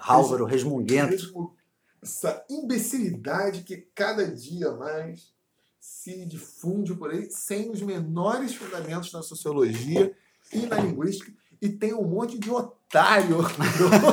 Álvaro 0.00 0.44
resmunguento. 0.44 1.54
Essa 2.02 2.44
imbecilidade 2.48 3.62
que 3.62 3.76
cada 3.94 4.26
dia 4.26 4.72
mais 4.72 5.34
se 5.80 6.24
difunde 6.26 6.94
por 6.94 7.10
aí 7.10 7.30
sem 7.30 7.70
os 7.70 7.80
menores 7.82 8.54
fundamentos 8.54 9.12
na 9.12 9.22
sociologia 9.22 10.14
e 10.52 10.66
na 10.66 10.78
linguística 10.78 11.32
e 11.60 11.68
tem 11.68 11.94
um 11.94 12.04
monte 12.04 12.38
de 12.38 12.50
otário 12.50 13.38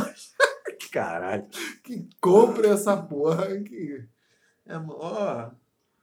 Caralho. 0.92 1.48
que 1.84 2.08
compra 2.22 2.70
essa 2.70 2.96
porra 2.96 3.60
que 3.62 4.08
é 4.66 4.78
mó, 4.78 5.52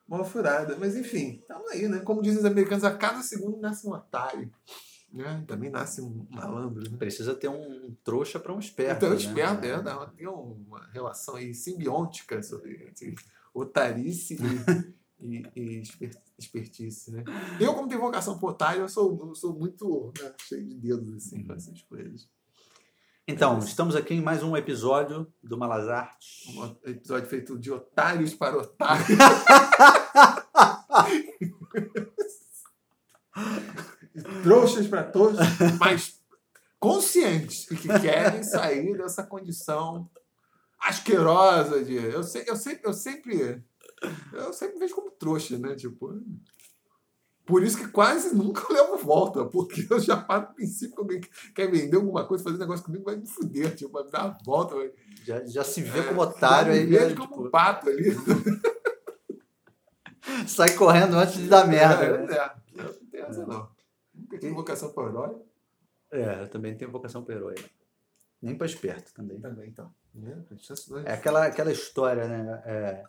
mó 0.07 0.25
furada. 0.25 0.77
Mas 0.79 0.97
enfim, 0.97 1.41
tamo 1.47 1.69
aí, 1.69 1.89
né? 1.89 2.01
Como 2.01 2.23
dizem 2.23 2.41
os 2.41 2.45
americanos, 2.45 2.85
a 2.85 2.97
cada 2.97 3.23
segundo 3.23 3.61
nasce 3.61 3.87
um 3.87 3.93
otário. 3.93 4.51
Né? 5.13 5.43
Também 5.47 5.71
nasce 5.71 6.01
um 6.01 6.25
malandro, 6.31 6.89
né? 6.89 6.97
Precisa 6.97 7.35
ter 7.35 7.49
um 7.49 7.95
trouxa 8.05 8.39
para 8.39 8.53
um 8.53 8.61
esperto. 8.61 8.99
Então, 8.99 9.11
né? 9.11 9.17
esperto, 9.17 9.65
é, 9.65 9.83
dá- 9.83 10.07
tem 10.07 10.29
uma 10.29 10.87
relação 10.93 11.35
aí 11.35 11.53
simbiótica 11.53 12.41
sobre 12.43 12.87
entre 12.89 13.17
otarice 13.53 14.37
e, 15.21 15.43
e, 15.57 15.61
e 15.61 15.81
esper- 15.83 16.23
espertice, 16.39 17.11
né? 17.11 17.25
Eu, 17.59 17.75
como 17.75 17.89
tenho 17.89 18.01
vocação 18.01 18.39
por 18.39 18.51
otário, 18.51 18.83
eu 18.83 18.89
sou, 18.89 19.27
eu 19.29 19.35
sou 19.35 19.53
muito 19.53 20.13
né, 20.23 20.33
cheio 20.47 20.65
de 20.65 20.75
dedos, 20.77 21.13
assim, 21.17 21.43
com 21.45 21.55
essas 21.55 21.83
coisas. 21.83 22.29
Então, 23.27 23.59
estamos 23.59 23.95
aqui 23.97 24.15
em 24.15 24.23
mais 24.23 24.43
um 24.43 24.57
episódio 24.57 25.27
do 25.43 25.59
Malas 25.59 25.89
Artes. 25.89 26.47
Um 26.57 26.65
episódio 26.89 27.29
feito 27.29 27.59
de 27.59 27.71
otários 27.71 28.33
para 28.35 28.57
otários. 28.59 29.09
Trouxas 34.43 34.87
para 34.87 35.05
todos, 35.05 35.39
mas 35.79 36.19
conscientes 36.79 37.71
e 37.71 37.77
que 37.77 37.89
querem 38.01 38.43
sair 38.43 38.97
dessa 38.97 39.23
condição 39.23 40.09
asquerosa 40.81 41.85
de. 41.85 41.95
Eu, 41.95 42.23
sei, 42.23 42.45
eu, 42.47 42.57
sempre, 42.57 42.89
eu 42.89 42.93
sempre. 42.93 43.63
Eu 44.33 44.53
sempre 44.53 44.79
vejo 44.79 44.95
como 44.95 45.11
trouxa, 45.11 45.59
né? 45.59 45.75
Tipo. 45.75 46.21
Por 47.45 47.65
isso 47.65 47.79
que 47.79 47.89
quase 47.89 48.35
nunca 48.35 48.63
eu 48.73 48.77
levo 48.77 48.99
volta, 48.99 49.45
porque 49.45 49.85
eu 49.91 49.99
já 49.99 50.17
paro 50.17 50.49
do 50.49 50.55
princípio 50.55 50.95
que 50.95 51.01
alguém 51.01 51.21
quer 51.53 51.69
vender 51.69 51.97
alguma 51.97 52.25
coisa, 52.25 52.45
fazer 52.45 52.59
negócio 52.59 52.85
comigo, 52.85 53.05
vai 53.05 53.17
me 53.17 53.27
fuder, 53.27 53.75
tipo, 53.75 53.91
vai 53.91 54.05
me 54.05 54.11
dar 54.11 54.27
uma 54.27 54.39
volta, 54.45 54.77
vai, 54.77 54.93
Já, 55.25 55.45
já 55.45 55.65
se 55.65 55.83
vê 55.83 55.99
é, 55.99 56.03
como 56.05 56.21
otário 56.21 56.73
já 56.73 56.79
aí. 56.79 56.87
me 56.87 56.97
vejo 56.97 57.09
né, 57.09 57.15
como 57.17 57.29
tipo, 57.29 57.47
um 57.47 57.51
pato 57.51 57.89
ali. 57.89 58.15
sai 60.47 60.75
correndo 60.75 61.17
antes 61.17 61.39
de 61.39 61.49
dar 61.49 61.67
merda. 61.67 62.05
É, 62.05 62.19
né? 62.19 62.37
é, 62.37 62.83
não 62.83 62.93
tem 63.11 63.21
essa 63.21 63.45
não. 63.45 63.69
Nunca 64.31 64.39
tive 64.39 64.55
vocação 64.55 64.93
para 64.93 65.09
herói. 65.09 65.43
É, 66.13 66.43
eu 66.43 66.49
também 66.49 66.77
tenho 66.77 66.91
vocação 66.91 67.25
para 67.25 67.35
herói. 67.35 67.57
Nem 68.41 68.57
para 68.57 68.67
esperto 68.67 69.13
também. 69.13 69.41
Também, 69.41 69.69
então. 69.69 69.93
Né? 70.15 70.45
É 71.05 71.13
aquela, 71.13 71.47
aquela 71.47 71.73
história, 71.73 72.27
né? 72.29 72.63
É, 72.65 73.05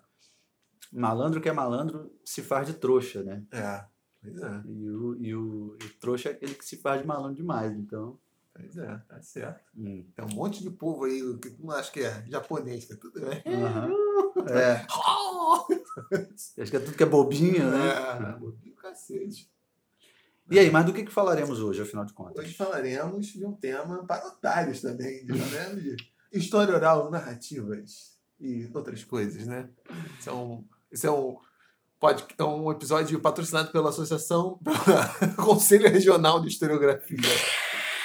malandro 0.91 1.39
que 1.39 1.47
é 1.47 1.52
malandro 1.52 2.11
se 2.25 2.41
faz 2.41 2.67
de 2.67 2.73
trouxa, 2.73 3.23
né? 3.23 3.44
É, 3.52 3.86
pois 4.22 4.41
é, 4.41 4.61
E 4.66 4.89
o, 4.89 5.16
e 5.16 5.36
o, 5.36 5.78
e 5.80 5.86
o 5.86 6.00
trouxa 6.00 6.30
é 6.30 6.31
aquele 6.33 6.55
que 6.55 6.66
se 6.66 6.78
faz 6.78 7.02
de 7.02 7.08
malandro 7.08 7.35
demais, 7.35 7.72
então. 7.78 8.19
pois 8.53 8.78
é, 8.78 8.97
tá 9.08 9.22
certo. 9.22 9.63
hum. 9.78 10.06
Tem 10.16 10.25
um 10.25 10.35
monte 10.35 10.61
de 10.63 10.69
povo 10.72 11.06
aí 11.06 11.22
que 11.39 11.52
tu 11.52 11.63
não 11.66 11.72
acha 11.75 11.91
que 11.91 12.02
é 12.02 12.25
japonês, 12.28 12.85
que 12.85 12.94
é 12.94 12.97
tudo 12.97 13.22
bem. 13.22 13.44
Aham. 13.45 13.89
É, 14.50 14.85
acho 16.62 16.72
que 16.72 16.78
é 16.78 16.79
tudo 16.79 16.95
que 16.95 17.03
é 17.03 17.06
bobinho, 17.06 17.69
né? 17.69 17.90
É, 17.90 18.40
bobinho 18.40 18.74
cacete. 18.75 19.51
E 20.51 20.59
aí, 20.59 20.69
mas 20.69 20.85
do 20.85 20.94
que, 20.94 21.03
que 21.06 21.12
falaremos 21.12 21.59
hoje, 21.62 21.81
afinal 21.81 22.06
de 22.06 22.13
contas? 22.13 22.44
Hoje 22.44 22.53
falaremos 22.53 23.28
de 23.28 23.45
um 23.45 23.53
tema 23.53 24.06
para 24.06 24.28
otários 24.28 24.81
também, 24.81 25.25
de, 25.25 25.31
né? 25.34 25.75
de 25.75 25.95
história 26.34 26.75
oral, 26.75 27.09
narrativas 27.09 28.17
e 28.39 28.69
outras 28.73 29.03
coisas, 29.03 29.47
né? 29.47 29.69
Isso 30.19 30.29
é 30.29 30.34
um, 30.34 30.66
isso 30.91 31.07
é 31.07 31.12
um, 31.12 31.38
pode, 32.00 32.25
é 32.38 32.44
um 32.44 32.69
episódio 32.72 33.19
patrocinado 33.22 33.72
pela 33.72 33.89
Associação, 33.89 34.59
pelo 34.63 35.35
Conselho 35.45 35.89
Regional 35.89 36.41
de 36.41 36.50
Historiografia, 36.50 37.18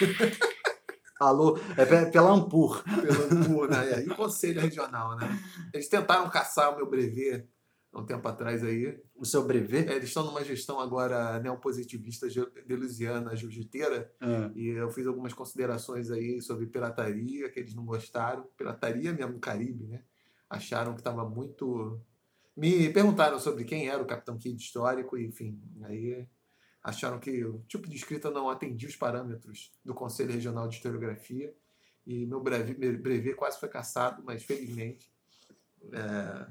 Alô, 1.18 1.58
é 1.78 1.84
pe- 1.86 2.10
pela 2.10 2.30
Ampur. 2.30 2.84
pelo 2.84 3.24
ANPU, 3.40 3.66
né? 3.66 4.04
e 4.04 4.10
o 4.10 4.14
Conselho 4.14 4.60
Regional, 4.60 5.16
né? 5.16 5.26
Eles 5.72 5.88
tentaram 5.88 6.28
caçar 6.28 6.72
o 6.72 6.76
meu 6.76 6.88
brevet 6.90 7.48
há 7.96 8.00
um 8.00 8.04
tempo 8.04 8.28
atrás 8.28 8.62
aí. 8.62 9.00
O 9.14 9.24
seu 9.24 9.44
brevet? 9.44 9.88
É, 9.88 9.96
eles 9.96 10.08
estão 10.08 10.24
numa 10.24 10.44
gestão 10.44 10.78
agora 10.78 11.40
neopositivista 11.40 12.28
delusiana, 12.66 13.34
jiu-jiteira, 13.34 14.12
Ah, 14.20 14.50
E 14.54 14.68
eu 14.68 14.90
fiz 14.90 15.06
algumas 15.06 15.32
considerações 15.32 16.10
aí 16.10 16.40
sobre 16.42 16.66
pirataria, 16.66 17.48
que 17.48 17.58
eles 17.58 17.74
não 17.74 17.84
gostaram. 17.86 18.46
Pirataria 18.56 19.12
mesmo 19.12 19.32
no 19.32 19.40
Caribe, 19.40 19.86
né? 19.86 20.02
Acharam 20.48 20.92
que 20.92 21.00
estava 21.00 21.28
muito. 21.28 21.98
Me 22.54 22.90
perguntaram 22.90 23.38
sobre 23.38 23.64
quem 23.64 23.88
era 23.88 24.02
o 24.02 24.06
Capitão 24.06 24.36
Kidd 24.38 24.62
histórico, 24.62 25.16
enfim. 25.16 25.58
Aí 25.82 26.26
acharam 26.82 27.18
que 27.18 27.44
o 27.44 27.64
tipo 27.66 27.88
de 27.88 27.96
escrita 27.96 28.30
não 28.30 28.48
atendia 28.48 28.88
os 28.88 28.96
parâmetros 28.96 29.72
do 29.84 29.94
Conselho 29.94 30.32
Regional 30.32 30.68
de 30.68 30.76
Historiografia. 30.76 31.54
E 32.06 32.24
meu 32.26 32.40
brevet, 32.40 32.78
meu 32.78 32.96
brevet 32.98 33.34
quase 33.34 33.58
foi 33.58 33.68
caçado, 33.68 34.22
mas 34.24 34.44
felizmente. 34.44 35.10
É, 35.92 36.46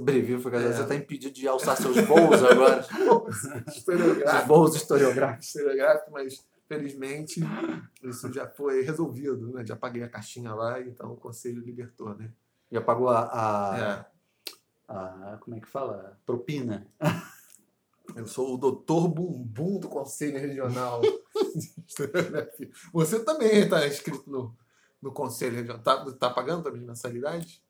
brevet 0.00 0.38
foi 0.40 0.50
casado. 0.52 0.70
É. 0.70 0.76
Você 0.76 0.82
está 0.82 0.94
impedido 0.94 1.34
de 1.34 1.46
alçar 1.48 1.76
seus 1.76 1.96
voos 2.06 2.42
agora. 2.42 2.82
Seus 2.82 3.44
historiográfico. 3.76 4.46
voos 4.48 4.74
historiográficos. 4.76 5.46
historiográfico, 5.48 6.10
mas 6.12 6.44
felizmente 6.68 7.40
isso 8.02 8.32
já 8.32 8.46
foi 8.48 8.82
resolvido, 8.82 9.52
né? 9.52 9.66
Já 9.66 9.74
paguei 9.76 10.02
a 10.02 10.08
caixinha 10.08 10.54
lá, 10.54 10.80
então 10.80 11.12
o 11.12 11.16
conselho 11.16 11.60
libertou, 11.62 12.14
né? 12.14 12.30
Já 12.70 12.80
pagou 12.80 13.08
a, 13.08 13.22
a, 13.32 13.78
É, 13.78 14.06
a- 14.88 15.38
Como 15.40 15.56
é 15.56 15.60
que 15.60 15.68
fala? 15.68 16.16
Propina. 16.24 16.86
eu 18.16 18.26
sou 18.26 18.54
o 18.54 18.58
doutor 18.58 19.08
Bumbum 19.08 19.78
do 19.80 19.88
Conselho 19.88 20.38
Regional 20.38 21.00
de 21.54 21.72
Historiografia. 21.86 22.70
Você 22.92 23.20
também 23.24 23.60
está 23.64 23.86
inscrito 23.86 24.30
no, 24.30 24.56
no 25.02 25.12
Conselho 25.12 25.56
Regional. 25.56 25.82
Tá, 25.82 26.04
tá 26.12 26.30
pagando 26.30 26.62
também 26.64 26.82
mensalidade? 26.82 27.62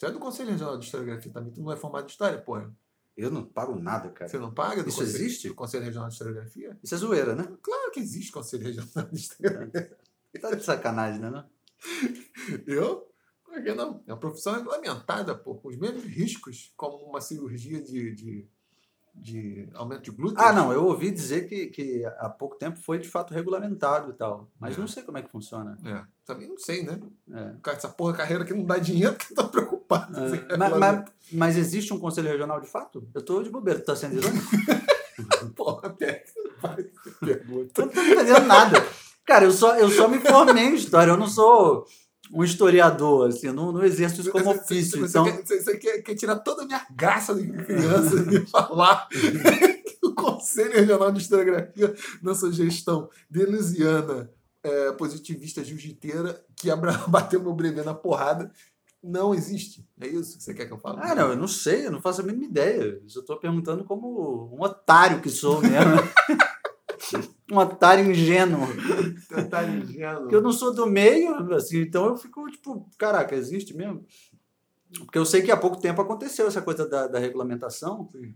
Você 0.00 0.06
é 0.06 0.10
do 0.12 0.18
Conselho 0.18 0.50
Regional 0.52 0.78
de 0.78 0.86
Historiografia 0.86 1.30
também. 1.30 1.52
Tu 1.52 1.60
não 1.60 1.70
é 1.70 1.76
formado 1.76 2.04
em 2.04 2.06
História, 2.06 2.40
porra? 2.40 2.74
Eu 3.14 3.30
não 3.30 3.44
pago 3.44 3.78
nada, 3.78 4.08
cara. 4.08 4.30
Você 4.30 4.38
não 4.38 4.50
paga 4.50 4.82
do 4.82 4.88
Isso 4.88 4.98
Conselho, 4.98 5.24
existe? 5.24 5.48
do 5.48 5.54
Conselho 5.54 5.84
Regional 5.84 6.08
de 6.08 6.14
Historiografia? 6.14 6.78
Isso 6.82 6.94
é 6.94 6.98
zoeira, 6.98 7.34
né? 7.34 7.46
Claro 7.60 7.90
que 7.92 8.00
existe 8.00 8.32
Conselho 8.32 8.64
Regional 8.64 9.10
de 9.12 9.18
Historiografia. 9.20 9.98
Tá 10.40 10.54
de 10.54 10.64
sacanagem, 10.64 11.20
né? 11.20 11.28
Não? 11.28 11.44
Eu? 12.66 13.12
Por 13.44 13.62
que 13.62 13.74
não? 13.74 14.02
É 14.06 14.12
uma 14.14 14.18
profissão 14.18 14.54
regulamentada, 14.54 15.34
pô, 15.34 15.56
com 15.56 15.68
os 15.68 15.76
mesmos 15.76 16.04
riscos 16.04 16.72
como 16.78 17.04
uma 17.04 17.20
cirurgia 17.20 17.82
de, 17.82 18.14
de, 18.14 18.48
de 19.20 19.68
aumento 19.74 20.02
de 20.02 20.10
glúten. 20.10 20.42
Ah, 20.44 20.52
não, 20.52 20.72
eu 20.72 20.84
ouvi 20.86 21.10
dizer 21.10 21.46
que, 21.48 21.66
que 21.66 22.04
há 22.18 22.28
pouco 22.28 22.56
tempo 22.56 22.78
foi 22.78 22.98
de 22.98 23.08
fato 23.08 23.34
regulamentado 23.34 24.10
e 24.10 24.14
tal. 24.14 24.48
Mas 24.58 24.76
É. 24.76 24.80
não 24.80 24.88
sei 24.88 25.02
como 25.02 25.18
é 25.18 25.22
que 25.22 25.30
funciona. 25.30 25.76
É, 25.84 26.02
também 26.24 26.48
não 26.48 26.58
sei, 26.58 26.82
né? 26.84 26.98
É. 27.32 27.70
Essa 27.70 27.88
porra 27.88 28.14
carreira 28.14 28.44
que 28.44 28.54
não 28.54 28.64
dá 28.64 28.78
dinheiro, 28.78 29.14
que 29.16 29.34
tá 29.34 29.44
preocupado. 29.44 30.18
É, 30.18 30.56
mas, 30.56 30.76
mas- 30.78 31.04
mas 31.32 31.56
existe 31.56 31.92
um 31.92 31.98
conselho 31.98 32.28
regional 32.28 32.60
de 32.60 32.66
fato? 32.68 33.06
Eu 33.14 33.22
tô 33.22 33.42
de 33.42 33.50
bobeira, 33.50 33.78
tu 33.80 33.86
tá 33.86 33.94
sendo 33.96 34.16
irônico? 34.16 34.46
Porra, 35.54 35.90
pergunta. 37.20 37.82
Eu 37.82 37.86
não 37.86 37.92
tô 37.92 38.00
entendendo 38.02 38.46
nada. 38.46 38.84
Cara, 39.26 39.44
eu 39.44 39.52
só, 39.52 39.76
eu 39.76 39.88
só 39.90 40.08
me 40.08 40.18
formei 40.18 40.64
em 40.64 40.74
história, 40.74 41.12
eu 41.12 41.16
não 41.16 41.26
sou 41.28 41.86
um 42.32 42.44
historiador, 42.44 43.28
assim, 43.28 43.48
eu 43.48 43.52
não, 43.54 43.72
não 43.72 43.84
exerço 43.84 44.20
isso 44.20 44.30
como 44.30 44.44
Você- 44.44 44.60
ofício. 44.60 45.00
Você, 45.00 45.18
Então, 45.18 45.24
quer, 45.24 45.44
você- 45.46 45.60
você 45.62 45.76
quer, 45.78 46.02
quer 46.02 46.14
tirar 46.14 46.36
toda 46.36 46.62
a 46.62 46.66
minha 46.66 46.86
graça 46.94 47.34
de 47.34 47.50
criança 47.64 48.16
e 48.32 48.46
falar 48.46 49.08
que 49.08 49.98
o 50.06 50.14
Conselho 50.14 50.72
Regional 50.72 51.10
de 51.12 51.20
Historiografia, 51.20 51.94
na 52.22 52.34
sua 52.34 52.52
gestão 52.52 53.08
delusiana, 53.28 54.30
é, 54.62 54.92
positivista, 54.92 55.64
jiu-jiteira, 55.64 56.40
que 56.56 56.70
abra, 56.70 56.92
bateu 57.08 57.40
meu 57.42 57.52
brevet 57.54 57.84
na 57.84 57.94
porrada, 57.94 58.50
não 59.02 59.34
existe. 59.34 59.82
É 59.98 60.06
isso 60.06 60.36
que 60.36 60.44
você 60.44 60.52
quer 60.52 60.66
que 60.66 60.72
eu 60.72 60.78
fale? 60.78 60.98
ah, 61.00 61.14
não, 61.14 61.30
eu 61.30 61.36
não 61.36 61.48
sei, 61.48 61.86
eu 61.86 61.90
não 61.90 62.02
faço 62.02 62.20
a 62.20 62.24
mínima 62.24 62.44
ideia. 62.44 62.82
Eu 63.02 63.08
só 63.08 63.22
tô 63.22 63.38
perguntando 63.38 63.82
como 63.84 64.54
um 64.54 64.62
otário 64.62 65.20
que 65.22 65.30
sou 65.30 65.60
mesmo. 65.62 65.72
um 67.50 67.58
otário 67.58 68.10
ingênuo. 68.10 68.66
Tentar 69.28 69.68
ingênuo. 69.68 70.22
Porque 70.22 70.36
eu 70.36 70.42
não 70.42 70.52
sou 70.52 70.74
do 70.74 70.86
meio, 70.86 71.52
assim, 71.54 71.80
então 71.80 72.06
eu 72.06 72.16
fico 72.16 72.48
tipo, 72.50 72.88
caraca, 72.98 73.34
existe 73.34 73.76
mesmo? 73.76 74.04
Porque 75.04 75.18
eu 75.18 75.24
sei 75.24 75.42
que 75.42 75.50
há 75.50 75.56
pouco 75.56 75.80
tempo 75.80 76.00
aconteceu 76.02 76.46
essa 76.46 76.60
coisa 76.62 76.88
da, 76.88 77.06
da 77.06 77.18
regulamentação. 77.18 78.08
Sim. 78.12 78.34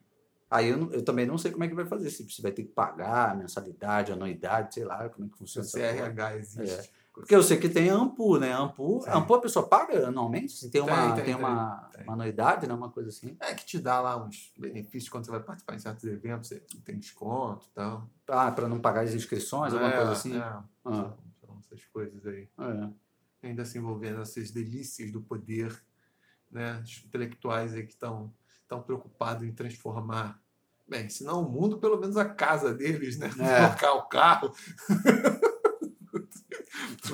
Aí 0.50 0.68
eu, 0.68 0.92
eu 0.92 1.02
também 1.02 1.26
não 1.26 1.36
sei 1.36 1.50
como 1.50 1.64
é 1.64 1.68
que 1.68 1.74
vai 1.74 1.86
fazer, 1.86 2.10
se 2.10 2.22
você 2.30 2.40
vai 2.40 2.52
ter 2.52 2.62
que 2.62 2.68
pagar 2.68 3.36
mensalidade, 3.36 4.12
anuidade, 4.12 4.74
sei 4.74 4.84
lá 4.84 5.08
como 5.08 5.26
é 5.26 5.28
que 5.28 5.34
O 5.34 5.38
funciona. 5.38 5.66
porra. 5.68 6.10
CRH 6.12 6.36
existe. 6.36 6.90
Porque 7.14 7.34
eu 7.34 7.42
sei 7.44 7.56
que 7.58 7.68
tem 7.68 7.88
AMPU, 7.90 8.38
né? 8.40 8.52
AMPU, 8.52 9.00
Sim. 9.02 9.10
AMPU 9.10 9.34
a 9.36 9.40
pessoa 9.40 9.66
paga 9.68 10.08
anualmente? 10.08 10.52
Assim, 10.52 10.68
tem, 10.68 10.80
uma, 10.80 11.06
Tem, 11.06 11.14
tem, 11.14 11.24
tem, 11.26 11.34
uma, 11.36 11.88
tem. 11.94 12.02
uma 12.04 12.12
anuidade, 12.14 12.66
né? 12.66 12.74
Uma 12.74 12.90
coisa 12.90 13.08
assim. 13.08 13.36
É 13.38 13.54
que 13.54 13.64
te 13.64 13.78
dá 13.78 14.00
lá 14.00 14.16
uns 14.16 14.52
benefícios 14.58 15.08
quando 15.08 15.24
você 15.24 15.30
vai 15.30 15.40
participar 15.40 15.76
em 15.76 15.78
certos 15.78 16.04
eventos, 16.04 16.48
você 16.48 16.60
tem 16.84 16.98
desconto 16.98 17.66
e 17.70 17.74
tal. 17.74 18.10
Ah, 18.28 18.50
para 18.50 18.66
não 18.68 18.80
pagar 18.80 19.02
as 19.04 19.14
inscrições, 19.14 19.72
alguma 19.72 19.92
É, 19.92 19.96
coisa 19.96 20.12
assim. 20.12 20.36
é. 20.36 20.40
Ah, 20.42 20.64
São, 20.82 21.16
são 21.40 21.58
essas 21.60 21.84
coisas 21.86 22.26
aí. 22.26 22.48
é. 22.58 23.46
ainda 23.46 23.64
se 23.64 23.78
envolvendo 23.78 24.18
nessas 24.18 24.50
delícias 24.50 25.12
do 25.12 25.20
poder, 25.22 25.72
né? 26.50 26.80
Os 26.84 27.04
intelectuais 27.04 27.74
aí 27.74 27.84
que 27.86 27.92
estão 27.92 28.34
estão 28.60 28.82
preocupados 28.82 29.44
em 29.46 29.52
transformar 29.52 30.42
Bem, 30.86 31.08
se 31.08 31.24
não 31.24 31.40
o 31.42 31.48
mundo, 31.50 31.78
pelo 31.78 31.98
menos 31.98 32.14
a 32.18 32.26
casa 32.26 32.74
deles, 32.74 33.16
né? 33.18 33.30
É. 33.38 33.68
Trocar 33.72 33.94
o 33.94 34.02
carro. 34.02 34.52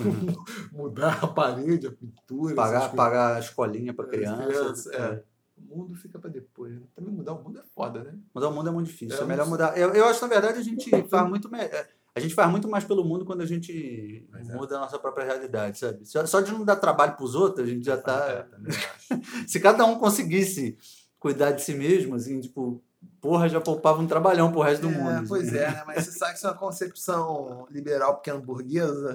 Mudar 0.73 1.19
a 1.23 1.27
parede, 1.27 1.87
a 1.87 1.93
pintura. 1.93 2.55
Pagar, 2.55 2.93
pagar 2.95 3.37
a 3.37 3.39
escolinha 3.41 3.93
para 3.95 4.05
As 4.07 4.11
criança. 4.11 4.45
crianças, 4.47 4.87
é. 4.89 5.23
O 5.71 5.77
mundo 5.77 5.95
fica 5.95 6.19
para 6.19 6.31
depois. 6.31 6.73
Né? 6.75 6.81
Também 6.95 7.13
mudar 7.13 7.35
o 7.35 7.43
mundo 7.45 7.59
é 7.59 7.63
foda, 7.75 8.03
né? 8.03 8.15
Mudar 8.35 8.49
o 8.49 8.53
mundo 8.53 8.69
é 8.69 8.73
muito 8.73 8.87
difícil. 8.87 9.19
É, 9.19 9.23
É, 9.23 9.25
melhor 9.27 9.47
mudar. 9.47 9.77
Eu, 9.79 9.93
eu 9.95 10.07
acho, 10.07 10.21
na 10.23 10.29
verdade, 10.29 10.59
a 10.59 10.63
gente 10.63 10.91
faz 11.09 11.29
muito 11.29 11.51
me- 11.51 11.59
é, 11.61 11.87
A 12.15 12.21
gente 12.21 12.35
faz 12.35 12.51
muito 12.51 12.67
mais 12.69 12.83
pelo 12.85 13.05
mundo 13.05 13.25
quando 13.27 13.43
a 13.43 13.47
gente 13.47 14.27
Mas 14.31 14.49
é. 14.49 14.55
muda 14.55 14.77
a 14.77 14.81
nossa 14.81 14.99
própria 14.99 15.25
realidade, 15.27 15.79
sabe? 15.79 16.01
Só, 16.27 16.41
de 16.41 16.51
não 16.53 16.65
dar 16.65 16.77
trabalho 16.77 17.15
para 17.15 17.25
os 17.25 17.35
outros, 17.35 17.67
a 17.69 17.71
gente 17.71 17.85
já 17.85 17.95
É, 17.95 17.97
tá. 17.99 18.47
acho. 18.67 19.21
Se 19.47 19.61
cada 19.61 19.85
um 19.85 19.99
conseguisse 19.99 20.79
cuidar 21.19 21.51
de 21.53 21.63
si 21.63 21.75
mesmo, 21.75 22.15
assim, 22.15 22.41
tipo, 22.41 22.83
porra, 23.21 23.47
já 23.49 23.61
poupava 23.61 24.01
um 24.01 24.07
trabalhão 24.07 24.51
pro 24.51 24.63
resto 24.63 24.83
do 24.83 24.91
mundo. 24.91 25.11
É, 25.11 25.17
assim. 25.19 25.29
pois 25.29 25.53
é, 25.53 25.71
né? 25.71 25.85
Mas 25.87 26.07
você 26.07 26.13
sabe 26.13 26.33
que 26.33 26.39
isso 26.39 26.47
é 26.47 26.51
uma 26.51 26.57
concepção 26.57 27.67
liberal 27.71 28.17
pequeno 28.17 28.41
burguesa 28.41 29.15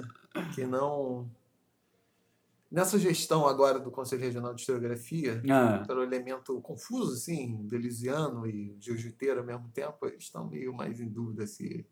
que 0.54 0.66
não. 0.66 1.30
Nessa 2.70 2.98
gestão 2.98 3.46
agora 3.46 3.78
do 3.78 3.90
Conselho 3.92 4.22
Regional 4.22 4.52
de 4.52 4.60
Historiografia, 4.60 5.40
Ah, 5.48 5.84
pelo 5.86 6.02
elemento 6.02 6.60
confuso, 6.60 7.12
assim, 7.14 7.64
delisiano 7.66 8.46
e 8.46 8.76
jiu-jiteiro 8.80 9.40
ao 9.40 9.46
mesmo 9.46 9.68
tempo, 9.68 10.04
eles 10.06 10.24
estão 10.24 10.48
meio 10.48 10.74
mais 10.74 11.00
em 11.00 11.08
dúvida 11.08 11.46
se, 11.46 11.86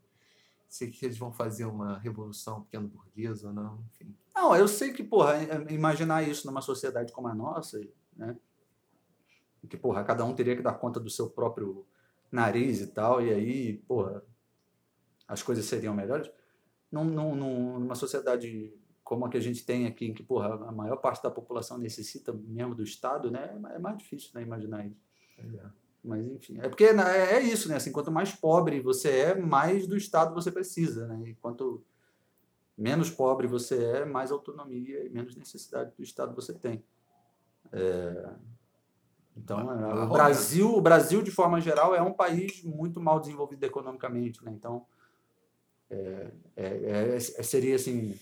se 0.68 0.88
que 0.88 1.06
eles 1.06 1.16
vão 1.16 1.32
fazer 1.32 1.64
uma 1.64 1.98
revolução 1.98 2.62
pequeno 2.64 2.88
burguesa 2.88 3.48
ou 3.48 3.54
não, 3.54 3.84
enfim. 3.92 4.14
Não, 4.34 4.54
eu 4.56 4.66
sei 4.66 4.92
que, 4.92 5.04
porra, 5.04 5.36
é- 5.36 5.72
imaginar 5.72 6.28
isso 6.28 6.44
numa 6.46 6.60
sociedade 6.60 7.12
como 7.12 7.28
a 7.28 7.34
nossa, 7.34 7.80
né? 8.16 8.36
Que, 9.68 9.76
porra, 9.76 10.02
cada 10.04 10.24
um 10.24 10.34
teria 10.34 10.56
que 10.56 10.62
dar 10.62 10.74
conta 10.74 10.98
do 10.98 11.08
seu 11.08 11.30
próprio 11.30 11.86
nariz 12.32 12.80
e 12.80 12.88
tal, 12.88 13.22
e 13.22 13.32
aí, 13.32 13.76
porra, 13.86 14.22
as 15.28 15.40
coisas 15.40 15.64
seriam 15.66 15.94
melhores. 15.94 16.28
Num, 16.94 17.04
num- 17.04 17.34
num- 17.36 17.78
numa 17.80 17.94
sociedade 17.94 18.72
como 19.02 19.26
a 19.26 19.28
que 19.28 19.36
a 19.36 19.40
gente 19.40 19.66
tem 19.66 19.86
aqui, 19.86 20.06
em 20.06 20.14
que, 20.14 20.22
porra, 20.22 20.54
a 20.68 20.72
maior 20.72 20.96
parte 20.96 21.22
da 21.22 21.30
população 21.30 21.76
necessita 21.76 22.32
mesmo 22.32 22.74
do 22.74 22.82
Estado, 22.82 23.30
né? 23.30 23.44
É 23.74 23.78
mais 23.78 23.98
difícil, 23.98 24.30
né, 24.34 24.42
imaginar 24.42 24.86
isso. 24.86 25.02
Mas, 26.02 26.26
enfim, 26.26 26.58
é 26.60 26.68
porque 26.68 26.92
né, 26.92 27.02
é 27.32 27.34
é 27.36 27.40
isso, 27.42 27.68
né? 27.68 27.76
Assim, 27.76 27.92
quanto 27.92 28.10
mais 28.10 28.32
pobre 28.32 28.80
você 28.80 29.08
é, 29.10 29.34
mais 29.34 29.86
do 29.86 29.96
Estado 29.96 30.34
você 30.34 30.50
precisa, 30.52 31.06
né? 31.06 31.20
E 31.30 31.34
quanto 31.34 31.82
menos 32.76 33.10
pobre 33.10 33.46
você 33.46 33.76
é, 33.84 34.04
mais 34.04 34.30
autonomia 34.32 35.04
e 35.04 35.08
menos 35.10 35.36
necessidade 35.36 35.92
do 35.96 36.02
Estado 36.02 36.34
você 36.34 36.52
tem. 36.54 36.84
É, 37.72 38.28
Então, 39.36 39.58
é, 39.72 40.04
o 40.04 40.08
Brasil, 40.08 40.68
o 40.76 40.80
Brasil 40.80 41.20
de 41.22 41.30
forma 41.30 41.60
geral 41.60 41.94
é 41.94 42.00
um 42.02 42.12
país 42.12 42.62
muito 42.62 43.00
mal 43.00 43.18
desenvolvido 43.20 43.64
economicamente, 43.64 44.44
né? 44.44 44.52
Então, 44.52 44.86
é, 45.94 46.32
é- 46.56 47.16
é- 47.16 47.20
seria 47.20 47.76
assim 47.76 48.18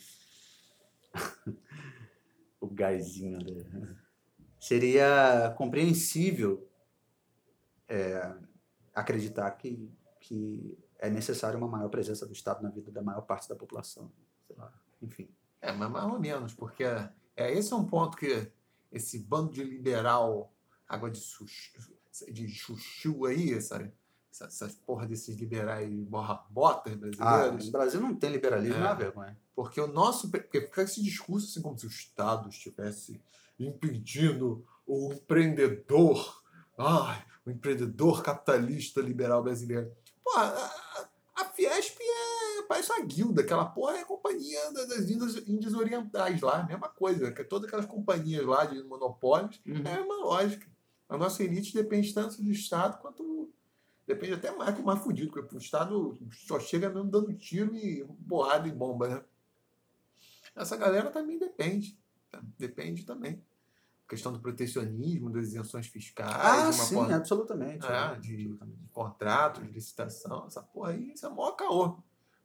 o 2.61 2.67
gásinho, 2.67 3.39
né? 3.39 3.97
Seria 4.61 5.53
compreensível 5.57 6.69
é, 7.89 8.33
acreditar 8.95 9.51
que, 9.53 9.91
que 10.21 10.79
é 10.99 11.11
necessário 11.11 11.59
uma 11.59 11.67
maior 11.67 11.89
presença 11.89 12.25
do 12.25 12.33
Estado 12.33 12.63
na 12.63 12.71
vida 12.71 12.91
da 12.93 13.03
maior 13.03 13.23
parte 13.23 13.49
da 13.49 13.57
população. 13.57 14.13
Enfim. 15.01 15.29
É, 15.61 15.73
mas 15.73 15.91
mais 15.91 16.13
ou 16.13 16.21
menos, 16.21 16.55
porque 16.55 16.85
é, 16.85 17.53
esse 17.53 17.73
é 17.73 17.77
um 17.77 17.87
ponto 17.87 18.17
que 18.17 18.51
esse 18.91 19.19
bando 19.19 19.53
de 19.53 19.65
liberal, 19.65 20.55
água 20.87 21.11
de 21.11 21.21
chuchu, 21.21 21.93
de 22.31 22.49
chuchu 22.49 23.27
aí, 23.27 23.61
essa, 24.33 24.47
essa, 24.47 24.71
porra 24.87 25.07
desses 25.07 25.37
liberais 25.37 25.93
borra-botas 26.05 26.95
Ah, 26.95 26.97
brasileiros, 26.97 27.69
o 27.69 27.73
Brasil 27.73 28.01
não 28.01 28.15
tem 28.15 28.31
liberalismo, 28.31 28.77
É. 28.77 28.81
não 28.81 28.91
é 28.91 28.95
vergonha. 28.95 29.39
porque 29.55 29.79
o 29.81 29.87
nosso. 29.87 30.31
Porque 30.31 30.63
fica 30.63 30.83
esse 30.83 31.03
discurso 31.03 31.47
assim 31.47 31.61
como 31.61 31.79
se 31.79 31.87
o 31.87 31.91
Estado 31.91 32.49
estivesse 32.49 33.21
impedindo 33.59 34.67
o 34.87 35.13
empreendedor, 35.13 36.43
ai, 36.79 37.23
o 37.45 37.51
empreendedor 37.51 38.23
capitalista 38.23 39.01
liberal 39.01 39.43
brasileiro. 39.43 39.93
Pô, 40.25 40.31
a, 40.37 40.75
a 41.37 41.45
Fiesp 41.45 41.99
é, 42.01 42.63
parece 42.63 42.91
uma 42.93 43.05
guilda, 43.05 43.43
aquela 43.43 43.67
porra 43.67 43.99
é 43.99 44.01
a 44.01 44.05
companhia 44.07 44.73
da- 44.73 44.87
das 44.87 45.11
Índias, 45.11 45.37
Índias 45.47 45.75
Orientais 45.75 46.41
lá, 46.41 46.65
mesma 46.65 46.89
coisa, 46.89 47.31
que 47.31 47.45
todas 47.45 47.69
aquelas 47.69 47.87
companhias 47.87 48.45
lá 48.47 48.65
de 48.65 48.83
monopólios, 48.85 49.61
Uhum. 49.67 49.83
é 49.87 50.01
uma 50.01 50.25
lógica. 50.25 50.67
A 51.09 51.19
nossa 51.19 51.43
elite 51.45 51.75
depende 51.75 52.13
tanto 52.15 52.43
do 52.43 52.51
Estado 52.51 52.99
quanto. 53.01 53.53
Depende 54.07 54.35
até 54.35 54.51
mais 54.51 54.75
que 54.75 54.81
o 54.81 54.85
mais 54.85 55.01
fudido, 55.01 55.31
porque 55.33 55.55
o 55.55 55.59
Estado 55.59 56.19
só 56.47 56.59
chega 56.59 56.89
mesmo 56.91 57.09
dando 57.11 57.33
tiro 57.35 57.75
e 57.77 58.05
porrada 58.29 58.67
e 58.67 58.73
bomba, 58.73 59.09
né? 59.09 59.25
Essa 60.55 60.77
galera 60.77 61.11
também 61.11 61.39
depende. 61.39 61.97
tá? 62.31 62.43
Depende 62.59 63.05
também. 63.05 63.43
A 64.07 64.11
questão 64.11 64.33
do 64.33 64.41
protecionismo, 64.41 65.31
das 65.31 65.47
isenções 65.49 65.87
fiscais, 65.87 66.31
Ah, 66.35 66.57
de 66.57 66.63
uma 66.65 66.73
sim, 66.73 66.95
forma- 66.97 67.15
absolutamente. 67.17 67.87
é, 67.87 68.17
de, 68.17 68.37
de 68.49 68.89
contrato, 68.93 69.63
de 69.63 69.71
licitação, 69.71 70.47
essa 70.47 70.63
porra 70.63 70.91
aí, 70.91 71.13
isso 71.13 71.25
é 71.25 71.31
maior 71.31 71.53
caô. 71.53 71.97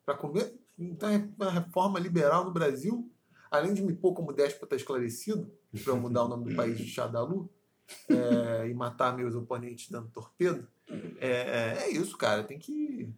Para 0.06 0.16
comer, 0.16 0.58
então, 0.80 1.10
uma 1.38 1.52
reforma 1.52 2.00
liberal 2.00 2.46
no 2.46 2.52
Brasil, 2.52 3.12
além 3.52 3.74
de 3.74 3.82
me 3.82 3.94
pôr 3.94 4.14
como 4.14 4.32
déspota 4.32 4.76
esclarecido, 4.76 5.52
para 5.84 5.96
mudar 5.96 6.24
o 6.24 6.28
nome 6.30 6.50
do 6.52 6.56
país 6.56 6.78
de 6.78 6.88
Xadalu, 6.88 7.50
é, 8.10 8.68
e 8.68 8.74
matar 8.74 9.16
meus 9.16 9.36
oponentes 9.36 9.90
dando 9.90 10.10
torpedo, 10.10 10.68
é, 11.20 11.78
é 11.82 11.90
isso, 11.92 12.18
cara. 12.18 12.44
Tem 12.44 12.58
que, 12.58 13.10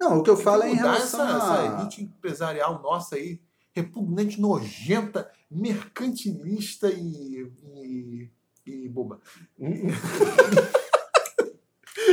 Não, 0.00 0.18
o 0.18 0.22
que 0.22 0.30
eu 0.30 0.36
falo 0.36 0.62
é 0.62 0.70
em 0.70 0.76
mudar 0.76 0.92
relação 0.92 1.26
essa, 1.26 1.36
essa 1.36 1.60
a... 1.60 1.80
elite 1.80 2.02
empresarial 2.02 2.82
nossa 2.82 3.16
aí, 3.16 3.40
repugnante, 3.72 4.40
nojenta, 4.40 5.30
mercantilista 5.50 6.90
e, 6.90 7.50
e, 7.76 8.30
e 8.66 8.88
boba. 8.88 9.20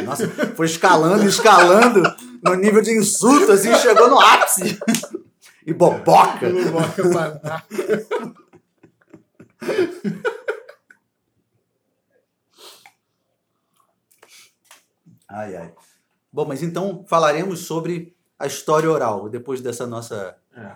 Nossa, 0.05 0.27
foi 0.55 0.65
escalando, 0.67 1.27
escalando 1.27 2.01
no 2.43 2.55
nível 2.55 2.81
de 2.81 2.97
insulto, 2.97 3.51
assim, 3.51 3.73
chegou 3.75 4.09
no 4.09 4.19
ápice. 4.19 4.79
E 5.65 5.73
boboca. 5.73 6.49
Boca 6.71 7.63
Ai, 15.31 15.55
ai. 15.55 15.73
Bom, 16.31 16.45
mas 16.45 16.61
então 16.63 17.05
falaremos 17.07 17.61
sobre 17.65 18.15
a 18.37 18.45
história 18.47 18.89
oral, 18.89 19.29
depois 19.29 19.61
dessa 19.61 19.85
nossa 19.87 20.37
É. 20.55 20.75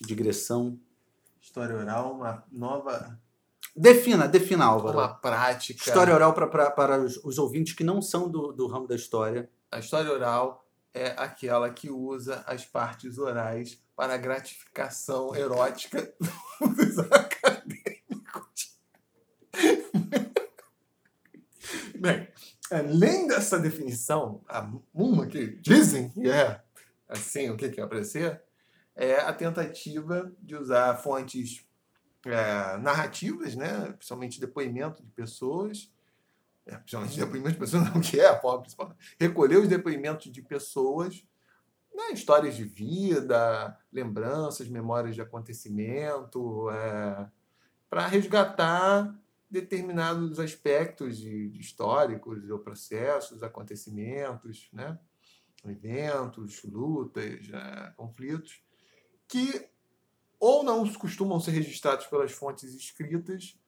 digressão. 0.00 0.78
História 1.40 1.76
oral, 1.76 2.12
uma 2.14 2.44
nova 2.52 3.18
Defina, 3.74 4.26
defina, 4.28 4.64
Álvaro. 4.66 4.98
uma 4.98 5.08
prática. 5.14 5.82
História 5.84 6.12
oral 6.14 6.32
pra, 6.34 6.46
pra- 6.48 6.70
para 6.70 6.98
os, 7.00 7.16
os 7.24 7.38
ouvintes 7.38 7.74
que 7.74 7.84
não 7.84 8.02
são 8.02 8.28
do, 8.28 8.52
do 8.52 8.66
ramo 8.66 8.86
da 8.88 8.96
história. 8.96 9.48
A 9.70 9.78
história 9.78 10.10
oral 10.12 10.66
é 10.92 11.08
aquela 11.16 11.70
que 11.70 11.88
usa 11.90 12.42
as 12.46 12.64
partes 12.64 13.18
orais 13.18 13.80
para 13.94 14.14
a 14.14 14.16
gratificação 14.16 15.34
erótica 15.34 16.12
dos 16.60 16.98
acadêmicos. 17.12 18.76
Bem, 21.98 22.27
além 22.70 23.26
dessa 23.26 23.58
definição, 23.58 24.42
a- 24.48 24.70
uma 24.92 25.26
que 25.26 25.46
dizem 25.60 26.08
que 26.10 26.28
é 26.30 26.62
assim, 27.08 27.48
o 27.50 27.56
que 27.56 27.70
que 27.70 27.80
é 27.80 27.86
para 27.86 28.04
ser, 28.04 28.42
é 28.94 29.14
a 29.20 29.32
tentativa 29.32 30.30
de 30.42 30.56
usar 30.56 30.96
fontes 30.96 31.64
é, 32.26 32.76
narrativas, 32.78 33.54
né? 33.54 33.92
principalmente 33.92 34.40
depoimento 34.40 35.02
de 35.02 35.10
pessoas, 35.12 35.90
é, 36.66 36.76
principalmente 36.76 37.18
depoimento 37.18 37.52
de 37.52 37.58
pessoas, 37.58 37.84
não 37.94 38.00
que 38.00 38.20
é 38.20 38.26
a 38.28 38.38
forma 38.40 38.60
principal, 38.62 38.94
recolher 39.18 39.56
os 39.58 39.68
depoimentos 39.68 40.30
de 40.30 40.42
pessoas, 40.42 41.24
né? 41.94 42.10
histórias 42.12 42.56
de 42.56 42.64
vida, 42.64 43.78
lembranças, 43.92 44.68
memórias 44.68 45.14
de 45.14 45.22
acontecimento, 45.22 46.66
para 47.88 48.06
resgatar 48.08 49.14
determinados 49.50 50.38
aspectos 50.38 51.16
de, 51.16 51.48
de 51.48 51.60
históricos 51.60 52.48
ou 52.50 52.58
processos, 52.58 53.42
acontecimentos, 53.42 54.68
né? 54.72 54.98
eventos, 55.64 56.62
lutas, 56.64 57.48
é, 57.52 57.92
conflitos, 57.96 58.62
que 59.26 59.68
ou 60.38 60.62
não 60.62 60.90
costumam 60.94 61.40
ser 61.40 61.50
registrados 61.50 62.06
pelas 62.06 62.30
fontes 62.30 62.72
escritas, 62.74 63.58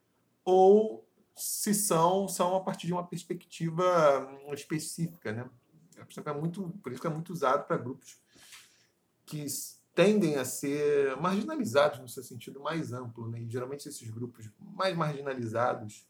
ou 0.45 1.07
se 1.35 1.75
são, 1.75 2.29
são 2.29 2.55
a 2.55 2.61
partir 2.61 2.87
de 2.87 2.93
uma 2.93 3.07
perspectiva 3.07 4.21
hum, 4.47 4.55
específica. 4.55 5.33
Né? 5.33 5.51
É, 5.97 6.31
é 6.31 6.33
muito, 6.33 6.69
por 6.83 6.93
isso 6.93 7.01
que 7.01 7.07
é 7.07 7.11
muito 7.11 7.33
usado 7.33 7.67
para 7.67 7.77
grupos 7.77 8.21
que 9.27 9.47
tendem 9.95 10.37
a 10.37 10.45
ser 10.45 11.17
marginalizados 11.17 11.99
no 11.99 12.09
seu 12.09 12.23
sentido 12.23 12.61
mais 12.61 12.93
amplo. 12.93 13.29
Né? 13.29 13.43
E, 13.43 13.51
geralmente 13.51 13.89
esses 13.89 14.09
grupos 14.11 14.49
mais 14.59 14.97
marginalizados 14.97 16.07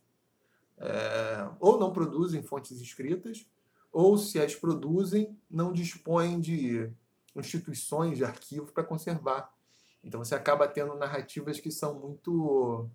é, 0.78 1.48
ou 1.58 1.78
não 1.78 1.92
produzem 1.92 2.42
fontes 2.42 2.80
escritas, 2.80 3.46
ou 3.92 4.16
se 4.16 4.40
as 4.40 4.54
produzem, 4.54 5.36
não 5.50 5.72
dispõem 5.72 6.40
de 6.40 6.90
instituições 7.34 8.18
de 8.18 8.24
arquivo 8.24 8.72
para 8.72 8.84
conservar. 8.84 9.52
Então 10.02 10.22
você 10.22 10.34
acaba 10.34 10.66
tendo 10.68 10.94
narrativas 10.94 11.60
que 11.60 11.70
são 11.70 11.98
muito 11.98 12.88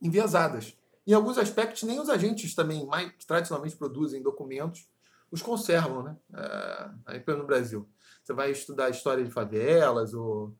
enviesadas. 0.00 0.76
Em 1.06 1.12
alguns 1.12 1.38
aspectos, 1.38 1.84
nem 1.84 2.00
os 2.00 2.08
agentes 2.08 2.54
também 2.54 2.84
mais 2.84 3.12
tradicionalmente 3.24 3.76
produzem 3.76 4.22
documentos 4.22 4.88
os 5.30 5.42
conservam, 5.42 6.02
né? 6.02 6.16
É, 6.34 6.90
aí 7.06 7.24
no 7.26 7.46
Brasil. 7.46 7.88
Você 8.26 8.32
vai 8.32 8.50
estudar 8.50 8.90
história 8.90 9.24
de 9.24 9.30
favelas 9.30 10.12
ou 10.12 10.52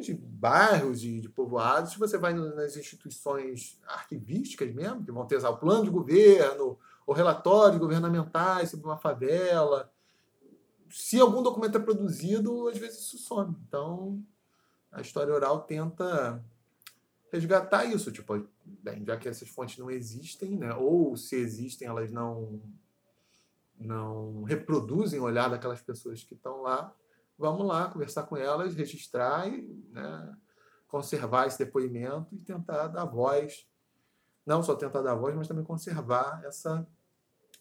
de 0.00 0.12
bairros, 0.12 1.00
de, 1.00 1.20
de 1.20 1.28
povoados, 1.28 1.94
você 1.94 2.18
vai 2.18 2.34
nas 2.34 2.76
instituições 2.76 3.80
arquivísticas 3.86 4.74
mesmo, 4.74 5.04
que 5.04 5.12
vão 5.12 5.24
ter 5.24 5.36
o 5.36 5.56
plano 5.56 5.84
de 5.84 5.90
governo, 5.90 6.76
ou 7.06 7.14
relatórios 7.14 7.78
governamentais 7.78 8.70
sobre 8.70 8.86
uma 8.86 8.98
favela. 8.98 9.88
Se 10.90 11.20
algum 11.20 11.44
documento 11.44 11.78
é 11.78 11.80
produzido, 11.80 12.66
às 12.66 12.76
vezes 12.76 13.02
isso 13.02 13.18
some. 13.18 13.56
Então, 13.68 14.20
a 14.90 15.00
história 15.00 15.32
oral 15.32 15.60
tenta 15.60 16.44
resgatar 17.32 17.84
isso. 17.84 18.10
Tipo, 18.10 18.48
bem, 18.64 19.04
já 19.04 19.16
que 19.16 19.28
essas 19.28 19.48
fontes 19.48 19.78
não 19.78 19.90
existem, 19.92 20.56
né? 20.56 20.74
ou 20.74 21.16
se 21.16 21.36
existem, 21.36 21.86
elas 21.86 22.10
não 22.10 22.60
não 23.78 24.42
reproduzem 24.42 25.20
o 25.20 25.24
olhar 25.24 25.48
daquelas 25.48 25.80
pessoas 25.80 26.22
que 26.22 26.34
estão 26.34 26.62
lá, 26.62 26.92
vamos 27.38 27.66
lá 27.66 27.88
conversar 27.88 28.24
com 28.24 28.36
elas, 28.36 28.74
registrar 28.74 29.48
e 29.48 29.62
né, 29.90 30.36
conservar 30.88 31.46
esse 31.46 31.58
depoimento 31.58 32.34
e 32.34 32.38
tentar 32.38 32.88
dar 32.88 33.04
voz, 33.04 33.66
não 34.44 34.62
só 34.62 34.74
tentar 34.74 35.02
dar 35.02 35.14
voz, 35.14 35.34
mas 35.34 35.46
também 35.46 35.64
conservar 35.64 36.42
essa 36.44 36.86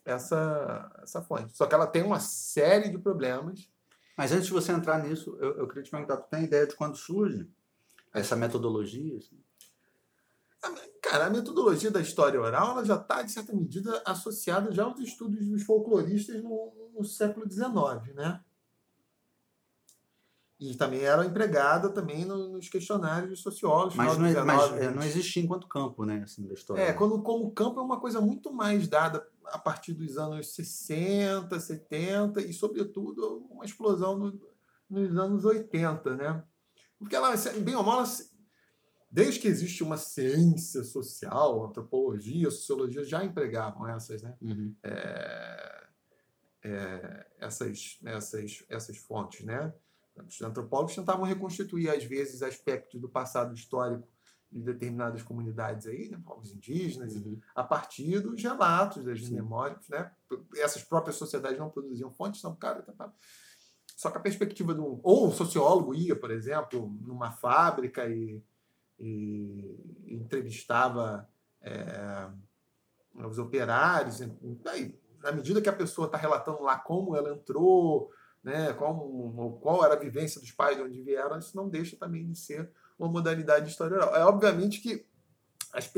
essa 0.03 0.91
essa 1.03 1.21
fonte. 1.21 1.55
Só 1.55 1.65
que 1.65 1.75
ela 1.75 1.85
tem 1.85 2.01
uma 2.01 2.19
série 2.19 2.89
de 2.89 2.97
problemas. 2.97 3.69
Mas 4.15 4.31
antes 4.31 4.47
de 4.47 4.53
você 4.53 4.71
entrar 4.71 5.03
nisso, 5.03 5.37
eu, 5.39 5.59
eu 5.59 5.67
queria 5.67 5.83
te 5.83 5.91
perguntar, 5.91 6.17
tu 6.17 6.27
tem 6.29 6.45
ideia 6.45 6.65
de 6.65 6.75
quando 6.75 6.95
surge 6.95 7.47
essa 8.11 8.35
metodologia? 8.35 9.17
Assim? 9.17 9.37
Cara, 11.09 11.27
a 11.27 11.29
metodologia 11.29 11.89
da 11.89 12.01
história 12.01 12.39
oral 12.39 12.71
ela 12.71 12.85
já 12.85 12.95
está, 12.95 13.21
de 13.21 13.31
certa 13.31 13.53
medida, 13.53 14.01
associada 14.05 14.73
já 14.73 14.83
aos 14.83 14.99
estudos 14.99 15.47
dos 15.47 15.63
folcloristas 15.63 16.43
no, 16.43 16.91
no 16.93 17.03
século 17.05 17.49
XIX, 17.49 18.13
né? 18.13 18.41
E 20.59 20.75
também 20.75 21.01
era 21.01 21.23
empregada 21.23 21.89
também 21.89 22.25
nos 22.25 22.67
questionários 22.67 23.29
dos 23.29 23.41
sociólogos. 23.41 23.95
Mas, 23.95 24.17
não, 24.17 24.25
19, 24.25 24.45
mas 24.45 24.81
é, 24.81 24.91
não 24.91 25.03
existia 25.03 25.41
enquanto 25.41 25.67
campo, 25.67 26.03
né, 26.03 26.23
assim, 26.23 26.45
da 26.45 26.53
história. 26.53 26.81
É, 26.81 26.93
quando, 26.93 27.21
como 27.21 27.51
campo 27.51 27.79
é 27.79 27.83
uma 27.83 27.99
coisa 27.99 28.19
muito 28.19 28.51
mais 28.51 28.87
dada 28.87 29.25
a 29.45 29.59
partir 29.59 29.93
dos 29.93 30.17
anos 30.17 30.55
60, 30.55 31.57
70 31.57 32.41
e, 32.41 32.51
sobretudo, 32.51 33.45
uma 33.51 33.63
explosão 33.63 34.17
no, 34.17 34.39
nos 34.89 35.15
anos 35.15 35.45
80, 35.45 36.15
né? 36.15 36.43
Porque 36.97 37.15
ela, 37.15 37.33
bem 37.61 37.75
ou 37.75 37.83
mal, 37.83 37.99
ela 37.99 38.07
desde 39.17 39.39
que 39.39 39.47
existe 39.47 39.83
uma 39.83 39.97
ciência 39.97 40.83
social, 40.83 41.65
antropologia, 41.65 42.51
sociologia 42.51 43.03
já 43.03 43.25
empregavam 43.25 43.87
essas, 43.87 44.21
né? 44.21 44.37
Uhum. 44.39 44.75
É, 44.83 45.87
é, 46.63 47.27
essas, 47.39 47.97
essas, 48.05 48.63
essas 48.69 48.97
fontes, 48.97 49.43
né? 49.43 49.73
Os 50.15 50.39
antropólogos 50.39 50.93
tentavam 50.93 51.25
reconstituir, 51.25 51.89
às 51.89 52.03
vezes, 52.03 52.43
aspectos 52.43 53.01
do 53.01 53.09
passado 53.09 53.55
histórico 53.55 54.07
de 54.51 54.61
determinadas 54.61 55.23
comunidades 55.23 55.87
aí, 55.87 56.09
né, 56.09 56.21
povos 56.23 56.53
indígenas, 56.53 57.15
uhum. 57.15 57.41
a 57.55 57.63
partir 57.63 58.19
dos 58.19 58.41
relatos, 58.41 59.03
das 59.03 59.25
Sim. 59.25 59.33
memórias, 59.33 59.89
né? 59.89 60.11
Essas 60.57 60.83
próprias 60.83 61.15
sociedades 61.15 61.57
não 61.57 61.71
produziam 61.71 62.11
fontes, 62.11 62.39
então, 62.39 62.55
cara, 62.55 62.83
tentava... 62.83 63.15
Só 63.95 64.11
que 64.11 64.17
a 64.19 64.21
perspectiva 64.21 64.75
de 64.75 64.79
um... 64.79 64.99
Ou 65.01 65.27
um 65.27 65.31
sociólogo 65.31 65.95
ia, 65.95 66.15
por 66.15 66.29
exemplo, 66.29 66.95
numa 67.01 67.31
fábrica 67.31 68.07
e 68.07 68.43
e 68.99 70.05
entrevistava 70.07 71.29
é, 71.61 72.27
os 73.13 73.37
operários. 73.37 74.19
Daí, 74.63 74.99
na 75.21 75.31
medida 75.31 75.61
que 75.61 75.69
a 75.69 75.73
pessoa 75.73 76.07
está 76.07 76.17
relatando 76.17 76.61
lá 76.61 76.77
como 76.77 77.15
ela 77.15 77.31
entrou, 77.31 78.11
né, 78.43 78.73
qual, 78.73 79.59
qual 79.61 79.83
era 79.83 79.93
a 79.93 79.99
vivência 79.99 80.39
dos 80.39 80.51
pais, 80.51 80.77
de 80.77 80.83
onde 80.83 81.01
vieram, 81.01 81.37
isso 81.37 81.55
não 81.55 81.67
deixa 81.67 81.97
também 81.97 82.25
de 82.31 82.37
ser 82.37 82.69
uma 82.97 83.09
modalidade 83.09 83.65
de 83.65 83.71
história 83.71 83.97
oral. 83.97 84.15
É 84.15 84.25
obviamente 84.25 84.79
que 84.79 85.05
as, 85.73 85.91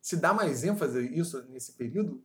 se 0.00 0.16
dá 0.16 0.32
mais 0.32 0.64
ênfase 0.64 1.06
isso 1.18 1.42
nesse 1.48 1.72
período, 1.72 2.22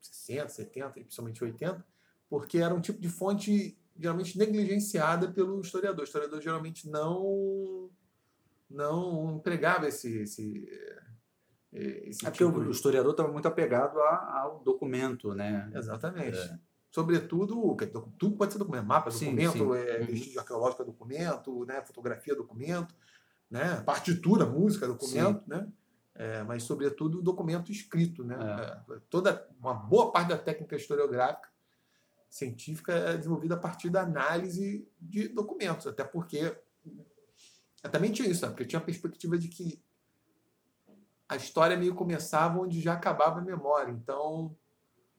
60, 0.00 0.48
70 0.48 0.90
principalmente 0.90 1.42
80, 1.42 1.84
porque 2.28 2.58
era 2.58 2.74
um 2.74 2.80
tipo 2.80 3.00
de 3.00 3.08
fonte 3.08 3.78
geralmente 3.98 4.38
negligenciada 4.38 5.28
pelo 5.28 5.60
historiador. 5.60 6.02
O 6.02 6.04
historiador 6.04 6.40
geralmente 6.40 6.88
não 6.88 7.90
não 8.68 9.36
empregava 9.36 9.86
esse. 9.88 10.18
esse, 10.18 10.68
eh, 11.72 12.08
esse 12.08 12.26
é 12.26 12.30
tipo 12.30 12.52
porque 12.52 12.68
o 12.68 12.72
historiador 12.72 13.12
estava 13.12 13.32
muito 13.32 13.46
apegado 13.46 13.98
ao 14.00 14.60
documento, 14.60 15.34
né? 15.34 15.70
Exatamente. 15.74 16.38
É. 16.38 16.58
Sobretudo, 16.90 17.76
tudo 18.18 18.36
pode 18.36 18.52
ser 18.52 18.58
documento, 18.58 18.86
mapa, 18.86 19.10
sim, 19.10 19.26
documento, 19.36 19.74
sim. 19.74 19.80
É, 19.80 20.00
uhum. 20.00 20.06
vestígio 20.06 20.40
arqueológico 20.40 20.82
é 20.82 20.84
documento, 20.86 21.66
né? 21.66 21.82
fotografia 21.82 22.32
é 22.32 22.36
documento, 22.36 22.94
né? 23.50 23.82
partitura, 23.82 24.46
música 24.46 24.86
é 24.86 24.88
documento, 24.88 25.44
sim. 25.44 25.50
né? 25.50 25.68
É, 26.14 26.42
mas 26.44 26.62
sobretudo 26.62 27.20
documento 27.20 27.70
escrito, 27.70 28.24
né? 28.24 28.36
É. 28.88 28.94
é. 28.94 28.98
Toda 29.10 29.46
uma 29.60 29.74
boa 29.74 30.10
parte 30.10 30.28
da 30.28 30.38
técnica 30.38 30.74
historiográfica 30.74 31.50
científica 32.30 32.92
é 32.92 33.16
desenvolvida 33.16 33.54
a 33.54 33.58
partir 33.58 33.90
da 33.90 34.00
análise 34.00 34.88
de 34.98 35.28
documentos, 35.28 35.86
até 35.86 36.02
porque 36.02 36.56
eu 37.86 37.90
também 37.90 38.12
tinha 38.12 38.28
isso, 38.28 38.46
porque 38.48 38.64
eu 38.64 38.68
tinha 38.68 38.80
a 38.80 38.84
perspectiva 38.84 39.38
de 39.38 39.48
que 39.48 39.80
a 41.28 41.36
história 41.36 41.76
meio 41.76 41.94
começava 41.94 42.58
onde 42.58 42.80
já 42.80 42.92
acabava 42.92 43.40
a 43.40 43.44
memória. 43.44 43.90
Então, 43.90 44.54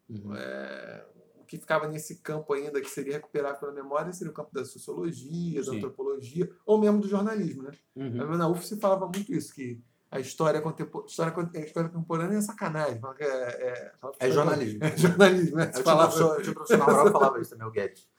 uhum. 0.09 0.36
é, 0.36 1.05
o 1.39 1.43
que 1.45 1.57
ficava 1.57 1.88
nesse 1.88 2.17
campo 2.17 2.53
ainda 2.53 2.81
que 2.81 2.89
seria 2.89 3.13
recuperado 3.13 3.59
pela 3.59 3.71
memória 3.71 4.13
seria 4.13 4.31
o 4.31 4.36
campo 4.36 4.53
da 4.53 4.63
sociologia, 4.63 5.63
Sim. 5.63 5.71
da 5.71 5.77
antropologia, 5.77 6.50
ou 6.65 6.79
mesmo 6.79 7.00
do 7.00 7.07
jornalismo. 7.07 7.63
Né? 7.63 7.71
Uhum. 7.95 8.38
Na 8.38 8.47
UF 8.47 8.65
se 8.65 8.79
falava 8.79 9.05
muito 9.05 9.33
isso, 9.33 9.53
que 9.53 9.81
a 10.09 10.19
história, 10.19 10.62
contempor... 10.62 11.05
história, 11.05 11.33
a 11.36 11.59
história 11.59 11.89
contemporânea 11.89 12.38
é 12.38 12.41
sacanagem. 12.41 13.01
É, 13.19 13.25
é, 13.25 13.91
é 14.19 14.31
jornalismo. 14.31 14.79
É 14.83 14.97
jornalismo, 14.97 15.57
né? 15.57 15.71
Eu 15.75 15.83
falava... 15.83 16.41
tinha, 16.41 16.77
na 16.77 16.86
moral 16.86 17.05
que 17.05 17.12
falava 17.12 17.41
isso 17.41 17.51
também, 17.51 17.67
o 17.67 17.71
Guedes. 17.71 18.09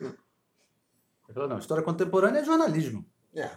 Ele 1.29 1.35
falou, 1.35 1.49
não, 1.49 1.59
história 1.59 1.85
contemporânea 1.85 2.41
é 2.41 2.45
jornalismo. 2.45 3.05
É. 3.35 3.51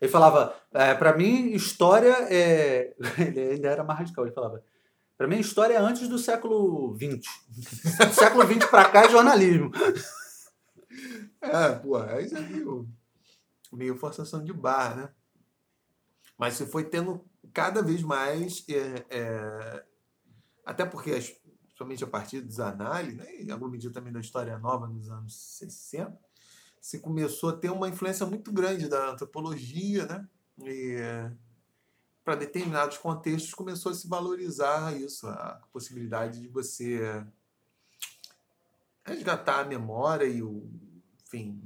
Ele 0.00 0.10
falava, 0.10 0.54
é, 0.72 0.94
para 0.94 1.16
mim, 1.16 1.52
história 1.52 2.14
é. 2.30 2.94
Ele 3.18 3.40
ainda 3.40 3.68
era 3.68 3.84
mais 3.84 3.98
radical, 4.00 4.24
ele 4.24 4.34
falava. 4.34 4.62
Para 5.16 5.26
mim, 5.26 5.38
história 5.38 5.74
é 5.74 5.78
antes 5.78 6.08
do 6.08 6.18
século 6.18 6.94
XX. 6.96 7.26
Do 8.06 8.14
século 8.14 8.46
XX 8.46 8.66
para 8.70 8.90
cá 8.90 9.04
é 9.04 9.08
jornalismo. 9.08 9.70
É, 11.40 11.72
pô, 11.76 11.96
aí 11.96 12.28
já 12.28 12.40
viu. 12.40 12.88
Meio 13.72 13.96
forçação 13.96 14.44
de 14.44 14.52
barra, 14.52 14.94
né? 14.94 15.08
Mas 16.38 16.54
você 16.54 16.66
foi 16.66 16.84
tendo 16.84 17.24
cada 17.52 17.82
vez 17.82 18.02
mais. 18.02 18.64
É, 18.68 19.06
é, 19.08 19.84
até 20.66 20.84
porque, 20.84 21.12
as, 21.12 21.34
somente 21.76 22.04
a 22.04 22.06
partir 22.06 22.40
dos 22.40 22.60
análises, 22.60 23.16
né, 23.16 23.42
e 23.42 23.50
alguma 23.50 23.70
medida 23.70 23.92
também 23.92 24.12
da 24.12 24.20
história 24.20 24.58
nova 24.58 24.86
nos 24.86 25.08
anos 25.10 25.34
60, 25.58 26.18
se 26.86 27.00
começou 27.00 27.50
a 27.50 27.56
ter 27.56 27.68
uma 27.68 27.88
influência 27.88 28.24
muito 28.24 28.52
grande 28.52 28.88
da 28.88 29.10
antropologia, 29.10 30.06
né? 30.06 30.28
E 30.62 30.96
para 32.24 32.36
determinados 32.36 32.96
contextos 32.96 33.52
começou 33.52 33.90
a 33.90 33.94
se 33.96 34.06
valorizar 34.06 34.96
isso, 34.96 35.26
a 35.26 35.60
possibilidade 35.72 36.40
de 36.40 36.46
você 36.46 37.26
resgatar 39.04 39.62
a 39.62 39.64
memória 39.64 40.26
e 40.26 40.44
o, 40.44 40.70
enfim, 41.24 41.60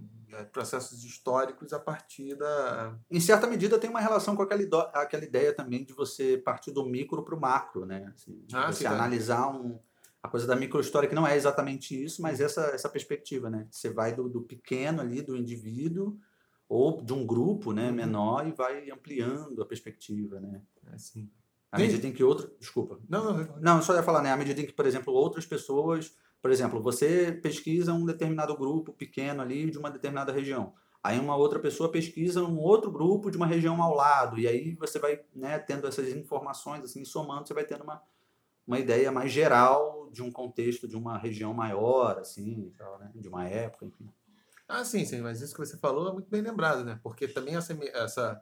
processos 0.53 1.05
históricos 1.05 1.75
a 1.75 1.79
partir 1.79 2.35
da. 2.35 2.99
Em 3.11 3.21
certa 3.21 3.47
medida 3.47 3.79
tem 3.79 3.91
uma 3.91 4.01
relação 4.01 4.35
com 4.35 4.41
aquela, 4.41 4.91
aquela 4.95 5.25
ideia 5.25 5.55
também 5.55 5.85
de 5.85 5.93
você 5.93 6.39
partir 6.39 6.71
do 6.71 6.87
micro 6.87 7.23
para 7.23 7.35
o 7.35 7.41
macro, 7.41 7.85
né? 7.85 8.11
Assim, 8.15 8.43
ah, 8.55 8.73
você 8.73 8.85
sim, 8.85 8.87
analisar 8.87 9.49
um, 9.49 9.79
a 10.23 10.29
coisa 10.29 10.47
da 10.47 10.55
microhistória 10.57 11.09
que 11.09 11.15
não 11.15 11.27
é 11.27 11.37
exatamente 11.37 12.01
isso, 12.03 12.21
mas 12.21 12.41
essa, 12.41 12.63
essa 12.75 12.89
perspectiva, 12.89 13.49
né? 13.49 13.67
Você 13.71 13.91
vai 13.91 14.15
do, 14.15 14.29
do 14.29 14.43
pequeno 14.43 15.01
ali, 15.01 15.23
do 15.23 15.37
indivíduo, 15.37 16.19
ou 16.69 17.03
de 17.03 17.13
um 17.13 17.27
grupo 17.27 17.73
né, 17.73 17.89
uhum. 17.89 17.95
menor 17.95 18.47
e 18.47 18.53
vai 18.53 18.91
ampliando 18.91 19.61
a 19.61 19.67
perspectiva, 19.67 20.39
né? 20.39 20.63
É 20.87 20.95
assim. 20.95 21.31
À 21.73 21.79
medida 21.79 22.07
em 22.07 22.13
que 22.13 22.23
outro... 22.23 22.53
Desculpa. 22.59 23.01
Não, 23.09 23.25
não, 23.25 23.39
não. 23.39 23.61
Não, 23.61 23.83
só 23.83 23.95
ia 23.95 24.03
falar, 24.03 24.23
né? 24.23 24.33
À 24.33 24.37
medida 24.37 24.61
em 24.61 24.67
que, 24.67 24.73
por 24.73 24.87
exemplo, 24.87 25.13
outras 25.13 25.47
pessoas... 25.47 26.15
Por 26.43 26.51
exemplo, 26.51 26.81
você 26.81 27.33
pesquisa 27.33 27.93
um 27.93 28.05
determinado 28.05 28.57
grupo 28.57 28.93
pequeno 28.93 29.43
ali 29.43 29.71
de 29.71 29.79
uma 29.79 29.91
determinada 29.91 30.33
região. 30.33 30.73
Aí 31.03 31.19
uma 31.19 31.37
outra 31.37 31.59
pessoa 31.59 31.91
pesquisa 31.91 32.43
um 32.43 32.59
outro 32.59 32.91
grupo 32.91 33.31
de 33.31 33.37
uma 33.37 33.47
região 33.47 33.83
ao 33.83 33.95
lado, 33.95 34.39
e 34.39 34.47
aí 34.47 34.75
você 34.75 34.99
vai 34.99 35.21
né, 35.35 35.59
tendo 35.59 35.87
essas 35.87 36.09
informações, 36.11 36.85
assim, 36.85 37.05
somando, 37.05 37.49
você 37.49 37.55
vai 37.55 37.65
tendo 37.65 37.85
uma, 37.85 38.03
uma 38.71 38.79
ideia 38.79 39.11
mais 39.11 39.33
geral 39.33 40.09
de 40.13 40.23
um 40.23 40.31
contexto 40.31 40.87
de 40.87 40.97
uma 40.97 41.19
região 41.19 41.53
maior, 41.53 42.21
assim, 42.21 42.73
tal, 42.79 43.01
né? 43.01 43.11
de 43.13 43.29
uma 43.29 43.45
época, 43.45 43.85
enfim. 43.85 44.09
Ah, 44.69 44.85
sim, 44.85 45.05
sim, 45.05 45.21
mas 45.21 45.41
isso 45.41 45.53
que 45.53 45.59
você 45.59 45.77
falou 45.77 46.09
é 46.09 46.13
muito 46.13 46.31
bem 46.31 46.41
lembrado, 46.41 46.85
né? 46.85 47.01
Porque 47.03 47.27
também 47.27 47.57
essa, 47.57 47.77
essa 47.93 48.41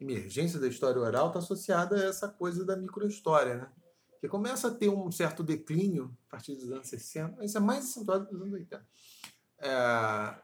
emergência 0.00 0.58
da 0.58 0.66
história 0.66 1.00
oral 1.00 1.28
está 1.28 1.38
associada 1.38 1.94
a 1.94 2.08
essa 2.08 2.28
coisa 2.28 2.64
da 2.64 2.76
microhistória, 2.76 3.54
né? 3.54 3.72
Que 4.20 4.26
começa 4.26 4.66
a 4.66 4.74
ter 4.74 4.88
um 4.88 5.12
certo 5.12 5.44
declínio 5.44 6.12
a 6.26 6.30
partir 6.32 6.56
dos 6.56 6.72
anos 6.72 6.88
60, 6.88 7.44
isso 7.44 7.56
é 7.56 7.60
mais 7.60 7.84
acentuado 7.84 8.24
nos 8.32 8.42
anos 8.42 8.54
80. 8.54 8.84
É, 9.60 10.34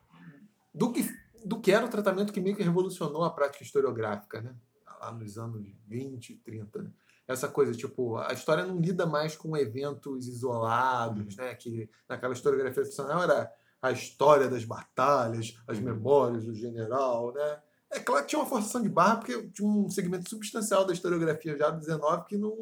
do, 0.73 0.93
que, 0.93 1.05
do 1.45 1.61
que 1.61 1.73
era 1.73 1.85
o 1.85 1.91
tratamento 1.91 2.33
que 2.33 2.41
meio 2.41 2.55
que 2.55 2.63
revolucionou 2.63 3.25
a 3.25 3.31
prática 3.31 3.65
historiográfica, 3.65 4.41
né? 4.41 4.55
Lá 5.01 5.11
nos 5.11 5.37
anos 5.37 5.67
20, 5.89 6.37
30, 6.37 6.83
né? 6.83 6.91
Essa 7.27 7.49
coisa, 7.49 7.73
tipo, 7.73 8.17
a 8.19 8.33
história 8.33 8.65
não 8.65 8.79
lida 8.79 9.05
mais 9.05 9.37
com 9.37 9.57
eventos 9.57 10.29
isolados, 10.29 11.37
uhum. 11.37 11.45
né? 11.45 11.55
Que 11.55 11.91
naquela 12.09 12.33
historiografia 12.33 12.83
tradicional 12.83 13.23
era 13.23 13.53
a 13.83 13.91
história 13.91 14.49
das 14.49 14.65
batalhas, 14.65 15.59
as 15.67 15.79
uhum. 15.79 15.85
memórias 15.85 16.45
do 16.45 16.55
general, 16.55 17.33
né? 17.33 17.59
É 17.91 18.01
claro 18.01 18.23
que 18.23 18.31
tinha 18.31 18.41
uma 18.41 18.49
forçação 18.49 18.83
de 18.83 18.89
barra, 18.89 19.17
porque 19.17 19.49
tinha 19.49 19.69
um 19.69 19.89
segmento 19.89 20.29
substancial 20.29 20.85
da 20.85 20.93
historiografia 20.93 21.57
já 21.57 21.71
do 21.71 21.81
19 21.81 22.27
que 22.27 22.37
não 22.37 22.55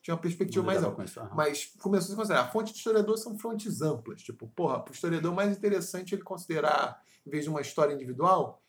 tinha 0.00 0.14
uma 0.14 0.20
perspectiva 0.20 0.64
mais 0.64 0.82
ampla. 0.82 1.04
Mas 1.34 1.72
começou 1.80 2.08
a 2.08 2.10
se 2.10 2.16
considerar. 2.16 2.42
A 2.42 2.48
fonte 2.48 2.72
de 2.72 2.78
historiador 2.78 3.18
são 3.18 3.38
fontes 3.38 3.82
amplas. 3.82 4.22
Tipo, 4.22 4.48
porra, 4.48 4.80
para 4.80 4.90
o 4.90 4.94
historiador 4.94 5.32
mais 5.34 5.56
interessante 5.56 6.14
ele 6.14 6.22
considerar, 6.22 7.00
em 7.26 7.30
vez 7.30 7.44
de 7.44 7.50
uma 7.50 7.60
história 7.60 7.92
individual, 7.92 8.61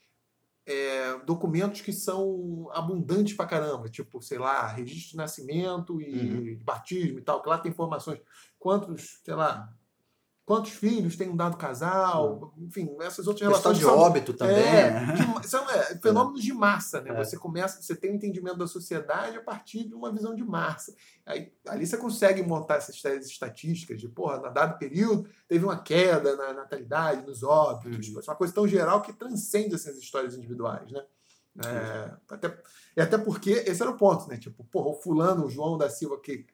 é, 0.65 1.19
documentos 1.25 1.81
que 1.81 1.91
são 1.91 2.69
abundantes 2.71 3.35
pra 3.35 3.45
caramba, 3.45 3.89
tipo, 3.89 4.21
sei 4.21 4.37
lá, 4.37 4.67
registro 4.67 5.11
de 5.11 5.17
nascimento 5.17 6.01
e 6.01 6.53
uhum. 6.55 6.59
batismo 6.63 7.19
e 7.19 7.21
tal, 7.21 7.41
que 7.41 7.49
lá 7.49 7.57
tem 7.57 7.71
informações. 7.71 8.19
Quantos, 8.57 9.19
sei 9.23 9.35
lá, 9.35 9.73
quantos 10.45 10.71
filhos 10.71 11.15
tem 11.15 11.29
um 11.29 11.35
dado 11.35 11.57
casal, 11.57 12.53
hum. 12.57 12.65
enfim, 12.65 12.95
essas 13.01 13.27
outras 13.27 13.47
relações. 13.47 13.77
de 13.77 13.85
óbito 13.85 14.33
também. 14.33 14.55
É, 14.55 14.91
né? 14.91 15.13
de, 15.13 15.47
são 15.47 15.67
é, 15.71 15.97
fenômenos 15.97 16.43
de 16.43 16.53
massa, 16.53 17.01
né? 17.01 17.11
É. 17.11 17.23
Você 17.23 17.37
começa, 17.37 17.81
você 17.81 17.95
tem 17.95 18.11
um 18.11 18.15
entendimento 18.15 18.57
da 18.57 18.67
sociedade 18.67 19.37
a 19.37 19.41
partir 19.41 19.87
de 19.87 19.95
uma 19.95 20.11
visão 20.11 20.35
de 20.35 20.43
massa. 20.43 20.93
Aí, 21.25 21.51
ali 21.67 21.87
você 21.87 21.97
consegue 21.97 22.43
montar 22.43 22.75
essas 22.75 23.01
teses 23.01 23.29
estatísticas 23.29 23.99
de, 23.99 24.09
porra, 24.09 24.39
na 24.39 24.49
dado 24.49 24.77
período 24.77 25.29
teve 25.47 25.63
uma 25.63 25.77
queda 25.77 26.35
na 26.35 26.53
natalidade, 26.53 27.25
nos 27.25 27.43
óbitos, 27.43 28.09
uhum. 28.09 28.21
uma 28.27 28.35
coisa 28.35 28.53
tão 28.53 28.67
geral 28.67 29.01
que 29.01 29.13
transcende 29.13 29.75
essas 29.75 29.97
histórias 29.97 30.35
individuais, 30.35 30.91
né? 30.91 31.03
É, 31.65 32.11
até, 32.31 32.57
e 32.97 33.01
até 33.01 33.15
porque 33.15 33.51
esse 33.51 33.79
era 33.79 33.91
o 33.91 33.97
ponto, 33.97 34.27
né? 34.27 34.37
Tipo, 34.37 34.63
porra, 34.65 34.89
o 34.89 35.01
fulano, 35.01 35.45
o 35.45 35.49
João 35.49 35.77
da 35.77 35.87
Silva, 35.87 36.19
que 36.19 36.47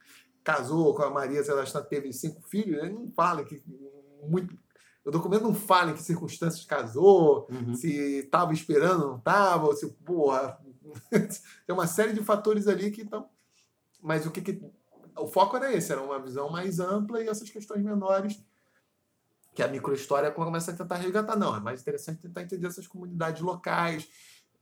casou 0.44 0.94
com 0.94 1.04
a 1.04 1.10
Maria 1.10 1.44
Celestina, 1.44 1.84
teve 1.84 2.12
cinco 2.14 2.42
filhos, 2.42 2.82
ele 2.82 2.94
não 2.94 3.08
fala 3.10 3.44
que 3.44 3.62
muito. 4.24 4.58
O 5.06 5.12
documento 5.12 5.44
não 5.44 5.54
fala 5.54 5.92
em 5.92 5.94
que 5.94 6.04
circunstâncias 6.04 6.66
casou, 6.66 7.48
uhum. 7.50 7.74
se 7.74 8.20
estava 8.20 8.54
esperando 8.54 9.04
ou 9.04 9.10
não 9.12 9.18
estava, 9.18 9.66
ou 9.66 9.76
se, 9.76 9.88
porra. 10.06 10.60
tem 11.12 11.76
uma 11.76 11.88
série 11.88 12.14
de 12.14 12.24
fatores 12.24 12.68
ali 12.68 12.92
que 12.92 13.02
estão. 13.02 13.28
Mas 14.02 14.26
o 14.26 14.32
que, 14.32 14.42
que. 14.42 14.62
O 15.18 15.28
foco 15.28 15.58
era 15.58 15.74
esse, 15.74 15.92
era 15.92 16.02
uma 16.02 16.20
visão 16.20 16.50
mais 16.50 16.80
ampla 16.80 17.22
e 17.22 17.28
essas 17.28 17.50
questões 17.50 17.84
menores 17.84 18.42
que 19.54 19.64
a 19.64 19.68
microhistória 19.68 20.32
começa 20.32 20.72
a 20.72 20.76
tentar 20.76 20.96
resgatar. 20.96 21.36
Não, 21.36 21.56
é 21.56 21.60
mais 21.60 21.82
interessante 21.82 22.22
tentar 22.22 22.44
entender 22.44 22.68
essas 22.68 22.88
comunidades 22.88 23.42
locais, 23.42 24.08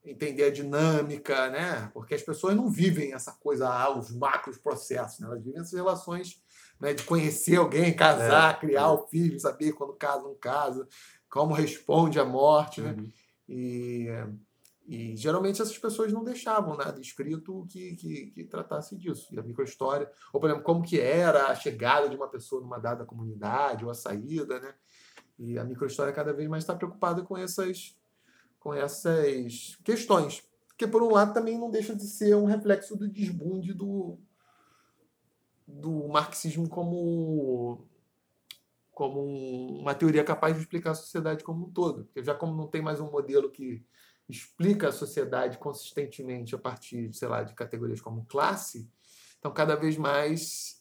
entender 0.10 0.46
a 0.46 0.52
dinâmica, 0.52 1.50
né? 1.50 1.90
Porque 1.94 2.16
as 2.16 2.22
pessoas 2.22 2.56
não 2.56 2.70
vivem 2.70 3.14
essa 3.14 3.34
coisa, 3.34 3.68
ah, 3.68 3.98
os 3.98 4.12
macros 4.12 4.58
processos, 4.58 5.20
né? 5.20 5.28
elas 5.28 5.44
vivem 5.44 5.60
essas 5.60 5.74
relações 5.74 6.42
né, 6.80 6.94
de 6.94 7.04
conhecer 7.04 7.58
alguém, 7.58 7.94
casar, 7.94 8.56
é, 8.56 8.60
criar 8.60 8.84
é. 8.84 8.88
o 8.88 9.08
filho, 9.08 9.40
saber 9.40 9.74
quando 9.74 9.94
casa, 9.94 10.24
não 10.24 10.36
casa, 10.36 10.88
como 11.30 11.54
responde 11.54 12.20
à 12.20 12.26
morte, 12.26 12.82
né? 12.82 12.92
Uhum. 12.92 13.12
E, 13.50 14.08
e 14.88 15.16
geralmente 15.18 15.62
essas 15.62 15.78
pessoas 15.78 16.14
não 16.14 16.24
deixavam 16.24 16.78
nada 16.78 17.00
escrito 17.00 17.66
que, 17.70 17.96
que, 17.96 18.28
que, 18.28 18.44
tratasse 18.46 18.96
disso. 18.96 19.28
E 19.34 19.40
a 19.40 19.44
microhistória, 19.44 20.10
ou 20.32 20.40
por 20.40 20.50
exemplo, 20.50 20.64
como 20.64 20.84
que 20.84 21.00
era 21.00 21.48
a 21.48 21.56
chegada 21.56 22.08
de 22.08 22.16
uma 22.16 22.30
pessoa 22.30 22.62
numa 22.62 22.80
dada 22.80 23.06
comunidade, 23.06 23.84
ou 23.84 23.92
a 23.92 23.94
saída, 23.94 24.60
né? 24.60 24.74
E 25.38 25.60
a 25.60 25.64
microhistória 25.64 26.14
cada 26.14 26.34
vez 26.34 26.48
mais 26.50 26.64
está 26.64 26.76
preocupada 26.76 27.22
com 27.22 27.38
essas 27.38 27.96
com 28.68 28.74
essas 28.74 29.78
questões. 29.82 30.44
Que, 30.78 30.86
por 30.86 31.02
um 31.02 31.10
lado, 31.10 31.34
também 31.34 31.58
não 31.58 31.72
deixa 31.72 31.96
de 31.96 32.04
ser 32.04 32.36
um 32.36 32.44
reflexo 32.44 32.98
do 32.98 33.08
desbunde 33.08 33.74
do, 33.74 34.20
do 35.66 36.10
marxismo 36.10 36.68
como, 36.68 37.88
como 38.92 39.80
uma 39.80 39.96
teoria 39.96 40.22
capaz 40.22 40.54
de 40.54 40.64
explicar 40.64 40.92
a 40.92 40.96
sociedade 40.96 41.46
como 41.46 41.68
um 41.68 41.72
todo. 41.72 42.04
Porque 42.04 42.22
já 42.22 42.36
como 42.36 42.58
não 42.58 42.68
tem 42.68 42.82
mais 42.82 43.00
um 43.00 43.10
modelo 43.10 43.50
que 43.50 43.86
explica 44.28 44.90
a 44.90 44.92
sociedade 44.92 45.58
consistentemente 45.58 46.54
a 46.54 46.58
partir, 46.58 47.14
sei 47.14 47.30
lá, 47.30 47.44
de 47.44 47.56
categorias 47.56 48.02
como 48.02 48.26
classe, 48.26 48.92
então 49.40 49.54
cada 49.54 49.78
vez 49.78 49.98
mais 49.98 50.77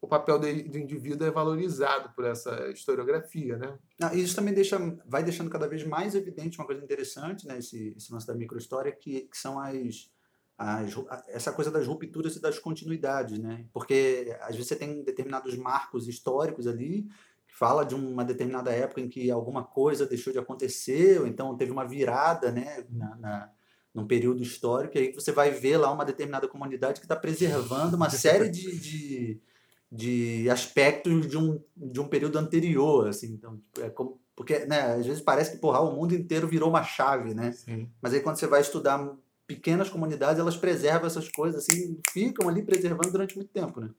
o 0.00 0.06
papel 0.06 0.38
do 0.38 0.48
indivíduo 0.48 1.26
é 1.26 1.30
valorizado 1.30 2.10
por 2.14 2.24
essa 2.24 2.70
historiografia, 2.70 3.56
né? 3.56 3.76
Ah, 4.00 4.14
isso 4.14 4.36
também 4.36 4.54
deixa, 4.54 4.78
vai 5.04 5.24
deixando 5.24 5.50
cada 5.50 5.66
vez 5.66 5.84
mais 5.84 6.14
evidente 6.14 6.58
uma 6.58 6.66
coisa 6.66 6.82
interessante, 6.82 7.46
né? 7.46 7.58
Esse, 7.58 7.94
esse 7.96 8.12
lance 8.12 8.26
da 8.26 8.34
microhistória, 8.34 8.92
que, 8.92 9.22
que 9.22 9.36
são 9.36 9.58
as, 9.58 10.08
as, 10.56 10.94
essa 11.28 11.52
coisa 11.52 11.70
das 11.70 11.86
rupturas 11.86 12.36
e 12.36 12.40
das 12.40 12.60
continuidades, 12.60 13.38
né? 13.40 13.66
Porque 13.72 14.36
às 14.40 14.54
vezes 14.54 14.68
você 14.68 14.76
tem 14.76 15.02
determinados 15.02 15.56
marcos 15.56 16.06
históricos 16.06 16.68
ali 16.68 17.08
que 17.48 17.56
fala 17.56 17.84
de 17.84 17.96
uma 17.96 18.24
determinada 18.24 18.70
época 18.70 19.00
em 19.00 19.08
que 19.08 19.30
alguma 19.32 19.64
coisa 19.64 20.06
deixou 20.06 20.32
de 20.32 20.38
acontecer, 20.38 21.20
ou 21.20 21.26
então 21.26 21.56
teve 21.56 21.72
uma 21.72 21.84
virada, 21.84 22.52
né? 22.52 22.84
Na, 22.88 23.16
na 23.16 23.52
num 23.94 24.06
período 24.06 24.42
histórico, 24.42 24.96
e 24.96 25.00
aí 25.00 25.12
você 25.12 25.32
vai 25.32 25.50
ver 25.50 25.78
lá 25.78 25.90
uma 25.90 26.04
determinada 26.04 26.46
comunidade 26.46 27.00
que 27.00 27.06
está 27.06 27.16
preservando 27.16 27.96
uma 27.96 28.10
série 28.10 28.48
de, 28.48 28.78
de 28.78 29.40
de 29.90 30.48
aspectos 30.50 31.26
de 31.26 31.36
um, 31.36 31.62
de 31.76 32.00
um 32.00 32.06
período 32.06 32.38
anterior, 32.38 33.08
assim, 33.08 33.32
então, 33.32 33.56
tipo, 33.56 33.80
é 33.80 33.90
como, 33.90 34.20
porque, 34.36 34.66
né, 34.66 34.94
às 34.94 35.06
vezes 35.06 35.22
parece 35.22 35.52
que, 35.52 35.58
porra, 35.58 35.80
o 35.80 35.96
mundo 35.96 36.14
inteiro 36.14 36.46
virou 36.46 36.68
uma 36.68 36.82
chave, 36.82 37.34
né, 37.34 37.52
Sim. 37.52 37.90
mas 38.00 38.12
aí 38.12 38.20
quando 38.20 38.36
você 38.36 38.46
vai 38.46 38.60
estudar 38.60 39.10
pequenas 39.46 39.88
comunidades, 39.88 40.38
elas 40.38 40.56
preservam 40.56 41.06
essas 41.06 41.28
coisas, 41.30 41.62
assim, 41.62 41.98
ficam 42.10 42.48
ali 42.48 42.62
preservando 42.62 43.10
durante 43.10 43.36
muito 43.36 43.50
tempo, 43.50 43.80
né. 43.80 43.90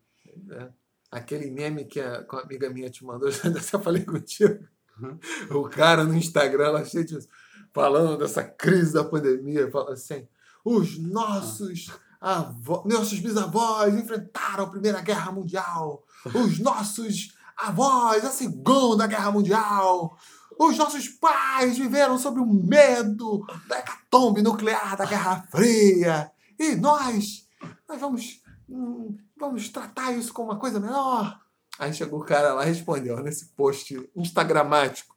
É. 0.51 0.69
Aquele 1.11 1.49
meme 1.49 1.85
que 1.85 1.99
a, 1.99 2.23
a 2.29 2.39
amiga 2.41 2.69
minha 2.69 2.89
te 2.89 3.03
mandou, 3.03 3.29
já 3.31 3.49
até 3.49 3.59
falei 3.59 4.05
contigo, 4.05 4.63
uhum. 5.01 5.17
o 5.49 5.69
cara 5.69 6.03
no 6.03 6.15
Instagram, 6.15 6.65
ela 6.65 6.85
cheio 6.85 7.03
disso, 7.03 7.27
falando 7.73 8.15
dessa 8.15 8.43
crise 8.43 8.93
da 8.93 9.03
pandemia, 9.03 9.71
fala 9.71 9.93
assim, 9.93 10.27
os 10.63 10.99
nossos... 10.99 11.89
avó, 12.19 12.83
nossos 12.85 13.19
bisavós 13.19 13.93
enfrentaram 13.95 14.65
a 14.65 14.69
Primeira 14.69 15.01
Guerra 15.01 15.31
Mundial, 15.31 16.03
os 16.33 16.59
nossos 16.59 17.33
avós 17.57 18.25
a 18.25 18.31
Segunda 18.31 19.07
Guerra 19.07 19.31
Mundial, 19.31 20.17
os 20.57 20.77
nossos 20.77 21.07
pais 21.07 21.77
viveram 21.77 22.17
sob 22.17 22.39
o 22.39 22.45
medo 22.45 23.45
da 23.67 23.79
hecatombe 23.79 24.41
nuclear 24.41 24.97
da 24.97 25.05
Guerra 25.05 25.47
Fria, 25.49 26.31
e 26.57 26.75
nós, 26.75 27.47
nós 27.87 27.99
vamos, 27.99 28.41
hum, 28.67 29.17
vamos 29.37 29.69
tratar 29.69 30.11
isso 30.11 30.33
como 30.33 30.51
uma 30.51 30.59
coisa 30.59 30.79
menor. 30.79 31.39
Aí 31.77 31.93
chegou 31.93 32.19
o 32.19 32.25
cara 32.25 32.53
lá 32.53 32.65
e 32.65 32.69
respondeu 32.69 33.23
nesse 33.23 33.45
post 33.55 34.09
instagramático, 34.13 35.15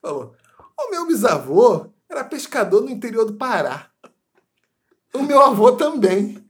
falou, 0.00 0.36
o 0.78 0.90
meu 0.90 1.06
bisavô 1.08 1.90
era 2.08 2.22
pescador 2.24 2.82
no 2.82 2.90
interior 2.90 3.24
do 3.24 3.34
Pará. 3.34 3.90
O 5.14 5.22
meu 5.22 5.40
avô 5.40 5.72
também. 5.72 6.42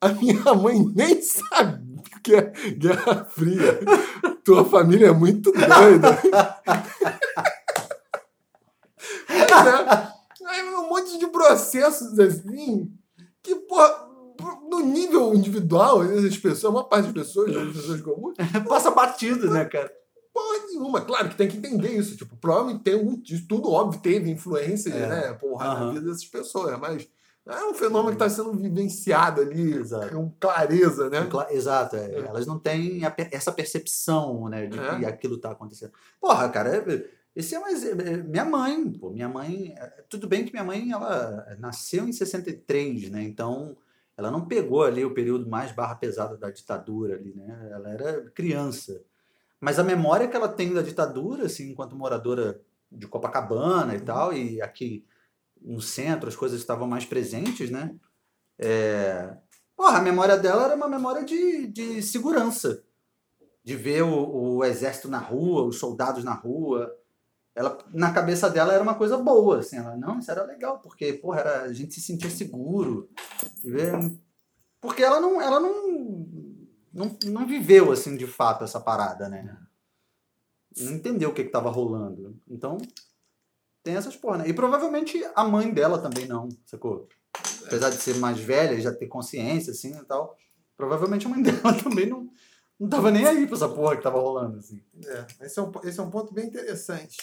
A 0.00 0.08
minha 0.08 0.54
mãe 0.54 0.84
nem 0.94 1.22
sabia 1.22 1.92
que 2.22 2.34
é 2.34 2.42
Guerra 2.76 3.24
Fria. 3.24 3.80
Tua 4.44 4.64
família 4.64 5.08
é 5.08 5.12
muito 5.12 5.52
doida. 5.52 6.18
é, 9.28 10.46
aí 10.46 10.74
um 10.74 10.88
monte 10.88 11.18
de 11.18 11.26
processos 11.28 12.18
assim 12.18 12.92
que, 13.42 13.54
porra, 13.54 14.08
no 14.70 14.80
nível 14.80 15.34
individual, 15.34 16.00
as 16.02 16.36
pessoas, 16.36 16.64
a 16.64 16.70
maior 16.70 16.84
parte 16.84 17.12
das 17.12 17.26
pessoas, 17.26 17.52
das 17.52 17.76
pessoas 17.76 18.00
comuns, 18.00 18.34
passa 18.68 18.90
batido, 18.90 19.50
né, 19.50 19.64
cara? 19.64 19.92
Porra 20.32 20.66
nenhuma. 20.66 21.00
Claro 21.02 21.28
que 21.28 21.36
tem 21.36 21.48
que 21.48 21.58
entender 21.58 21.90
isso. 21.90 22.16
Tipo, 22.16 22.36
provavelmente 22.36 22.82
tem 22.82 22.94
um. 22.94 23.22
Tudo 23.46 23.70
óbvio 23.70 24.00
teve 24.00 24.30
influência, 24.30 24.90
é. 24.90 25.06
né? 25.06 25.32
Porra, 25.34 25.74
uhum. 25.74 25.86
na 25.86 25.92
vida 25.92 26.06
dessas 26.06 26.24
pessoas. 26.24 26.78
Mas 26.80 27.06
é 27.46 27.64
um 27.64 27.74
fenômeno 27.74 28.16
que 28.16 28.24
está 28.24 28.30
sendo 28.30 28.56
vivenciado 28.56 29.40
ali 29.40 29.74
Exato. 29.74 30.14
com 30.14 30.30
clareza, 30.38 31.10
né? 31.10 31.28
Exato, 31.50 31.96
é. 31.96 32.14
É. 32.14 32.18
elas 32.20 32.46
não 32.46 32.58
têm 32.58 33.00
essa 33.32 33.50
percepção 33.50 34.48
né, 34.48 34.66
de 34.66 34.78
é. 34.78 34.98
que 34.98 35.06
aquilo 35.06 35.36
está 35.36 35.50
acontecendo. 35.50 35.92
Porra, 36.20 36.48
cara, 36.48 36.76
é, 36.76 37.10
Esse 37.34 37.56
é 37.56 37.58
mais. 37.58 37.82
Minha 38.24 38.44
mãe, 38.44 38.92
pô, 38.92 39.10
minha 39.10 39.28
mãe. 39.28 39.74
Tudo 40.08 40.28
bem 40.28 40.44
que 40.44 40.52
minha 40.52 40.64
mãe, 40.64 40.92
ela 40.92 41.56
nasceu 41.58 42.06
em 42.06 42.12
63, 42.12 43.10
né? 43.10 43.24
Então, 43.24 43.76
ela 44.16 44.30
não 44.30 44.46
pegou 44.46 44.84
ali 44.84 45.04
o 45.04 45.14
período 45.14 45.48
mais 45.48 45.72
barra 45.72 45.96
pesada 45.96 46.36
da 46.36 46.48
ditadura 46.48 47.16
ali, 47.16 47.34
né? 47.34 47.70
Ela 47.72 47.90
era 47.90 48.30
criança. 48.30 49.02
Mas 49.60 49.78
a 49.80 49.84
memória 49.84 50.28
que 50.28 50.36
ela 50.36 50.48
tem 50.48 50.72
da 50.72 50.82
ditadura, 50.82 51.46
assim, 51.46 51.70
enquanto 51.70 51.96
moradora 51.96 52.60
de 52.90 53.06
Copacabana 53.08 53.94
e 53.94 53.98
uhum. 53.98 54.04
tal, 54.04 54.32
e 54.32 54.60
aqui 54.60 55.04
no 55.64 55.80
centro 55.80 56.28
as 56.28 56.36
coisas 56.36 56.60
estavam 56.60 56.86
mais 56.86 57.04
presentes, 57.04 57.70
né? 57.70 57.94
É... 58.58 59.36
Porra, 59.76 59.98
a 59.98 60.02
memória 60.02 60.36
dela 60.36 60.64
era 60.64 60.76
uma 60.76 60.88
memória 60.88 61.24
de, 61.24 61.66
de 61.66 62.02
segurança. 62.02 62.84
De 63.64 63.76
ver 63.76 64.02
o, 64.02 64.56
o 64.56 64.64
exército 64.64 65.08
na 65.08 65.18
rua, 65.18 65.62
os 65.62 65.78
soldados 65.78 66.24
na 66.24 66.34
rua, 66.34 66.92
ela 67.54 67.78
na 67.92 68.12
cabeça 68.12 68.48
dela 68.48 68.72
era 68.72 68.82
uma 68.82 68.94
coisa 68.94 69.16
boa, 69.18 69.58
assim, 69.58 69.76
ela, 69.76 69.96
não, 69.96 70.18
isso 70.18 70.30
era 70.30 70.42
legal, 70.44 70.78
porque, 70.80 71.12
porra, 71.12 71.40
era, 71.40 71.62
a 71.62 71.72
gente 71.72 71.94
se 71.94 72.00
sentia 72.00 72.30
seguro. 72.30 73.10
Porque 74.80 75.02
ela 75.02 75.20
não, 75.20 75.40
ela 75.40 75.60
não, 75.60 76.26
não, 76.92 77.16
não 77.24 77.46
viveu, 77.46 77.92
assim, 77.92 78.16
de 78.16 78.26
fato, 78.26 78.64
essa 78.64 78.80
parada, 78.80 79.28
né? 79.28 79.56
Não 80.78 80.92
entendeu 80.92 81.30
o 81.30 81.34
que 81.34 81.42
estava 81.42 81.70
rolando. 81.70 82.40
Então, 82.48 82.78
tem 83.82 83.96
essas 83.96 84.16
porra, 84.16 84.38
né? 84.38 84.48
E 84.48 84.52
provavelmente 84.52 85.22
a 85.34 85.44
mãe 85.44 85.72
dela 85.72 85.98
também 85.98 86.26
não, 86.26 86.48
sacou? 86.66 87.08
Apesar 87.66 87.90
de 87.90 87.96
ser 87.96 88.16
mais 88.16 88.38
velha, 88.38 88.80
já 88.80 88.92
ter 88.92 89.06
consciência, 89.06 89.72
assim, 89.72 89.96
e 89.96 90.04
tal, 90.04 90.36
provavelmente 90.76 91.26
a 91.26 91.28
mãe 91.28 91.42
dela 91.42 91.74
também 91.82 92.06
não, 92.06 92.28
não 92.78 92.88
tava 92.88 93.10
nem 93.10 93.26
aí 93.26 93.46
pra 93.46 93.56
essa 93.56 93.68
porra 93.68 93.96
que 93.96 94.02
tava 94.02 94.20
rolando, 94.20 94.58
assim. 94.58 94.82
É, 95.06 95.46
esse 95.46 95.58
é 95.58 95.62
um, 95.62 95.72
esse 95.84 95.98
é 95.98 96.02
um 96.02 96.10
ponto 96.10 96.32
bem 96.32 96.46
interessante. 96.46 97.16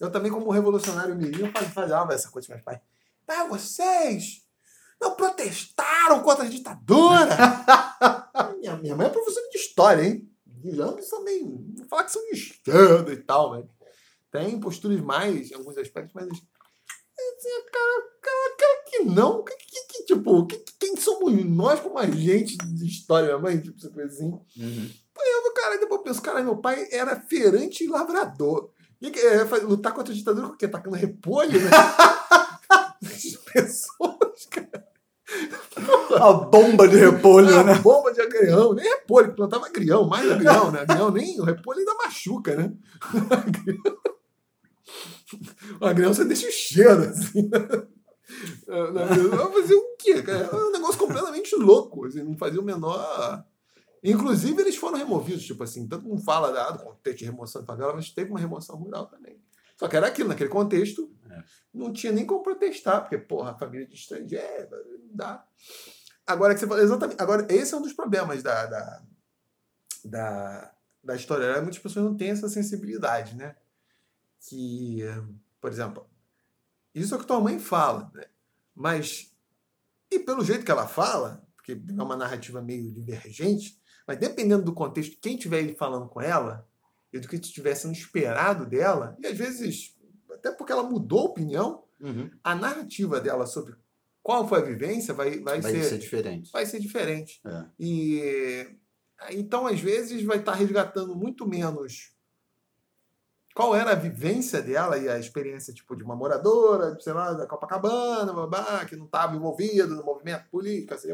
Eu 0.00 0.10
também, 0.10 0.30
como 0.30 0.50
revolucionário 0.50 1.16
mirim, 1.16 1.50
falava 1.72 2.12
essa 2.12 2.28
coisa 2.28 2.48
com 2.48 2.54
meus 2.54 2.64
pais. 2.64 2.80
Ah, 3.26 3.46
vocês 3.46 4.42
não 5.00 5.14
protestaram 5.14 6.22
contra 6.22 6.44
a 6.44 6.48
ditadura? 6.48 7.28
minha, 8.58 8.76
minha 8.76 8.96
mãe 8.96 9.06
é 9.06 9.10
professora 9.10 9.48
de 9.50 9.58
história, 9.58 10.02
hein? 10.02 10.30
E 10.64 10.80
ambos 10.80 11.08
também, 11.08 11.74
falar 11.88 12.04
que 12.04 12.12
são 12.12 12.22
de 12.24 12.32
esquerda 12.32 13.12
e 13.12 13.16
tal, 13.18 13.52
velho. 13.52 13.68
Tem 14.34 14.58
posturas 14.58 15.00
mais, 15.00 15.52
em 15.52 15.54
alguns 15.54 15.78
aspectos, 15.78 16.12
mas. 16.12 16.26
Assim, 16.26 17.48
cara, 17.72 18.02
cara, 18.20 18.56
cara 18.58 18.84
que 18.90 18.98
não. 19.04 19.44
Que, 19.44 19.54
que, 19.54 19.86
que 19.86 20.04
tipo, 20.06 20.44
que, 20.46 20.64
quem 20.76 20.96
somos 20.96 21.32
nós 21.44 21.78
como 21.78 21.96
agente 22.00 22.56
de 22.56 22.84
história, 22.84 23.28
minha 23.28 23.38
mãe? 23.38 23.60
Tipo, 23.60 23.78
essa 23.78 23.90
coisa 23.90 24.12
assim. 24.12 24.24
Uhum. 24.24 24.90
Eu, 25.16 25.52
cara, 25.52 25.78
depois 25.78 26.00
eu 26.00 26.02
penso, 26.02 26.20
cara, 26.20 26.42
meu 26.42 26.56
pai 26.56 26.88
era 26.90 27.14
feirante 27.20 27.84
e 27.84 27.88
lavrador. 27.88 28.70
Que 29.00 29.20
é, 29.20 29.44
lutar 29.62 29.94
contra 29.94 30.12
a 30.12 30.16
ditadura 30.16 30.48
com 30.48 30.54
o 30.54 30.56
quê? 30.56 30.66
Tacando 30.66 30.96
repolho, 30.96 31.52
né? 31.52 31.70
As 33.04 33.36
pessoas, 33.52 34.46
cara. 34.50 34.88
A 36.20 36.32
bomba 36.32 36.88
de 36.88 36.96
repolho, 36.96 37.56
a 37.56 37.62
né? 37.62 37.74
bomba 37.78 38.12
de 38.12 38.20
agrião. 38.20 38.72
Nem 38.72 38.84
repolho, 38.84 39.34
plantava 39.34 39.66
agrião, 39.66 40.08
mais 40.08 40.28
agrião, 40.28 40.72
né? 40.72 40.80
Agrião 40.80 41.10
nem. 41.12 41.40
O 41.40 41.44
repolho 41.44 41.78
ainda 41.78 41.94
machuca, 41.94 42.56
né? 42.56 42.72
O 44.04 44.13
agrião 45.80 46.12
você 46.12 46.24
deixa 46.24 46.48
o 46.48 46.52
cheiro, 46.52 47.02
assim. 47.02 47.48
Vai 48.66 49.52
fazer 49.52 49.74
o 49.74 49.96
quê, 49.98 50.22
cara? 50.22 50.48
É 50.52 50.56
um 50.56 50.72
negócio 50.72 50.98
completamente 50.98 51.54
louco. 51.56 52.06
Assim, 52.06 52.22
não 52.22 52.36
fazia 52.36 52.60
o 52.60 52.64
menor 52.64 53.44
Inclusive, 54.04 54.60
eles 54.60 54.76
foram 54.76 54.98
removidos, 54.98 55.46
tipo 55.46 55.64
assim, 55.64 55.88
tanto 55.88 56.06
mundo 56.06 56.22
fala 56.22 56.52
da, 56.52 56.70
do 56.72 56.84
contexto 56.84 57.20
de 57.20 57.24
remoção 57.24 57.62
de 57.62 57.66
favela, 57.66 57.94
mas 57.94 58.10
teve 58.10 58.28
uma 58.28 58.38
remoção 58.38 58.76
rural 58.76 59.06
também. 59.06 59.42
Só 59.78 59.88
que 59.88 59.96
era 59.96 60.08
aquilo, 60.08 60.28
naquele 60.28 60.50
contexto, 60.50 61.10
é. 61.30 61.42
não 61.72 61.90
tinha 61.90 62.12
nem 62.12 62.26
como 62.26 62.42
protestar, 62.42 63.00
porque, 63.00 63.16
porra, 63.16 63.52
a 63.52 63.58
família 63.58 63.86
de 63.86 63.94
estrangeiro, 63.94 64.68
não 65.08 65.16
dá. 65.16 65.42
Agora 66.26 66.52
que 66.52 66.60
você 66.60 66.66
falou, 66.66 66.82
exatamente. 66.84 67.20
Agora, 67.20 67.46
esse 67.48 67.72
é 67.72 67.76
um 67.78 67.82
dos 67.82 67.94
problemas 67.94 68.42
da, 68.42 68.66
da, 68.66 69.02
da, 70.04 70.74
da 71.02 71.16
história. 71.16 71.62
Muitas 71.62 71.78
pessoas 71.78 72.04
não 72.04 72.14
têm 72.14 72.28
essa 72.28 72.48
sensibilidade, 72.50 73.34
né? 73.34 73.56
Que, 74.48 75.00
por 75.60 75.70
exemplo, 75.70 76.06
isso 76.94 77.14
é 77.14 77.16
o 77.16 77.20
que 77.20 77.26
tua 77.26 77.40
mãe 77.40 77.58
fala, 77.58 78.10
né? 78.14 78.24
Mas, 78.74 79.34
e 80.10 80.18
pelo 80.18 80.44
jeito 80.44 80.64
que 80.64 80.70
ela 80.70 80.86
fala, 80.86 81.46
porque 81.56 81.72
é 81.72 82.02
uma 82.02 82.16
narrativa 82.16 82.60
meio 82.60 82.92
divergente, 82.92 83.80
mas 84.06 84.18
dependendo 84.18 84.64
do 84.64 84.74
contexto, 84.74 85.18
quem 85.20 85.36
estiver 85.36 85.74
falando 85.76 86.08
com 86.08 86.20
ela, 86.20 86.68
e 87.12 87.18
do 87.18 87.28
que 87.28 87.36
estiver 87.36 87.74
sendo 87.74 87.94
esperado 87.94 88.66
dela, 88.66 89.16
e 89.20 89.26
às 89.26 89.36
vezes, 89.36 89.96
até 90.32 90.50
porque 90.50 90.72
ela 90.72 90.82
mudou 90.82 91.20
a 91.20 91.30
opinião, 91.30 91.84
uhum. 92.00 92.30
a 92.42 92.54
narrativa 92.54 93.20
dela 93.20 93.46
sobre 93.46 93.74
qual 94.22 94.48
foi 94.48 94.60
a 94.60 94.64
vivência 94.64 95.14
vai, 95.14 95.38
vai, 95.38 95.60
vai 95.60 95.72
ser, 95.72 95.84
ser, 95.84 95.98
diferente. 95.98 96.50
Vai 96.52 96.66
ser 96.66 96.80
diferente. 96.80 97.40
É. 97.46 97.64
E 97.78 98.76
então, 99.30 99.66
às 99.66 99.80
vezes, 99.80 100.22
vai 100.22 100.38
estar 100.38 100.54
resgatando 100.54 101.14
muito 101.14 101.46
menos 101.46 102.13
qual 103.54 103.74
era 103.74 103.92
a 103.92 103.94
vivência 103.94 104.60
dela 104.60 104.98
e 104.98 105.08
a 105.08 105.18
experiência 105.18 105.72
tipo 105.72 105.94
de 105.94 106.02
uma 106.02 106.16
moradora, 106.16 106.98
sei 107.00 107.12
lá, 107.12 107.32
da 107.32 107.46
Copacabana, 107.46 108.32
babá, 108.32 108.84
que 108.84 108.96
não 108.96 109.06
estava 109.06 109.36
envolvida 109.36 109.86
no 109.86 110.04
movimento 110.04 110.50
político, 110.50 110.92
assim, 110.92 111.08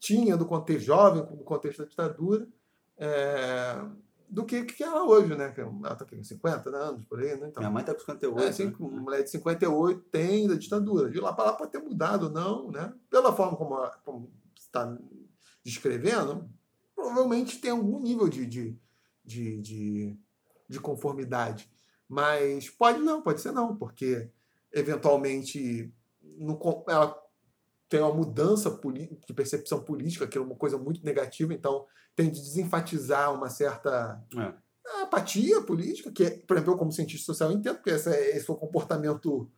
tinha 0.00 0.36
do 0.36 0.46
contexto 0.46 0.86
jovem, 0.86 1.22
do 1.22 1.44
contexto 1.44 1.80
da 1.80 1.88
ditadura, 1.88 2.48
é, 2.96 3.78
do 4.28 4.44
que 4.44 4.64
que 4.64 4.82
ela 4.82 5.04
hoje, 5.04 5.34
né? 5.36 5.54
Ela 5.56 5.92
está 5.92 6.04
com 6.04 6.22
50 6.22 6.70
anos, 6.70 7.04
por 7.04 7.20
aí, 7.20 7.36
né? 7.38 7.48
Então, 7.48 7.60
Minha 7.60 7.70
mãe 7.70 7.82
está 7.82 7.92
com 7.92 8.00
58. 8.00 8.42
É, 8.42 8.48
assim, 8.48 8.66
né? 8.66 8.74
uma 8.78 9.00
mulher 9.02 9.22
de 9.22 9.30
58 9.30 10.00
tem 10.10 10.48
da 10.48 10.54
ditadura. 10.54 11.10
De 11.10 11.20
lá 11.20 11.32
para 11.32 11.44
lá 11.44 11.52
pode 11.52 11.72
ter 11.72 11.78
mudado, 11.78 12.30
não, 12.30 12.70
né? 12.70 12.92
Pela 13.10 13.32
forma 13.34 13.56
como, 13.56 13.76
como 14.04 14.32
está 14.58 14.96
descrevendo, 15.64 16.48
provavelmente 16.94 17.60
tem 17.60 17.70
algum 17.70 18.00
nível 18.00 18.28
de, 18.28 18.46
de, 18.46 18.78
de, 19.24 19.60
de, 19.60 20.18
de 20.68 20.80
conformidade. 20.80 21.70
Mas 22.08 22.70
pode 22.70 23.00
não, 23.00 23.22
pode 23.22 23.40
ser 23.40 23.52
não, 23.52 23.76
porque 23.76 24.30
eventualmente 24.72 25.92
no, 26.22 26.84
ela 26.88 27.16
tem 27.88 28.00
uma 28.00 28.12
mudança 28.12 28.70
de 29.26 29.34
percepção 29.34 29.80
política, 29.80 30.26
que 30.26 30.38
é 30.38 30.40
uma 30.40 30.56
coisa 30.56 30.76
muito 30.76 31.04
negativa, 31.04 31.54
então 31.54 31.86
tem 32.14 32.30
de 32.30 32.40
desenfatizar 32.40 33.32
uma 33.32 33.48
certa 33.48 34.22
é. 34.36 35.02
apatia 35.02 35.62
política, 35.62 36.10
que, 36.10 36.24
é, 36.24 36.30
por 36.30 36.56
exemplo, 36.56 36.74
eu 36.74 36.78
como 36.78 36.92
cientista 36.92 37.26
social 37.26 37.52
entendo, 37.52 37.76
porque 37.76 37.90
esse 37.90 38.08
é, 38.08 38.36
esse 38.36 38.50
é 38.50 38.52
o 38.52 38.56
comportamento 38.56 39.50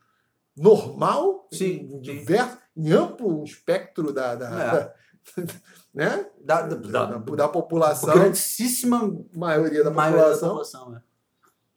normal, 0.57 1.49
sim, 1.53 1.89
em, 1.93 2.01
diverso, 2.01 2.59
em 2.77 2.93
amplo 2.93 3.45
espectro 3.45 4.13
da, 4.13 4.35
da, 4.35 4.47
é. 4.47 4.73
da 4.73 4.95
né? 5.95 6.27
Da, 6.41 6.63
da, 6.63 6.77
da, 6.77 7.19
da, 7.19 7.49
população. 7.49 8.15
Grandíssima 8.15 9.17
maioria 9.35 9.85
da 9.85 9.91
maioria 9.91 10.35
população. 10.35 10.89
Da 10.89 11.01
população 11.01 11.03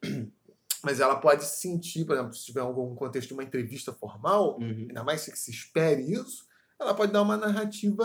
é. 0.02 0.32
Mas 0.84 0.98
ela 0.98 1.16
pode 1.16 1.44
se 1.44 1.60
sentir, 1.60 2.04
por 2.04 2.16
exemplo, 2.16 2.34
se 2.34 2.44
tiver 2.44 2.60
algum 2.60 2.94
contexto 2.96 3.28
de 3.28 3.34
uma 3.34 3.44
entrevista 3.44 3.92
formal, 3.92 4.58
uhum. 4.58 4.86
ainda 4.88 5.04
mais 5.04 5.24
que 5.24 5.38
se 5.38 5.52
espere 5.52 6.12
isso, 6.12 6.44
ela 6.78 6.92
pode 6.92 7.12
dar 7.12 7.22
uma 7.22 7.36
narrativa 7.36 8.04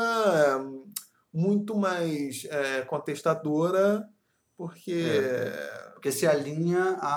hum, 0.62 0.86
muito 1.34 1.76
mais 1.76 2.46
é, 2.46 2.82
contestadora, 2.84 4.08
porque. 4.56 4.94
É, 4.94 5.88
porque 5.98 6.12
se 6.12 6.28
alinha 6.28 6.96
à, 7.02 7.08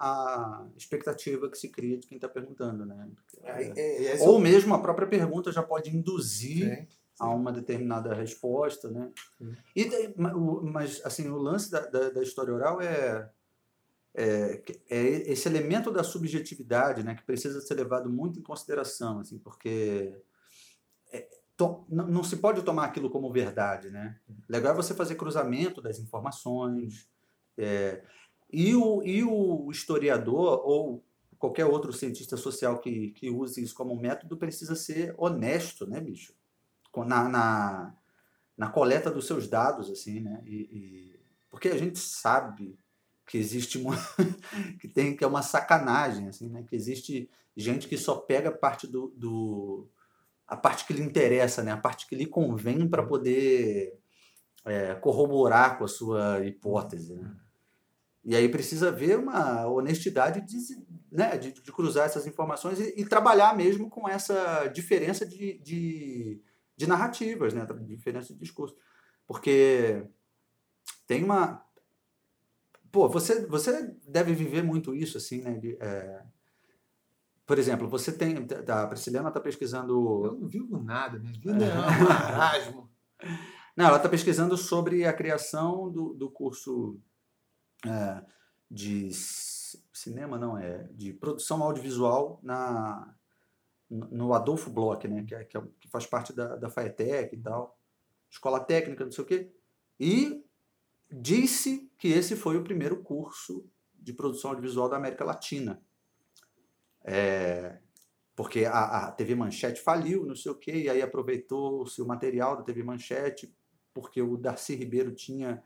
à 0.00 0.66
expectativa 0.74 1.50
que 1.50 1.58
se 1.58 1.68
cria 1.68 1.98
de 1.98 2.06
quem 2.06 2.16
está 2.16 2.26
perguntando, 2.26 2.86
né? 2.86 3.06
É, 3.42 4.16
é 4.16 4.22
ou 4.22 4.38
mesmo 4.38 4.74
a 4.74 4.80
própria 4.80 5.06
pergunta 5.06 5.52
já 5.52 5.62
pode 5.62 5.94
induzir 5.94 6.88
a 7.20 7.28
uma 7.28 7.52
determinada 7.52 8.14
resposta, 8.14 8.90
né? 8.90 9.12
E, 9.76 9.88
mas, 10.16 11.04
assim, 11.04 11.28
o 11.28 11.36
lance 11.36 11.70
da, 11.70 11.80
da, 11.80 12.10
da 12.10 12.22
história 12.22 12.52
oral 12.52 12.80
é 12.80 13.30
é, 14.14 14.62
é, 14.88 15.32
esse 15.32 15.48
elemento 15.48 15.90
da 15.90 16.02
subjetividade 16.02 17.02
né, 17.02 17.14
que 17.14 17.22
precisa 17.22 17.60
ser 17.60 17.74
levado 17.74 18.10
muito 18.10 18.40
em 18.40 18.42
consideração, 18.42 19.20
assim, 19.20 19.38
porque 19.38 20.20
é, 21.12 21.28
to, 21.56 21.84
não, 21.88 22.06
não, 22.08 22.24
se 22.24 22.36
pode 22.36 22.62
tomar 22.62 22.86
aquilo 22.86 23.08
como 23.08 23.32
verdade. 23.32 23.90
Né? 23.90 24.18
Legal 24.48 24.72
é 24.72 24.76
você 24.76 24.94
fazer 24.94 25.14
cruzamento 25.14 25.80
das 25.80 25.98
informações. 26.00 27.08
É, 27.56 28.02
e, 28.52 28.74
o, 28.74 29.02
e 29.04 29.22
o 29.22 29.70
historiador 29.70 30.60
ou 30.64 31.04
qualquer 31.38 31.64
outro 31.64 31.92
cientista 31.92 32.36
social 32.36 32.80
que, 32.80 33.10
que 33.12 33.30
use 33.30 33.62
isso 33.62 33.74
como 33.74 33.94
método 33.94 34.36
precisa 34.36 34.74
ser 34.74 35.14
honesto, 35.16 35.88
né, 35.88 36.00
bicho? 36.00 36.34
Na, 36.96 37.28
na, 37.28 37.94
na 38.56 38.68
coleta 38.68 39.10
dos 39.10 39.26
seus 39.26 39.48
dados, 39.48 39.90
assim, 39.90 40.20
né? 40.20 40.42
E, 40.44 40.56
e, 40.56 41.20
porque 41.50 41.68
a 41.68 41.78
gente 41.78 41.98
sabe 41.98 42.78
que 43.26 43.38
existe 43.38 43.78
uma 43.78 43.94
que 44.80 44.88
tem 44.88 45.16
que 45.16 45.22
é 45.22 45.26
uma 45.26 45.40
sacanagem 45.40 46.26
assim 46.26 46.48
né 46.48 46.64
que 46.68 46.74
existe 46.74 47.30
gente 47.56 47.86
que 47.86 47.96
só 47.96 48.16
pega 48.16 48.50
parte 48.50 48.88
do, 48.88 49.14
do 49.16 49.88
a 50.48 50.56
parte 50.56 50.84
que 50.84 50.92
lhe 50.92 51.02
interessa 51.02 51.62
né 51.62 51.70
a 51.70 51.76
parte 51.76 52.08
que 52.08 52.16
lhe 52.16 52.26
convém 52.26 52.88
para 52.88 53.06
poder 53.06 53.96
é, 54.64 54.96
corroborar 54.96 55.78
com 55.78 55.84
a 55.84 55.88
sua 55.88 56.44
hipótese 56.44 57.14
né? 57.14 57.30
E 58.22 58.36
aí 58.36 58.48
precisa 58.50 58.92
ver 58.92 59.18
uma 59.18 59.66
honestidade 59.66 60.42
de, 60.42 60.58
né, 61.10 61.38
de, 61.38 61.52
de 61.52 61.72
cruzar 61.72 62.04
essas 62.04 62.26
informações 62.26 62.78
e, 62.78 62.94
e, 62.94 63.04
trabalhar 63.06 63.56
mesmo 63.56 63.88
com 63.88 64.06
essa 64.06 64.66
diferença 64.66 65.24
de, 65.24 65.58
de, 65.60 66.42
de 66.80 66.86
narrativas, 66.86 67.52
né, 67.52 67.66
diferença 67.86 68.32
de 68.32 68.40
discurso. 68.40 68.74
Porque 69.26 70.02
tem 71.06 71.22
uma. 71.22 71.62
Pô, 72.90 73.06
você, 73.06 73.46
você 73.46 73.94
deve 74.08 74.32
viver 74.34 74.62
muito 74.62 74.94
isso, 74.94 75.18
assim, 75.18 75.42
né? 75.42 75.58
De, 75.58 75.76
é... 75.78 76.24
Por 77.44 77.58
exemplo, 77.58 77.86
você 77.86 78.10
tem. 78.10 78.46
Tá, 78.46 78.84
a 78.84 78.86
Prisciliana 78.86 79.28
está 79.28 79.38
pesquisando. 79.40 80.24
Eu 80.24 80.40
não 80.40 80.48
vivo 80.48 80.82
nada, 80.82 81.18
minha 81.18 81.34
vida 81.34 81.64
é 81.66 81.74
um 81.74 82.08
marasmo. 82.08 82.90
Não, 83.76 83.86
ela 83.86 83.98
está 83.98 84.08
pesquisando 84.08 84.56
sobre 84.56 85.06
a 85.06 85.12
criação 85.12 85.90
do, 85.90 86.12
do 86.12 86.28
curso 86.28 87.00
é, 87.86 88.22
de 88.70 89.10
cinema, 89.92 90.36
não, 90.36 90.58
é 90.58 90.88
de 90.92 91.14
produção 91.14 91.62
audiovisual 91.62 92.40
na, 92.42 93.14
no 93.90 94.32
Adolfo 94.32 94.70
Bloch, 94.70 95.06
né, 95.08 95.24
que, 95.26 95.34
é, 95.34 95.44
que, 95.44 95.56
é, 95.56 95.62
que 95.80 95.88
faz 95.88 96.06
parte 96.06 96.32
da, 96.32 96.56
da 96.56 96.70
FAETEC 96.70 97.34
e 97.34 97.40
tal, 97.40 97.76
escola 98.30 98.60
técnica, 98.60 99.04
não 99.04 99.10
sei 99.10 99.24
o 99.24 99.26
quê, 99.26 99.50
e 99.98 100.44
disse 101.10 101.90
que 101.98 102.08
esse 102.08 102.36
foi 102.36 102.56
o 102.56 102.62
primeiro 102.62 103.02
curso 103.02 103.68
de 103.92 104.12
produção 104.12 104.50
audiovisual 104.50 104.88
da 104.88 104.96
América 104.96 105.24
Latina. 105.24 105.82
É, 107.02 107.78
porque 108.36 108.64
a, 108.64 109.08
a 109.08 109.12
TV 109.12 109.34
Manchete 109.34 109.80
faliu, 109.80 110.24
não 110.24 110.36
sei 110.36 110.52
o 110.52 110.54
quê, 110.54 110.72
e 110.72 110.88
aí 110.88 111.02
aproveitou-se 111.02 112.00
o 112.00 112.06
material 112.06 112.56
da 112.56 112.62
TV 112.62 112.82
Manchete, 112.82 113.52
porque 113.92 114.22
o 114.22 114.36
Darcy 114.36 114.74
Ribeiro 114.74 115.12
tinha 115.12 115.62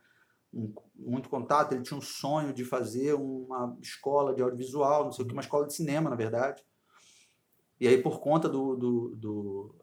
um, 0.52 0.72
muito 0.96 1.28
contato, 1.28 1.72
ele 1.72 1.82
tinha 1.82 1.98
um 1.98 2.02
sonho 2.02 2.52
de 2.52 2.64
fazer 2.64 3.14
uma 3.14 3.76
escola 3.80 4.34
de 4.34 4.42
audiovisual, 4.42 5.04
não 5.04 5.12
sei 5.12 5.24
o 5.24 5.28
que, 5.28 5.34
uma 5.34 5.42
escola 5.42 5.66
de 5.66 5.74
cinema, 5.74 6.08
na 6.08 6.16
verdade. 6.16 6.64
E 7.80 7.88
aí, 7.88 8.00
por 8.00 8.20
conta 8.20 8.48
do, 8.48 8.76
do, 8.76 9.16
do 9.16 9.74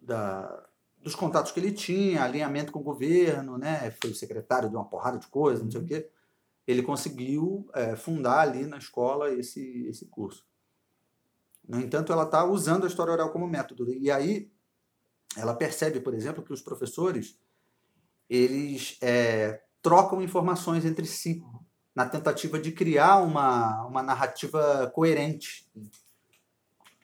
da, 0.00 0.66
dos 0.98 1.14
contatos 1.14 1.52
que 1.52 1.60
ele 1.60 1.72
tinha, 1.72 2.22
alinhamento 2.22 2.72
com 2.72 2.80
o 2.80 2.84
governo, 2.84 3.56
né, 3.56 3.90
foi 4.02 4.12
secretário 4.14 4.68
de 4.68 4.76
uma 4.76 4.84
porrada 4.84 5.18
de 5.18 5.26
coisas, 5.28 5.62
não 5.62 5.70
sei 5.70 5.80
o 5.80 5.82
uhum. 5.82 5.88
quê, 5.88 6.10
ele 6.66 6.82
conseguiu 6.82 7.68
é, 7.74 7.96
fundar 7.96 8.40
ali 8.40 8.66
na 8.66 8.76
escola 8.76 9.32
esse, 9.32 9.86
esse 9.86 10.06
curso. 10.06 10.44
No 11.68 11.80
entanto, 11.80 12.12
ela 12.12 12.24
está 12.24 12.44
usando 12.44 12.84
a 12.84 12.86
história 12.86 13.12
oral 13.12 13.30
como 13.32 13.46
método. 13.46 13.92
E 13.92 14.10
aí, 14.10 14.50
ela 15.36 15.54
percebe, 15.54 16.00
por 16.00 16.14
exemplo, 16.14 16.42
que 16.42 16.52
os 16.52 16.62
professores 16.62 17.38
eles 18.28 18.98
é, 19.00 19.62
trocam 19.80 20.20
informações 20.20 20.84
entre 20.84 21.06
si 21.06 21.44
na 21.94 22.06
tentativa 22.06 22.58
de 22.58 22.72
criar 22.72 23.18
uma, 23.18 23.86
uma 23.86 24.02
narrativa 24.02 24.90
coerente. 24.94 25.70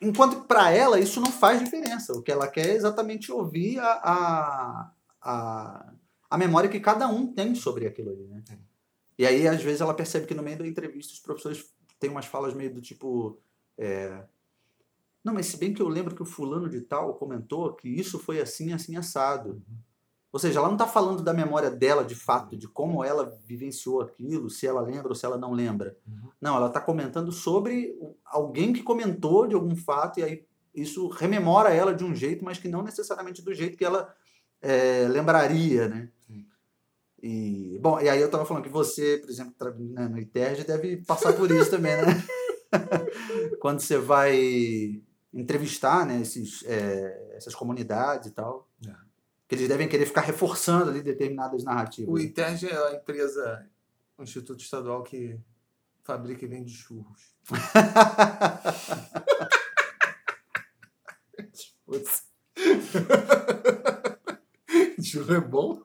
Enquanto 0.03 0.45
para 0.45 0.71
ela 0.71 0.99
isso 0.99 1.21
não 1.21 1.31
faz 1.31 1.62
diferença. 1.62 2.12
O 2.12 2.23
que 2.23 2.33
ela 2.33 2.49
quer 2.49 2.71
é 2.71 2.75
exatamente 2.75 3.31
ouvir 3.31 3.79
a, 3.79 3.93
a, 3.93 4.93
a, 5.23 5.93
a 6.29 6.38
memória 6.38 6.69
que 6.69 6.81
cada 6.81 7.07
um 7.07 7.33
tem 7.33 7.55
sobre 7.55 7.87
aquilo 7.87 8.11
ali. 8.11 8.27
Né? 8.27 8.43
E 9.17 9.25
aí, 9.25 9.47
às 9.47 9.62
vezes, 9.62 9.81
ela 9.81 9.95
percebe 9.95 10.27
que 10.27 10.35
no 10.35 10.43
meio 10.43 10.59
da 10.59 10.67
entrevista 10.67 11.12
os 11.12 11.21
professores 11.21 11.73
têm 12.01 12.11
umas 12.11 12.27
falas 12.27 12.53
meio 12.53 12.75
do 12.75 12.81
tipo. 12.81 13.38
É, 13.79 14.25
não, 15.25 15.33
mas 15.33 15.47
se 15.47 15.57
bem 15.57 15.73
que 15.73 15.81
eu 15.81 15.88
lembro 15.88 16.17
que 16.17 16.23
o 16.23 16.27
fulano 16.27 16.69
de 16.69 16.81
tal 16.81 17.15
comentou 17.15 17.73
que 17.75 17.88
isso 17.88 18.19
foi 18.19 18.41
assim, 18.41 18.73
assim, 18.73 18.97
assado. 18.97 19.51
Uhum. 19.51 19.79
Ou 20.33 20.40
seja, 20.40 20.59
ela 20.59 20.68
não 20.68 20.77
está 20.77 20.87
falando 20.87 21.23
da 21.23 21.35
memória 21.35 21.71
dela 21.71 22.03
de 22.03 22.14
fato, 22.14 22.57
de 22.57 22.66
como 22.66 23.05
ela 23.05 23.38
vivenciou 23.47 24.01
aquilo, 24.01 24.49
se 24.49 24.66
ela 24.66 24.81
lembra 24.81 25.09
ou 25.09 25.14
se 25.14 25.27
ela 25.27 25.37
não 25.37 25.53
lembra. 25.53 25.95
Uhum. 26.07 26.31
Não, 26.40 26.57
ela 26.57 26.68
está 26.68 26.81
comentando 26.81 27.31
sobre 27.31 27.95
alguém 28.25 28.73
que 28.73 28.83
comentou 28.83 29.47
de 29.47 29.55
algum 29.55 29.77
fato 29.77 30.21
e 30.21 30.23
aí 30.23 30.47
isso 30.75 31.07
rememora 31.09 31.68
ela 31.75 31.95
de 31.95 32.03
um 32.03 32.14
jeito, 32.14 32.42
mas 32.42 32.59
que 32.59 32.66
não 32.66 32.83
necessariamente 32.83 33.42
do 33.42 33.53
jeito 33.53 33.77
que 33.77 33.85
ela 33.85 34.11
é, 34.62 35.07
lembraria, 35.07 35.87
né? 35.87 36.09
E, 37.23 37.79
bom, 37.81 38.01
e 38.01 38.09
aí 38.09 38.18
eu 38.18 38.27
estava 38.27 38.45
falando 38.45 38.64
que 38.64 38.68
você, 38.68 39.18
por 39.18 39.31
exemplo, 39.31 39.55
né, 39.79 40.09
no 40.09 40.18
ITERJ 40.18 40.64
deve 40.64 40.97
passar 41.05 41.33
por 41.35 41.49
isso 41.53 41.71
também, 41.71 41.95
né? 41.95 42.25
Quando 43.61 43.79
você 43.79 43.97
vai 43.97 45.01
entrevistar 45.33 46.05
né, 46.05 46.21
esses, 46.21 46.64
é, 46.64 47.35
essas 47.37 47.55
comunidades 47.55 48.29
e 48.29 48.33
tal. 48.33 48.68
É 48.85 49.02
que 49.53 49.57
eles 49.57 49.69
devem 49.69 49.87
querer 49.87 50.07
ficar 50.07 50.23
reforçando 50.23 50.88
ali 50.88 51.03
determinadas 51.03 51.62
narrativas. 51.62 52.11
O 52.11 52.19
ITERG 52.19 52.71
é 52.71 52.75
a 52.75 52.95
empresa, 52.95 53.69
o 54.17 54.23
Instituto 54.23 54.62
Estadual 54.62 55.03
que 55.03 55.38
fabrica 56.03 56.47
e 56.47 56.49
vende 56.49 56.73
churros. 56.73 57.35
Churro 65.05 65.35
é 65.35 65.41
bom? 65.41 65.83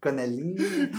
Canelinha. 0.00 0.90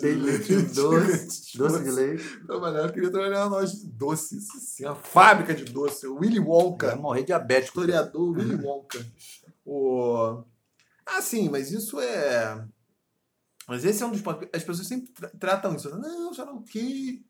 Leite 0.00 0.56
doce, 0.74 1.58
doce 1.58 1.84
de 1.84 1.90
leite. 1.90 2.46
Trabalhar, 2.46 2.86
eu 2.86 2.92
queria 2.92 3.10
trabalhar 3.10 3.40
na 3.40 3.46
loja 3.46 3.76
de 3.76 3.86
doces, 3.86 4.48
assim, 4.50 4.84
a 4.84 4.94
fábrica 4.94 5.54
de 5.54 5.64
doce, 5.64 6.06
o 6.06 6.16
Willy 6.16 6.40
Wonka. 6.40 6.88
Vai 6.88 6.96
morrer 6.96 7.24
diabético. 7.24 7.80
Historiador 7.80 8.36
Willy 8.36 8.56
Wonka. 8.56 9.04
o... 9.64 10.44
Ah, 11.06 11.20
sim, 11.20 11.48
mas 11.48 11.72
isso 11.72 12.00
é... 12.00 12.64
Mas 13.66 13.84
esse 13.84 14.02
é 14.02 14.06
um 14.06 14.10
dos 14.10 14.20
pontos. 14.20 14.48
As 14.52 14.64
pessoas 14.64 14.88
sempre 14.88 15.12
tra 15.12 15.28
tratam 15.38 15.76
isso. 15.76 15.96
Não, 15.96 16.34
já 16.34 16.44
não 16.44 16.62
que 16.62 17.24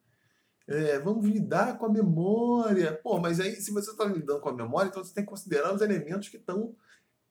é, 0.67 1.01
vamos 1.01 1.27
lidar 1.27 1.77
com 1.77 1.87
a 1.87 1.93
memória. 1.93 2.99
Pô, 3.03 3.19
mas 3.19 3.41
aí, 3.41 3.57
se 3.57 3.73
você 3.73 3.91
está 3.91 4.05
lidando 4.05 4.41
com 4.41 4.49
a 4.49 4.55
memória, 4.55 4.89
então 4.89 5.03
você 5.03 5.13
tem 5.13 5.25
que 5.25 5.29
considerar 5.29 5.75
os 5.75 5.83
elementos 5.83 6.29
que 6.29 6.37
estão 6.37 6.75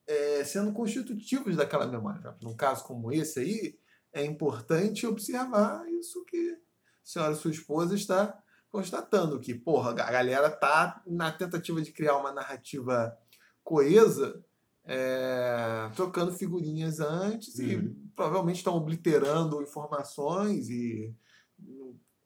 é, 0.06 0.44
sendo 0.44 0.74
constitutivos 0.74 1.56
daquela 1.56 1.88
memória. 1.88 2.36
Num 2.42 2.56
caso 2.56 2.84
como 2.84 3.12
esse 3.14 3.40
aí, 3.40 3.80
é 4.14 4.24
importante 4.24 5.06
observar 5.06 5.88
isso 5.90 6.24
que 6.26 6.52
a 6.52 6.58
senhora, 7.04 7.36
sua 7.36 7.52
esposa, 7.52 7.96
está 7.96 8.42
constatando, 8.72 9.40
que, 9.40 9.54
porra, 9.54 9.92
a 9.92 10.12
galera 10.12 10.50
tá 10.50 11.02
na 11.08 11.32
tentativa 11.32 11.82
de 11.82 11.92
criar 11.92 12.18
uma 12.18 12.32
narrativa 12.32 13.18
coesa, 13.64 14.44
é, 14.86 15.90
trocando 15.96 16.34
figurinhas 16.34 17.00
antes 17.00 17.60
uhum. 17.60 17.66
e 17.66 17.90
provavelmente 18.16 18.58
estão 18.58 18.76
obliterando 18.76 19.62
informações 19.62 20.70
e 20.70 21.16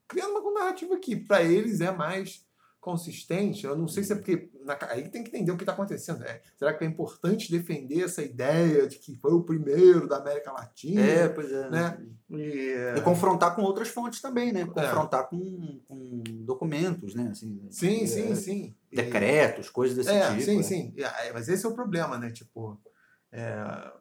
criando 0.08 0.40
uma 0.40 0.62
narrativa 0.62 0.98
que 0.98 1.16
para 1.16 1.44
eles 1.44 1.82
é 1.82 1.92
mais 1.92 2.46
consistente. 2.84 3.66
Eu 3.66 3.78
não 3.78 3.88
sei 3.88 4.04
se 4.04 4.12
é 4.12 4.16
porque. 4.16 4.50
Na, 4.66 4.78
aí 4.90 5.08
tem 5.08 5.24
que 5.24 5.30
entender 5.30 5.52
o 5.54 5.56
que 5.56 5.64
está 5.64 5.72
acontecendo. 5.72 6.20
Né? 6.20 6.42
Será 6.58 6.74
que 6.74 6.84
é 6.84 6.88
importante 6.88 7.50
defender 7.50 8.04
essa 8.04 8.22
ideia 8.22 8.86
de 8.86 9.00
que 9.00 9.16
foi 9.16 9.32
o 9.32 9.44
primeiro 9.44 10.06
da 10.08 10.18
América 10.18 10.52
Latina? 10.52 11.02
É, 11.02 11.30
pois 11.30 11.50
é. 11.50 11.70
Né? 11.70 11.98
E, 12.30 12.98
e 12.98 13.02
confrontar 13.02 13.56
com 13.56 13.62
outras 13.62 13.88
fontes 13.88 14.22
também, 14.22 14.52
né? 14.52 14.66
Confrontar 14.66 15.22
é. 15.22 15.24
com, 15.24 15.80
com, 15.88 16.24
documentos, 16.44 17.16
né? 17.16 17.30
Assim, 17.32 17.66
sim, 17.72 18.04
é, 18.04 18.06
sim, 18.06 18.36
sim. 18.36 18.76
Decretos, 18.92 19.70
coisas 19.70 19.96
desse 19.96 20.10
é, 20.10 20.30
tipo. 20.32 20.42
Sim, 20.42 20.60
é. 20.60 20.64
sim. 20.64 20.96
Mas 21.34 21.48
esse 21.48 21.66
é 21.66 21.70
o 21.70 21.74
problema, 21.74 22.18
né? 22.18 22.32
Tipo. 22.32 22.80
É, 23.32 23.56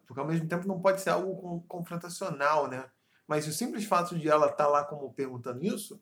porque 0.07 0.21
ao 0.21 0.27
mesmo 0.27 0.47
tempo 0.47 0.67
não 0.67 0.81
pode 0.81 1.01
ser 1.01 1.11
algo 1.11 1.65
confrontacional, 1.69 2.69
né? 2.69 2.85
Mas 3.29 3.47
o 3.47 3.53
simples 3.53 3.85
fato 3.85 4.19
de 4.19 4.29
ela 4.29 4.47
estar 4.47 4.65
tá 4.65 4.67
lá 4.67 4.85
como 4.85 5.15
perguntando 5.15 5.65
isso 5.65 5.99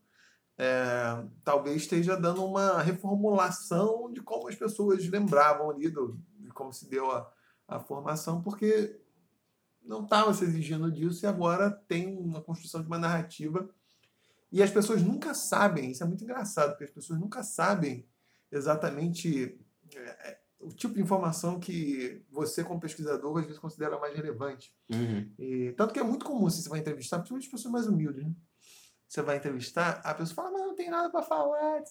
é, 0.60 1.24
talvez 1.42 1.76
esteja 1.76 2.14
dando 2.18 2.44
uma 2.44 2.82
reformulação 2.82 4.12
de 4.12 4.20
como 4.20 4.46
as 4.46 4.54
pessoas 4.54 5.08
lembravam 5.08 5.70
ali, 5.70 5.88
do, 5.88 6.20
de 6.38 6.50
como 6.50 6.70
se 6.70 6.86
deu 6.86 7.10
a, 7.10 7.32
a 7.66 7.80
formação, 7.80 8.42
porque 8.42 9.00
não 9.82 10.04
estava 10.04 10.34
se 10.34 10.44
exigindo 10.44 10.92
disso 10.92 11.24
e 11.24 11.26
agora 11.26 11.70
tem 11.70 12.14
uma 12.14 12.42
construção 12.42 12.82
de 12.82 12.88
uma 12.88 12.98
narrativa. 12.98 13.70
E 14.52 14.62
as 14.62 14.70
pessoas 14.70 15.00
nunca 15.00 15.32
sabem, 15.32 15.92
isso 15.92 16.04
é 16.04 16.06
muito 16.06 16.24
engraçado, 16.24 16.72
porque 16.72 16.84
as 16.84 16.90
pessoas 16.90 17.18
nunca 17.18 17.42
sabem 17.42 18.06
exatamente 18.52 19.58
é, 19.96 20.38
o 20.58 20.74
tipo 20.74 20.92
de 20.92 21.00
informação 21.00 21.58
que 21.58 22.22
você, 22.30 22.62
como 22.62 22.78
pesquisador, 22.78 23.38
às 23.38 23.46
vezes 23.46 23.58
considera 23.58 23.98
mais 23.98 24.14
relevante. 24.14 24.74
Uhum. 24.92 25.32
E, 25.38 25.72
tanto 25.72 25.94
que 25.94 26.00
é 26.00 26.04
muito 26.04 26.26
comum, 26.26 26.50
se 26.50 26.62
você 26.62 26.68
vai 26.68 26.80
entrevistar, 26.80 27.16
principalmente 27.16 27.46
as 27.46 27.50
pessoas 27.50 27.72
mais 27.72 27.86
humildes, 27.86 28.22
né? 28.22 28.34
Você 29.10 29.22
vai 29.22 29.38
entrevistar, 29.38 30.00
a 30.04 30.14
pessoa 30.14 30.36
fala, 30.36 30.52
mas 30.52 30.62
não 30.62 30.76
tem 30.76 30.88
nada 30.88 31.10
para 31.10 31.20
falar, 31.20 31.82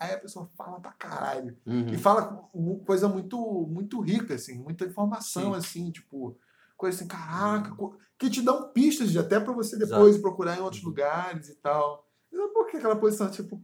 Aí 0.00 0.14
a 0.14 0.18
pessoa 0.18 0.50
fala 0.56 0.80
pra 0.80 0.92
caralho. 0.92 1.54
Uhum. 1.66 1.88
E 1.88 1.98
fala 1.98 2.48
coisa 2.86 3.06
muito, 3.10 3.36
muito 3.70 4.00
rica, 4.00 4.32
assim, 4.32 4.58
muita 4.58 4.86
informação, 4.86 5.52
Sim. 5.52 5.58
assim, 5.58 5.90
tipo, 5.90 6.34
coisa 6.74 6.96
assim, 6.96 7.06
caraca, 7.06 7.74
uhum. 7.78 7.94
que 8.18 8.30
te 8.30 8.40
dão 8.40 8.72
pistas 8.72 9.10
de 9.10 9.18
até 9.18 9.38
para 9.38 9.52
você 9.52 9.76
depois 9.76 10.14
Exato. 10.14 10.22
procurar 10.22 10.56
em 10.56 10.62
outros 10.62 10.82
uhum. 10.82 10.88
lugares 10.88 11.50
e 11.50 11.56
tal. 11.56 12.08
Por 12.54 12.66
que 12.66 12.78
aquela 12.78 12.96
posição, 12.96 13.30
tipo, 13.30 13.62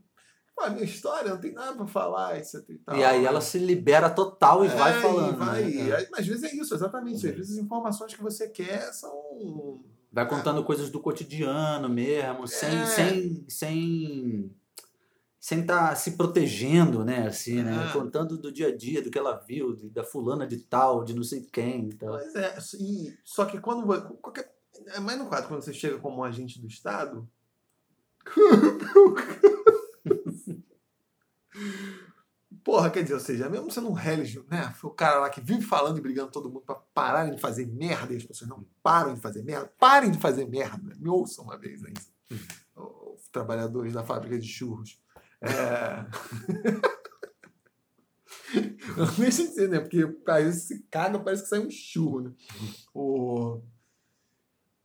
a 0.59 0.69
minha 0.69 0.85
história 0.85 1.31
não 1.31 1.41
tem 1.41 1.55
nada 1.55 1.75
para 1.75 1.87
falar, 1.87 2.37
etc 2.37 2.63
e 2.69 2.79
tal. 2.79 2.95
E 2.95 3.03
aí 3.03 3.25
ela 3.25 3.41
se 3.41 3.59
libera 3.59 4.11
total 4.11 4.67
e 4.67 4.69
é, 4.69 4.71
vai 4.71 5.01
falando. 5.01 5.33
E 5.33 5.37
vai, 5.39 5.65
né? 5.65 6.07
Mas 6.11 6.21
às 6.21 6.27
vezes 6.27 6.45
é 6.45 6.55
isso, 6.55 6.75
exatamente. 6.75 7.27
Às 7.27 7.35
vezes 7.35 7.59
as 7.59 7.65
informações 7.65 8.15
que 8.15 8.23
você 8.23 8.51
quer 8.51 8.93
são 8.93 9.83
Vai 10.13 10.29
contando 10.29 10.65
coisas 10.65 10.91
do 10.91 11.01
cotidiano 11.01 11.89
mesmo, 11.89 12.47
sem 12.49 12.69
É. 12.79 12.87
sem 12.87 13.45
sem 13.49 14.51
sem 15.41 15.61
estar 15.61 15.95
se 15.97 16.17
protegendo, 16.17 17.05
né, 17.05 17.29
assim, 17.29 17.63
né? 17.63 17.89
É. 17.89 17.93
Contando 17.93 18.37
do 18.37 18.51
dia 18.53 18.69
a 18.69 18.77
dia, 18.77 19.01
do 19.03 19.11
que 19.11 19.19
ela 19.19 19.37
viu, 19.37 19.75
de- 19.77 19.89
da 19.89 20.03
fulana 20.03 20.47
de 20.47 20.59
tal, 20.59 21.05
de 21.05 21.15
não 21.15 21.23
sei 21.23 21.43
quem 21.53 21.89
e 21.91 21.95
tal. 21.95 22.11
Pois 22.11 22.35
é, 22.35 22.59
e, 22.81 23.17
só 23.25 23.45
que 23.47 23.61
quando. 23.61 23.87
Qualquer, 24.21 24.53
é 24.89 24.99
mais 25.01 25.17
no 25.19 25.27
quadro, 25.29 25.49
quando 25.49 25.63
você 25.63 25.73
chega 25.73 25.99
como 25.99 26.19
um 26.19 26.25
agente 26.25 26.61
do 26.61 26.67
Estado. 26.67 27.27
Porra, 32.69 32.91
quer 32.91 33.01
dizer, 33.03 33.15
ou 33.15 33.21
seja, 33.21 33.49
mesmo 33.49 33.71
sendo 33.71 33.89
um 33.89 33.95
religio, 33.95 34.45
né? 34.47 34.71
Foi 34.77 34.91
o 34.91 34.93
cara 34.93 35.21
lá 35.21 35.31
que 35.31 35.41
vive 35.41 35.63
falando 35.63 35.97
e 35.97 36.03
brigando 36.03 36.31
todo 36.31 36.51
mundo 36.51 36.67
pra 36.67 36.75
pararem 36.75 37.35
de 37.35 37.41
fazer 37.41 37.67
merda 37.67 38.13
e 38.13 38.19
as 38.19 38.25
pessoas 38.25 38.51
não 38.51 38.63
param 38.83 39.15
de 39.15 39.23
fazer 39.23 39.43
merda. 39.43 39.73
Parem 39.79 40.11
de 40.11 40.19
fazer 40.19 40.47
merda. 40.47 40.95
Me 40.99 41.09
ouçam 41.09 41.47
uma 41.47 41.57
vez 41.57 41.83
aí. 41.83 41.95
Os 42.77 43.27
trabalhadores 43.33 43.95
da 43.95 44.05
fábrica 44.05 44.39
de 44.39 44.47
churros. 44.47 45.01
É... 45.41 46.05
Não 48.99 49.15
deixa 49.19 49.45
de 49.45 49.55
ser, 49.55 49.71
né? 49.71 49.81
Porque 49.81 50.05
às 50.27 50.45
vezes 50.45 50.65
se 50.65 50.83
caga, 50.91 51.19
parece 51.19 51.45
que 51.45 51.49
sai 51.49 51.61
um 51.61 51.71
churro, 51.71 52.21
né? 52.21 52.33
O... 52.93 53.63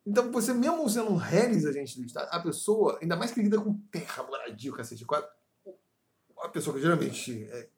Então, 0.08 0.32
você 0.32 0.54
mesmo 0.54 0.90
sendo 0.90 1.12
um 1.12 1.18
reles 1.18 1.66
agente 1.66 2.00
do 2.00 2.06
Estado, 2.06 2.30
a 2.32 2.40
pessoa, 2.40 2.98
ainda 3.02 3.18
mais 3.18 3.32
que 3.32 3.42
lida 3.42 3.60
com 3.60 3.78
terra, 3.92 4.24
moradia, 4.24 4.72
o 4.72 4.76
cacete, 4.76 5.04
quatro, 5.04 5.30
a 6.44 6.50
pessoa 6.50 6.76
que 6.76 6.82
geralmente, 6.82 7.46
é, 7.46 7.70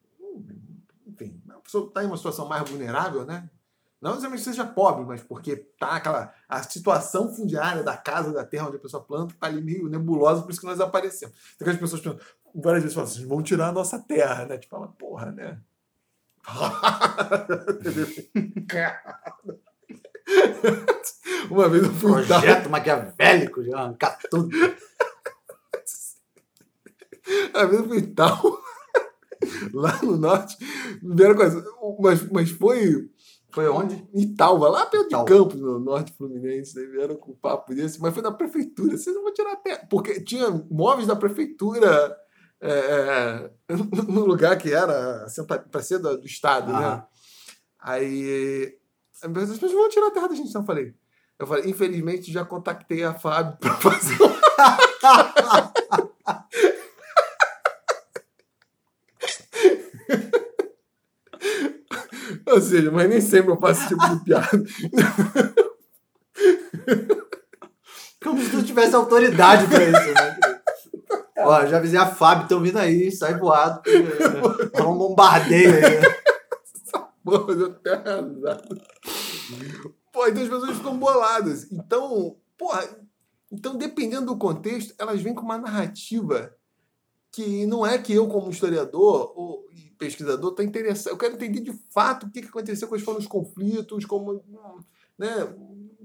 pessoa 1.66 1.86
está 1.88 2.02
em 2.02 2.06
uma 2.06 2.16
situação 2.16 2.46
mais 2.48 2.68
vulnerável, 2.68 3.24
né? 3.24 3.48
Não 4.00 4.10
necessariamente 4.10 4.44
seja 4.44 4.64
pobre, 4.64 5.04
mas 5.04 5.22
porque 5.22 5.56
tá 5.56 5.96
aquela 5.96 6.32
a 6.48 6.62
situação 6.62 7.32
fundiária 7.34 7.82
da 7.82 7.96
casa, 7.96 8.32
da 8.32 8.44
terra 8.44 8.68
onde 8.68 8.76
a 8.76 8.80
pessoa 8.80 9.02
planta, 9.02 9.34
tá 9.40 9.46
ali 9.46 9.60
meio 9.62 9.88
nebulosa, 9.88 10.42
por 10.42 10.50
isso 10.50 10.60
que 10.60 10.66
nós 10.66 10.80
aparecemos. 10.80 11.34
Tem 11.58 11.66
aquelas 11.66 11.80
pessoas 11.80 12.02
que 12.02 12.08
várias 12.54 12.82
vezes 12.82 12.94
falam, 12.94 13.08
vocês 13.10 13.26
vão 13.26 13.42
tirar 13.42 13.68
a 13.68 13.72
nossa 13.72 13.98
terra, 13.98 14.44
né? 14.44 14.58
Tipo, 14.58 14.76
fala, 14.76 14.88
porra, 14.88 15.32
né? 15.32 15.58
Uma 21.50 21.68
vez 21.68 21.84
eu 21.84 21.92
fui 21.94 22.24
dar- 22.26 22.40
Projeto 22.40 22.68
maquiavélico 22.70 23.62
de 23.62 23.72
arrancar 23.72 24.18
tudo. 24.30 24.50
Uma 27.54 27.66
vez 27.66 27.80
eu 27.80 27.88
fui 27.88 28.02
tal, 28.02 28.60
lá 29.72 30.00
no 30.02 30.16
norte, 30.16 30.56
primeira 30.98 31.34
coisa, 31.34 31.64
mas, 32.00 32.30
mas 32.30 32.50
foi 32.50 33.08
Foi 33.52 33.68
onde? 33.68 34.06
em 34.14 34.34
Talva, 34.34 34.68
lá 34.68 34.86
perto 34.86 35.04
de 35.04 35.10
Talva. 35.10 35.26
Campos, 35.26 35.60
no 35.60 35.78
norte 35.78 36.12
fluminense, 36.12 36.78
aí 36.78 36.86
vieram 36.86 37.16
com 37.16 37.32
papo 37.34 37.74
desse, 37.74 38.00
mas 38.00 38.12
foi 38.12 38.22
da 38.22 38.32
prefeitura, 38.32 38.96
vocês 38.96 39.14
não 39.14 39.22
vão 39.22 39.32
tirar 39.32 39.52
a 39.52 39.56
terra, 39.56 39.86
porque 39.90 40.20
tinha 40.20 40.50
móveis 40.70 41.06
da 41.06 41.16
prefeitura 41.16 42.16
é, 42.60 42.70
é, 42.70 43.50
no 44.08 44.24
lugar 44.24 44.56
que 44.56 44.72
era 44.72 45.26
para 45.70 45.82
ser 45.82 45.98
do, 45.98 46.18
do 46.18 46.26
Estado, 46.26 46.72
né? 46.72 46.78
Aham. 46.78 47.06
Aí 47.78 48.78
as 49.22 49.30
pessoas 49.30 49.72
vão 49.72 49.88
tirar 49.88 50.08
a 50.08 50.10
terra 50.10 50.28
da 50.28 50.34
gente, 50.34 50.52
não 50.52 50.62
eu 50.62 50.66
falei. 50.66 50.94
Eu 51.38 51.46
falei, 51.46 51.70
infelizmente 51.70 52.32
já 52.32 52.44
contactei 52.44 53.04
a 53.04 53.14
Fábio 53.14 53.56
para 53.58 53.74
fazer 53.76 54.16
um 62.45 62.45
Ou 62.56 62.62
seja, 62.62 62.90
mas 62.90 63.06
nem 63.06 63.20
sempre 63.20 63.52
eu 63.52 63.58
faço 63.58 63.80
esse 63.82 63.88
tipo 63.90 64.08
de 64.08 64.24
piada. 64.24 64.48
Como 68.24 68.42
se 68.42 68.50
tu 68.50 68.62
tivesse 68.62 68.94
autoridade 68.94 69.66
pra 69.66 69.84
isso, 69.84 70.14
né? 70.14 70.38
Ó, 71.36 71.66
já 71.66 71.76
avisei 71.76 71.98
a 71.98 72.06
Fábio, 72.06 72.44
estão 72.44 72.62
vindo 72.62 72.78
aí, 72.78 73.12
sai 73.12 73.38
voado. 73.38 73.82
Rola 74.74 74.88
um 74.88 74.96
bombardeio 74.96 75.74
aí. 75.74 76.00
né? 76.00 76.16
Pô, 77.22 77.52
eu 77.52 77.66
até 77.66 77.92
arrasado. 77.92 78.80
Pô, 80.10 80.26
então 80.26 80.42
as 80.42 80.48
pessoas 80.48 80.78
ficam 80.78 80.96
boladas. 80.98 81.70
Então, 81.70 82.38
porra, 82.56 82.88
então 83.52 83.76
dependendo 83.76 84.24
do 84.32 84.38
contexto, 84.38 84.94
elas 84.98 85.20
vêm 85.20 85.34
com 85.34 85.42
uma 85.42 85.58
narrativa 85.58 86.56
que 87.30 87.66
não 87.66 87.84
é 87.86 87.98
que 87.98 88.14
eu, 88.14 88.26
como 88.28 88.50
historiador 88.50 89.34
ou 89.36 89.66
pesquisador, 89.98 90.50
estou 90.50 90.64
interessado. 90.64 91.12
Eu 91.12 91.18
quero 91.18 91.34
entender 91.34 91.60
de 91.60 91.72
fato 91.90 92.26
o 92.26 92.30
que 92.30 92.40
aconteceu, 92.40 92.88
quais 92.88 93.02
foram 93.02 93.18
os 93.18 93.26
conflitos, 93.26 94.04
como, 94.04 94.42
né, 95.18 95.30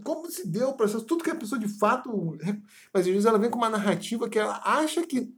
como 0.03 0.29
se 0.31 0.47
deu 0.47 0.69
o 0.69 0.73
processo, 0.73 1.05
tudo 1.05 1.23
que 1.23 1.29
a 1.29 1.35
pessoa 1.35 1.59
de 1.59 1.67
fato. 1.67 2.37
Mas 2.93 3.01
às 3.01 3.07
vezes 3.07 3.25
ela 3.25 3.37
vem 3.39 3.49
com 3.49 3.57
uma 3.57 3.69
narrativa 3.69 4.27
que 4.29 4.39
ela 4.39 4.61
acha 4.63 5.05
que, 5.05 5.33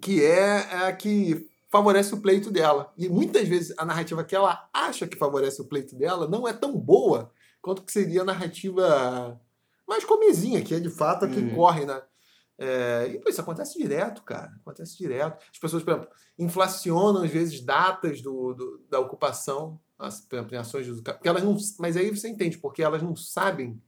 que 0.00 0.24
é 0.24 0.86
a 0.86 0.92
que 0.92 1.48
favorece 1.68 2.14
o 2.14 2.20
pleito 2.20 2.50
dela. 2.50 2.92
E 2.98 3.08
muitas 3.08 3.46
vezes 3.48 3.74
a 3.78 3.84
narrativa 3.84 4.24
que 4.24 4.34
ela 4.34 4.68
acha 4.72 5.06
que 5.06 5.16
favorece 5.16 5.60
o 5.62 5.66
pleito 5.66 5.94
dela 5.96 6.28
não 6.28 6.46
é 6.46 6.52
tão 6.52 6.76
boa 6.76 7.32
quanto 7.62 7.82
que 7.82 7.92
seria 7.92 8.22
a 8.22 8.24
narrativa 8.24 9.40
mais 9.86 10.04
comezinha, 10.04 10.62
que 10.62 10.74
é 10.74 10.80
de 10.80 10.88
fato 10.90 11.24
a 11.24 11.28
que 11.28 11.38
Uhum. 11.38 11.54
corre 11.54 11.84
na. 11.84 12.02
É, 12.62 13.08
e 13.08 13.30
isso 13.30 13.40
acontece 13.40 13.78
direto, 13.78 14.22
cara. 14.22 14.52
Acontece 14.60 14.98
direto. 14.98 15.42
As 15.50 15.58
pessoas, 15.58 15.82
por 15.82 15.92
exemplo, 15.94 16.10
inflacionam 16.38 17.22
às 17.22 17.30
vezes 17.30 17.60
datas 17.62 18.20
do, 18.20 18.52
do- 18.52 18.84
da 18.90 19.00
ocupação, 19.00 19.80
as, 19.98 20.20
por 20.20 20.36
exemplo, 20.36 20.54
em 20.54 20.58
ações 20.58 20.84
de 20.84 20.90
uso 20.92 21.02
porque 21.02 21.26
elas 21.28 21.42
não, 21.42 21.56
Mas 21.78 21.96
aí 21.96 22.10
você 22.10 22.28
entende, 22.28 22.58
porque 22.58 22.82
elas 22.82 23.02
não 23.02 23.16
sabem, 23.16 23.82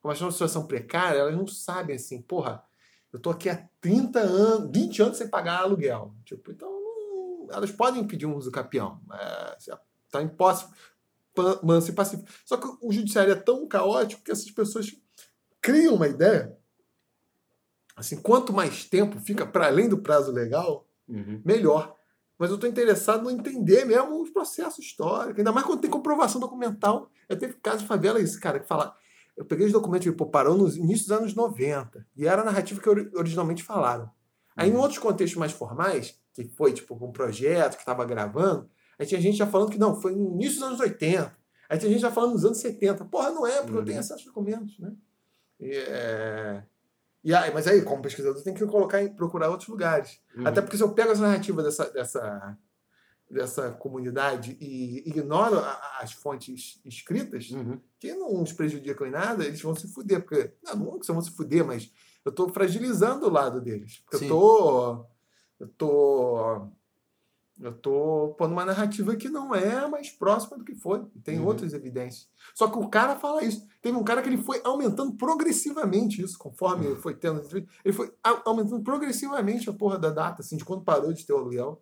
como 0.00 0.10
elas 0.10 0.16
estão 0.16 0.26
numa 0.26 0.32
situação 0.32 0.66
precária, 0.66 1.18
elas 1.18 1.36
não 1.36 1.46
sabem 1.46 1.96
assim, 1.96 2.22
porra, 2.22 2.64
eu 3.12 3.20
tô 3.20 3.28
aqui 3.28 3.50
há 3.50 3.68
30 3.80 4.20
anos, 4.20 4.70
20 4.74 5.02
anos 5.02 5.18
sem 5.18 5.28
pagar 5.28 5.58
aluguel. 5.60 6.14
Tipo, 6.24 6.50
então 6.50 6.70
não- 6.70 7.48
elas 7.52 7.70
podem 7.70 8.06
pedir 8.06 8.24
um 8.24 8.36
uso 8.36 8.50
capião. 8.50 9.02
É, 9.12 9.56
tá 10.10 10.20
pa- 11.34 11.60
mansa 11.62 11.90
e 11.90 11.94
pacífica. 11.94 12.30
Só 12.44 12.56
que 12.56 12.66
o 12.80 12.90
judiciário 12.90 13.32
é 13.32 13.36
tão 13.36 13.66
caótico 13.68 14.22
que 14.22 14.32
essas 14.32 14.50
pessoas 14.50 14.94
criam 15.60 15.94
uma 15.94 16.08
ideia. 16.08 16.56
Assim, 17.96 18.16
quanto 18.20 18.52
mais 18.52 18.84
tempo 18.84 19.20
fica 19.20 19.46
para 19.46 19.66
além 19.66 19.88
do 19.88 19.98
prazo 19.98 20.32
legal, 20.32 20.86
Uhum. 21.08 21.40
melhor. 21.44 21.94
Mas 22.38 22.50
eu 22.50 22.56
estou 22.56 22.68
interessado 22.68 23.30
em 23.30 23.34
entender 23.34 23.84
mesmo 23.84 24.20
os 24.20 24.30
processos 24.30 24.84
históricos, 24.84 25.38
ainda 25.38 25.52
mais 25.52 25.64
quando 25.66 25.80
tem 25.80 25.90
comprovação 25.90 26.40
documental. 26.40 27.08
Eu 27.28 27.38
teve 27.38 27.54
caso 27.54 27.78
de 27.82 27.86
favela, 27.86 28.20
esse 28.20 28.40
cara 28.40 28.58
que 28.58 28.66
fala. 28.66 28.96
Eu 29.36 29.44
peguei 29.44 29.66
os 29.66 29.72
documentos 29.72 30.06
e 30.06 30.12
pô, 30.12 30.26
parou 30.26 30.56
no 30.56 30.66
início 30.68 31.06
dos 31.08 31.12
anos 31.12 31.34
90. 31.34 32.04
E 32.16 32.26
era 32.26 32.42
a 32.42 32.44
narrativa 32.44 32.80
que 32.80 32.88
ori- 32.88 33.10
originalmente 33.14 33.62
falaram. 33.62 34.10
Aí, 34.56 34.70
em 34.70 34.76
outros 34.76 34.98
contextos 34.98 35.38
mais 35.38 35.52
formais, 35.52 36.18
que 36.32 36.44
foi 36.48 36.72
tipo 36.72 36.94
um 37.04 37.12
projeto 37.12 37.74
que 37.74 37.80
estava 37.82 38.04
gravando, 38.04 38.68
aí 38.98 39.06
tinha 39.06 39.20
gente 39.20 39.36
já 39.36 39.46
falando 39.46 39.70
que 39.70 39.78
não, 39.78 40.00
foi 40.00 40.14
no 40.14 40.34
início 40.34 40.58
dos 40.60 40.68
anos 40.68 40.80
80. 40.80 41.32
Aí 41.68 41.78
tinha 41.78 41.90
gente 41.90 42.00
já 42.00 42.10
falando 42.10 42.32
nos 42.32 42.44
anos 42.44 42.58
70. 42.58 43.04
Porra, 43.04 43.30
não 43.30 43.46
é, 43.46 43.58
porque 43.62 43.72
eu 43.74 43.78
Uhum. 43.78 43.84
tenho 43.84 43.98
acesso 44.00 44.14
aos 44.14 44.24
documentos, 44.24 44.78
né? 44.78 44.92
E, 45.60 45.70
é... 45.72 46.64
e 47.24 47.34
aí, 47.34 47.52
mas 47.52 47.66
aí, 47.66 47.82
como 47.82 48.02
pesquisador, 48.02 48.42
tem 48.42 48.52
que 48.54 48.66
colocar 48.66 49.02
em 49.02 49.08
procurar 49.14 49.48
outros 49.50 49.68
lugares. 49.68 50.20
Uhum. 50.36 50.46
Até 50.46 50.60
porque 50.60 50.76
se 50.76 50.82
eu 50.82 50.92
pego 50.92 51.10
essa 51.12 51.22
narrativa 51.22 51.62
dessa, 51.62 51.90
dessa, 51.90 52.58
dessa 53.30 53.70
comunidade 53.72 54.56
e 54.60 55.08
ignoro 55.08 55.58
a- 55.58 55.98
as 56.00 56.12
fontes 56.12 56.80
escritas, 56.84 57.50
Uhum. 57.50 57.80
que 57.98 58.12
não 58.14 58.42
os 58.42 58.52
prejudicam 58.52 59.06
em 59.06 59.10
nada, 59.10 59.44
eles 59.44 59.60
vão 59.62 59.74
se 59.74 59.88
fuder. 59.88 60.20
Porque, 60.22 60.52
não, 60.62 60.76
não 60.76 60.90
que 60.92 60.96
eles 60.98 61.06
vão 61.08 61.22
se 61.22 61.30
fuder, 61.30 61.64
mas 61.64 61.90
eu 62.24 62.30
estou 62.30 62.48
fragilizando 62.50 63.26
o 63.26 63.30
lado 63.30 63.60
deles. 63.60 63.98
Porque 64.04 64.18
Sim. 64.18 64.24
eu 64.26 64.30
tô. 64.30 65.06
Eu 65.60 65.68
tô. 65.68 66.68
Eu 67.64 67.72
tô 67.72 68.34
pondo 68.36 68.52
uma 68.52 68.64
narrativa 68.66 69.16
que 69.16 69.30
não 69.30 69.54
é 69.54 69.88
mais 69.88 70.10
próxima 70.10 70.58
do 70.58 70.64
que 70.64 70.74
foi. 70.74 71.02
Tem 71.22 71.40
Uhum. 71.40 71.46
outras 71.46 71.72
evidências. 71.72 72.28
Só 72.54 72.68
que 72.68 72.76
o 72.78 72.88
cara 72.90 73.16
fala 73.16 73.42
isso. 73.42 73.66
Teve 73.80 73.96
um 73.96 74.04
cara 74.04 74.20
que 74.20 74.28
ele 74.28 74.36
foi 74.36 74.60
aumentando 74.62 75.14
progressivamente 75.14 76.20
isso, 76.22 76.38
conforme 76.38 76.84
ele 76.84 76.96
foi 76.96 77.14
tendo. 77.14 77.42
Ele 77.82 77.92
foi 77.94 78.12
aumentando 78.44 78.82
progressivamente 78.82 79.70
a 79.70 79.72
porra 79.72 79.98
da 79.98 80.10
data, 80.10 80.42
assim, 80.42 80.58
de 80.58 80.64
quando 80.64 80.84
parou 80.84 81.10
de 81.14 81.24
ter 81.24 81.32
o 81.32 81.38
aluguel. 81.38 81.80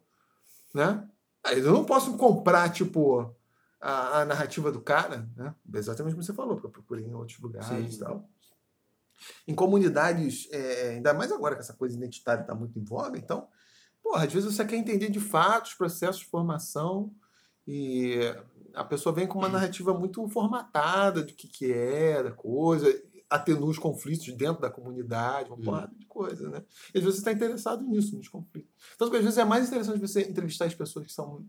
Né? 0.72 1.05
Aí 1.43 1.59
eu 1.59 1.72
não 1.72 1.85
posso 1.85 2.16
comprar, 2.16 2.70
tipo, 2.70 3.35
a, 3.80 4.20
a 4.20 4.24
narrativa 4.24 4.70
do 4.70 4.80
cara, 4.80 5.28
né? 5.37 5.53
Exatamente 5.74 6.14
como 6.14 6.22
você 6.22 6.33
falou, 6.33 6.55
porque 6.55 6.68
eu 6.68 6.70
procurei 6.70 7.05
em 7.05 7.12
outros 7.14 7.41
lugares 7.41 7.97
e 7.97 7.99
tal. 7.99 8.28
Em 9.49 9.55
comunidades, 9.55 10.49
é, 10.53 10.91
ainda 10.91 11.12
mais 11.12 11.33
agora 11.33 11.57
que 11.57 11.61
essa 11.61 11.74
coisa 11.74 11.97
identitária 11.97 12.43
está 12.43 12.55
muito 12.55 12.78
em 12.78 12.85
voga, 12.85 13.18
então, 13.18 13.49
porra, 14.03 14.25
às 14.25 14.33
vezes 14.33 14.55
você 14.55 14.65
quer 14.65 14.77
entender 14.77 15.11
de 15.11 15.21
fato 15.21 15.67
os 15.67 15.75
processos 15.75 16.21
de 16.21 16.27
formação 16.27 17.15
e 17.67 18.19
a 18.75 18.85
pessoa 18.85 19.15
vem 19.15 19.27
com 19.27 19.39
uma 19.39 19.49
narrativa 19.49 19.95
muito 19.95 20.27
formatada 20.29 21.23
do 21.23 21.33
que, 21.33 21.47
que 21.47 21.73
é, 21.73 22.23
da 22.23 22.33
coisa, 22.33 22.87
atenua 23.31 23.71
os 23.71 23.79
conflitos 23.79 24.27
dentro 24.35 24.61
da 24.61 24.71
comunidade, 24.71 25.49
uma 25.49 25.59
Hum. 25.59 25.63
porrada 25.63 25.95
de 25.97 26.07
coisa, 26.07 26.49
né? 26.51 26.63
E 26.95 26.99
às 26.99 27.05
vezes 27.05 27.21
você 27.21 27.21
está 27.21 27.33
interessado 27.33 27.83
nisso, 27.85 28.17
nos 28.17 28.29
conflitos. 28.29 28.71
Que 28.99 29.05
às 29.05 29.11
vezes 29.11 29.39
é 29.39 29.45
mais 29.45 29.69
interessante 29.69 30.01
você 30.01 30.23
entrevistar 30.23 30.67
as 30.67 30.75
pessoas 30.75 31.07
que 31.07 31.13
são, 31.13 31.47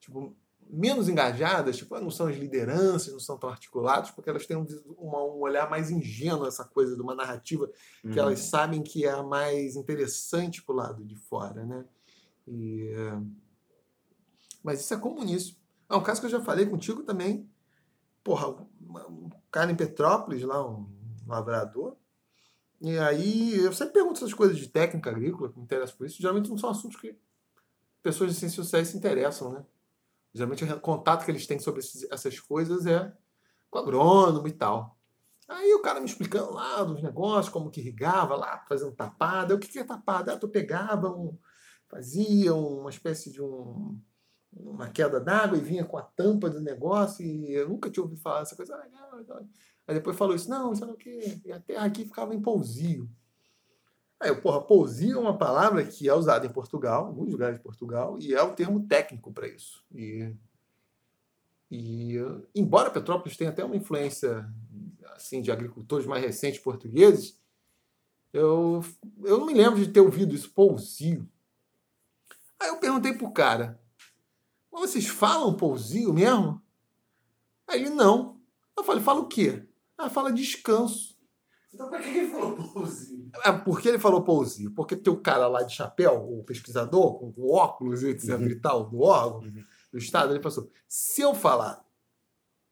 tipo, 0.00 0.34
menos 0.72 1.06
engajadas, 1.08 1.76
tipo, 1.76 1.98
não 2.00 2.10
são 2.10 2.26
as 2.28 2.36
lideranças, 2.36 3.12
não 3.12 3.20
são 3.20 3.36
tão 3.36 3.50
articuladas, 3.50 4.10
porque 4.10 4.30
elas 4.30 4.46
têm 4.46 4.56
um, 4.56 4.66
uma, 4.96 5.22
um 5.22 5.40
olhar 5.40 5.68
mais 5.68 5.90
ingênuo 5.90 6.46
essa 6.46 6.64
coisa 6.64 6.96
de 6.96 7.02
uma 7.02 7.14
narrativa 7.14 7.70
que 8.00 8.18
Uhum. 8.18 8.18
elas 8.18 8.40
sabem 8.40 8.82
que 8.82 9.04
é 9.04 9.10
a 9.10 9.22
mais 9.22 9.76
interessante 9.76 10.62
pro 10.62 10.74
lado 10.74 11.04
de 11.04 11.14
fora, 11.14 11.64
né? 11.66 11.84
E, 12.48 12.90
Mas 14.62 14.80
isso 14.80 14.94
é 14.94 14.96
comunismo. 14.96 15.56
É 15.90 15.94
um 15.94 16.02
caso 16.02 16.20
que 16.20 16.26
eu 16.26 16.30
já 16.30 16.40
falei 16.40 16.66
contigo 16.66 17.02
também. 17.02 17.48
Porra, 18.24 18.48
um 18.48 19.28
cara 19.50 19.70
em 19.70 19.76
Petrópolis, 19.76 20.42
lá, 20.42 20.66
um 20.66 20.86
lavrador. 21.26 21.96
E 22.80 22.98
aí, 22.98 23.56
eu 23.56 23.72
sempre 23.72 23.94
pergunto 23.94 24.18
essas 24.18 24.34
coisas 24.34 24.56
de 24.56 24.68
técnica 24.68 25.10
agrícola, 25.10 25.50
que 25.50 25.58
me 25.58 25.64
interessam 25.64 25.96
por 25.96 26.06
isso. 26.06 26.20
Geralmente 26.20 26.48
não 26.50 26.58
são 26.58 26.70
assuntos 26.70 27.00
que 27.00 27.16
pessoas 28.02 28.32
de 28.32 28.36
ciências 28.38 28.64
sociais 28.64 28.88
se 28.88 28.96
interessam, 28.96 29.52
né? 29.52 29.64
Geralmente 30.34 30.64
o 30.64 30.80
contato 30.80 31.24
que 31.24 31.30
eles 31.30 31.46
têm 31.46 31.58
sobre 31.58 31.80
esses- 31.80 32.10
essas 32.10 32.40
coisas 32.40 32.86
é 32.86 33.12
com 33.70 33.78
agrônomo 33.78 34.46
e 34.48 34.52
tal. 34.52 34.98
Aí 35.48 35.74
o 35.74 35.82
cara 35.82 36.00
me 36.00 36.06
explicando 36.06 36.52
lá 36.52 36.82
dos 36.84 37.02
negócios, 37.02 37.52
como 37.52 37.70
que 37.70 37.80
irrigava 37.80 38.36
lá, 38.36 38.64
fazendo 38.68 38.92
tapada. 38.92 39.54
O 39.54 39.58
que 39.58 39.68
que 39.68 39.78
é 39.78 39.84
tapada? 39.84 40.34
Ah, 40.34 40.38
tu 40.38 40.48
pegava 40.48 41.10
um. 41.10 41.38
fazia 41.88 42.54
uma 42.54 42.88
espécie 42.90 43.30
de 43.30 43.42
um. 43.42 44.00
uma 44.54 44.88
queda 44.90 45.20
d'água 45.20 45.58
e 45.58 45.60
vinha 45.60 45.84
com 45.84 45.96
a 45.98 46.02
tampa 46.02 46.48
do 46.50 46.60
negócio 46.60 47.24
e 47.24 47.52
eu 47.52 47.68
nunca 47.68 47.90
tinha 47.90 48.02
ouvido 48.02 48.20
falar 48.20 48.40
dessa 48.40 48.56
coisa. 48.56 48.74
Ah, 48.74 48.82
legal, 48.84 49.16
legal. 49.16 49.38
Aí 49.86 49.94
depois 49.94 50.16
falou 50.16 50.34
isso, 50.34 50.48
não, 50.48 50.74
sabe 50.74 50.92
o 50.92 50.96
quê? 50.96 51.40
E 51.44 51.52
a 51.52 51.60
terra 51.60 51.84
aqui 51.86 52.04
ficava 52.04 52.34
em 52.34 52.40
pousio. 52.40 53.10
Aí, 54.22 54.28
eu, 54.28 54.40
porra, 54.40 54.60
pousio 54.60 55.16
é 55.16 55.20
uma 55.20 55.36
palavra 55.36 55.84
que 55.84 56.08
é 56.08 56.14
usada 56.14 56.46
em 56.46 56.52
Portugal, 56.52 57.06
em 57.06 57.08
alguns 57.08 57.32
lugares 57.32 57.56
de 57.56 57.62
Portugal, 57.62 58.16
e 58.20 58.32
é 58.32 58.40
o 58.40 58.54
termo 58.54 58.86
técnico 58.86 59.32
para 59.32 59.48
isso. 59.48 59.84
E, 59.92 60.32
e 61.68 62.14
embora 62.54 62.92
Petrópolis 62.92 63.36
tenha 63.36 63.50
até 63.50 63.64
uma 63.64 63.74
influência 63.74 64.48
assim 65.16 65.42
de 65.42 65.50
agricultores 65.50 66.06
mais 66.06 66.22
recentes 66.22 66.60
portugueses, 66.60 67.36
eu, 68.32 68.80
eu 69.24 69.38
não 69.38 69.46
me 69.46 69.54
lembro 69.54 69.80
de 69.80 69.88
ter 69.88 70.00
ouvido 70.00 70.36
isso, 70.36 70.52
pousio. 70.52 71.28
Aí 72.60 72.68
eu 72.68 72.78
perguntei 72.78 73.12
pro 73.12 73.32
cara, 73.32 73.82
"Mas 74.70 74.82
vocês 74.82 75.08
falam 75.08 75.56
pousio 75.56 76.14
mesmo? 76.14 76.62
Aí 77.66 77.80
ele, 77.80 77.90
não. 77.90 78.40
Eu 78.76 78.84
falei, 78.84 79.02
fala 79.02 79.18
o 79.18 79.26
quê? 79.26 79.66
Ah, 79.98 80.08
fala 80.08 80.32
descanso. 80.32 81.11
Então 81.74 81.88
pra 81.88 82.00
que 82.00 82.08
ele 82.08 82.30
falou 82.30 82.52
pousio? 82.56 83.30
É, 83.44 83.52
por 83.52 83.80
que 83.80 83.88
ele 83.88 83.98
falou 83.98 84.22
pousio? 84.22 84.70
Porque 84.72 84.94
tem 84.94 85.12
o 85.12 85.20
cara 85.20 85.46
lá 85.48 85.62
de 85.62 85.74
chapéu, 85.74 86.14
o 86.38 86.44
pesquisador, 86.44 87.18
com, 87.18 87.32
com 87.32 87.50
óculos, 87.50 88.02
etc. 88.02 88.30
Uhum. 88.38 88.46
e 88.48 88.54
tal, 88.56 88.84
do 88.90 89.00
órgão, 89.00 89.40
Uhum. 89.40 89.64
do 89.92 89.98
Estado, 89.98 90.32
ele 90.32 90.40
passou. 90.42 90.70
Se 90.86 91.22
eu 91.22 91.34
falar 91.34 91.82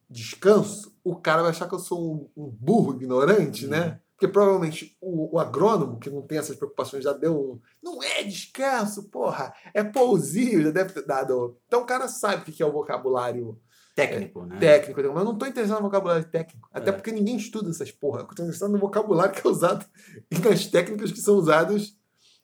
descanso, 0.08 0.94
o 1.04 1.16
cara 1.16 1.42
vai 1.42 1.50
achar 1.50 1.68
que 1.68 1.74
eu 1.74 1.78
sou 1.78 2.30
um, 2.36 2.44
um 2.44 2.50
burro 2.50 2.94
ignorante, 2.94 3.64
Uhum. 3.64 3.70
né? 3.70 4.00
Porque 4.14 4.28
provavelmente 4.30 4.98
o, 5.00 5.34
o 5.36 5.38
agrônomo, 5.38 5.98
que 5.98 6.10
não 6.10 6.20
tem 6.20 6.36
essas 6.36 6.54
preocupações, 6.56 7.02
já 7.04 7.12
deu 7.14 7.34
um. 7.34 7.60
Não 7.82 8.02
é 8.02 8.22
descanso, 8.22 9.04
porra! 9.04 9.54
É 9.72 9.82
pousio, 9.82 10.62
já 10.62 10.70
deve 10.70 10.92
ter 10.92 11.06
dado. 11.06 11.56
Então 11.66 11.80
o 11.82 11.86
cara 11.86 12.06
sabe 12.06 12.42
o 12.42 12.44
que 12.44 12.52
que 12.52 12.62
é 12.62 12.66
o 12.66 12.72
vocabulário 12.72 13.58
Técnico, 13.94 14.46
né? 14.46 14.58
técnico, 14.58 15.00
mas 15.00 15.08
eu 15.08 15.24
não 15.24 15.32
estou 15.32 15.48
interessado 15.48 15.78
no 15.78 15.84
vocabulário 15.84 16.24
técnico. 16.28 16.68
Até 16.72 16.90
É. 16.90 16.92
porque 16.92 17.12
ninguém 17.12 17.36
estuda 17.36 17.70
essas 17.70 17.90
porra. 17.90 18.20
Eu 18.20 18.26
estou 18.26 18.44
interessado 18.44 18.72
no 18.72 18.78
vocabulário 18.78 19.34
que 19.34 19.46
é 19.46 19.50
usado 19.50 19.84
e 20.30 20.38
nas 20.38 20.66
técnicas 20.66 21.12
que 21.12 21.20
são 21.20 21.36
usadas 21.36 21.96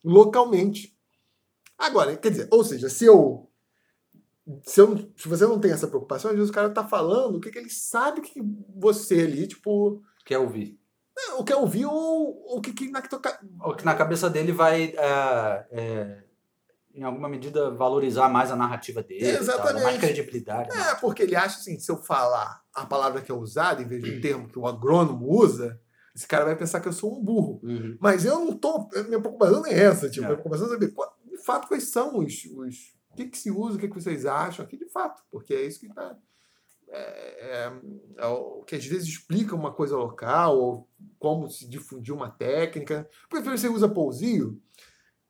localmente. 0.03 0.95
Agora, 1.77 2.15
quer 2.17 2.31
dizer, 2.31 2.47
ou 2.51 2.63
seja, 2.63 2.89
se 2.89 3.05
eu. 3.05 3.49
Se, 4.63 4.79
eu, 4.79 4.97
se 5.17 5.27
você 5.27 5.45
não 5.45 5.59
tem 5.59 5.71
essa 5.71 5.87
preocupação, 5.87 6.31
às 6.31 6.37
vezes 6.37 6.49
o 6.49 6.53
cara 6.53 6.69
tá 6.69 6.87
falando 6.87 7.35
o 7.35 7.41
que, 7.41 7.51
que 7.51 7.59
ele 7.59 7.69
sabe 7.69 8.21
que 8.21 8.41
você 8.75 9.21
ali, 9.21 9.45
tipo, 9.45 10.01
Quer 10.25 10.37
ouvir. 10.39 10.79
o 11.37 11.43
que 11.43 11.53
ouvir 11.53 11.85
ou 11.85 12.57
o 12.57 12.61
que, 12.61 12.71
que 12.71 12.89
na 12.89 13.01
O 13.65 13.73
que 13.75 13.83
na 13.83 13.93
cabeça 13.93 14.29
dele 14.29 14.53
vai, 14.53 14.93
é, 14.97 15.67
é, 15.71 16.23
em 16.97 17.03
alguma 17.03 17.29
medida, 17.29 17.69
valorizar 17.71 18.27
mais 18.27 18.51
a 18.51 18.55
narrativa 18.55 19.03
dele. 19.03 19.21
tal, 19.23 19.33
dar 19.33 19.41
Exatamente. 19.41 19.83
mais 19.83 19.97
credibilidade. 19.99 20.69
né? 20.75 20.89
É, 20.91 20.95
porque 20.95 21.23
ele 21.23 21.35
acha 21.35 21.59
assim, 21.59 21.77
se 21.79 21.91
eu 21.91 21.97
falar 21.97 22.63
a 22.73 22.85
palavra 22.85 23.21
que 23.21 23.31
é 23.31 23.35
usada, 23.35 23.81
em 23.81 23.87
vez 23.87 24.01
do 24.01 24.19
termo 24.19 24.47
que 24.49 24.57
o 24.57 24.65
agrônomo 24.67 25.29
usa, 25.29 25.79
esse 26.15 26.27
cara 26.27 26.45
vai 26.45 26.55
pensar 26.55 26.79
que 26.81 26.87
eu 26.87 26.93
sou 26.93 27.15
um 27.15 27.23
burro. 27.23 27.59
Uhum. 27.63 27.95
Mas 28.01 28.25
eu 28.25 28.39
não 28.39 28.57
tô. 28.57 28.89
Minha 29.07 29.19
preocupação 29.19 29.61
não 29.61 29.67
é 29.67 29.73
essa. 29.79 30.09
Tipo, 30.09 30.25
É. 30.25 30.27
minha 30.29 30.35
preocupação 30.37 30.65
é 30.67 30.69
saber, 30.71 30.91
de 31.31 31.43
fato, 31.45 31.67
quais 31.67 31.83
são 31.91 32.17
os. 32.17 32.33
os 32.55 32.97
o 33.11 33.15
que, 33.15 33.27
que 33.29 33.37
se 33.37 33.49
usa, 33.51 33.77
o 33.77 33.79
que, 33.79 33.87
que 33.87 33.95
vocês 33.95 34.25
acham 34.25 34.65
aqui, 34.65 34.77
de 34.77 34.89
fato. 34.89 35.23
Porque 35.31 35.53
é 35.53 35.61
isso 35.65 35.79
que 35.79 35.87
está. 35.87 36.17
É, 36.89 37.67
é- 37.67 37.71
é 38.17 38.25
o 38.27 38.63
que 38.63 38.75
às 38.75 38.85
vezes 38.85 39.07
explica 39.07 39.53
uma 39.55 39.71
coisa 39.73 39.95
local, 39.97 40.57
ou 40.57 40.89
como 41.19 41.49
se 41.49 41.67
difundir 41.69 42.13
uma 42.13 42.29
técnica. 42.31 43.07
Porque 43.29 43.43
se 43.45 43.57
você 43.57 43.67
usa 43.67 43.87
pousio, 43.89 44.59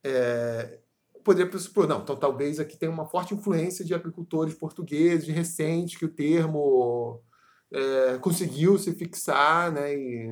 é, 0.04 0.80
poderia 1.28 1.50
pressupor, 1.50 1.86
não, 1.86 2.02
então 2.02 2.16
talvez 2.16 2.58
aqui 2.58 2.78
tenha 2.78 2.90
uma 2.90 3.06
forte 3.06 3.34
influência 3.34 3.84
de 3.84 3.94
agricultores 3.94 4.54
portugueses 4.54 5.28
recentes 5.28 5.98
que 5.98 6.06
o 6.06 6.14
termo 6.14 7.22
é, 7.70 8.18
conseguiu 8.20 8.80
se 8.80 8.94
fixar, 8.96 9.70
né? 9.74 9.94
E, 9.94 10.28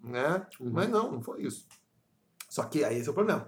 né? 0.00 0.46
Uhum. 0.58 0.70
Mas 0.72 0.88
não, 0.88 1.12
não 1.12 1.20
foi 1.20 1.42
isso. 1.42 1.66
Só 2.48 2.64
que 2.64 2.82
aí 2.82 2.96
esse 2.98 3.08
é 3.08 3.10
o 3.10 3.14
problema. 3.14 3.46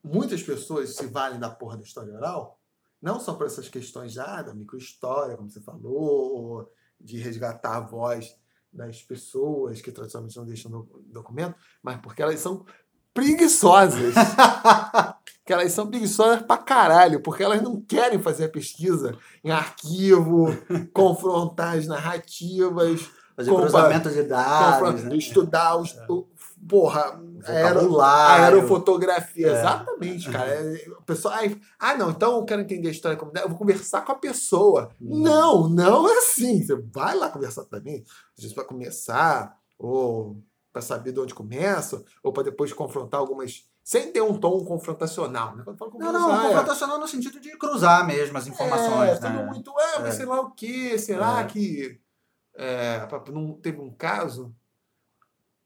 Muitas 0.00 0.40
pessoas 0.40 0.94
se 0.94 1.06
valem 1.08 1.40
da 1.40 1.50
porra 1.50 1.76
da 1.76 1.82
história 1.82 2.14
oral, 2.14 2.60
não 3.02 3.18
só 3.18 3.34
por 3.34 3.46
essas 3.46 3.68
questões 3.68 4.12
já 4.12 4.40
da 4.40 4.54
microhistória, 4.54 5.36
como 5.36 5.50
você 5.50 5.60
falou, 5.60 5.92
ou 5.92 6.72
de 7.00 7.18
resgatar 7.18 7.78
a 7.78 7.80
voz 7.80 8.36
das 8.72 9.02
pessoas 9.02 9.80
que 9.80 9.90
tradicionalmente 9.90 10.36
não 10.36 10.46
deixam 10.46 10.70
no 10.70 11.02
documento, 11.06 11.56
mas 11.82 12.00
porque 12.00 12.22
elas 12.22 12.38
são 12.38 12.64
preguiçosas. 13.12 14.14
que 15.48 15.52
elas 15.54 15.72
são 15.72 15.86
preguiçosas 15.86 16.42
pra 16.42 16.58
caralho, 16.58 17.22
porque 17.22 17.42
elas 17.42 17.62
não 17.62 17.80
querem 17.80 18.20
fazer 18.20 18.44
a 18.44 18.48
pesquisa 18.50 19.16
em 19.42 19.50
arquivo, 19.50 20.48
confrontar 20.92 21.78
as 21.78 21.86
narrativas, 21.86 23.10
Fazer 23.34 23.50
Compa- 23.50 23.62
cruzamento 23.62 24.10
de 24.10 24.22
dados. 24.24 25.04
né? 25.04 25.16
estudar 25.16 25.76
os. 25.76 25.96
o- 26.08 26.26
porra, 26.68 27.18
aero, 27.46 27.98
aerofotografia. 28.00 29.46
É. 29.46 29.50
Exatamente, 29.52 30.28
cara. 30.30 30.50
É, 30.50 30.88
O 30.98 31.02
pessoal, 31.04 31.34
aí, 31.34 31.58
ah, 31.78 31.96
não, 31.96 32.10
então 32.10 32.36
eu 32.36 32.44
quero 32.44 32.60
entender 32.62 32.88
a 32.88 32.90
história 32.90 33.16
como 33.16 33.32
eu 33.34 33.48
vou 33.48 33.56
conversar 33.56 34.02
com 34.04 34.12
a 34.12 34.16
pessoa. 34.16 34.90
Hum. 35.00 35.22
Não, 35.22 35.68
não 35.68 36.08
é 36.10 36.18
assim. 36.18 36.62
Você 36.62 36.74
vai 36.92 37.14
lá 37.16 37.28
conversar 37.30 37.64
também, 37.64 38.04
às 38.36 38.42
vezes 38.42 38.52
para 38.54 38.64
começar, 38.64 39.56
ou 39.78 40.36
para 40.72 40.82
saber 40.82 41.12
de 41.12 41.20
onde 41.20 41.32
começa, 41.34 42.04
ou 42.22 42.32
para 42.32 42.42
depois 42.42 42.72
confrontar 42.72 43.20
algumas. 43.20 43.62
Sem 43.88 44.12
ter 44.12 44.20
um 44.20 44.38
tom 44.38 44.62
confrontacional. 44.66 45.56
Né? 45.56 45.62
Quando 45.64 45.78
falo 45.78 45.98
Não, 45.98 46.12
não, 46.12 46.42
confrontacional, 46.42 46.98
é- 46.98 47.00
no 47.00 47.08
sentido 47.08 47.40
de 47.40 47.56
cruzar 47.56 48.06
mesmo 48.06 48.36
as 48.36 48.46
informações, 48.46 49.16
é, 49.16 49.20
né? 49.30 49.46
muito, 49.46 49.70
é, 49.80 50.00
mas 50.00 50.08
É. 50.08 50.10
sei 50.18 50.26
lá 50.26 50.42
o 50.42 50.50
quê, 50.50 50.98
será 50.98 51.40
É. 51.40 51.44
que 51.46 51.98
é, 52.54 53.08
não 53.32 53.54
teve 53.54 53.80
um 53.80 53.90
caso 53.90 54.54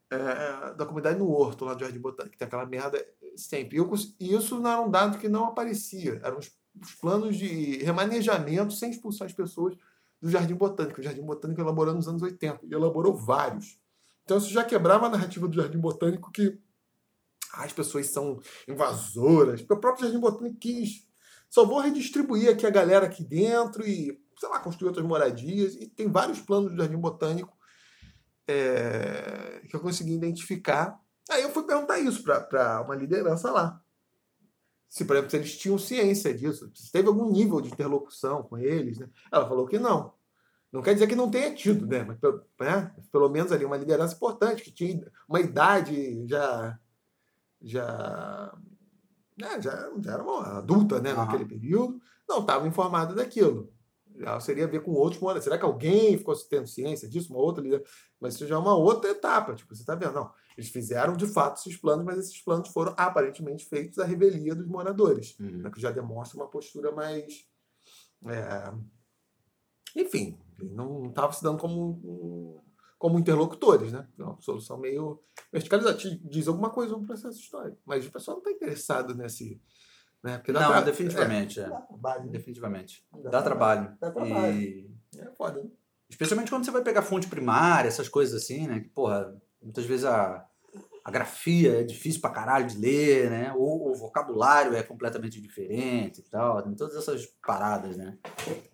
é, 0.08 0.72
da 0.74 0.86
comunidade 0.86 1.18
no 1.18 1.28
Horto, 1.32 1.64
lá 1.64 1.74
do 1.74 1.80
Jardim 1.80 1.98
Botânico, 1.98 2.30
que 2.30 2.38
tem 2.38 2.46
aquela 2.46 2.64
merda 2.64 3.04
sempre. 3.34 3.78
E 4.20 4.32
isso 4.36 4.60
não 4.60 4.70
era 4.70 4.80
um 4.80 4.90
dado 4.90 5.18
que 5.18 5.28
não 5.28 5.46
aparecia, 5.46 6.20
eram 6.22 6.38
os, 6.38 6.52
os 6.80 6.94
planos 6.94 7.36
de 7.36 7.82
remanejamento 7.82 8.72
sem 8.72 8.90
expulsar 8.90 9.26
as 9.26 9.32
pessoas 9.32 9.74
do 10.20 10.30
Jardim 10.30 10.54
Botânico. 10.54 11.00
O 11.00 11.02
Jardim 11.02 11.22
Botânico 11.22 11.60
elaborou 11.60 11.92
nos 11.92 12.06
anos 12.06 12.22
80, 12.22 12.60
e 12.62 12.72
elaborou 12.72 13.16
vários. 13.16 13.80
Então 14.24 14.36
isso 14.38 14.50
já 14.50 14.62
quebrava 14.62 15.06
a 15.06 15.10
narrativa 15.10 15.48
do 15.48 15.60
Jardim 15.60 15.78
Botânico 15.80 16.30
que 16.30 16.56
as 17.52 17.72
pessoas 17.72 18.06
são 18.06 18.40
invasoras. 18.68 19.60
O 19.62 19.76
próprio 19.76 20.04
Jardim 20.04 20.20
Botânico 20.20 20.58
quis. 20.58 21.06
Só 21.48 21.66
vou 21.66 21.80
redistribuir 21.80 22.50
aqui 22.50 22.66
a 22.66 22.70
galera 22.70 23.06
aqui 23.06 23.22
dentro 23.22 23.86
e, 23.86 24.18
sei 24.38 24.48
lá, 24.48 24.58
construir 24.58 24.88
outras 24.88 25.06
moradias. 25.06 25.74
E 25.74 25.86
tem 25.86 26.10
vários 26.10 26.40
planos 26.40 26.70
do 26.70 26.78
Jardim 26.78 26.96
Botânico 26.96 27.56
é, 28.48 29.62
que 29.68 29.76
eu 29.76 29.80
consegui 29.80 30.14
identificar. 30.14 30.98
Aí 31.30 31.42
eu 31.42 31.50
fui 31.50 31.62
perguntar 31.64 31.98
isso 31.98 32.22
para 32.22 32.82
uma 32.82 32.94
liderança 32.94 33.50
lá. 33.50 33.80
Se, 34.88 35.04
por 35.04 35.16
exemplo, 35.16 35.30
se 35.30 35.36
eles 35.36 35.56
tinham 35.56 35.78
ciência 35.78 36.34
disso, 36.34 36.70
se 36.74 36.92
teve 36.92 37.08
algum 37.08 37.30
nível 37.30 37.60
de 37.60 37.68
interlocução 37.68 38.42
com 38.42 38.58
eles. 38.58 38.98
Né? 38.98 39.08
Ela 39.30 39.48
falou 39.48 39.66
que 39.66 39.78
não. 39.78 40.12
Não 40.72 40.82
quer 40.82 40.94
dizer 40.94 41.06
que 41.06 41.14
não 41.14 41.30
tenha 41.30 41.54
tido, 41.54 41.86
né? 41.86 42.02
Mas 42.02 42.18
né? 42.60 42.94
pelo 43.10 43.28
menos 43.28 43.52
ali 43.52 43.64
uma 43.64 43.76
liderança 43.76 44.14
importante, 44.14 44.62
que 44.62 44.70
tinha 44.70 45.06
uma 45.28 45.40
idade 45.40 46.26
já. 46.26 46.78
Já. 47.62 48.56
né? 49.36 49.60
já, 49.60 49.90
já 50.00 50.12
era 50.12 50.22
uma 50.22 50.58
adulta 50.58 51.00
né? 51.00 51.10
Aham. 51.12 51.24
naquele 51.24 51.44
período, 51.44 52.00
não 52.28 52.40
estava 52.40 52.66
informada 52.66 53.14
daquilo. 53.14 53.72
Já 54.14 54.38
seria 54.40 54.66
ver 54.68 54.82
com 54.82 54.92
outros 54.92 55.20
moradores. 55.20 55.44
Será 55.44 55.56
que 55.56 55.64
alguém 55.64 56.18
ficou 56.18 56.36
tendo 56.48 56.66
ciência 56.66 57.08
disso? 57.08 57.32
Uma 57.32 57.40
outra? 57.42 57.64
Mas 58.20 58.34
isso 58.34 58.46
já 58.46 58.56
é 58.56 58.58
uma 58.58 58.76
outra 58.76 59.10
etapa. 59.10 59.54
Tipo, 59.54 59.74
você 59.74 59.82
está 59.82 59.94
vendo? 59.94 60.12
Não. 60.12 60.30
Eles 60.56 60.68
fizeram 60.68 61.16
de 61.16 61.26
fato 61.26 61.58
esses 61.58 61.78
planos, 61.78 62.04
mas 62.04 62.18
esses 62.18 62.38
planos 62.44 62.68
foram 62.68 62.94
aparentemente 62.96 63.64
feitos 63.64 63.98
à 63.98 64.04
revelia 64.04 64.54
dos 64.54 64.66
moradores 64.66 65.34
Uhum. 65.40 65.62
né, 65.62 65.70
que 65.70 65.80
já 65.80 65.90
demonstra 65.90 66.36
uma 66.38 66.46
postura 66.46 66.92
mais 66.92 67.46
é, 68.26 68.72
enfim, 69.96 70.38
não 70.58 71.06
estava 71.06 71.32
se 71.32 71.42
dando 71.42 71.58
como, 71.58 72.62
como 73.02 73.18
interlocutores, 73.18 73.90
né? 73.90 74.06
É 74.16 74.22
uma 74.22 74.40
solução 74.40 74.78
meio 74.78 75.20
verticalizada. 75.52 75.98
Te 75.98 76.16
diz 76.24 76.46
alguma 76.46 76.70
coisa 76.70 76.92
no 76.96 77.04
processo 77.04 77.36
histórico, 77.36 77.76
mas 77.84 78.06
o 78.06 78.12
pessoal 78.12 78.36
não 78.36 78.42
está 78.44 78.52
interessado 78.52 79.12
nesse. 79.12 79.60
Né? 80.22 80.36
Porque 80.38 80.52
Não, 80.52 80.84
definitivamente. 80.84 81.58
É, 81.58 81.64
É, 81.64 81.68
dá 81.68 81.80
trabalho? 81.80 82.30
Definitivamente. 82.30 83.04
Dá 83.24 83.30
Dá 83.30 83.42
trabalho. 83.42 83.96
Dá 84.00 84.08
trabalho. 84.12 84.54
E 84.56 84.88
É 85.18 85.28
foda, 85.36 85.64
né? 85.64 85.68
especialmente 86.08 86.48
quando 86.48 86.64
você 86.64 86.70
vai 86.70 86.82
pegar 86.82 87.02
fonte 87.02 87.26
primária, 87.26 87.88
essas 87.88 88.08
coisas 88.08 88.40
assim, 88.40 88.68
né? 88.68 88.78
Que, 88.78 88.88
porra, 88.90 89.34
muitas 89.60 89.84
vezes 89.84 90.04
a, 90.04 90.46
a 91.04 91.10
grafia 91.10 91.80
é 91.80 91.82
difícil 91.82 92.20
pra 92.20 92.30
caralho 92.30 92.68
de 92.68 92.78
ler, 92.78 93.30
né? 93.30 93.52
Ou 93.56 93.90
o 93.90 93.94
vocabulário 93.96 94.76
é 94.76 94.82
completamente 94.84 95.40
diferente 95.40 96.20
e 96.20 96.22
tal. 96.30 96.62
Tem 96.62 96.72
todas 96.76 96.94
essas 96.94 97.26
paradas, 97.44 97.96
né? 97.96 98.16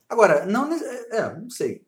Agora, 0.07 0.45
não... 0.45 0.68
nece- 0.68 1.09
É, 1.11 1.35
não 1.35 1.49
sei. 1.49 1.88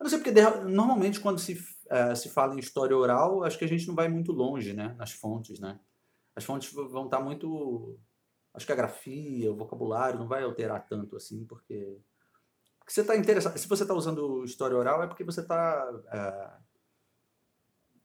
Eu 0.00 0.04
não 0.04 0.08
sei 0.08 0.18
porque 0.18 0.32
normalmente 0.66 1.20
quando 1.20 1.38
se, 1.38 1.62
eh, 1.90 2.14
se 2.14 2.30
fala 2.30 2.54
em 2.54 2.58
história 2.58 2.96
oral, 2.96 3.44
acho 3.44 3.58
que 3.58 3.66
a 3.66 3.68
gente 3.68 3.86
não 3.86 3.94
vai 3.94 4.08
muito 4.08 4.32
longe, 4.32 4.72
né? 4.72 4.94
Nas 4.98 5.12
fontes, 5.12 5.60
né? 5.60 5.78
As 6.34 6.42
fontes 6.42 6.72
vão 6.72 7.04
estar 7.04 7.20
muito... 7.20 7.98
Acho 8.54 8.64
que 8.64 8.72
a 8.72 8.76
grafia, 8.76 9.52
o 9.52 9.56
vocabulário 9.56 10.18
não 10.18 10.26
vai 10.26 10.42
alterar 10.42 10.86
tanto 10.88 11.16
assim, 11.16 11.44
porque... 11.44 12.00
porque 12.78 12.94
você 12.94 13.02
está 13.02 13.14
interessado... 13.14 13.58
Se 13.58 13.68
você 13.68 13.82
está 13.82 13.92
usando 13.92 14.42
história 14.42 14.74
oral, 14.74 15.02
é 15.02 15.06
porque 15.06 15.22
você 15.22 15.42
está 15.42 16.58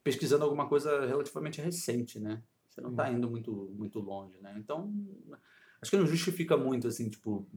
pesquisando 0.04 0.43
alguma 0.43 0.68
coisa 0.68 1.06
relativamente 1.06 1.62
recente, 1.62 2.20
né? 2.20 2.43
Você 2.70 2.82
não 2.82 2.91
está 2.91 3.10
indo 3.10 3.30
muito, 3.30 3.74
muito 3.74 4.00
longe, 4.00 4.38
né? 4.41 4.54
Então, 4.58 4.93
acho 5.82 5.89
que 5.89 5.98
não 5.98 6.06
justifica 6.06 6.58
muito, 6.58 6.89
assim, 6.89 7.10
tipo... 7.10 7.48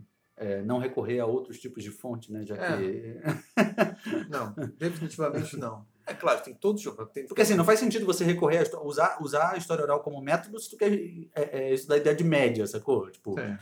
eh, 0.40 0.62
não 0.62 0.78
recorrer 0.78 1.18
a 1.20 1.26
outros 1.26 1.58
tipos 1.58 1.82
de 1.82 1.90
fonte, 1.90 2.32
né? 2.32 2.44
Já 2.44 2.56
É. 2.56 2.76
que 2.76 3.20
Não, 4.30 4.54
definitivamente 4.76 5.56
não. 5.56 5.84
É 6.06 6.14
claro, 6.14 6.40
tem 6.42 6.54
todos 6.54 6.84
os 6.86 6.96
tem 7.12 7.26
Porque 7.26 7.42
assim, 7.42 7.54
não 7.54 7.64
faz 7.64 7.80
sentido 7.80 8.06
você 8.06 8.24
recorrer 8.24 8.66
a 8.72 8.80
usar, 8.80 9.18
usar 9.20 9.52
a 9.52 9.56
história 9.56 9.82
oral 9.82 10.00
como 10.00 10.20
método 10.20 10.58
se 10.58 10.70
tu 10.70 10.76
quer 10.76 10.92
é, 11.34 11.58
é, 11.58 11.74
isso 11.74 11.86
da 11.88 11.96
ideia 11.96 12.16
de 12.16 12.24
média, 12.24 12.66
sacou? 12.66 13.10
Tipo, 13.10 13.34
Sim. 13.34 13.58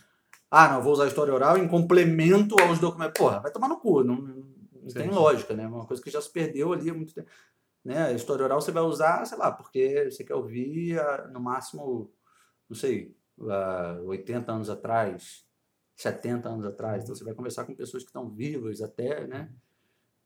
ah, 0.50 0.68
não, 0.68 0.82
vou 0.82 0.92
usar 0.92 1.04
a 1.04 1.08
história 1.08 1.34
oral 1.34 1.56
em 1.56 1.66
complemento 1.66 2.54
aos 2.60 2.78
documentos. 2.78 3.18
Porra, 3.18 3.40
vai 3.40 3.50
tomar 3.50 3.68
no 3.68 3.80
cu, 3.80 4.04
não, 4.04 4.16
não 4.16 4.92
tem 4.94 5.10
lógica, 5.10 5.54
né? 5.54 5.66
Uma 5.66 5.86
coisa 5.86 6.02
que 6.02 6.10
já 6.10 6.20
se 6.20 6.30
perdeu 6.30 6.72
ali 6.72 6.90
há 6.90 6.94
muito 6.94 7.14
tempo. 7.14 7.28
Né? 7.84 8.08
A 8.08 8.12
história 8.12 8.44
oral 8.44 8.60
você 8.60 8.70
vai 8.70 8.82
usar, 8.82 9.24
sei 9.24 9.38
lá, 9.38 9.50
porque 9.50 10.10
você 10.10 10.22
quer 10.22 10.34
ouvir 10.34 11.00
no 11.32 11.40
máximo, 11.40 12.12
não 12.68 12.76
sei, 12.76 13.16
ah, 13.48 13.98
80 14.04 14.52
anos 14.52 14.68
atrás, 14.70 15.45
70 15.96 16.48
anos 16.48 16.66
atrás. 16.66 17.02
Então 17.02 17.14
você 17.14 17.24
vai 17.24 17.34
conversar 17.34 17.64
com 17.64 17.74
pessoas 17.74 18.02
que 18.02 18.10
estão 18.10 18.28
vivas 18.28 18.80
até, 18.80 19.26
né? 19.26 19.50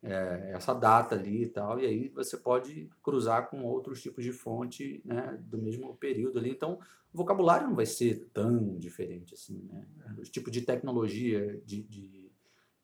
é, 0.02 0.52
essa 0.54 0.72
data 0.72 1.14
ali 1.14 1.42
e 1.42 1.46
tal, 1.46 1.78
e 1.78 1.86
aí 1.86 2.08
você 2.08 2.36
pode 2.36 2.88
cruzar 3.02 3.50
com 3.50 3.62
outros 3.64 4.02
tipos 4.02 4.24
de 4.24 4.32
fonte 4.32 5.02
né, 5.04 5.38
do 5.42 5.58
mesmo 5.58 5.94
período 5.96 6.38
ali. 6.38 6.50
Então, 6.50 6.78
o 7.12 7.18
vocabulário 7.18 7.68
não 7.68 7.74
vai 7.74 7.86
ser 7.86 8.30
tão 8.32 8.78
diferente 8.78 9.34
assim, 9.34 9.62
né? 9.64 9.86
Os 10.18 10.30
tipos 10.30 10.52
de 10.52 10.62
tecnologia, 10.62 11.60
de, 11.66 11.82
de, 11.82 12.32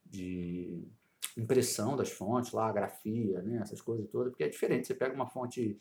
de 0.05 0.85
impressão 1.37 1.97
das 1.97 2.11
fontes, 2.11 2.53
lá, 2.53 2.69
a 2.69 2.73
grafia, 2.73 3.41
né, 3.43 3.59
essas 3.63 3.81
coisas 3.81 4.09
todas, 4.09 4.31
porque 4.31 4.45
é 4.45 4.49
diferente. 4.49 4.87
Você 4.87 4.95
pega 4.95 5.15
uma 5.15 5.27
fonte, 5.27 5.79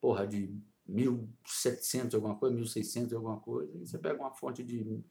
porra, 0.00 0.26
de 0.26 0.54
1700 0.86 2.14
alguma 2.14 2.36
coisa, 2.36 2.54
1600 2.54 3.12
alguma 3.12 3.38
coisa, 3.38 3.76
e 3.76 3.86
você 3.86 3.98
pega 3.98 4.20
uma 4.20 4.32
fonte 4.32 4.62
de 4.62 5.02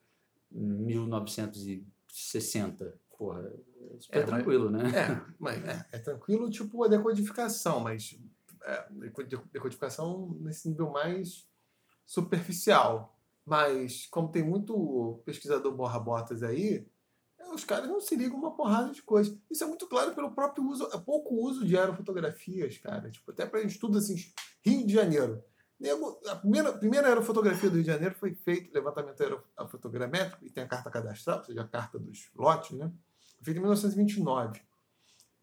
1960, 0.51 2.93
porra, 3.17 3.41
é 3.41 3.53
É, 4.11 4.19
mas- 4.19 4.25
tranquilo, 4.25 4.69
né? 4.69 4.83
É, 4.89 5.21
mas 5.39 5.63
é, 5.65 5.85
é 5.91 5.99
tranquilo, 5.99 6.49
tipo 6.49 6.83
a 6.83 6.87
decodificação, 6.87 7.79
mas 7.79 8.17
é, 8.63 8.87
deco- 8.91 9.23
decodificação 9.51 10.35
nesse 10.41 10.69
nível 10.69 10.91
mais 10.91 11.47
superficial. 12.05 13.15
Mas, 13.45 14.05
como 14.07 14.29
tem 14.31 14.43
muito 14.43 15.21
pesquisador 15.25 15.73
borra-botas 15.75 16.43
aí, 16.43 16.85
é, 17.39 17.49
os 17.51 17.63
caras 17.63 17.89
não 17.89 17.99
se 17.99 18.15
ligam 18.15 18.37
uma 18.37 18.55
porrada 18.55 18.91
de 18.91 19.01
coisa. 19.01 19.35
Isso 19.49 19.63
é 19.63 19.67
muito 19.67 19.87
claro 19.87 20.13
pelo 20.13 20.31
próprio 20.31 20.63
uso, 20.67 20.87
é 20.93 20.97
pouco 20.99 21.33
uso 21.35 21.65
de 21.65 21.75
aerofotografias, 21.75 22.77
cara. 22.77 23.09
Tipo, 23.09 23.31
até 23.31 23.47
para 23.47 23.61
estudo 23.61 23.97
assim, 23.97 24.15
Rio 24.63 24.85
de 24.85 24.93
Janeiro. 24.93 25.43
Nego- 25.79 26.19
A 26.27 26.35
primeira, 26.35 26.69
a 26.69 26.77
primeira 26.77 27.07
aerofotografia 27.07 27.69
do 27.69 27.75
Rio 27.75 27.83
de 27.83 27.91
Janeiro 27.91 28.15
foi 28.15 28.33
feito, 28.35 28.73
levantamento 28.73 29.21
aerofotogramétrico, 29.57 30.45
e 30.45 30.49
tem 30.49 30.63
a 30.63 30.67
carta 30.67 30.89
cadastral, 30.91 31.39
ou 31.39 31.45
seja, 31.45 31.61
a 31.61 31.67
carta 31.67 31.97
dos 31.97 32.29
lotes, 32.35 32.77
né? 32.77 32.91
feito 33.41 33.57
em 33.57 33.61
1929. 33.61 34.61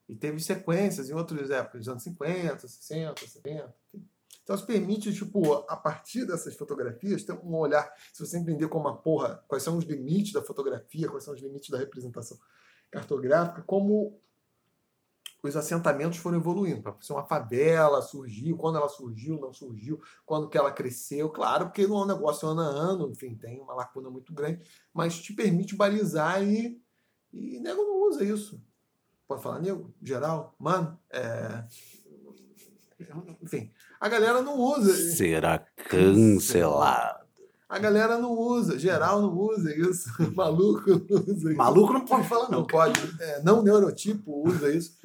E 0.09 0.14
teve 0.14 0.39
sequências 0.41 1.09
em 1.09 1.14
outras 1.14 1.51
épocas, 1.51 1.80
dos 1.80 1.89
anos 1.89 2.03
50, 2.03 2.68
60, 2.68 3.26
70. 3.26 3.74
enfim. 3.95 4.07
Então 4.45 4.55
isso 4.55 4.66
permite, 4.66 5.12
tipo, 5.12 5.55
a 5.68 5.76
partir 5.76 6.24
dessas 6.24 6.55
fotografias, 6.55 7.24
ter 7.24 7.32
um 7.32 7.57
olhar, 7.57 7.91
se 8.12 8.24
você 8.24 8.39
entender 8.39 8.68
como 8.68 8.87
a 8.87 8.97
porra, 8.97 9.43
quais 9.49 9.62
são 9.64 9.76
os 9.76 9.84
limites 9.84 10.32
da 10.32 10.43
fotografia, 10.43 11.09
quais 11.09 11.24
são 11.24 11.34
os 11.34 11.41
limites 11.41 11.70
da 11.70 11.78
representação 11.78 12.39
cartográfica, 12.91 13.62
como 13.62 14.20
os 15.49 15.57
assentamentos 15.57 16.18
foram 16.18 16.38
evoluindo. 16.38 16.82
Para 16.82 16.94
ser 17.01 17.12
uma 17.12 17.24
favela 17.24 18.03
surgiu, 18.03 18.57
quando 18.57 18.76
ela 18.76 18.88
surgiu, 18.88 19.38
não 19.40 19.53
surgiu, 19.53 20.01
quando 20.24 20.49
que 20.49 20.59
ela 20.59 20.70
cresceu. 20.70 21.28
Claro, 21.30 21.66
porque 21.66 21.86
não 21.86 21.99
é 21.99 22.03
um 22.03 22.07
negócio 22.07 22.49
ano 22.49 22.61
a 22.61 22.64
ano, 22.64 23.11
enfim, 23.11 23.34
tem 23.34 23.61
uma 23.61 23.74
lacuna 23.74 24.11
muito 24.11 24.32
grande, 24.32 24.61
mas 24.92 25.18
te 25.18 25.32
permite 25.32 25.74
balizar 25.74 26.42
e 26.42 26.80
e 27.36 27.61
nego 27.61 27.82
não 27.82 28.09
usa 28.09 28.24
isso. 28.24 28.61
Pode 29.28 29.42
falar, 29.42 29.61
nego? 29.61 29.94
Geral? 30.03 30.55
Mano? 30.59 30.99
É... 31.11 31.64
Enfim, 33.42 33.70
a 34.01 34.09
galera 34.09 34.40
não 34.40 34.59
usa. 34.59 34.94
Será 35.14 35.59
cancelado. 35.59 37.16
A 37.69 37.79
galera 37.79 38.17
não 38.19 38.33
usa. 38.33 38.79
Geral 38.79 39.21
não 39.23 39.37
usa 39.37 39.75
isso. 39.75 40.09
Maluco 40.35 40.89
não 41.11 41.21
usa 41.23 41.49
isso. 41.51 41.57
Maluco 41.57 41.93
não 41.93 42.05
pode 42.05 42.29
falar, 42.29 42.49
Não 42.51 42.61
não. 42.61 42.67
pode. 42.67 43.01
É, 43.21 43.43
não 43.43 43.62
neurotipo 43.62 44.47
usa 44.49 44.73
isso. 44.73 44.97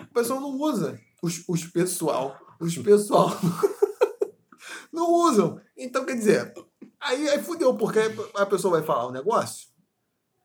O 0.00 0.14
pessoal 0.14 0.40
não 0.40 0.58
usa. 0.60 0.98
Os, 1.22 1.44
os 1.48 1.64
pessoal. 1.66 2.36
Os 2.60 2.76
pessoal 2.78 3.30
não 4.92 5.12
usam. 5.12 5.60
Então, 5.76 6.04
quer 6.04 6.16
dizer, 6.16 6.52
aí, 7.00 7.28
aí 7.28 7.42
fudeu, 7.42 7.76
porque 7.76 7.98
a 8.34 8.46
pessoa 8.46 8.78
vai 8.78 8.86
falar 8.86 9.08
um 9.08 9.12
negócio 9.12 9.68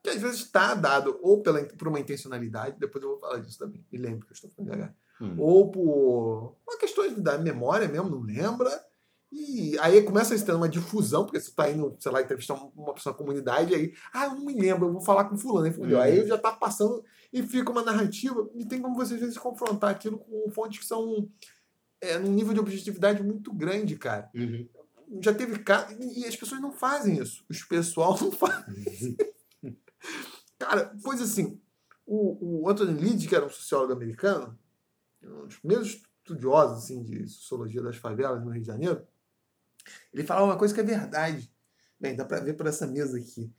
que 0.02 0.08
às 0.10 0.20
vezes 0.20 0.40
está 0.40 0.74
dado 0.74 1.18
ou 1.20 1.42
pela, 1.42 1.62
por 1.62 1.86
uma 1.88 2.00
intencionalidade, 2.00 2.78
depois 2.78 3.02
eu 3.04 3.10
vou 3.10 3.18
falar 3.20 3.38
disso 3.40 3.58
também, 3.58 3.84
me 3.92 3.98
lembro 3.98 4.24
que 4.26 4.32
eu 4.32 4.34
estou 4.34 4.50
falando 4.50 4.70
devagar, 4.70 4.94
Hum. 5.20 5.34
ou 5.38 5.70
por 5.70 6.56
uma 6.66 6.78
questão 6.78 7.06
da 7.20 7.36
memória 7.36 7.86
mesmo, 7.86 8.08
não 8.08 8.22
lembra, 8.22 8.70
e 9.32 9.78
aí 9.78 10.02
começa 10.02 10.34
a 10.34 10.38
ter 10.38 10.52
uma 10.52 10.68
difusão, 10.68 11.24
porque 11.24 11.40
você 11.40 11.50
está 11.50 11.70
indo, 11.70 11.96
sei 12.00 12.10
lá, 12.10 12.20
entrevistar 12.20 12.54
uma 12.54 12.92
pessoa 12.92 13.12
da 13.12 13.18
comunidade, 13.18 13.74
aí, 13.74 13.92
ah, 14.12 14.26
eu 14.26 14.34
não 14.34 14.44
me 14.44 14.54
lembro, 14.54 14.88
eu 14.88 14.92
vou 14.92 15.00
falar 15.00 15.24
com 15.24 15.38
fulano, 15.38 15.66
aí, 15.66 15.72
fudeu. 15.72 15.98
Uhum. 15.98 16.02
aí 16.02 16.26
já 16.26 16.34
está 16.34 16.50
passando 16.52 17.04
e 17.32 17.42
fica 17.42 17.70
uma 17.70 17.82
narrativa, 17.82 18.50
e 18.54 18.64
tem 18.64 18.80
como 18.80 18.96
você 18.96 19.14
às 19.14 19.20
vezes 19.20 19.38
confrontar 19.38 19.90
aquilo 19.90 20.18
com 20.18 20.50
fontes 20.50 20.80
que 20.80 20.86
são 20.86 21.28
é, 22.00 22.18
num 22.18 22.32
nível 22.32 22.52
de 22.52 22.60
objetividade 22.60 23.22
muito 23.22 23.52
grande, 23.52 23.96
cara 23.96 24.30
Uhum. 24.34 24.68
já 25.22 25.34
teve 25.34 25.58
caso. 25.58 25.96
E 26.00 26.24
as 26.24 26.34
pessoas 26.34 26.60
não 26.60 26.72
fazem 26.72 27.18
isso. 27.18 27.44
Os 27.48 27.62
pessoal 27.62 28.16
não 28.20 28.32
fazem. 28.32 29.16
Cara, 30.58 30.94
pois 31.02 31.20
assim, 31.20 31.60
o, 32.06 32.62
o 32.62 32.68
Anthony 32.68 33.00
Leeds, 33.00 33.26
que 33.26 33.34
era 33.34 33.46
um 33.46 33.50
sociólogo 33.50 33.92
americano, 33.92 34.58
um 35.22 35.46
dos 35.46 35.58
primeiros 35.58 36.02
estudiosos 36.30 36.84
assim, 36.84 37.02
de 37.02 37.28
sociologia 37.28 37.82
das 37.82 37.96
favelas 37.96 38.42
no 38.44 38.50
Rio 38.50 38.62
de 38.62 38.66
Janeiro, 38.66 39.06
ele 40.12 40.24
falava 40.24 40.46
uma 40.46 40.56
coisa 40.56 40.74
que 40.74 40.80
é 40.80 40.84
verdade. 40.84 41.50
Bem, 41.98 42.16
dá 42.16 42.24
pra 42.24 42.40
ver 42.40 42.54
por 42.54 42.66
essa 42.66 42.86
mesa 42.86 43.18
aqui. 43.18 43.52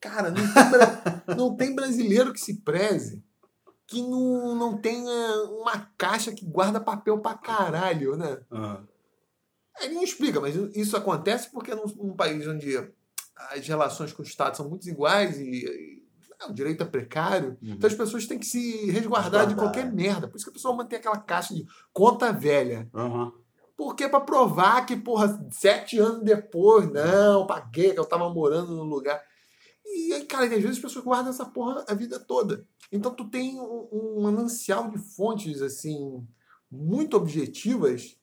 Cara, 0.00 0.30
não 0.30 0.36
tem, 0.36 0.44
não 1.36 1.56
tem 1.56 1.74
brasileiro 1.74 2.32
que 2.32 2.40
se 2.40 2.60
preze 2.62 3.24
que 3.88 4.02
não, 4.02 4.54
não 4.54 4.78
tenha 4.78 5.42
uma 5.62 5.90
caixa 5.96 6.30
que 6.30 6.44
guarda 6.44 6.78
papel 6.78 7.18
pra 7.20 7.34
caralho, 7.34 8.16
né? 8.16 8.38
Ah. 8.50 8.82
Ele 9.80 9.94
não 9.94 10.02
explica, 10.04 10.38
mas 10.40 10.54
isso 10.76 10.94
acontece 10.94 11.50
porque 11.50 11.74
num, 11.74 11.86
num 11.96 12.14
país 12.14 12.46
onde 12.46 12.76
as 13.50 13.66
relações 13.66 14.12
com 14.12 14.22
o 14.22 14.26
Estado 14.26 14.56
são 14.58 14.68
muito 14.68 14.86
iguais 14.86 15.38
e, 15.38 15.64
e, 15.64 16.02
o 16.48 16.52
direito 16.52 16.82
é 16.82 16.86
precário, 16.86 17.56
Uhum. 17.62 17.70
então 17.72 17.88
as 17.88 17.96
pessoas 17.96 18.26
têm 18.26 18.38
que 18.38 18.46
se 18.46 18.90
resguardar 18.90 19.46
de 19.46 19.54
qualquer 19.54 19.90
merda. 19.90 20.28
Por 20.28 20.36
isso 20.36 20.44
que 20.44 20.50
a 20.50 20.54
pessoa 20.54 20.76
mantém 20.76 20.98
aquela 20.98 21.18
caixa 21.18 21.54
de 21.54 21.64
conta 21.92 22.30
velha. 22.30 22.88
Aham. 22.94 23.32
Porque 23.78 24.08
pra 24.08 24.20
provar 24.20 24.84
que, 24.84 24.96
porra, 24.96 25.48
sete 25.52 26.00
anos 26.00 26.24
depois, 26.24 26.90
não, 26.90 27.46
paguei, 27.46 27.92
que 27.92 28.00
eu 28.00 28.04
tava 28.04 28.28
morando 28.28 28.74
no 28.74 28.82
lugar. 28.82 29.22
E 29.86 30.12
aí, 30.14 30.24
cara, 30.24 30.46
às 30.46 30.50
vezes 30.50 30.72
as 30.72 30.78
pessoas 30.80 31.04
guardam 31.04 31.30
essa 31.30 31.46
porra 31.46 31.84
a 31.86 31.94
vida 31.94 32.18
toda. 32.18 32.66
Então 32.90 33.14
tu 33.14 33.30
tem 33.30 33.60
um, 33.60 33.88
um 33.92 34.22
manancial 34.22 34.90
de 34.90 34.98
fontes, 34.98 35.62
assim, 35.62 36.26
muito 36.68 37.16
objetivas 37.16 38.18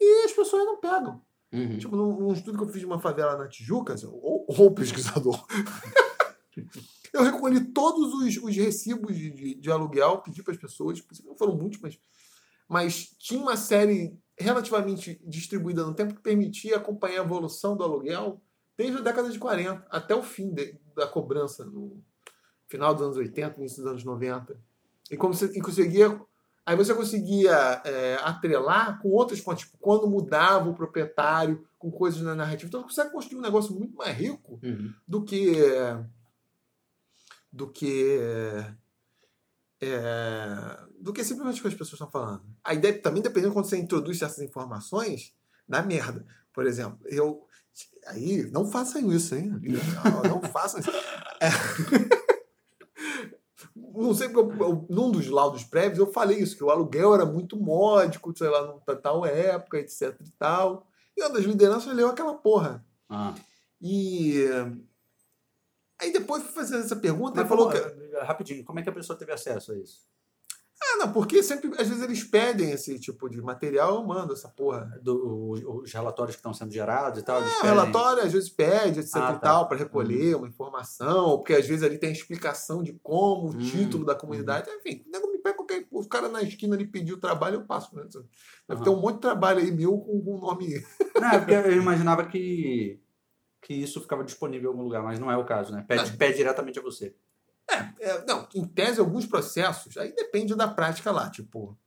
e 0.00 0.24
as 0.26 0.32
pessoas 0.32 0.64
não 0.64 0.78
pegam. 0.78 1.20
Uhum. 1.52 1.78
Tipo, 1.78 1.96
num, 1.96 2.20
num 2.20 2.32
estudo 2.32 2.56
que 2.56 2.62
eu 2.62 2.68
fiz 2.68 2.78
de 2.78 2.86
uma 2.86 3.00
favela 3.00 3.36
na 3.36 3.48
Tijuca, 3.48 3.94
assim, 3.94 4.06
ou, 4.06 4.46
ou 4.48 4.70
pesquisador, 4.70 5.44
Eu 7.12 7.24
recolhi 7.24 7.64
todos 7.72 8.14
os, 8.14 8.36
os 8.36 8.56
recibos 8.56 9.16
de, 9.16 9.30
de, 9.32 9.54
de 9.56 9.70
aluguel, 9.72 10.18
pedi 10.18 10.40
para 10.40 10.54
as 10.54 10.60
pessoas, 10.60 11.02
não 11.24 11.36
foram 11.36 11.56
muitos, 11.56 11.80
mas, 11.80 11.98
mas 12.68 13.06
tinha 13.18 13.40
uma 13.40 13.56
série 13.56 14.16
relativamente 14.40 15.20
distribuída 15.24 15.84
no 15.84 15.94
tempo 15.94 16.14
que 16.14 16.20
permitia 16.22 16.76
acompanhar 16.76 17.20
a 17.20 17.24
evolução 17.24 17.76
do 17.76 17.84
aluguel 17.84 18.40
desde 18.76 18.98
a 18.98 19.02
década 19.02 19.30
de 19.30 19.38
40 19.38 19.86
até 19.90 20.14
o 20.14 20.22
fim 20.22 20.50
de, 20.52 20.74
da 20.96 21.06
cobrança, 21.06 21.64
no 21.64 22.02
final 22.66 22.94
dos 22.94 23.02
anos 23.02 23.16
80, 23.16 23.58
início 23.58 23.82
dos 23.82 23.90
anos 23.90 24.04
90. 24.04 24.56
E 25.10 25.16
como 25.16 25.34
você 25.34 25.46
e 25.46 25.60
conseguia. 25.60 26.20
Aí 26.64 26.76
você 26.76 26.94
conseguia 26.94 27.82
é, 27.84 28.14
atrelar 28.22 29.00
com 29.00 29.08
outras 29.10 29.40
fontes, 29.40 29.64
tipo, 29.64 29.76
quando 29.78 30.06
mudava 30.08 30.68
o 30.68 30.74
proprietário, 30.74 31.66
com 31.78 31.90
coisas 31.90 32.20
na 32.22 32.34
narrativa. 32.34 32.68
Então 32.68 32.80
você 32.82 32.86
consegue 32.88 33.12
construir 33.12 33.38
um 33.38 33.42
negócio 33.42 33.74
muito 33.74 33.96
mais 33.96 34.16
rico 34.16 34.60
Uhum. 34.62 34.92
do 35.08 35.22
que 35.24 35.52
do 37.52 37.68
que 37.68 38.18
é, 39.80 40.78
do 41.00 41.12
que 41.12 41.24
simplesmente 41.24 41.58
o 41.58 41.62
que 41.62 41.68
as 41.68 41.74
pessoas 41.74 41.94
estão 41.94 42.10
falando. 42.10 42.42
Aí 42.62 42.78
deve, 42.78 42.98
também 42.98 43.22
dependendo 43.22 43.52
quando 43.52 43.66
você 43.66 43.78
introduz 43.78 44.20
essas 44.20 44.40
informações, 44.40 45.32
dá 45.68 45.82
merda. 45.82 46.24
Por 46.52 46.66
exemplo, 46.66 46.98
eu 47.06 47.46
aí 48.06 48.50
não 48.50 48.70
façam 48.70 49.10
isso, 49.12 49.34
hein? 49.34 49.50
Não, 49.50 50.40
não 50.40 50.42
façam 50.50 50.80
isso. 50.80 50.90
É. 51.40 51.50
Não 53.92 54.14
sei 54.14 54.28
porque 54.28 54.62
eu, 54.62 54.66
eu, 54.66 54.86
num 54.88 55.10
dos 55.10 55.26
laudos 55.26 55.64
prévios 55.64 55.98
eu 55.98 56.12
falei 56.12 56.38
isso, 56.38 56.56
que 56.56 56.64
o 56.64 56.70
aluguel 56.70 57.14
era 57.14 57.26
muito 57.26 57.58
módico, 57.58 58.36
sei 58.36 58.48
lá, 58.48 58.66
numa 58.66 58.96
tal 58.96 59.26
época, 59.26 59.78
etc 59.78 60.16
e 60.24 60.30
tal. 60.38 60.86
E 61.16 61.22
uma 61.22 61.30
das 61.30 61.44
lideranças 61.44 61.94
leu 61.94 62.08
aquela 62.08 62.34
porra. 62.34 62.84
Ah. 63.08 63.34
E 63.80 64.44
aí 66.00 66.12
depois 66.12 66.42
fui 66.42 66.52
fazendo 66.52 66.84
essa 66.84 66.96
pergunta, 66.96 67.32
Mas 67.36 67.38
ele 67.40 67.48
falou 67.48 67.70
como- 67.70 68.10
que. 68.10 68.16
Rapidinho, 68.24 68.64
como 68.64 68.78
é 68.78 68.82
que 68.82 68.88
a 68.88 68.92
pessoa 68.92 69.18
teve 69.18 69.32
acesso 69.32 69.72
a 69.72 69.76
isso? 69.78 70.08
Ah, 70.82 70.96
não, 70.96 71.12
porque 71.12 71.42
sempre, 71.42 71.70
às 71.78 71.86
vezes 71.88 72.02
eles 72.02 72.24
pedem 72.24 72.70
esse 72.70 72.98
tipo 72.98 73.28
de 73.28 73.40
material, 73.42 73.96
eu 73.96 74.02
mando 74.02 74.32
essa 74.32 74.48
porra. 74.48 74.98
Do, 75.02 75.14
o- 75.14 75.82
os 75.82 75.92
relatórios 75.92 76.34
que 76.34 76.40
estão 76.40 76.54
sendo 76.54 76.72
gerados 76.72 77.20
e 77.20 77.22
tal? 77.22 77.36
É, 77.38 77.44
pedem- 77.44 77.62
relatório 77.62 78.22
às 78.24 78.32
vezes 78.32 78.48
pede, 78.48 79.00
etc 79.00 79.14
Ah, 79.16 79.18
e 79.18 79.32
tá. 79.34 79.38
tal, 79.40 79.68
para 79.68 79.76
recolher 79.76 80.36
uma 80.36 80.48
informação, 80.48 81.36
porque 81.36 81.52
às 81.52 81.66
vezes 81.66 81.82
ali 81.84 81.98
tem 81.98 82.08
a 82.08 82.12
explicação 82.12 82.82
de 82.82 82.94
como, 83.02 83.48
o 83.48 83.54
Hum, 83.54 83.58
título 83.58 84.06
da 84.06 84.14
comunidade, 84.14 84.70
enfim, 84.70 85.04
o 85.06 85.10
nego 85.10 85.30
me 85.30 85.38
pega 85.38 85.56
qualquer. 85.58 85.86
O 85.90 86.08
cara 86.08 86.28
na 86.30 86.42
esquina 86.42 86.74
ali 86.74 86.86
pediu 86.86 87.20
trabalho, 87.20 87.56
eu 87.56 87.64
passo. 87.66 87.94
Né? 87.94 88.04
Deve 88.04 88.24
Aham. 88.70 88.82
ter 88.82 88.90
um 88.90 89.00
monte 89.00 89.16
de 89.16 89.20
trabalho 89.20 89.58
aí 89.60 89.70
meu 89.70 89.98
com 89.98 90.12
o 90.18 90.40
nome. 90.40 90.82
Não, 91.20 91.28
é 91.28 91.38
porque 91.38 91.54
eu 91.54 91.72
imaginava 91.76 92.24
que, 92.26 92.98
que 93.62 93.74
isso 93.74 94.00
ficava 94.00 94.24
disponível 94.24 94.70
em 94.70 94.72
algum 94.72 94.82
lugar, 94.84 95.02
mas 95.02 95.18
não 95.18 95.30
é 95.30 95.36
o 95.36 95.44
caso, 95.44 95.72
né? 95.72 95.84
Pede, 95.86 96.16
pede 96.16 96.36
diretamente 96.38 96.78
a 96.78 96.82
você. 96.82 97.14
É, 98.00 98.24
não, 98.26 98.48
em 98.54 98.64
tese, 98.66 98.98
alguns 98.98 99.26
processos, 99.26 99.96
aí 99.96 100.12
depende 100.14 100.54
da 100.56 100.66
prática 100.66 101.12
lá. 101.12 101.30
Tipo, 101.30 101.78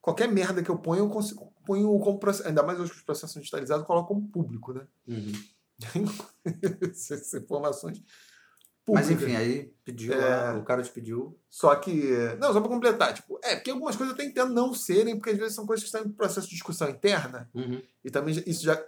qualquer 0.00 0.28
merda 0.28 0.62
que 0.62 0.70
eu 0.70 0.78
ponho, 0.78 1.00
eu 1.04 1.10
consigo, 1.10 1.52
ponho 1.66 1.98
como 1.98 2.18
processo. 2.18 2.48
Ainda 2.48 2.62
mais 2.62 2.80
hoje 2.80 2.92
que 2.92 2.96
os 2.98 3.02
processos 3.02 3.32
são 3.32 3.40
digitalizados, 3.40 3.82
eu 3.82 3.86
coloco 3.86 4.14
como 4.14 4.28
público, 4.28 4.72
né? 4.72 4.86
Essas 6.90 7.34
informações. 7.34 8.02
Mas 8.88 9.08
públicas. 9.08 9.28
enfim, 9.28 9.36
aí 9.36 9.74
pediu, 9.84 10.14
É. 10.14 10.52
o 10.56 10.62
cara 10.62 10.80
te 10.82 10.90
pediu. 10.90 11.36
Só 11.50 11.74
que. 11.74 12.02
Não, 12.38 12.52
só 12.52 12.60
para 12.60 12.68
completar. 12.70 13.12
Tipo, 13.12 13.38
é, 13.42 13.56
porque 13.56 13.70
algumas 13.70 13.96
coisas 13.96 14.14
eu 14.16 14.22
até 14.22 14.30
entendo 14.30 14.54
não 14.54 14.72
serem, 14.72 15.16
porque 15.16 15.30
às 15.30 15.36
vezes 15.38 15.54
são 15.54 15.66
coisas 15.66 15.82
que 15.82 15.88
estão 15.88 16.08
em 16.08 16.12
processo 16.14 16.46
de 16.46 16.54
discussão 16.54 16.88
interna. 16.88 17.50
Uhum. 17.52 17.82
E 18.04 18.10
também 18.10 18.42
isso 18.46 18.62
já. 18.62 18.80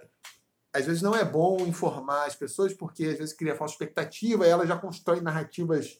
Às 0.73 0.85
vezes 0.85 1.01
não 1.01 1.15
é 1.15 1.25
bom 1.25 1.65
informar 1.65 2.25
as 2.25 2.35
pessoas, 2.35 2.73
porque 2.73 3.05
às 3.05 3.17
vezes 3.17 3.33
cria 3.33 3.55
falsa 3.55 3.73
expectativa 3.73 4.45
e 4.45 4.49
ela 4.49 4.67
já 4.67 4.77
constrói 4.77 5.21
narrativas 5.21 5.99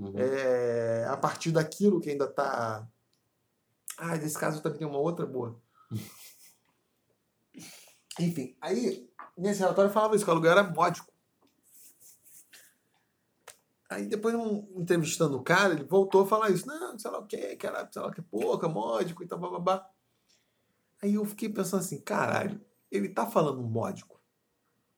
Uhum. 0.00 0.14
é, 0.16 1.04
a 1.08 1.16
partir 1.16 1.52
daquilo 1.52 2.00
que 2.00 2.08
ainda 2.08 2.24
está. 2.24 2.88
Ah, 3.98 4.16
nesse 4.16 4.38
caso 4.38 4.62
também 4.62 4.78
tem 4.78 4.88
uma 4.88 4.98
outra 4.98 5.26
boa. 5.26 5.60
Enfim, 8.18 8.56
aí, 8.60 9.08
nesse 9.36 9.60
relatório 9.60 9.90
falava 9.90 10.16
isso, 10.16 10.24
que 10.24 10.30
o 10.30 10.32
aluguel 10.32 10.52
era 10.52 10.62
módico. 10.62 11.12
Aí 13.90 14.06
depois, 14.06 14.34
um, 14.34 14.66
entrevistando 14.76 15.36
o 15.36 15.42
cara, 15.42 15.74
ele 15.74 15.84
voltou 15.84 16.22
a 16.22 16.26
falar 16.26 16.50
isso. 16.50 16.66
Não, 16.66 16.98
sei 16.98 17.10
lá 17.10 17.18
o 17.18 17.26
que, 17.26 17.56
que 17.56 17.66
era, 17.66 17.88
sei 17.92 18.00
lá 18.00 18.08
o 18.08 18.12
que, 18.12 18.22
pouca, 18.22 18.68
módico 18.68 19.22
e 19.22 19.26
tal, 19.26 19.38
bababá. 19.38 19.86
Aí 21.02 21.14
eu 21.14 21.24
fiquei 21.24 21.48
pensando 21.48 21.80
assim, 21.80 22.00
caralho, 22.00 22.60
ele 22.90 23.08
tá 23.08 23.26
falando 23.26 23.62
módico. 23.62 24.20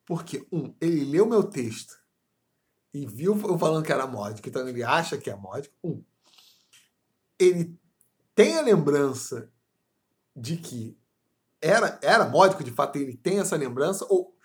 Porque, 0.05 0.47
um, 0.51 0.75
ele 0.81 1.05
leu 1.05 1.27
meu 1.27 1.45
texto 1.45 2.01
e 2.93 3.07
viu 3.07 3.39
eu 3.41 3.59
falando 3.59 3.85
que 3.85 3.93
era 3.93 4.07
módico, 4.07 4.49
então 4.49 4.69
ele 4.69 4.83
acha 4.83 5.17
que 5.17 5.31
é 5.31 5.37
módico. 5.37 5.75
Um, 5.83 6.03
ele 7.39 7.79
tem 8.35 8.59
a 8.59 8.63
lembrança 8.63 9.51
de 10.35 10.57
que 10.57 10.99
era, 11.61 11.99
era 12.03 12.29
módico, 12.29 12.65
de 12.65 12.73
fato, 12.73 12.97
ele 12.97 13.17
tem 13.17 13.39
essa 13.39 13.57
lembrança, 13.57 14.05
ou 14.09 14.37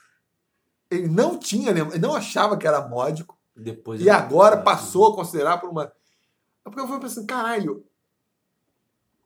ele 0.90 1.08
não 1.08 1.38
tinha, 1.38 1.72
lembra- 1.72 1.96
ele 1.96 2.06
não 2.06 2.14
achava 2.14 2.58
que 2.58 2.68
era 2.68 2.88
módico, 2.88 3.38
Depois 3.56 4.00
e 4.02 4.10
agora 4.10 4.62
passou 4.62 5.08
a 5.08 5.16
considerar 5.16 5.58
por 5.60 5.70
uma. 5.70 5.86
É 5.86 6.70
porque 6.70 6.80
eu 6.80 6.88
fui 6.88 7.00
pensando, 7.00 7.26
caralho, 7.26 7.86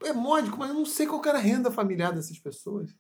é 0.04 0.14
módico, 0.14 0.58
mas 0.58 0.70
eu 0.70 0.76
não 0.76 0.86
sei 0.86 1.06
qual 1.06 1.22
era 1.26 1.38
a 1.38 1.42
renda 1.42 1.70
familiar 1.70 2.14
dessas 2.14 2.40
pessoas. 2.40 2.96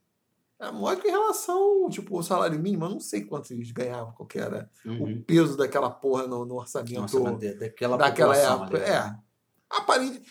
É 0.61 0.71
módico 0.71 1.07
em 1.07 1.11
relação, 1.11 1.89
tipo, 1.89 2.15
ao 2.15 2.21
salário 2.21 2.59
mínimo, 2.59 2.85
eu 2.85 2.89
não 2.89 2.99
sei 2.99 3.23
quanto 3.25 3.51
eles 3.51 3.71
ganhavam, 3.71 4.13
qual 4.13 4.27
que 4.27 4.37
era 4.37 4.69
Uhum. 4.85 5.15
o 5.15 5.23
peso 5.23 5.57
daquela 5.57 5.89
porra 5.89 6.27
no, 6.27 6.45
no 6.45 6.55
orçamento 6.55 6.99
Nossa, 7.01 7.35
de- 7.37 7.55
daquela, 7.55 7.97
daquela 7.97 8.37
época. 8.37 8.77
ali, 8.77 8.85
É. 8.85 8.89
né? 8.91 9.19
Aparente. 9.69 10.21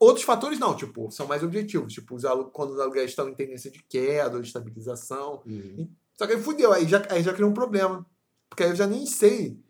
Outros 0.00 0.24
fatores 0.24 0.58
não, 0.58 0.74
tipo, 0.74 1.10
são 1.10 1.26
mais 1.26 1.42
objetivos. 1.42 1.92
Tipo, 1.92 2.14
os 2.14 2.24
alu- 2.24 2.50
quando 2.50 2.70
os 2.72 2.80
aluguéis 2.80 3.10
estão 3.10 3.28
em 3.28 3.34
tendência 3.34 3.70
de 3.70 3.82
queda 3.82 4.36
ou 4.36 4.40
de 4.40 4.46
estabilização. 4.48 5.42
Uhum. 5.46 5.88
Só 6.16 6.26
que 6.26 6.32
aí 6.32 6.42
fudeu, 6.42 6.72
aí 6.72 6.86
já, 6.88 7.02
aí 7.10 7.22
já 7.22 7.32
criou 7.34 7.50
um 7.50 7.54
problema. 7.54 8.06
Porque 8.48 8.62
aí 8.64 8.70
eu 8.70 8.76
já 8.76 8.86
nem 8.86 9.04
sei 9.06 9.60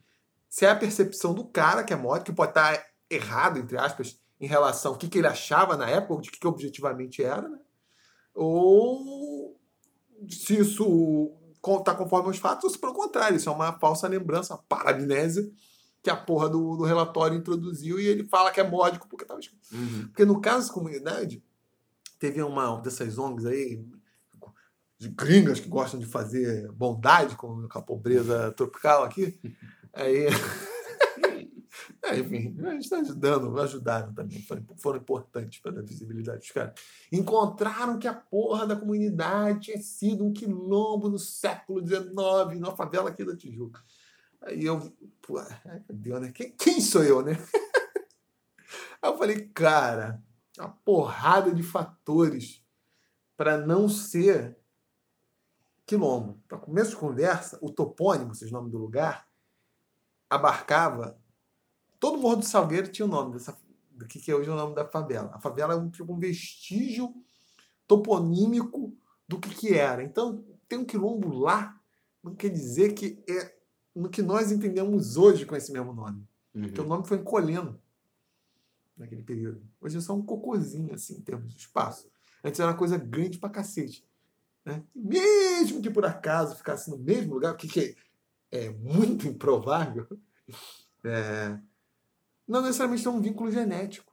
se 0.48 0.64
é 0.64 0.70
a 0.70 0.76
percepção 0.76 1.34
do 1.34 1.44
cara 1.44 1.82
que 1.82 1.92
é 1.92 1.96
módico, 1.96 2.26
que 2.26 2.32
pode 2.36 2.50
estar 2.52 2.86
errado, 3.10 3.58
entre 3.58 3.76
aspas, 3.76 4.18
em 4.40 4.46
relação 4.46 4.92
ao 4.92 4.98
que, 4.98 5.08
que 5.08 5.18
ele 5.18 5.26
achava 5.26 5.76
na 5.76 5.88
época, 5.90 6.22
de 6.22 6.30
que, 6.30 6.38
que 6.38 6.46
objetivamente 6.46 7.22
era, 7.22 7.48
né? 7.48 7.58
Ou 8.34 9.58
se 10.28 10.60
isso 10.60 11.32
está 11.78 11.94
conforme 11.94 12.30
os 12.30 12.38
fatos, 12.38 12.64
ou 12.64 12.70
se 12.70 12.78
pelo 12.78 12.92
contrário, 12.92 13.36
isso 13.36 13.48
é 13.48 13.52
uma 13.52 13.72
falsa 13.78 14.06
lembrança, 14.06 14.54
uma 14.54 14.62
paramnésia 14.68 15.50
que 16.02 16.10
a 16.10 16.16
porra 16.16 16.50
do, 16.50 16.76
do 16.76 16.84
relatório 16.84 17.38
introduziu 17.38 17.98
e 17.98 18.06
ele 18.06 18.24
fala 18.24 18.50
que 18.50 18.60
é 18.60 18.68
módico 18.68 19.08
porque 19.08 19.24
estava 19.24 19.40
escrito. 19.40 19.66
Uhum. 19.72 20.08
Porque 20.08 20.24
no 20.26 20.40
caso 20.40 20.68
da 20.68 20.74
comunidade, 20.74 21.42
teve 22.18 22.42
uma 22.42 22.78
dessas 22.80 23.16
ONGs 23.16 23.46
aí, 23.46 23.82
de 24.98 25.08
gringas 25.08 25.60
que 25.60 25.68
gostam 25.68 25.98
de 25.98 26.06
fazer 26.06 26.70
bondade 26.72 27.36
com, 27.36 27.66
com 27.68 27.78
a 27.78 27.82
pobreza 27.82 28.52
tropical 28.52 29.02
aqui. 29.02 29.38
Aí. 29.92 30.26
Enfim, 32.18 32.56
a 32.60 32.70
gente 32.72 32.84
está 32.84 32.98
ajudando, 32.98 33.60
ajudaram 33.60 34.12
também, 34.12 34.42
foram, 34.76 34.98
importantes 34.98 35.60
para 35.60 35.78
a 35.78 35.82
visibilidade 35.82 36.38
dos 36.38 36.50
caras. 36.50 36.74
Encontraram 37.12 37.98
que 37.98 38.08
a 38.08 38.14
porra 38.14 38.66
da 38.66 38.76
comunidade 38.76 39.60
tinha 39.60 39.78
sido 39.78 40.24
um 40.24 40.32
quilombo 40.32 41.08
no 41.08 41.18
século 41.18 41.86
XIX, 41.86 42.12
numa 42.60 42.76
favela 42.76 43.10
aqui 43.10 43.24
da 43.24 43.36
Tijuca. 43.36 43.82
Aí 44.42 44.64
eu, 44.64 44.80
pô, 45.22 45.40
Deus, 45.88 46.20
né? 46.20 46.32
Quem, 46.32 46.52
quem 46.52 46.80
sou 46.80 47.02
eu, 47.02 47.22
né? 47.22 47.32
Aí 49.00 49.10
eu 49.10 49.18
falei, 49.18 49.48
cara, 49.48 50.22
uma 50.58 50.68
porrada 50.68 51.52
de 51.52 51.62
fatores 51.62 52.62
para 53.36 53.58
não 53.58 53.88
ser 53.88 54.56
quilombo. 55.86 56.42
Para 56.48 56.58
começo 56.58 56.90
de 56.90 56.96
conversa, 56.96 57.58
o 57.60 57.70
topônimo, 57.70 58.34
seja 58.34 58.54
o 58.54 58.58
nome 58.58 58.70
do 58.70 58.78
lugar, 58.78 59.28
abarcava. 60.28 61.18
Todo 62.04 62.18
Morro 62.18 62.36
do 62.36 62.44
Salgueiro 62.44 62.88
tinha 62.88 63.06
o 63.06 63.08
nome 63.08 63.32
dessa, 63.32 63.56
do 63.92 64.06
que, 64.06 64.20
que 64.20 64.30
é 64.30 64.34
hoje 64.34 64.50
o 64.50 64.54
nome 64.54 64.74
da 64.74 64.84
favela. 64.86 65.30
A 65.32 65.40
favela 65.40 65.72
é 65.72 65.76
um, 65.78 65.88
tipo, 65.88 66.12
um 66.12 66.18
vestígio 66.18 67.14
toponímico 67.86 68.94
do 69.26 69.40
que, 69.40 69.48
que 69.54 69.74
era. 69.74 70.02
Então, 70.02 70.44
tem 70.68 70.78
um 70.78 70.84
quilombo 70.84 71.32
lá, 71.32 71.80
não 72.22 72.34
quer 72.34 72.50
dizer 72.50 72.92
que 72.92 73.24
é 73.26 73.56
no 73.94 74.10
que 74.10 74.20
nós 74.20 74.52
entendemos 74.52 75.16
hoje 75.16 75.46
com 75.46 75.56
esse 75.56 75.72
mesmo 75.72 75.94
nome. 75.94 76.28
Porque 76.52 76.78
o 76.78 76.82
Uhum. 76.82 76.90
nome 76.90 77.06
foi 77.08 77.16
encolhendo 77.16 77.80
naquele 78.98 79.22
período. 79.22 79.66
Hoje 79.80 79.96
é 79.96 80.00
só 80.02 80.14
um 80.14 80.22
cocôzinho, 80.22 80.92
assim, 80.92 81.14
em 81.14 81.22
termos 81.22 81.54
de 81.54 81.58
espaço. 81.58 82.10
Antes 82.44 82.60
era 82.60 82.68
uma 82.70 82.76
coisa 82.76 82.98
grande 82.98 83.38
pra 83.38 83.48
cacete. 83.48 84.06
Né? 84.62 84.84
Mesmo 84.94 85.80
que 85.80 85.88
por 85.88 86.04
acaso 86.04 86.54
ficasse 86.54 86.90
no 86.90 86.98
mesmo 86.98 87.32
lugar, 87.32 87.54
o 87.54 87.56
que, 87.56 87.66
que 87.66 87.96
é, 88.52 88.66
é 88.66 88.70
muito 88.70 89.24
improvável, 89.26 90.06
é, 91.02 91.58
não 92.46 92.62
necessariamente 92.62 93.02
tem 93.02 93.12
um 93.12 93.20
vínculo 93.20 93.50
genético. 93.50 94.12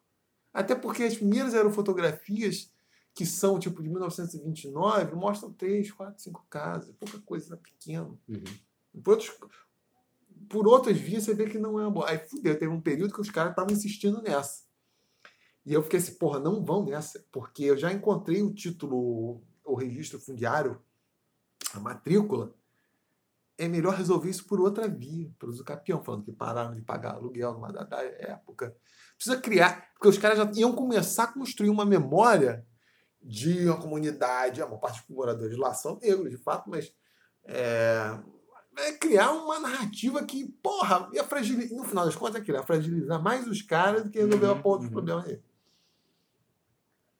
Até 0.53 0.75
porque 0.75 1.03
as 1.03 1.15
primeiras 1.15 1.53
aerofotografias, 1.53 2.71
que 3.13 3.25
são 3.25 3.59
tipo 3.59 3.81
de 3.81 3.89
1929, 3.89 5.15
mostram 5.15 5.51
três, 5.53 5.91
quatro, 5.91 6.21
cinco 6.21 6.45
casas, 6.49 6.93
pouca 6.99 7.19
coisa, 7.19 7.57
pequeno. 7.57 8.19
Uhum. 8.27 8.43
Depois 8.93 9.29
outros- 9.29 9.61
por 10.49 10.67
outras 10.67 10.97
vias 10.97 11.23
você 11.23 11.33
vê 11.33 11.47
que 11.49 11.57
não 11.57 11.79
é 11.79 11.83
uma 11.83 11.91
boa. 11.91 12.09
Aí 12.09 12.17
fudeu, 12.19 12.57
teve 12.57 12.71
um 12.71 12.81
período 12.81 13.13
que 13.13 13.21
os 13.21 13.29
caras 13.29 13.51
estavam 13.51 13.73
insistindo 13.73 14.21
nessa. 14.21 14.63
E 15.65 15.73
eu 15.73 15.83
fiquei 15.83 15.99
assim, 15.99 16.15
porra, 16.15 16.39
não 16.39 16.63
vão 16.65 16.83
nessa, 16.85 17.23
porque 17.31 17.63
eu 17.63 17.77
já 17.77 17.91
encontrei 17.93 18.41
o 18.41 18.53
título, 18.53 19.41
o 19.63 19.75
registro 19.75 20.19
fundiário, 20.19 20.81
a 21.73 21.79
matrícula. 21.79 22.53
É 23.61 23.67
melhor 23.67 23.93
resolver 23.93 24.27
isso 24.27 24.47
por 24.47 24.59
outra 24.59 24.87
via, 24.87 25.31
pelo 25.37 25.51
Zucapião, 25.51 26.03
falando 26.03 26.23
que 26.23 26.31
pararam 26.31 26.73
de 26.73 26.81
pagar 26.81 27.13
aluguel 27.13 27.53
numa 27.53 27.71
dada 27.71 27.97
época. 28.01 28.75
Precisa 29.15 29.39
criar, 29.39 29.91
porque 29.93 30.07
os 30.07 30.17
caras 30.17 30.39
já 30.39 30.51
iam 30.55 30.73
começar 30.73 31.25
a 31.25 31.31
construir 31.31 31.69
uma 31.69 31.85
memória 31.85 32.65
de 33.21 33.67
uma 33.67 33.79
comunidade, 33.79 34.63
a 34.63 34.65
maior 34.65 34.79
parte 34.79 35.05
dos 35.05 35.15
moradores 35.15 35.55
lá 35.57 35.75
são 35.75 35.99
negros, 36.01 36.31
de 36.31 36.37
fato, 36.37 36.71
mas 36.71 36.91
é, 37.43 38.17
é 38.77 38.93
criar 38.93 39.31
uma 39.31 39.59
narrativa 39.59 40.23
que, 40.23 40.47
porra, 40.63 41.07
ia 41.13 41.23
fragilizar, 41.23 41.77
no 41.77 41.83
final 41.83 42.05
das 42.05 42.15
contas, 42.15 42.41
é 42.41 42.51
ia 42.51 42.63
fragilizar 42.63 43.21
mais 43.21 43.45
os 43.45 43.61
caras 43.61 44.03
do 44.03 44.09
que 44.09 44.17
resolver 44.17 44.47
Uhum, 44.47 44.51
a 44.53 44.55
porra 44.59 44.77
dos 44.79 44.87
uhum. 44.87 44.93
problemas 44.93 45.25
dele. 45.25 45.43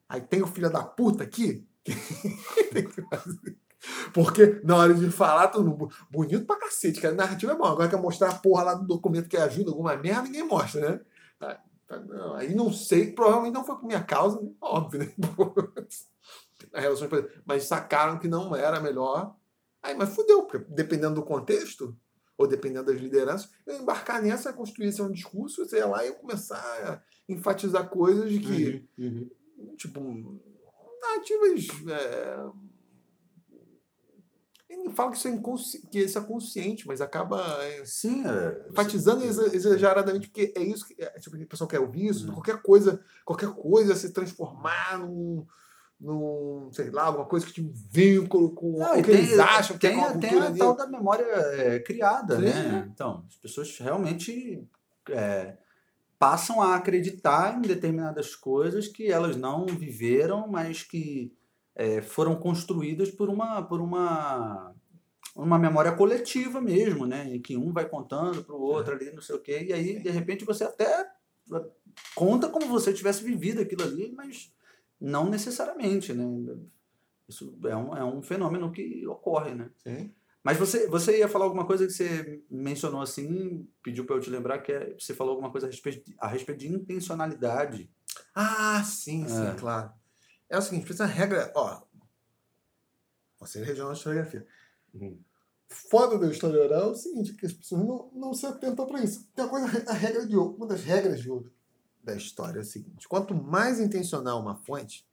Aí 0.09 0.21
tem 0.21 0.41
o 0.41 0.47
filho 0.47 0.71
da 0.71 0.83
puta 0.83 1.23
aqui. 1.23 1.67
Tem 2.73 2.87
que 2.87 3.01
fazer. 3.03 3.60
Porque 4.13 4.61
na 4.63 4.77
hora 4.77 4.93
de 4.93 5.09
falar, 5.09 5.47
todo 5.47 5.65
mundo. 5.65 5.89
Bonito 6.09 6.45
pra 6.45 6.57
cacete, 6.59 7.01
cara. 7.01 7.13
A 7.13 7.17
narrativa 7.17 7.51
é 7.51 7.55
bom. 7.55 7.65
Agora 7.65 7.89
quer 7.89 7.99
mostrar 7.99 8.29
a 8.29 8.35
porra 8.35 8.63
lá 8.63 8.73
do 8.73 8.85
documento 8.85 9.29
que 9.29 9.37
ajuda 9.37 9.71
alguma 9.71 9.95
merda, 9.95 10.23
ninguém 10.23 10.43
mostra, 10.43 10.81
né? 10.81 11.01
Tá, 11.39 11.63
tá, 11.87 11.99
não. 11.99 12.35
Aí 12.35 12.53
não 12.53 12.71
sei, 12.71 13.11
provavelmente 13.11 13.53
não 13.53 13.65
foi 13.65 13.75
por 13.75 13.85
minha 13.85 14.03
causa, 14.03 14.39
né? 14.41 14.51
óbvio, 14.61 14.99
né? 14.99 15.11
A 16.73 16.79
relação, 16.79 17.09
mas 17.43 17.63
sacaram 17.63 18.19
que 18.19 18.27
não 18.27 18.55
era 18.55 18.79
melhor. 18.79 19.35
Aí, 19.81 19.95
mas 19.95 20.13
fudeu, 20.13 20.43
porque 20.43 20.63
dependendo 20.69 21.15
do 21.15 21.23
contexto, 21.23 21.97
ou 22.37 22.47
dependendo 22.47 22.85
das 22.85 23.01
lideranças, 23.01 23.49
eu 23.65 23.77
embarcar 23.77 24.21
nessa, 24.21 24.53
construir 24.53 24.87
esse 24.87 25.01
um 25.01 25.11
discurso, 25.11 25.65
sei 25.65 25.83
lá, 25.83 26.03
e 26.03 26.09
eu 26.09 26.15
começar 26.15 26.57
a 26.57 27.01
enfatizar 27.27 27.89
coisas 27.89 28.29
de 28.29 28.39
que 28.39 28.87
Uhum, 28.97 29.29
uhum. 29.57 29.75
tipo, 29.75 30.39
narrativas. 31.01 31.67
É... 31.89 32.70
Não 34.77 34.91
falo 34.91 35.11
que 35.11 35.17
isso, 35.17 35.27
é 35.27 35.31
inconsci... 35.31 35.87
que 35.87 35.99
isso 35.99 36.17
é 36.17 36.21
consciente, 36.21 36.87
mas 36.87 37.01
acaba 37.01 37.41
é, 37.63 37.83
Sim, 37.85 38.23
é. 38.25 38.69
enfatizando 38.69 39.23
exa- 39.23 39.55
exageradamente, 39.55 40.27
porque 40.27 40.53
é 40.55 40.61
isso 40.61 40.85
que 40.85 40.95
é, 41.01 41.09
tipo, 41.19 41.37
o 41.37 41.47
pessoal 41.47 41.67
quer 41.67 41.79
ouvir 41.79 42.07
isso, 42.07 42.31
qualquer 42.31 42.61
coisa, 42.61 42.99
qualquer 43.23 43.49
coisa 43.51 43.95
se 43.95 44.11
transformar 44.11 44.99
num, 44.99 45.45
num 45.99 46.69
sei 46.71 46.89
lá, 46.89 47.03
alguma 47.05 47.25
coisa 47.25 47.45
que 47.45 47.53
tinha 47.53 47.67
um 47.67 47.73
vínculo 47.91 48.51
com 48.51 48.79
Não, 48.79 48.99
o 48.99 49.03
que 49.03 49.11
eles 49.11 49.37
acham 49.39 49.77
que 49.77 49.87
tem, 49.87 49.99
é 50.03 50.17
tem 50.17 50.39
a 50.39 50.51
tal 50.51 50.75
da 50.75 50.87
memória 50.87 51.23
é, 51.25 51.79
criada, 51.79 52.35
Sim. 52.35 52.41
né? 52.41 52.89
Então, 52.93 53.23
as 53.27 53.35
pessoas 53.35 53.77
realmente 53.79 54.67
é, 55.09 55.57
passam 56.19 56.61
a 56.61 56.75
acreditar 56.75 57.57
em 57.57 57.61
determinadas 57.61 58.35
coisas 58.35 58.87
que 58.87 59.11
elas 59.11 59.35
não 59.35 59.65
viveram, 59.65 60.47
mas 60.47 60.83
que 60.83 61.33
é, 61.75 62.01
foram 62.01 62.35
construídas 62.35 63.09
por 63.11 63.29
uma, 63.29 63.61
por 63.61 63.79
uma, 63.81 64.73
uma 65.35 65.57
memória 65.57 65.91
coletiva 65.93 66.59
mesmo, 66.61 67.05
né? 67.05 67.35
Em 67.35 67.41
que 67.41 67.55
um 67.57 67.71
vai 67.71 67.87
contando 67.87 68.43
para 68.43 68.55
o 68.55 68.61
outro 68.61 68.93
ali, 68.93 69.11
não 69.11 69.21
sei 69.21 69.35
o 69.35 69.39
quê, 69.41 69.65
e 69.67 69.73
aí, 69.73 69.99
de 69.99 70.09
repente, 70.09 70.45
você 70.45 70.63
até 70.63 71.09
conta 72.15 72.49
como 72.49 72.67
você 72.67 72.93
tivesse 72.93 73.23
vivido 73.23 73.61
aquilo 73.61 73.83
ali, 73.83 74.11
mas 74.15 74.53
não 74.99 75.29
necessariamente, 75.29 76.13
né? 76.13 76.25
Isso 77.27 77.57
é 77.63 77.75
um, 77.75 77.95
é 77.97 78.03
um 78.03 78.21
fenômeno 78.21 78.71
que 78.71 79.05
ocorre, 79.07 79.55
né? 79.55 79.69
Sim. 79.77 80.11
Mas 80.43 80.57
você, 80.57 80.87
você 80.87 81.19
ia 81.19 81.27
falar 81.29 81.45
alguma 81.45 81.65
coisa 81.65 81.85
que 81.85 81.93
você 81.93 82.41
mencionou 82.49 83.01
assim, 83.01 83.67
pediu 83.83 84.05
para 84.05 84.15
eu 84.15 84.19
te 84.19 84.29
lembrar, 84.29 84.59
que 84.59 84.71
é, 84.71 84.95
você 84.99 85.13
falou 85.13 85.31
alguma 85.33 85.51
coisa 85.51 85.67
a 85.67 85.69
respeito, 85.69 86.03
de- 86.03 86.15
a 86.19 86.27
respeito 86.27 86.59
de 86.59 86.67
intencionalidade. 86.67 87.89
Ah, 88.33 88.83
sim, 88.83 89.27
sim, 89.27 89.47
É. 89.47 89.53
claro. 89.53 89.91
É 90.51 90.57
o 90.57 90.61
seguinte, 90.61 90.83
precisa 90.83 91.05
regra. 91.05 91.49
Ó, 91.55 91.81
você 93.39 93.61
é 93.61 93.63
regional 93.63 93.93
de 93.93 93.99
historiografia. 93.99 94.45
Uhum. 94.93 95.17
Foda 95.69 96.19
da 96.19 96.27
história 96.29 96.61
oral 96.61 96.89
é 96.89 96.91
o 96.91 96.95
seguinte, 96.95 97.33
que 97.33 97.45
as 97.45 97.53
pessoas 97.53 97.85
não, 97.85 98.11
não 98.11 98.33
se 98.33 98.45
atentam 98.45 98.85
para 98.85 99.01
isso. 99.01 99.25
Tem 99.33 99.45
uma 99.45 99.49
coisa, 99.49 99.89
a 99.89 99.93
regra 99.93 100.27
de 100.27 100.35
ouro, 100.35 100.57
uma 100.57 100.67
das 100.67 100.83
regras 100.83 101.21
de 101.21 101.31
ouro 101.31 101.49
da 102.03 102.13
história 102.13 102.59
é 102.59 102.61
o 102.61 102.65
seguinte: 102.65 103.07
quanto 103.07 103.33
mais 103.33 103.79
intencional 103.79 104.41
uma 104.41 104.57
fonte, 104.57 105.07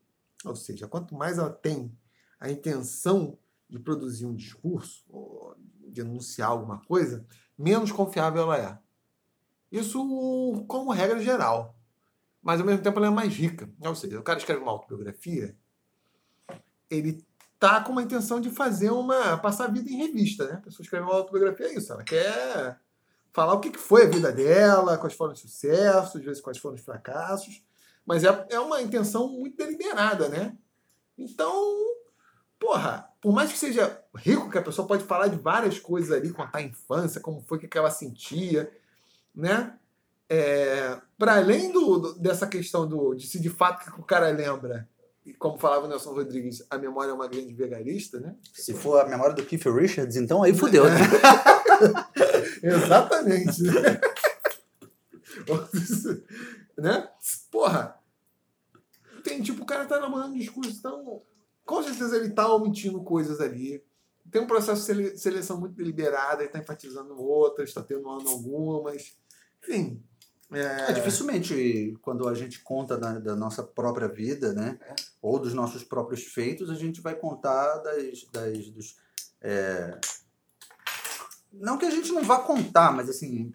ou 0.45 0.57
seja, 0.57 0.89
quanto 0.89 1.15
mais 1.15 1.39
ela 1.39 1.51
tem 1.51 1.97
a 2.41 2.51
intenção 2.51 3.39
de 3.69 3.79
produzir 3.79 4.27
um 4.27 4.35
discurso, 4.35 5.05
ou 5.09 5.55
de 5.87 6.01
anunciar 6.01 6.49
alguma 6.49 6.85
coisa, 6.85 7.25
menos 7.57 7.93
confiável 7.93 8.43
ela 8.43 8.59
é. 8.59 8.79
Isso 9.71 10.65
como 10.67 10.91
regra 10.91 11.21
geral. 11.21 11.78
Mas 12.43 12.61
ao 12.61 12.67
mesmo 12.67 12.83
tempo 12.83 12.99
ela 12.99 13.09
é 13.09 13.11
mais 13.11 13.35
rica. 13.35 13.69
Ou 13.81 13.95
seja, 13.95 14.19
o 14.19 14.23
cara 14.23 14.39
escreve 14.39 14.61
uma 14.61 14.73
autobiografia, 14.73 15.57
ele 16.91 17.25
tá 17.59 17.81
com 17.81 17.93
uma 17.93 18.03
intenção 18.03 18.41
de 18.41 18.51
fazer 18.51 18.91
uma. 18.91 19.37
passar 19.39 19.65
a 19.65 19.71
vida 19.71 19.91
em 19.91 19.97
revista, 19.97 20.47
né? 20.47 20.55
A 20.55 20.63
pessoa 20.63 20.83
escreve 20.83 21.05
uma 21.05 21.15
autobiografia, 21.15 21.67
é 21.67 21.75
isso. 21.75 21.93
Ela 21.93 22.05
quer 22.05 22.79
falar 23.33 23.55
o 23.55 23.61
que 23.61 23.77
foi 23.77 24.05
a 24.05 24.09
vida 24.09 24.33
dela, 24.33 24.99
quais 24.99 25.15
foram 25.15 25.33
os 25.33 25.41
sucessos, 25.41 26.17
às 26.17 26.25
vezes 26.25 26.43
quais 26.43 26.59
foram 26.59 26.77
os 26.77 26.83
fracassos. 26.83 27.63
Mas 28.07 28.25
é, 28.25 28.47
é 28.51 28.61
uma 28.61 28.81
intenção 28.81 29.29
muito 29.29 29.57
deliberada, 29.57 30.29
né? 30.29 30.57
Então, 31.17 31.53
porra, 32.59 33.09
por 33.21 33.33
mais 33.33 33.53
que 33.53 33.59
seja 33.59 34.03
rico, 34.17 34.51
que 34.51 34.59
a 34.59 34.63
pessoa 34.63 34.87
pode 34.87 35.05
falar 35.05 35.29
de 35.29 35.37
várias 35.37 35.79
coisas 35.79 36.13
ali, 36.13 36.31
contar 36.31 36.59
a 36.59 36.63
infância, 36.63 37.21
como 37.21 37.43
foi 37.43 37.59
que 37.59 37.77
ela 37.77 37.91
sentia, 37.91 38.73
né? 39.35 39.77
É, 40.31 41.01
para 41.17 41.37
além 41.37 41.73
do, 41.73 42.15
dessa 42.19 42.47
questão 42.47 42.87
do, 42.87 43.15
de 43.15 43.27
se 43.27 43.41
de 43.41 43.49
fato 43.49 43.91
que 43.91 44.01
o 44.01 44.05
cara 44.05 44.29
lembra, 44.29 44.89
e 45.25 45.33
como 45.33 45.59
falava 45.59 45.87
o 45.87 45.89
Nelson 45.89 46.13
Rodrigues, 46.13 46.65
a 46.71 46.79
memória 46.79 47.11
é 47.11 47.15
uma 47.15 47.29
grande 47.29 47.53
vigarista, 47.55 48.21
né? 48.21 48.35
Se 48.53 48.75
for 48.75 49.01
a 49.01 49.09
memória 49.09 49.35
do 49.35 49.45
Keith 49.45 49.65
Richards, 49.67 50.17
então 50.17 50.43
aí 50.43 50.55
fudeu, 50.55 50.85
né? 50.85 50.97
Exatamente. 52.63 53.63
né? 53.63 54.01
né? 56.79 57.09
Porra, 57.51 57.99
tem 59.23 59.43
tipo, 59.43 59.63
o 59.63 59.67
cara 59.67 59.85
tá 59.85 60.01
namorando 60.01 60.33
um 60.33 60.39
discurso, 60.39 60.73
então 60.79 61.23
com 61.65 61.83
certeza 61.83 62.17
ele 62.17 62.31
tá 62.31 62.51
omitindo 62.55 63.03
coisas 63.03 63.41
ali. 63.41 63.85
Tem 64.31 64.43
um 64.43 64.47
processo 64.47 64.81
de 64.81 64.87
sele- 64.87 65.17
seleção 65.17 65.59
muito 65.59 65.75
deliberado, 65.75 66.43
ele 66.43 66.51
tá 66.51 66.59
enfatizando 66.59 67.19
outras, 67.21 67.73
tá 67.73 67.83
tendo 67.83 68.09
algumas. 68.09 69.17
Enfim. 69.63 70.03
É, 70.51 70.93
dificilmente, 70.95 71.95
quando 72.01 72.27
a 72.27 72.35
gente 72.35 72.61
conta 72.61 72.97
da, 72.97 73.19
da 73.19 73.37
nossa 73.37 73.63
própria 73.63 74.09
vida, 74.09 74.55
né? 74.55 74.79
Ou 75.21 75.39
dos 75.39 75.53
nossos 75.53 75.85
próprios 75.85 76.25
feitos, 76.25 76.71
a 76.71 76.75
gente 76.75 77.01
vai 77.03 77.15
contar 77.15 77.77
das. 77.79 78.25
das 78.33 78.71
dos, 78.71 78.97
é, 79.43 79.99
Não 81.53 81.77
que 81.77 81.85
a 81.87 81.91
gente 81.91 82.13
não 82.13 82.23
vá 82.23 82.39
contar, 82.39 82.93
mas 82.93 83.09
assim, 83.11 83.53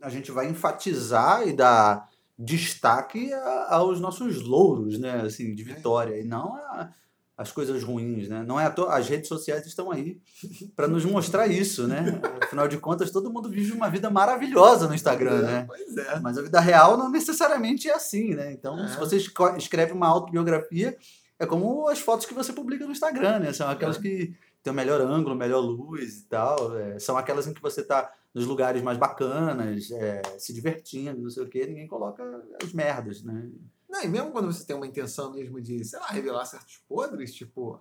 a 0.00 0.08
gente 0.08 0.30
vai 0.30 0.48
enfatizar 0.48 1.46
e 1.46 1.52
dar 1.52 2.08
destaque 2.38 3.32
a- 3.32 3.74
aos 3.74 4.00
nossos 4.00 4.42
louros, 4.42 4.98
né? 4.98 5.22
Assim, 5.22 5.54
de 5.54 5.62
vitória, 5.64 6.18
e 6.20 6.24
não 6.24 6.54
a- 6.54 6.92
as 7.36 7.50
coisas 7.50 7.82
ruins, 7.82 8.28
né? 8.28 8.44
Não 8.46 8.60
é 8.60 8.66
à 8.66 8.70
toa, 8.70 8.96
as 8.96 9.08
redes 9.08 9.26
sociais 9.28 9.66
estão 9.66 9.90
aí 9.90 10.20
para 10.76 10.86
nos 10.86 11.04
mostrar 11.04 11.46
isso, 11.46 11.86
né? 11.88 12.20
Afinal 12.42 12.68
de 12.68 12.78
contas, 12.78 13.10
todo 13.10 13.32
mundo 13.32 13.48
vive 13.48 13.72
uma 13.72 13.88
vida 13.88 14.10
maravilhosa 14.10 14.86
no 14.86 14.94
Instagram, 14.94 15.42
né? 15.42 15.64
Pois 15.66 15.96
é. 15.96 16.20
Mas 16.20 16.36
a 16.38 16.42
vida 16.42 16.60
real 16.60 16.96
não 16.96 17.10
necessariamente 17.10 17.88
é 17.88 17.94
assim, 17.94 18.34
né? 18.34 18.52
Então, 18.52 18.78
É. 18.78 18.88
se 18.88 18.96
você 18.98 19.16
escreve 19.56 19.92
uma 19.92 20.06
autobiografia, 20.08 20.96
é 21.38 21.46
como 21.46 21.88
as 21.88 21.98
fotos 21.98 22.26
que 22.26 22.34
você 22.34 22.52
publica 22.52 22.84
no 22.86 22.92
Instagram, 22.92 23.38
né? 23.40 23.52
São 23.52 23.68
aquelas 23.68 23.96
que 23.98 24.34
tem 24.62 24.72
o 24.72 24.76
melhor 24.76 25.00
ângulo, 25.00 25.34
melhor 25.34 25.58
luz 25.60 26.20
e 26.20 26.24
tal. 26.28 26.78
é, 26.78 26.98
são 27.00 27.16
aquelas 27.16 27.46
em 27.48 27.54
que 27.54 27.60
você 27.62 27.82
tá 27.82 28.12
nos 28.32 28.46
lugares 28.46 28.80
mais 28.82 28.96
bacanas, 28.96 29.90
é, 29.90 30.22
se 30.38 30.52
divertindo, 30.54 31.20
não 31.20 31.28
sei 31.30 31.42
o 31.42 31.48
quê. 31.48 31.66
Ninguém 31.66 31.86
coloca 31.88 32.22
as 32.62 32.72
merdas, 32.72 33.22
né? 33.24 33.50
Não, 33.92 34.02
e 34.02 34.08
mesmo 34.08 34.32
quando 34.32 34.50
você 34.50 34.64
tem 34.64 34.74
uma 34.74 34.86
intenção 34.86 35.34
mesmo 35.34 35.60
de, 35.60 35.84
sei 35.84 35.98
lá, 36.00 36.06
revelar 36.06 36.46
certos 36.46 36.78
podres, 36.88 37.34
tipo, 37.34 37.78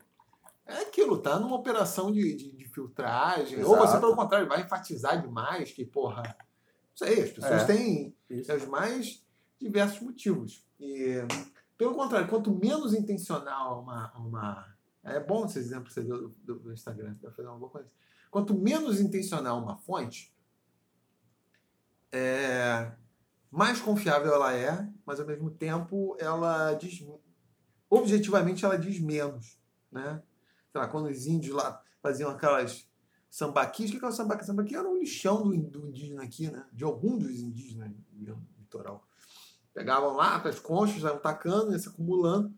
é 0.65 0.81
aquilo, 0.81 1.17
tá 1.17 1.39
numa 1.39 1.55
operação 1.55 2.11
de, 2.11 2.35
de, 2.35 2.51
de 2.51 2.65
filtragem. 2.67 3.63
Ou 3.63 3.77
você, 3.77 3.83
Exato. 3.83 4.01
pelo 4.01 4.15
contrário, 4.17 4.45
vai 4.47 4.61
enfatizar 4.61 5.21
demais 5.21 5.71
que, 5.71 5.85
porra, 5.85 6.21
não 6.23 6.97
sei, 6.97 7.23
as 7.23 7.29
pessoas 7.31 7.61
É. 7.61 7.65
têm 7.65 8.15
Isso. 8.29 8.53
os 8.53 8.65
mais 8.65 9.25
diversos 9.57 10.01
motivos. 10.01 10.65
E, 10.77 11.15
pelo 11.77 11.95
contrário, 11.95 12.27
quanto 12.27 12.53
menos 12.53 12.93
intencional 12.93 13.81
uma. 13.81 14.11
uma 14.17 14.75
é 15.03 15.19
bom 15.19 15.45
esse 15.45 15.57
exemplo 15.59 15.85
que 15.85 15.93
você 15.93 16.01
deu 16.03 16.17
do, 16.21 16.29
do- 16.43 16.59
do 16.59 16.73
Instagram, 16.73 17.15
vai 17.21 17.31
fazer 17.31 17.47
uma 17.47 17.57
boa 17.57 17.71
coisa. 17.71 17.89
Quanto 18.29 18.53
menos 18.53 18.99
intencional 18.99 19.57
uma 19.63 19.77
fonte, 19.77 20.31
é, 22.11 22.91
mais 23.49 23.79
confiável 23.81 24.33
ela 24.33 24.53
é, 24.53 24.87
mas 25.11 25.19
ao 25.19 25.27
mesmo 25.27 25.51
tempo 25.51 26.15
ela 26.17 26.73
diz. 26.75 27.05
Objetivamente 27.89 28.63
ela 28.63 28.77
diz 28.77 28.97
menos. 28.97 29.59
Né? 29.91 30.23
Lá, 30.73 30.87
quando 30.87 31.07
os 31.09 31.27
índios 31.27 31.53
lá 31.53 31.83
faziam 32.01 32.31
aquelas 32.31 32.87
sambaquis. 33.29 33.89
O 33.89 33.93
que 33.93 33.99
que 33.99 34.05
é 34.05 34.07
o 34.07 34.11
sambaqui? 34.13 34.45
Sambaqui 34.45 34.73
era 34.73 34.87
um 34.87 34.97
lixão 34.97 35.43
do, 35.43 35.53
indígena 35.53 36.23
aqui, 36.23 36.49
né? 36.49 36.65
De 36.71 36.85
algum 36.85 37.17
dos 37.17 37.41
indígenas 37.41 37.91
do 38.09 38.37
litoral. 38.57 39.05
Pegavam 39.73 40.15
lá 40.15 40.37
as 40.37 40.59
conchas, 40.59 41.01
iam 41.01 41.19
tacando, 41.19 41.77
se 41.77 41.89
acumulando. 41.89 42.53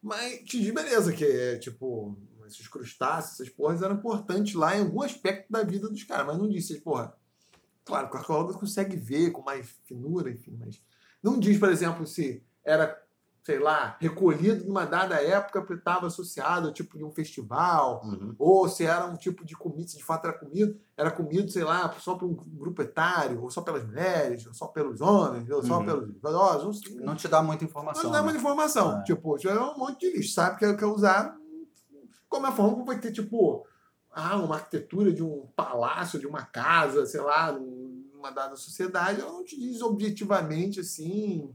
Mas 0.00 0.44
diz, 0.44 0.72
beleza, 0.72 1.12
que 1.12 1.24
é 1.24 1.58
tipo, 1.58 2.16
esses 2.46 2.68
crustáceos, 2.68 3.40
essas 3.40 3.48
porras 3.52 3.82
eram 3.82 3.96
importantes 3.96 4.54
lá 4.54 4.76
em 4.76 4.82
algum 4.82 5.02
aspecto 5.02 5.50
da 5.50 5.64
vida 5.64 5.88
dos 5.88 6.04
caras, 6.04 6.28
mas 6.28 6.38
não 6.38 6.48
disse, 6.48 6.80
porra. 6.82 7.12
Claro, 7.84 8.08
o 8.12 8.16
arqueólogo 8.16 8.60
consegue 8.60 8.96
ver 8.96 9.32
com 9.32 9.42
mais 9.42 9.68
finura, 9.84 10.30
enfim, 10.30 10.56
mas 10.56 10.80
não 11.22 11.38
diz, 11.38 11.58
por 11.58 11.68
exemplo, 11.70 12.06
se 12.06 12.42
era, 12.64 12.98
sei 13.42 13.58
lá, 13.58 13.96
recolhido 14.00 14.64
numa 14.66 14.84
dada 14.84 15.14
época 15.22 15.60
porque 15.60 15.74
estava 15.74 16.06
associado 16.06 16.68
ao 16.68 16.72
tipo 16.74 16.96
de 16.98 17.04
um 17.04 17.10
festival, 17.10 18.02
Uhum. 18.04 18.34
ou 18.38 18.68
se 18.68 18.84
era 18.84 19.06
um 19.06 19.16
tipo 19.16 19.44
de 19.44 19.54
comida, 19.56 19.88
se 19.88 19.96
de 19.96 20.04
fato 20.04 20.26
era 20.26 20.38
comido, 20.38 20.78
era 20.96 21.10
comido, 21.10 21.50
sei 21.50 21.64
lá, 21.64 21.90
só 21.98 22.14
para 22.14 22.26
um 22.26 22.34
grupo 22.34 22.82
etário, 22.82 23.42
ou 23.42 23.50
só 23.50 23.62
pelas 23.62 23.84
mulheres, 23.84 24.46
ou 24.46 24.52
só 24.54 24.66
pelos 24.66 25.00
homens, 25.00 25.48
ou 25.50 25.62
só 25.62 25.78
Uhum. 25.78 25.84
pelos 25.86 26.08
idosos, 26.10 26.80
não, 26.96 27.06
Não 27.06 27.16
te 27.16 27.28
dá 27.28 27.42
muita 27.42 27.64
não 27.64 27.70
informação. 27.70 28.10
dá 28.10 28.18
né? 28.18 28.24
muita 28.24 28.38
informação. 28.38 29.00
É. 29.00 29.02
Tipo, 29.04 29.38
já 29.38 29.50
é 29.52 29.60
um 29.60 29.78
monte 29.78 30.00
de 30.00 30.16
lixo, 30.16 30.32
sabe 30.34 30.58
que 30.58 30.64
é, 30.64 30.74
que 30.74 30.84
é 30.84 30.86
usar 30.86 31.36
como 32.28 32.46
é 32.46 32.50
a 32.50 32.52
forma 32.52 32.78
que 32.80 32.86
vai 32.86 32.98
ter, 33.00 33.10
tipo, 33.12 33.66
ah, 34.12 34.36
uma 34.36 34.56
arquitetura 34.56 35.12
de 35.12 35.22
um 35.22 35.46
palácio, 35.56 36.18
de 36.20 36.26
uma 36.26 36.42
casa, 36.44 37.04
sei 37.06 37.20
lá, 37.20 37.52
numa 38.20 38.30
dada 38.30 38.54
sociedade, 38.54 39.20
ela 39.20 39.32
não 39.32 39.42
te 39.42 39.58
diz 39.58 39.80
objetivamente, 39.80 40.78
assim, 40.80 41.52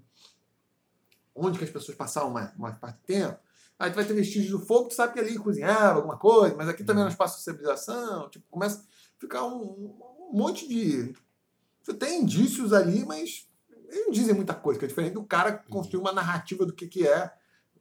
onde 1.33 1.59
que 1.59 1.63
as 1.63 1.69
pessoas 1.69 1.95
passavam 1.95 2.31
mais, 2.31 2.55
mais 2.57 2.77
parte 2.77 2.97
do 2.97 3.03
tempo. 3.03 3.39
Aí 3.77 3.91
tu 3.91 3.95
vai 3.95 4.05
ter 4.05 4.13
vestígios 4.13 4.51
do 4.51 4.65
fogo, 4.65 4.89
tu 4.89 4.95
sabe 4.95 5.13
que 5.13 5.19
ali 5.19 5.37
cozinhava 5.37 5.97
alguma 5.97 6.17
coisa, 6.17 6.55
mas 6.55 6.67
aqui 6.67 6.83
também 6.83 7.01
era 7.01 7.09
um 7.09 7.11
espaço 7.11 7.37
de 7.37 7.43
civilização, 7.43 8.29
tipo, 8.29 8.45
começa 8.49 8.79
a 8.79 9.19
ficar 9.19 9.43
um, 9.43 9.95
um 10.31 10.31
monte 10.33 10.67
de... 10.67 11.13
Você 11.83 11.93
tem 11.93 12.21
indícios 12.21 12.73
ali, 12.73 13.05
mas 13.05 13.47
eles 13.89 14.05
não 14.05 14.11
dizem 14.11 14.33
muita 14.33 14.55
coisa, 14.55 14.79
que 14.79 14.85
é 14.85 14.87
diferente 14.87 15.13
do 15.13 15.23
cara 15.23 15.63
construir 15.69 15.99
uma 15.99 16.13
narrativa 16.13 16.65
do 16.65 16.73
que, 16.73 16.87
que 16.87 17.07
é, 17.07 17.31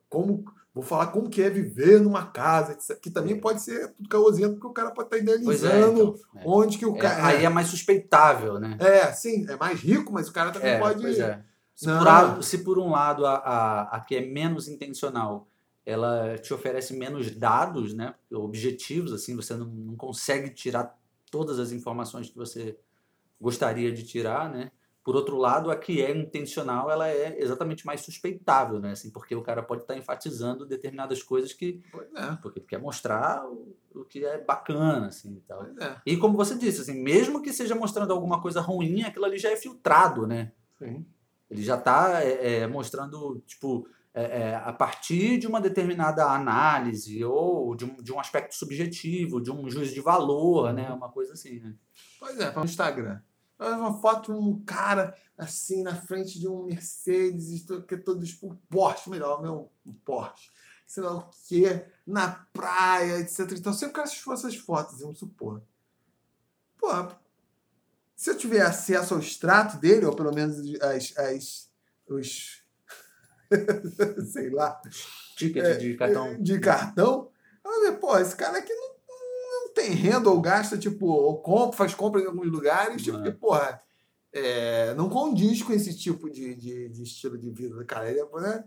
como 0.09 0.45
vou 0.75 0.83
falar 0.83 1.07
como 1.07 1.31
que 1.31 1.41
é 1.41 1.49
viver 1.49 2.01
numa 2.01 2.27
casa, 2.27 2.77
que 3.01 3.09
também 3.09 3.39
pode 3.41 3.63
ser 3.63 3.93
tudo 3.95 4.09
caosento, 4.09 4.55
porque 4.55 4.67
o 4.67 4.73
cara 4.73 4.91
pode 4.91 5.15
estar 5.15 5.19
Pois 5.45 5.63
é, 5.63 5.69
idealizando 5.69 6.17
então. 6.19 6.43
É. 6.43 6.45
onde 6.45 6.77
que 6.79 6.85
o 6.85 6.97
É, 6.97 6.99
cara... 6.99 7.27
aí 7.29 7.45
é 7.45 7.49
mais 7.49 7.69
suspeitável, 7.69 8.59
né? 8.59 8.77
É, 8.81 9.13
sim, 9.13 9.47
é 9.49 9.57
mais 9.57 9.81
rico, 9.81 10.13
mas 10.13 10.29
o 10.29 10.33
cara 10.33 10.51
também 10.51 10.71
É, 10.73 10.79
pode... 10.81 11.01
pois 11.01 11.19
é. 11.19 11.43
Se, 11.77 11.87
por, 11.87 12.43
se 12.45 12.59
por 12.59 12.79
um 12.79 12.91
lado 12.91 13.27
a, 13.27 13.35
a, 13.35 13.97
a 13.97 14.01
que 14.01 14.15
é 14.17 14.21
menos 14.21 14.69
intencional, 14.69 15.49
ela 15.87 16.39
te 16.39 16.55
oferece 16.55 16.95
menos 16.97 17.31
dados, 17.31 17.93
né? 17.95 18.15
Objetivos, 18.33 19.13
assim, 19.13 19.35
você 19.37 19.55
não, 19.55 19.67
não 19.67 19.97
consegue 19.97 20.51
tirar 20.51 20.97
todas 21.31 21.59
as 21.59 21.73
informações 21.73 22.31
que 22.31 22.37
você 22.37 22.77
gostaria 23.41 23.93
de 23.93 24.05
tirar, 24.05 24.51
né? 24.51 24.71
Por 25.05 25.15
outro 25.15 25.37
lado, 25.37 25.71
a 25.71 25.77
que 25.77 26.03
é 26.03 26.11
intencional, 26.17 26.91
ela 26.91 27.07
é 27.09 27.39
exatamente 27.39 27.85
mais 27.85 28.01
suspeitável, 28.01 28.81
né? 28.81 28.93
Assim, 28.93 29.11
porque 29.11 29.35
o 29.37 29.43
cara 29.43 29.63
pode 29.63 29.83
estar 29.83 29.95
enfatizando 29.97 30.65
determinadas 30.65 31.23
coisas 31.23 31.53
que 31.53 31.83
Pois 31.93 32.09
é, 32.15 32.39
porque 32.41 32.61
quer 32.61 32.81
mostrar 32.81 33.45
o, 33.45 33.77
o 33.95 34.05
que 34.07 34.25
é 34.25 34.43
bacana, 34.43 35.09
assim, 35.09 35.37
e 35.37 35.41
tal. 35.43 35.59
pois 35.59 35.77
é. 35.77 36.01
E 36.07 36.17
como 36.17 36.37
você 36.37 36.57
disse, 36.57 36.81
assim, 36.81 37.03
mesmo 37.03 37.43
que 37.43 37.53
seja 37.53 37.75
mostrando 37.75 38.15
alguma 38.15 38.41
coisa 38.41 38.63
ruim, 38.63 39.03
aquilo 39.03 39.27
ali 39.27 39.39
já 39.39 39.51
é 39.51 39.57
filtrado, 39.57 40.27
né? 40.27 40.53
Sim. 40.79 41.05
Ele 41.51 41.63
já 41.63 41.77
está 41.77 42.21
mostrando, 42.73 43.43
tipo, 43.47 43.87
é, 44.15 44.23
é, 44.23 44.55
a 44.55 44.73
partir 44.73 45.39
de 45.39 45.47
uma 45.47 45.61
determinada 45.61 46.25
análise 46.25 47.23
ou 47.25 47.77
de 47.77 47.85
um, 47.85 47.97
de 47.97 48.13
um 48.13 48.19
aspecto 48.19 48.55
subjetivo, 48.55 49.41
de 49.41 49.51
um 49.51 49.69
juízo 49.69 49.93
de 49.93 50.01
valor, 50.01 50.73
né? 50.73 50.89
Uma 50.91 51.11
coisa 51.11 51.35
assim, 51.35 51.61
né? 51.61 51.75
Pois 52.19 52.39
é, 52.39 52.51
para 52.51 52.63
o 52.63 52.65
Instagram. 52.65 53.21
Uma 53.59 54.01
foto 54.01 54.33
de 54.33 54.39
um 54.39 54.63
cara 54.65 55.17
assim 55.39 55.83
na 55.83 55.95
frente 55.95 56.39
de 56.39 56.49
um 56.49 56.65
Mercedes, 56.65 57.65
que 57.87 57.95
é 57.95 57.99
todo 57.99 58.25
um 58.43 58.57
Porsche, 58.69 59.11
melhor, 59.11 59.41
meu, 59.43 59.71
um 59.87 59.93
Porsche. 59.93 60.51
Sei 60.87 61.03
lá 61.03 61.15
o 61.15 61.31
quê, 61.49 61.87
na 62.07 62.47
praia, 62.53 63.21
etc. 63.21 63.53
Então, 63.53 63.73
se 63.73 63.87
o 63.87 63.93
cara 63.93 64.09
for 64.09 64.35
essas 64.35 64.57
fotos, 64.57 65.01
vamos 65.01 65.19
supor. 65.19 65.63
Pô, 66.77 66.89
se 68.15 68.31
eu 68.31 68.37
tiver 68.37 68.61
acesso 68.61 69.15
ao 69.15 69.21
extrato 69.21 69.79
dele, 69.79 70.07
ou 70.07 70.15
pelo 70.15 70.33
menos 70.33 70.59
as, 70.81 71.17
as, 71.17 71.71
os. 72.07 72.63
sei 74.33 74.51
lá, 74.51 74.81
Ticket 75.37 75.65
É, 75.65 75.75
de 75.77 75.95
cartão. 75.95 76.43
de 76.43 76.61
cartão. 76.61 77.31
Eu 77.65 77.81
ver, 77.81 77.99
pô, 77.99 78.17
esse 78.19 78.37
cara 78.37 78.59
aqui 78.59 78.73
tem 79.85 79.93
renda 79.95 80.31
ou 80.31 80.41
gasta, 80.41 80.79
tipo, 80.79 81.07
ou 81.07 81.39
compra, 81.39 81.77
faz 81.77 81.95
compra 81.95 82.21
em 82.21 82.27
alguns 82.27 82.51
lugares, 82.51 83.03
tipo, 83.03 83.19
É. 83.19 83.23
que, 83.23 83.33
porra, 83.33 83.83
é, 84.33 84.95
não 84.95 85.09
condiz 85.09 85.63
com 85.63 85.73
esse 85.73 85.95
tipo 85.97 86.31
de, 86.31 86.55
de, 86.55 86.89
de 86.89 87.03
estilo 87.03 87.39
de 87.39 87.51
vida, 87.51 87.85
cara. 87.85 88.11
Ele, 88.11 88.21
é, 88.21 88.41
né? 88.41 88.65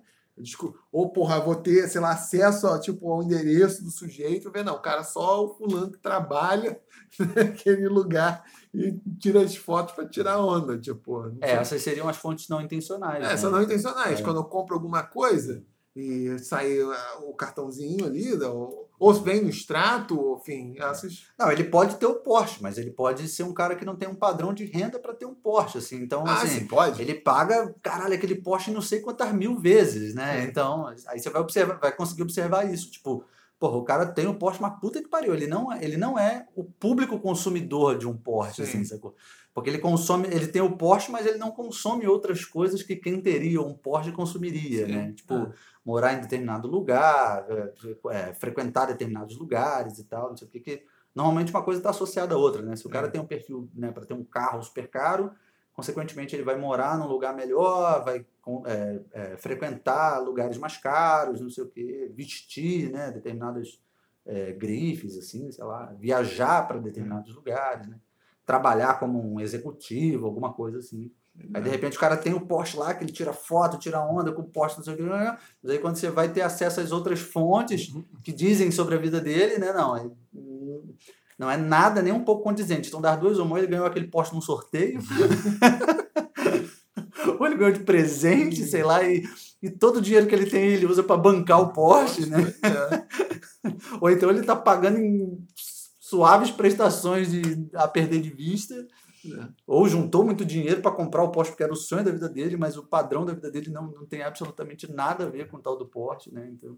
Ou, 0.91 1.09
porra, 1.09 1.39
vou 1.39 1.55
ter, 1.55 1.89
sei 1.89 1.99
lá, 1.99 2.11
acesso 2.11 2.67
ó, 2.67 2.77
tipo, 2.77 3.11
ao 3.11 3.23
endereço 3.23 3.83
do 3.83 3.89
sujeito, 3.89 4.51
ver, 4.51 4.63
não, 4.63 4.79
cara, 4.79 5.03
só 5.03 5.43
o 5.43 5.55
fulano 5.55 5.91
que 5.91 5.97
trabalha 5.97 6.79
naquele 7.35 7.89
lugar 7.89 8.45
e 8.71 8.93
tira 9.19 9.41
as 9.41 9.55
fotos 9.55 9.95
pra 9.95 10.07
tirar 10.07 10.39
onda, 10.39 10.77
tipo. 10.77 11.35
É, 11.41 11.53
essas 11.53 11.81
seriam 11.81 12.07
as 12.07 12.17
fontes 12.17 12.47
não 12.49 12.61
intencionais. 12.61 13.25
É, 13.25 13.29
né? 13.29 13.37
são 13.37 13.49
não 13.49 13.63
intencionais. 13.63 14.19
É. 14.19 14.23
Quando 14.23 14.37
eu 14.37 14.43
compro 14.43 14.75
alguma 14.75 15.01
coisa 15.01 15.63
e 15.95 16.37
sai 16.37 16.79
ah, 16.79 17.19
o 17.23 17.33
cartãozinho 17.33 18.05
ali, 18.05 18.37
né, 18.37 18.45
ou, 18.45 18.86
ou 18.99 19.13
vem 19.13 19.41
no 19.43 19.49
extrato, 19.49 20.39
enfim, 20.41 20.75
essas. 20.79 21.27
Não, 21.37 21.51
ele 21.51 21.65
pode 21.65 21.95
ter 21.97 22.05
o 22.07 22.15
Porsche, 22.15 22.57
mas 22.61 22.77
ele 22.77 22.89
pode 22.91 23.27
ser 23.27 23.43
um 23.43 23.53
cara 23.53 23.75
que 23.75 23.85
não 23.85 23.95
tem 23.95 24.09
um 24.09 24.15
padrão 24.15 24.53
de 24.53 24.65
renda 24.65 24.97
para 24.97 25.13
ter 25.13 25.25
um 25.25 25.35
Porsche, 25.35 25.77
assim. 25.77 25.97
Então, 26.01 26.23
Ah, 26.25 26.41
assim, 26.41 26.59
sim, 26.61 26.67
pode. 26.67 27.01
ele 27.01 27.13
paga, 27.13 27.73
caralho, 27.81 28.13
aquele 28.15 28.35
Porsche 28.35 28.71
não 28.71 28.81
sei 28.81 28.99
quantas 28.99 29.31
mil 29.33 29.57
vezes, 29.59 30.15
né? 30.15 30.41
Sim. 30.41 30.47
Então, 30.47 30.87
aí 31.07 31.19
você 31.19 31.29
vai 31.29 31.41
observar, 31.41 31.79
vai 31.79 31.91
conseguir 31.95 32.23
observar 32.23 32.71
isso, 32.73 32.89
tipo, 32.91 33.23
porra, 33.59 33.77
o 33.77 33.83
cara 33.83 34.05
tem 34.05 34.27
o 34.27 34.35
Porsche, 34.35 34.61
mas 34.61 34.79
puta 34.79 35.01
que 35.01 35.07
pariu, 35.09 35.33
ele 35.33 35.47
não, 35.47 35.71
é- 35.71 35.83
ele 35.83 35.97
não 35.97 36.17
é 36.17 36.47
o 36.55 36.63
público 36.63 37.19
consumidor 37.19 37.97
de 37.97 38.07
um 38.07 38.15
Porsche, 38.15 38.63
Sim. 38.65 38.69
assim, 38.79 38.83
sacou? 38.85 39.15
Porque 39.53 39.69
ele 39.71 39.79
consome, 39.79 40.27
ele 40.27 40.47
tem 40.47 40.61
o 40.61 40.77
Porsche, 40.77 41.11
mas 41.11 41.25
ele 41.25 41.39
não 41.39 41.49
consome 41.51 42.05
outras 42.07 42.45
coisas 42.45 42.83
que 42.83 42.95
quem 42.95 43.19
teria 43.19 43.59
um 43.61 43.73
Porsche 43.73 44.11
consumiria, 44.11 44.85
Sim. 44.85 44.91
né? 44.91 45.13
Tipo, 45.13 45.33
Ah. 45.33 45.51
morar 45.83 46.13
em 46.13 46.21
determinado 46.21 46.67
lugar, 46.67 47.45
é, 47.49 47.73
é, 48.11 48.33
frequentar 48.33 48.85
determinados 48.85 49.35
lugares 49.37 49.97
e 49.97 50.03
tal, 50.03 50.29
não 50.29 50.37
sei 50.37 50.47
o 50.47 50.51
que, 50.51 50.59
que 50.59 50.83
normalmente 51.15 51.51
uma 51.51 51.63
coisa 51.63 51.79
está 51.79 51.89
associada 51.89 52.35
à 52.35 52.37
outra, 52.37 52.61
né? 52.61 52.75
Se 52.75 52.85
o 52.85 52.89
cara 52.89 53.07
É. 53.07 53.09
tem 53.09 53.19
um 53.19 53.25
perfil 53.25 53.67
né, 53.73 53.91
para 53.91 54.05
ter 54.05 54.13
um 54.13 54.23
carro 54.23 54.61
super 54.61 54.87
caro, 54.87 55.31
consequentemente 55.77 56.35
ele 56.35 56.43
vai 56.43 56.57
morar 56.57 56.97
num 56.97 57.05
lugar 57.05 57.35
melhor, 57.35 58.03
vai 58.03 58.25
é, 58.65 58.99
é, 59.11 59.37
frequentar 59.37 60.17
lugares 60.17 60.57
mais 60.57 60.75
caros, 60.75 61.39
não 61.39 61.51
sei 61.51 61.63
o 61.63 61.69
que, 61.69 62.11
vestir 62.15 62.91
né, 62.91 63.11
determinadas 63.11 63.79
é, 64.25 64.53
grifes, 64.53 65.15
assim, 65.15 65.51
sei 65.51 65.63
lá, 65.63 65.93
viajar 65.99 66.67
para 66.67 66.79
determinados 66.79 67.33
lugares, 67.35 67.87
né? 67.87 67.99
trabalhar 68.43 68.97
como 68.97 69.21
um 69.21 69.39
executivo, 69.39 70.25
alguma 70.25 70.51
coisa 70.51 70.79
assim. 70.79 71.11
Aí 71.53 71.61
de 71.61 71.69
repente 71.69 71.95
o 71.95 71.99
cara 71.99 72.17
tem 72.17 72.33
o 72.33 72.47
Porsche 72.47 72.77
lá, 72.77 72.95
que 72.95 73.03
ele 73.03 73.11
tira 73.11 73.31
foto, 73.31 73.77
tira 73.77 74.01
onda 74.01 74.31
com 74.31 74.41
o 74.41 74.47
Porsche, 74.47 74.77
não 74.77 74.83
sei 74.83 74.95
o 74.95 74.97
que, 74.97 75.03
mas 75.03 75.71
aí 75.71 75.77
quando 75.77 75.97
você 75.97 76.09
vai 76.09 76.31
ter 76.31 76.41
acesso 76.41 76.79
às 76.79 76.91
outras 76.91 77.19
fontes 77.19 77.93
que 78.23 78.31
dizem 78.31 78.71
sobre 78.71 78.95
a 78.95 78.97
vida 78.97 79.21
dele, 79.21 79.59
né? 79.59 79.71
Não, 79.73 79.95
é- 79.95 80.09
não 81.37 81.49
é 81.49 81.57
nada 81.57 82.01
nem 82.01 82.11
um 82.13 82.23
pouco 82.23 82.43
condizente. 82.43 82.87
Então, 82.87 83.01
das 83.01 83.19
duas, 83.19 83.37
uma, 83.37 83.57
ele 83.57 83.67
ganhou 83.67 83.85
aquele 83.85 84.07
Porsche 84.07 84.33
num 84.33 84.41
sorteio. 84.41 84.99
Ou 87.39 87.45
ele 87.45 87.55
ganhou 87.55 87.73
de 87.73 87.81
presente, 87.81 88.63
sei 88.65 88.83
lá, 88.83 89.03
e, 89.03 89.23
e 89.61 89.69
todo 89.69 89.97
o 89.97 90.01
dinheiro 90.01 90.27
que 90.27 90.33
ele 90.33 90.49
tem 90.49 90.63
ele 90.63 90.85
usa 90.85 91.03
para 91.03 91.17
bancar 91.17 91.61
o 91.61 91.73
Porsche, 91.73 92.25
né? 92.25 92.53
É. 92.63 93.07
Ou 94.01 94.09
então 94.09 94.29
ele 94.29 94.43
tá 94.43 94.55
pagando 94.55 94.97
em 94.97 95.45
suaves 95.99 96.49
prestações 96.49 97.29
de, 97.29 97.69
a 97.73 97.87
perder 97.87 98.21
de 98.21 98.29
vista. 98.29 98.75
É. 99.25 99.47
Ou 99.67 99.87
juntou 99.87 100.23
muito 100.23 100.45
dinheiro 100.45 100.81
para 100.81 100.91
comprar 100.91 101.23
o 101.23 101.31
Porsche, 101.31 101.51
porque 101.51 101.63
era 101.63 101.73
o 101.73 101.75
sonho 101.75 102.03
da 102.03 102.11
vida 102.11 102.29
dele, 102.29 102.57
mas 102.57 102.77
o 102.77 102.83
padrão 102.83 103.25
da 103.25 103.33
vida 103.33 103.51
dele 103.51 103.69
não, 103.69 103.91
não 103.91 104.05
tem 104.05 104.23
absolutamente 104.23 104.91
nada 104.91 105.25
a 105.25 105.29
ver 105.29 105.49
com 105.49 105.57
o 105.57 105.61
tal 105.61 105.77
do 105.77 105.85
Porsche, 105.85 106.33
né? 106.33 106.49
Então, 106.49 106.77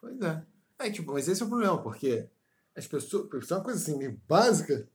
Pois 0.00 0.20
é. 0.20 0.42
É, 0.78 0.90
tipo, 0.90 1.12
mas 1.12 1.26
esse 1.26 1.42
é 1.42 1.46
o 1.46 1.48
problema, 1.48 1.82
porque 1.82 2.28
as 2.76 2.86
pessoas. 2.86 3.28
Isso 3.42 3.54
é 3.54 3.56
uma 3.56 3.64
coisa 3.64 3.80
assim, 3.80 3.96
meio 3.96 4.20
básica, 4.28 4.88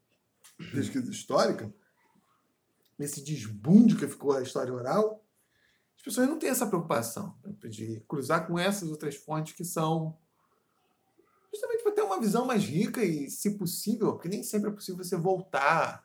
pesquisa 0.72 1.10
histórica, 1.10 1.74
nesse 2.98 3.24
desbunde 3.24 3.96
que 3.96 4.08
ficou 4.08 4.34
a 4.34 4.42
história 4.42 4.74
oral, 4.74 5.26
as 5.98 6.04
pessoas 6.04 6.28
não 6.28 6.38
têm 6.38 6.50
essa 6.50 6.68
preocupação 6.68 7.36
de 7.64 8.00
cruzar 8.08 8.48
com 8.48 8.58
essas 8.58 8.90
outras 8.90 9.16
fontes 9.16 9.54
que 9.54 9.64
são. 9.64 10.18
Justamente 11.52 11.84
para 11.84 11.92
ter 11.92 12.02
uma 12.02 12.20
visão 12.20 12.46
mais 12.46 12.64
rica 12.64 13.04
e, 13.04 13.30
se 13.30 13.58
possível, 13.58 14.14
porque 14.14 14.30
nem 14.30 14.42
sempre 14.44 14.70
é 14.70 14.74
possível 14.74 15.04
você 15.04 15.18
voltar 15.18 16.04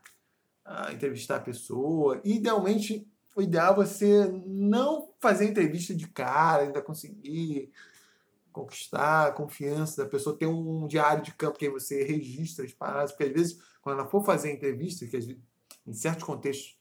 a 0.65 0.93
entrevistar 0.93 1.37
a 1.37 1.41
pessoa. 1.41 2.21
Idealmente, 2.25 3.09
o 3.35 3.43
ideal 3.43 3.75
é 3.75 3.77
você 3.87 4.27
não 4.47 5.15
fazer 5.21 5.47
entrevista 5.47 5.95
de 5.95 6.09
cara, 6.09 6.65
ainda 6.65 6.83
conseguir 6.83 7.71
conquistar 8.57 9.27
a 9.29 9.33
confiança 9.33 10.03
da 10.03 10.09
pessoa, 10.09 10.37
ter 10.37 10.47
um 10.47 10.87
diário 10.87 11.23
de 11.23 11.33
campo 11.35 11.59
que 11.59 11.67
aí 11.67 11.71
você 11.71 12.03
registra 12.05 12.65
as 12.65 12.73
paradas, 12.73 13.13
porque 13.13 13.25
às 13.25 13.33
vezes, 13.33 13.59
quando 13.83 14.01
ela 14.01 14.09
for 14.09 14.25
fazer 14.25 14.49
a 14.49 14.53
entrevista, 14.55 15.05
que 15.05 15.11
vezes, 15.13 15.37
em 15.87 15.93
certos 15.93 16.25
contextos, 16.25 16.79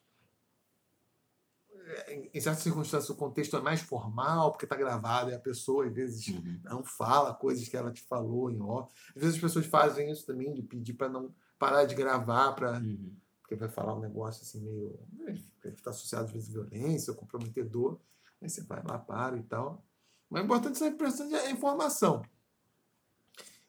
é, 2.07 2.13
em- 2.33 2.39
certas 2.41 2.63
circunstâncias 2.63 3.09
o 3.09 3.15
contexto 3.15 3.57
é 3.57 3.61
mais 3.61 3.81
formal, 3.81 4.51
porque 4.51 4.65
está 4.65 4.75
gravado, 4.77 5.29
e 5.31 5.33
a 5.35 5.39
pessoa 5.39 5.85
às 5.85 5.93
vezes 5.93 6.27
Uhum. 6.29 6.59
não 6.63 6.83
fala 6.83 7.33
coisas 7.33 7.67
que 7.67 7.75
ela 7.75 7.91
te 7.91 8.01
falou 8.03 8.49
em 8.49 8.61
off. 8.61 8.93
Às 9.15 9.21
vezes 9.21 9.35
as 9.35 9.41
pessoas 9.41 9.65
fazem 9.65 10.09
isso 10.09 10.25
também, 10.25 10.53
de 10.53 10.61
pedir 10.63 10.93
para 10.93 11.09
não 11.09 11.35
parar 11.59 11.83
de 11.85 11.93
gravar, 11.93 12.53
para 12.53 12.79
Uhum. 12.79 13.13
porque 13.41 13.55
vai 13.55 13.69
falar 13.69 13.93
um 13.95 13.99
negócio 13.99 14.41
assim 14.43 14.59
meio. 14.61 14.97
né, 15.13 15.33
que 15.61 15.67
está 15.69 15.89
associado 15.91 16.25
às 16.25 16.31
vezes 16.31 16.49
à 16.49 16.53
violência, 16.53 17.11
ou 17.11 17.17
comprometedor. 17.17 17.99
Aí 18.41 18.49
você 18.49 18.61
vai 18.63 18.81
lá, 18.83 18.97
para 18.97 19.35
e 19.37 19.43
tal. 19.43 19.83
Mas 20.29 20.41
o 20.41 20.45
importante 20.45 20.83
é 20.83 20.87
a 20.87 20.91
prestação 20.91 21.27
de 21.27 21.51
informação. 21.51 22.21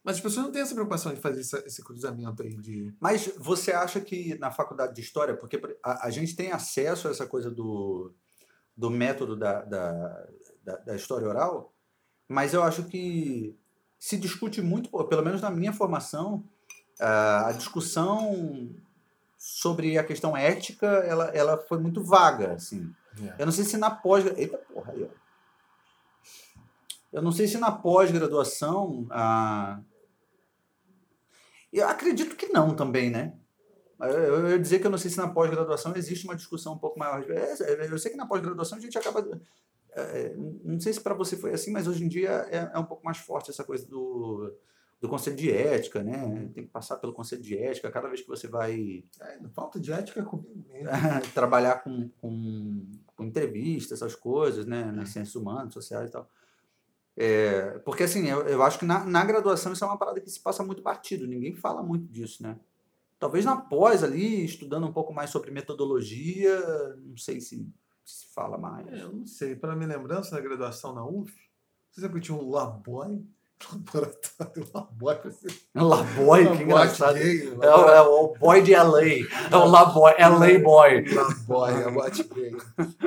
Mas 0.03 0.17
as 0.17 0.23
pessoas 0.23 0.47
não 0.47 0.53
têm 0.53 0.63
essa 0.63 0.75
preocupação 0.75 1.13
de 1.13 1.21
fazer 1.21 1.41
essa- 1.41 1.65
esse 1.67 1.83
cruzamento 1.83 2.43
aí 2.43 2.57
de. 2.57 2.95
Mas 3.01 3.27
você 3.39 3.73
acha 3.73 4.01
que 4.01 4.39
na 4.39 4.51
faculdade 4.53 4.95
de 4.95 5.01
História, 5.01 5.37
porque 5.37 5.61
a, 5.83 6.07
a 6.07 6.11
gente 6.11 6.37
tem 6.37 6.53
acesso 6.53 7.09
a 7.09 7.11
essa 7.11 7.27
coisa 7.27 7.51
do, 7.51 8.15
do 8.77 8.89
método 8.89 9.37
da, 9.37 9.63
da, 9.63 10.27
da, 10.63 10.77
da 10.77 10.95
história 10.97 11.27
oral, 11.29 11.73
mas 12.29 12.55
eu 12.55 12.63
acho 12.63 12.85
que 12.85 13.57
se 13.99 14.17
discute 14.17 14.63
muito, 14.63 14.91
pelo 15.09 15.25
menos 15.25 15.41
na 15.41 15.51
minha 15.51 15.73
formação, 15.73 16.45
a, 17.01 17.53
discussão 17.53 18.71
sobre 19.37 19.99
a 19.99 20.05
questão 20.05 20.37
ética, 20.37 20.87
ela, 20.87 21.25
ela 21.31 21.59
foi 21.59 21.79
muito 21.79 22.03
vaga, 22.03 22.53
assim. 22.53 22.95
Eu 23.39 23.47
não 23.47 23.53
sei 23.53 23.65
se 23.65 23.77
na 23.77 23.91
pós... 23.91 24.25
Eita 24.37 24.59
porra, 24.59 24.93
aí, 24.93 25.03
ó. 25.05 25.26
Eu 27.17 27.23
não 27.23 27.33
sei 27.33 27.49
se 27.49 27.57
na 27.57 27.73
pós-graduação... 27.73 29.07
Ah... 29.11 29.81
Eu 31.73 31.89
acredito 31.89 32.37
que 32.37 32.49
não 32.49 32.77
também, 32.77 33.11
né? 33.11 33.35
Eu, 33.99 34.51
ia 34.51 34.59
dizer 34.59 34.81
que 34.81 34.87
eu 34.87 34.91
não 34.91 34.99
sei 34.99 35.11
se 35.11 35.17
na 35.17 35.29
pós-graduação 35.29 35.97
existe 35.97 36.27
uma 36.27 36.37
discussão 36.37 36.75
um 36.75 36.79
pouco 36.79 36.99
maior. 36.99 37.25
É, 37.31 37.87
Eu 37.91 37.99
sei 37.99 38.11
que 38.11 38.19
na 38.19 38.27
pós-graduação 38.27 38.77
a 38.77 38.81
gente 38.81 38.99
acaba... 38.99 39.27
é, 39.93 40.35
não 40.37 40.79
sei 40.79 40.93
se 40.93 41.01
para 41.01 41.15
você 41.15 41.39
foi 41.39 41.55
assim, 41.55 41.71
mas 41.71 41.87
hoje 41.87 42.05
em 42.05 42.09
dia 42.09 42.47
é, 42.51 42.71
é 42.75 42.79
um 42.79 42.85
pouco 42.85 43.03
mais 43.03 43.17
forte 43.17 43.51
essa 43.51 43.65
coisa 43.65 43.87
do, 43.89 44.55
do 45.01 45.09
conselho 45.09 45.37
de 45.37 45.51
ética, 45.51 46.03
né? 46.03 46.51
Tem 46.55 46.65
que 46.65 46.71
passar 46.71 46.97
pelo 46.97 47.15
conselho 47.15 47.41
de 47.41 47.57
ética 47.57 47.91
cada 47.91 48.09
vez 48.09 48.21
que 48.21 48.29
você 48.29 48.47
vai 48.47 49.05
É, 49.19 49.39
falta 49.55 49.81
de 49.81 49.91
ética 49.91 50.21
é 50.21 50.23
comigo 50.23 50.67
mesmo. 50.69 50.91
trabalhar 51.33 51.83
com, 51.83 52.11
com, 52.21 52.87
com 53.17 53.25
entrevista, 53.25 53.95
essas 53.95 54.15
coisas, 54.15 54.67
né? 54.67 54.93
Nas 54.93 55.09
ciências 55.09 55.35
humanas, 55.35 55.73
sociais 55.73 56.11
e 56.11 56.13
tal. 56.13 56.31
É, 57.17 57.79
porque, 57.79 58.03
assim, 58.03 58.29
eu, 58.29 58.43
eu 58.47 58.63
acho 58.63 58.79
que 58.79 58.85
na, 58.85 59.05
na 59.05 59.25
graduação 59.25 59.73
isso 59.73 59.85
é 59.85 59.87
uma 59.87 59.99
parada 59.99 60.21
que 60.21 60.31
se 60.31 60.41
passa 60.41 60.63
muito 60.63 60.83
batido, 60.83 61.27
ninguém 61.27 61.55
fala 61.55 61.83
muito 61.83 62.07
disso, 62.13 62.43
né? 62.43 62.59
Talvez 63.19 63.45
na 63.45 63.57
pós 63.57 64.05
ali, 64.05 64.45
estudando 64.45 64.87
um 64.87 64.93
pouco 64.93 65.15
mais 65.15 65.31
sobre 65.31 65.51
metodologia, 65.51 66.59
não 66.99 67.17
sei 67.17 67.41
se 67.41 67.67
se 68.07 68.27
fala 68.33 68.57
mais. 68.57 68.87
É, 68.87 69.03
eu 69.03 69.13
não 69.13 69.27
sei, 69.27 69.57
pela 69.57 69.75
minha 69.75 69.89
lembrança, 69.89 70.35
na 70.35 70.41
graduação 70.41 70.95
na 70.95 71.05
UF, 71.05 71.35
você 71.91 72.09
que 72.09 72.21
tinha 72.21 72.37
um 72.37 72.49
Laboy? 72.49 73.27
Laboratório 73.73 74.69
Laboy. 74.75 75.19
você- 75.25 75.49
Laboy, 75.75 76.57
que 76.57 76.63
engraçado. 76.63 77.15
gay, 77.15 77.49
É 77.49 77.75
o, 77.75 77.89
é 77.89 78.01
o 78.03 78.35
boy 78.35 78.63
de 78.63 78.73
LA. 78.75 79.03
É 79.51 79.57
o 79.57 79.65
Laboy, 79.67 80.13
LA 80.19 80.59
boy. 80.63 81.05
Laboy, 81.15 81.85
Laboy 81.85 82.11
gay. 82.35 82.57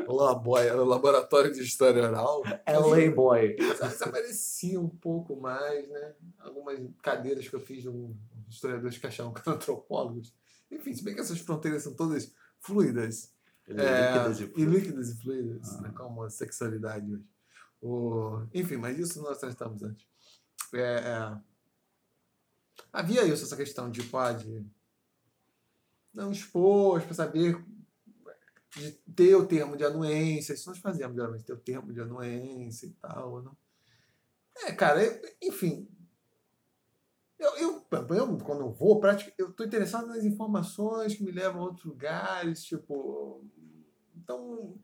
O 0.07 0.13
Laboy 0.15 0.65
era 0.67 0.81
o 0.81 0.85
Laboratório 0.85 1.51
de 1.53 1.61
História 1.61 2.03
Oral. 2.03 2.41
LA 2.67 3.11
boy. 3.13 3.55
Isso 3.59 4.03
aparecia 4.03 4.79
um 4.81 4.89
pouco 4.89 5.39
mais, 5.39 5.87
né? 5.87 6.13
Algumas 6.39 6.79
cadeiras 7.01 7.47
que 7.47 7.55
eu 7.55 7.59
fiz 7.61 7.83
de 7.83 7.89
um 7.89 8.15
historiadores 8.49 8.97
que 8.97 9.05
achavam 9.07 9.33
que 9.33 9.41
eram 9.45 9.53
antropólogos. 9.55 10.33
Enfim, 10.71 10.93
se 10.93 11.03
bem 11.03 11.13
que 11.15 11.21
essas 11.21 11.39
fronteiras 11.39 11.83
são 11.83 11.93
todas 11.93 12.33
fluidas. 12.59 13.31
É, 13.67 13.71
Líquidas 13.73 14.39
e 14.39 14.53
e 14.61 14.65
líquidas 14.65 15.09
e 15.09 15.15
fluidas, 15.21 15.75
Ah. 15.75 15.81
né, 15.81 15.91
como 15.95 16.23
a 16.23 16.29
sexualidade 16.31 17.13
hoje. 17.13 17.23
O, 17.81 18.41
enfim, 18.53 18.77
mas 18.77 18.97
isso 18.97 19.21
nós 19.21 19.37
tratamos 19.37 19.83
antes. 19.83 20.05
É, 20.73 20.79
é, 20.81 21.37
havia 22.93 23.23
isso, 23.25 23.43
essa 23.43 23.57
questão 23.57 23.89
de 23.89 24.03
pode 24.03 24.65
não 26.13 26.31
expor, 26.31 27.01
para 27.01 27.13
saber 27.13 27.63
de 28.75 28.91
ter 29.15 29.35
o 29.35 29.47
termo 29.47 29.75
de 29.75 29.83
anuência. 29.83 30.53
Isso 30.53 30.69
nós 30.69 30.79
fazemos 30.79 31.15
geralmente, 31.15 31.43
ter 31.43 31.53
o 31.53 31.59
termo 31.59 31.91
de 31.93 32.01
anuência 32.01 32.85
e 32.87 32.91
tal. 32.93 33.41
Não? 33.41 33.57
É, 34.57 34.71
cara, 34.73 35.03
eu- 35.03 35.21
enfim. 35.41 35.87
Eu, 37.37 37.55
eu, 37.55 37.85
eu, 37.91 38.37
quando 38.39 38.61
eu 38.61 38.71
vou, 38.71 39.01
eu 39.37 39.49
estou 39.49 39.65
interessado 39.65 40.07
nas 40.07 40.25
informações 40.25 41.15
que 41.15 41.23
me 41.23 41.31
levam 41.31 41.61
a 41.61 41.65
outros 41.65 41.85
lugares, 41.85 42.63
tipo. 42.63 43.45
Então, 44.15 44.77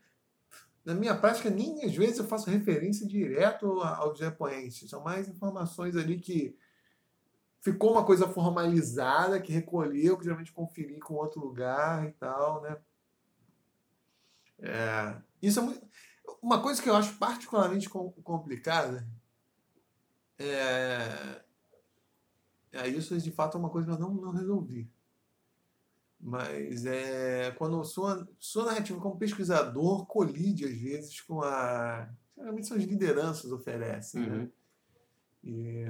na 0.85 0.93
minha 0.93 1.15
prática, 1.15 1.49
nem 1.49 1.83
às 1.83 1.95
vezes 1.95 2.19
eu 2.19 2.27
faço 2.27 2.49
referência 2.49 3.07
direto 3.07 3.81
aos 3.81 4.19
depoentes. 4.19 4.89
São 4.89 5.01
mais 5.03 5.27
informações 5.27 5.95
ali 5.95 6.19
que 6.19 6.55
ficou 7.59 7.91
uma 7.91 8.05
coisa 8.05 8.27
formalizada, 8.27 9.41
que 9.41 9.51
recolheu, 9.51 10.17
que 10.17 10.23
geralmente 10.23 10.53
conferi 10.53 10.99
com 10.99 11.15
outro 11.15 11.41
lugar 11.41 12.07
e 12.07 12.11
tal, 12.13 12.61
né? 12.61 12.77
É, 14.59 15.17
isso 15.41 15.59
é 15.59 15.63
muito, 15.63 15.85
uma 16.41 16.61
coisa 16.61 16.81
que 16.81 16.89
eu 16.89 16.95
acho 16.95 17.17
particularmente 17.17 17.89
com- 17.89 18.11
complicada 18.23 19.05
é, 20.39 21.41
é 22.71 22.87
isso 22.87 23.17
de 23.17 23.31
fato 23.31 23.57
é 23.57 23.59
uma 23.59 23.69
coisa 23.69 23.87
que 23.87 23.93
eu 23.93 23.99
não, 23.99 24.13
não 24.13 24.31
resolvi. 24.31 24.89
Mas 26.27 26.87
é 26.87 27.51
quando 27.51 27.83
sua, 27.85 28.27
sua 28.39 28.65
narrativa 28.65 28.99
como 28.99 29.15
pesquisador 29.15 30.07
colide 30.07 30.65
às 30.65 30.75
vezes 30.75 31.21
com 31.21 31.43
a. 31.43 32.09
Geralmente 32.35 32.65
são 32.65 32.75
as 32.75 32.83
lideranças 32.83 33.51
oferecem, 33.51 34.21
né? 34.21 34.37
Uhum. 34.37 34.51
E, 35.43 35.85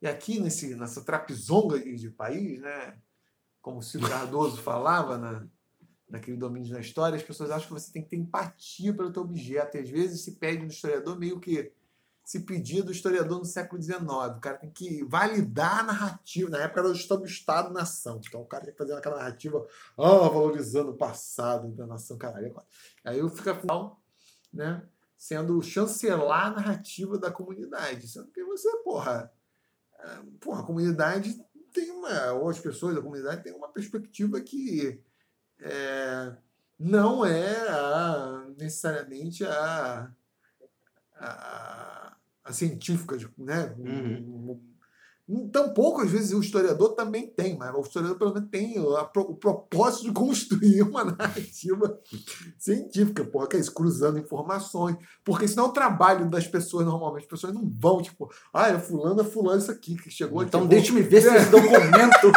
e 0.00 0.06
aqui 0.06 0.38
nesse, 0.38 0.76
nessa 0.76 1.02
trapizonga 1.02 1.80
de 1.80 2.10
país, 2.10 2.60
né? 2.60 2.96
Como 3.60 3.80
o 3.80 3.82
Ciro 3.82 4.06
Cardoso 4.08 4.62
falava 4.62 5.18
na, 5.18 5.44
naquele 6.08 6.36
domínio 6.36 6.70
da 6.70 6.80
história, 6.80 7.16
as 7.16 7.24
pessoas 7.24 7.50
acham 7.50 7.66
que 7.66 7.74
você 7.74 7.90
tem 7.92 8.04
que 8.04 8.10
ter 8.10 8.16
empatia 8.18 8.94
pelo 8.94 9.12
teu 9.12 9.22
objeto. 9.22 9.78
E 9.78 9.80
às 9.80 9.90
vezes 9.90 10.20
se 10.20 10.36
pede 10.36 10.62
no 10.62 10.68
historiador 10.68 11.18
meio 11.18 11.40
que 11.40 11.72
se 12.30 12.38
pedia 12.38 12.80
do 12.80 12.92
historiador 12.92 13.40
no 13.40 13.44
século 13.44 13.82
XIX. 13.82 14.02
O 14.02 14.40
cara 14.40 14.56
tem 14.56 14.70
que 14.70 15.02
validar 15.02 15.80
a 15.80 15.82
narrativa. 15.82 16.48
Na 16.48 16.58
época 16.58 16.78
era 16.78 16.88
o 16.88 17.24
Estado-nação. 17.24 18.20
Então 18.24 18.42
o 18.42 18.46
cara 18.46 18.62
tem 18.62 18.72
que 18.72 18.78
fazer 18.78 18.94
aquela 18.94 19.16
narrativa 19.16 19.66
ah, 19.98 20.28
valorizando 20.28 20.92
o 20.92 20.96
passado 20.96 21.72
da 21.72 21.88
nação. 21.88 22.16
Caralho. 22.16 22.54
Aí 23.04 23.18
eu 23.18 23.28
fico 23.28 23.50
afinal, 23.50 24.00
né? 24.54 24.80
Sendo 25.16 25.60
chancelar 25.60 26.46
a 26.46 26.50
narrativa 26.50 27.18
da 27.18 27.32
comunidade. 27.32 28.06
Sendo 28.06 28.30
que 28.30 28.44
você, 28.44 28.70
porra, 28.84 29.32
ah, 29.98 30.22
porra, 30.40 30.60
a 30.60 30.66
comunidade 30.66 31.36
tem 31.72 31.90
uma. 31.90 32.34
Ou 32.34 32.48
as 32.48 32.60
pessoas 32.60 32.94
da 32.94 33.02
comunidade 33.02 33.42
têm 33.42 33.52
uma 33.52 33.72
perspectiva 33.72 34.40
que 34.40 35.02
é, 35.58 36.36
não 36.78 37.26
é 37.26 37.68
a- 37.70 38.46
necessariamente 38.56 39.44
a 39.44 40.14
científica, 42.52 43.16
né? 43.38 43.74
Tampouco, 45.52 46.00
às 46.00 46.10
vezes, 46.10 46.32
o 46.32 46.40
historiador 46.40 46.94
também 46.94 47.24
tem, 47.24 47.56
mas 47.56 47.72
o 47.72 47.80
historiador, 47.80 48.18
pelo 48.18 48.34
menos, 48.34 48.50
tem 48.50 48.80
o 48.80 49.34
propósito 49.34 50.04
de 50.04 50.12
construir 50.12 50.82
uma 50.82 51.04
narrativa 51.04 51.98
científica, 52.58 53.24
porra, 53.24 53.46
que 53.46 53.56
é 53.56 53.60
isso, 53.60 53.72
cruzando 53.72 54.18
informações. 54.18 54.96
Porque 55.24 55.46
senão 55.46 55.66
o 55.66 55.72
trabalho 55.72 56.28
das 56.28 56.48
pessoas, 56.48 56.84
normalmente, 56.84 57.24
as 57.24 57.28
pessoas 57.28 57.54
não 57.54 57.70
vão, 57.78 58.02
tipo, 58.02 58.28
ah, 58.52 58.70
é 58.70 58.78
fulano, 58.78 59.20
é 59.20 59.24
fulano, 59.24 59.60
isso 59.60 59.70
aqui, 59.70 59.94
que 59.94 60.10
chegou 60.10 60.42
Então 60.42 60.66
deixa-me 60.66 61.00
ver 61.00 61.22
se 61.22 61.28
esse 61.28 61.50
documento, 61.50 62.32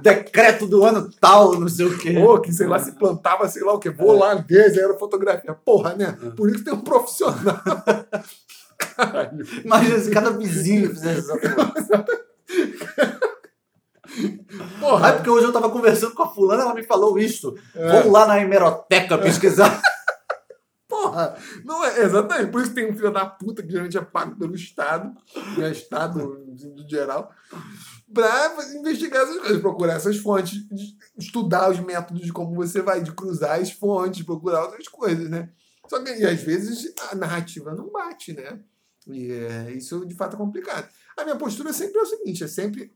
decreto 0.00 0.66
do 0.66 0.82
ano 0.82 1.10
tal, 1.20 1.60
não 1.60 1.68
sei 1.68 1.86
o 1.86 1.98
quê. 1.98 2.16
Ou 2.16 2.40
que, 2.40 2.52
sei 2.52 2.66
lá, 2.66 2.78
se 2.78 2.92
plantava, 2.92 3.48
sei 3.50 3.62
lá 3.62 3.74
o 3.74 3.78
quê. 3.78 3.90
Vou 3.90 4.18
lá 4.18 4.34
ver, 4.34 4.78
era 4.78 4.98
fotografia. 4.98 5.52
Porra, 5.52 5.94
né? 5.94 6.12
Por 6.34 6.48
isso 6.48 6.64
tem 6.64 6.72
um 6.72 6.80
profissional. 6.80 7.60
Caralho. 8.96 9.44
Imagina 9.64 9.98
se 9.98 10.10
cada 10.10 10.30
vizinho 10.30 10.90
fizesse 10.90 11.20
essa 11.20 11.38
porra. 11.38 12.04
Porra, 14.80 15.08
é 15.08 15.12
porque 15.12 15.30
hoje 15.30 15.46
eu 15.46 15.52
tava 15.52 15.70
conversando 15.70 16.14
com 16.14 16.22
a 16.22 16.28
fulana, 16.28 16.62
ela 16.62 16.74
me 16.74 16.82
falou 16.82 17.18
isso. 17.18 17.54
É. 17.74 17.92
Vamos 17.92 18.12
lá 18.12 18.26
na 18.26 18.40
hemeroteca 18.40 19.16
pesquisar. 19.18 19.80
porra. 20.88 21.36
Não 21.64 21.84
é, 21.84 22.00
exatamente. 22.02 22.50
Por 22.50 22.62
isso 22.62 22.74
tem 22.74 22.90
um 22.90 22.96
filho 22.96 23.12
da 23.12 23.24
puta 23.24 23.62
que 23.62 23.70
geralmente 23.70 23.96
é 23.96 24.02
pago 24.02 24.36
pelo 24.36 24.54
Estado, 24.54 25.14
né? 25.56 25.70
Estado 25.70 26.18
no 26.18 26.88
geral, 26.88 27.30
pra 28.12 28.52
investigar 28.74 29.22
essas 29.22 29.38
coisas, 29.38 29.60
procurar 29.60 29.94
essas 29.94 30.16
fontes, 30.18 30.58
estudar 31.16 31.70
os 31.70 31.78
métodos 31.80 32.22
de 32.22 32.32
como 32.32 32.54
você 32.54 32.82
vai, 32.82 33.00
de 33.00 33.12
cruzar 33.12 33.60
as 33.60 33.70
fontes, 33.70 34.24
procurar 34.24 34.64
outras 34.64 34.88
coisas, 34.88 35.30
né? 35.30 35.50
Só 35.88 36.02
que, 36.02 36.10
e 36.10 36.24
às 36.24 36.42
vezes, 36.42 36.92
a 37.10 37.14
narrativa 37.14 37.74
não 37.74 37.90
bate, 37.90 38.32
né? 38.32 38.60
E 39.14 39.32
é, 39.32 39.72
isso 39.72 40.04
de 40.06 40.14
fato 40.14 40.34
é 40.34 40.38
complicado. 40.38 40.88
A 41.16 41.24
minha 41.24 41.36
postura 41.36 41.72
sempre 41.72 41.98
é 41.98 42.02
o 42.02 42.06
seguinte: 42.06 42.44
é 42.44 42.48
sempre, 42.48 42.92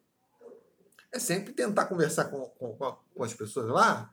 é 1.12 1.18
sempre 1.18 1.52
tentar 1.52 1.86
conversar 1.86 2.26
com, 2.26 2.46
com, 2.50 2.76
com 3.14 3.22
as 3.24 3.34
pessoas 3.34 3.68
lá, 3.68 4.12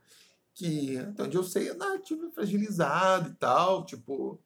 que, 0.53 0.97
até 0.97 1.23
onde 1.23 1.37
eu 1.37 1.43
sei, 1.43 1.69
é 1.69 1.75
fragilizada 2.33 3.29
e 3.29 3.33
tal. 3.33 3.85
Tipo, 3.85 4.39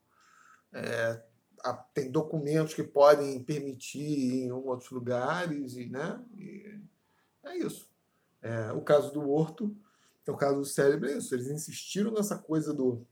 é, 0.73 1.23
a- 1.63 1.73
tem 1.73 2.11
documentos 2.11 2.73
que 2.73 2.83
podem 2.83 3.43
permitir 3.43 3.99
ir 3.99 4.43
em 4.45 4.51
outros 4.51 4.91
lugares, 4.91 5.75
e, 5.75 5.87
né? 5.87 6.23
E 6.37 6.79
é 7.43 7.57
isso. 7.57 7.89
É, 8.41 8.71
o 8.73 8.81
caso 8.81 9.11
do 9.11 9.27
Horto, 9.29 9.75
é 10.27 10.31
o 10.31 10.37
caso 10.37 10.59
do 10.59 10.65
cérebro, 10.65 11.09
é 11.09 11.17
isso. 11.17 11.33
Eles 11.33 11.47
insistiram 11.47 12.11
nessa 12.11 12.37
coisa 12.37 12.73
do 12.73 13.05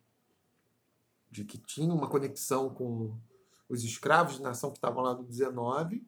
de 1.31 1.43
que 1.43 1.57
tinha 1.57 1.91
uma 1.91 2.07
conexão 2.07 2.69
com 2.69 3.17
os 3.73 3.83
escravos 3.83 4.35
de 4.35 4.41
nação 4.41 4.71
que 4.71 4.77
estavam 4.77 5.03
lá 5.03 5.13
do 5.13 5.23
19. 5.23 6.05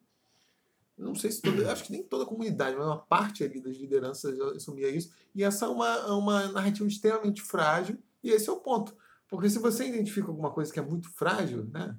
Não 0.96 1.14
sei 1.14 1.30
se 1.30 1.42
toda, 1.42 1.70
acho 1.70 1.84
que 1.84 1.92
nem 1.92 2.02
toda 2.02 2.24
a 2.24 2.26
comunidade, 2.26 2.76
mas 2.76 2.86
uma 2.86 2.98
parte 2.98 3.44
ali 3.44 3.60
das 3.60 3.76
lideranças 3.76 4.38
assumia 4.56 4.88
isso. 4.88 5.12
E 5.34 5.44
essa 5.44 5.66
é 5.66 5.68
uma, 5.68 5.88
é 5.88 6.10
uma 6.12 6.48
narrativa 6.48 6.88
extremamente 6.88 7.42
frágil, 7.42 7.98
e 8.22 8.30
esse 8.30 8.48
é 8.48 8.52
o 8.52 8.60
ponto. 8.60 8.96
Porque 9.28 9.50
se 9.50 9.58
você 9.58 9.86
identifica 9.86 10.28
alguma 10.28 10.50
coisa 10.50 10.72
que 10.72 10.78
é 10.78 10.82
muito 10.82 11.10
frágil, 11.10 11.64
né? 11.66 11.96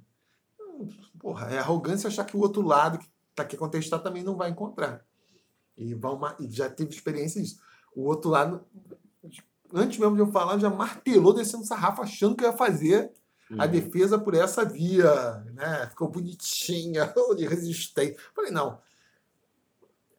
Porra, 1.20 1.48
é 1.48 1.60
arrogância 1.60 2.08
achar 2.08 2.26
que 2.26 2.36
o 2.36 2.40
outro 2.40 2.62
lado 2.62 2.98
que 2.98 3.08
está 3.30 3.44
aqui 3.44 3.58
contestar 3.58 4.02
também 4.02 4.24
não 4.24 4.36
vai 4.36 4.50
encontrar. 4.50 5.06
E, 5.78 5.96
já 6.50 6.70
teve 6.70 6.92
experiência 6.92 7.42
disso. 7.42 7.60
O 7.96 8.04
outro 8.06 8.30
lado, 8.32 8.66
antes 9.74 10.00
mesmo 10.00 10.16
de 10.16 10.22
eu 10.22 10.32
falar, 10.32 10.58
já 10.58 10.70
martelou 10.70 11.34
descendo 11.34 11.66
sarrafo, 11.66 12.02
achando 12.02 12.36
que 12.36 12.44
ia 12.44 12.54
fazer 12.54 13.12
a 13.58 13.64
Uhum. 13.66 13.72
defesa 13.72 14.20
por 14.20 14.34
essa 14.34 14.66
via, 14.66 15.36
né? 15.54 15.88
Ficou 15.90 16.10
bonitinha, 16.10 17.14
de 17.38 17.46
resistência. 17.48 18.18
Falei, 18.36 18.52
não. 18.52 18.80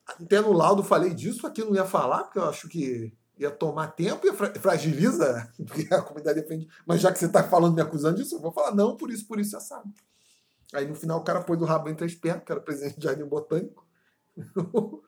Até 0.07 0.41
no 0.41 0.53
laudo 0.53 0.83
falei 0.83 1.13
disso, 1.13 1.47
aqui 1.47 1.63
não 1.63 1.75
ia 1.75 1.85
falar, 1.85 2.25
porque 2.25 2.39
eu 2.39 2.49
acho 2.49 2.69
que 2.69 3.13
ia 3.39 3.51
tomar 3.51 3.89
tempo 3.89 4.27
e 4.27 4.33
fra- 4.33 4.55
fragiliza, 4.55 5.53
porque 5.67 5.93
a 5.93 6.01
comunidade 6.03 6.41
defende. 6.41 6.67
Mas 6.87 7.01
já 7.01 7.13
que 7.13 7.19
você 7.19 7.27
está 7.27 7.45
falando, 7.45 7.75
me 7.75 7.83
acusando 7.83 8.17
disso, 8.17 8.37
eu 8.37 8.41
vou 8.41 8.51
falar, 8.53 8.75
não, 8.75 8.97
por 8.97 9.11
isso, 9.11 9.27
por 9.27 9.39
isso, 9.39 9.57
assado. 9.57 9.93
Aí 10.73 10.87
no 10.87 10.95
final 10.95 11.19
o 11.19 11.25
cara 11.25 11.43
pôs 11.43 11.61
o 11.61 11.65
rabo 11.65 11.89
entre 11.89 12.07
as 12.07 12.15
pernas, 12.15 12.45
que 12.45 12.53
era 12.53 12.61
presidente 12.61 12.99
de 12.99 13.05
Jardim 13.05 13.25
Botânico, 13.25 13.87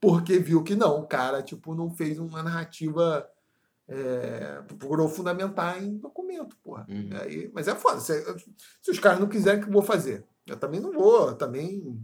porque 0.00 0.38
viu 0.38 0.62
que 0.62 0.74
não, 0.74 1.00
o 1.00 1.06
cara 1.06 1.42
tipo, 1.42 1.74
não 1.74 1.90
fez 1.90 2.18
uma 2.18 2.42
narrativa. 2.42 3.28
É, 3.88 4.62
procurou 4.78 5.08
fundamentar 5.08 5.82
em 5.82 5.96
documento, 5.96 6.56
porra. 6.58 6.86
Uhum. 6.88 7.10
Aí, 7.20 7.50
mas 7.52 7.68
é 7.68 7.74
foda. 7.74 8.00
Se, 8.00 8.24
se 8.82 8.90
os 8.90 8.98
caras 8.98 9.20
não 9.20 9.28
quiserem, 9.28 9.60
o 9.60 9.62
que 9.62 9.68
eu 9.68 9.72
vou 9.72 9.82
fazer? 9.82 10.26
Eu 10.46 10.56
também 10.56 10.80
não 10.80 10.92
vou 10.92 11.34
também 11.34 12.00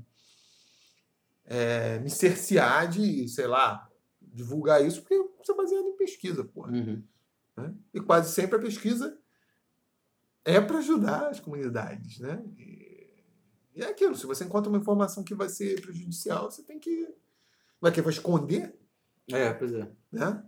é, 1.44 1.98
me 1.98 2.10
cercear 2.10 2.88
de, 2.88 3.28
sei 3.28 3.46
lá, 3.46 3.88
divulgar 4.20 4.84
isso, 4.84 5.00
porque 5.00 5.14
isso 5.14 5.52
é 5.52 5.56
baseado 5.56 5.86
em 5.86 5.96
pesquisa, 5.96 6.44
porra. 6.44 6.72
Uhum. 6.72 7.02
né? 7.56 7.74
E 7.92 8.00
quase 8.00 8.32
sempre 8.32 8.56
a 8.56 8.62
pesquisa 8.62 9.18
é 10.44 10.60
para 10.60 10.78
ajudar 10.78 11.28
as 11.28 11.40
comunidades, 11.40 12.18
né? 12.18 12.42
E, 12.56 13.24
e 13.74 13.82
é 13.82 13.86
aquilo, 13.86 14.16
se 14.16 14.26
você 14.26 14.44
encontra 14.44 14.68
uma 14.68 14.78
informação 14.78 15.24
que 15.24 15.34
vai 15.34 15.48
ser 15.48 15.80
prejudicial, 15.80 16.50
você 16.50 16.62
tem 16.62 16.78
que... 16.78 17.08
Vai 17.80 17.90
que 17.90 18.02
vai 18.02 18.12
esconder, 18.12 18.78
É, 19.30 19.52
pois 19.52 19.72
é. 19.72 19.90
né? 20.10 20.44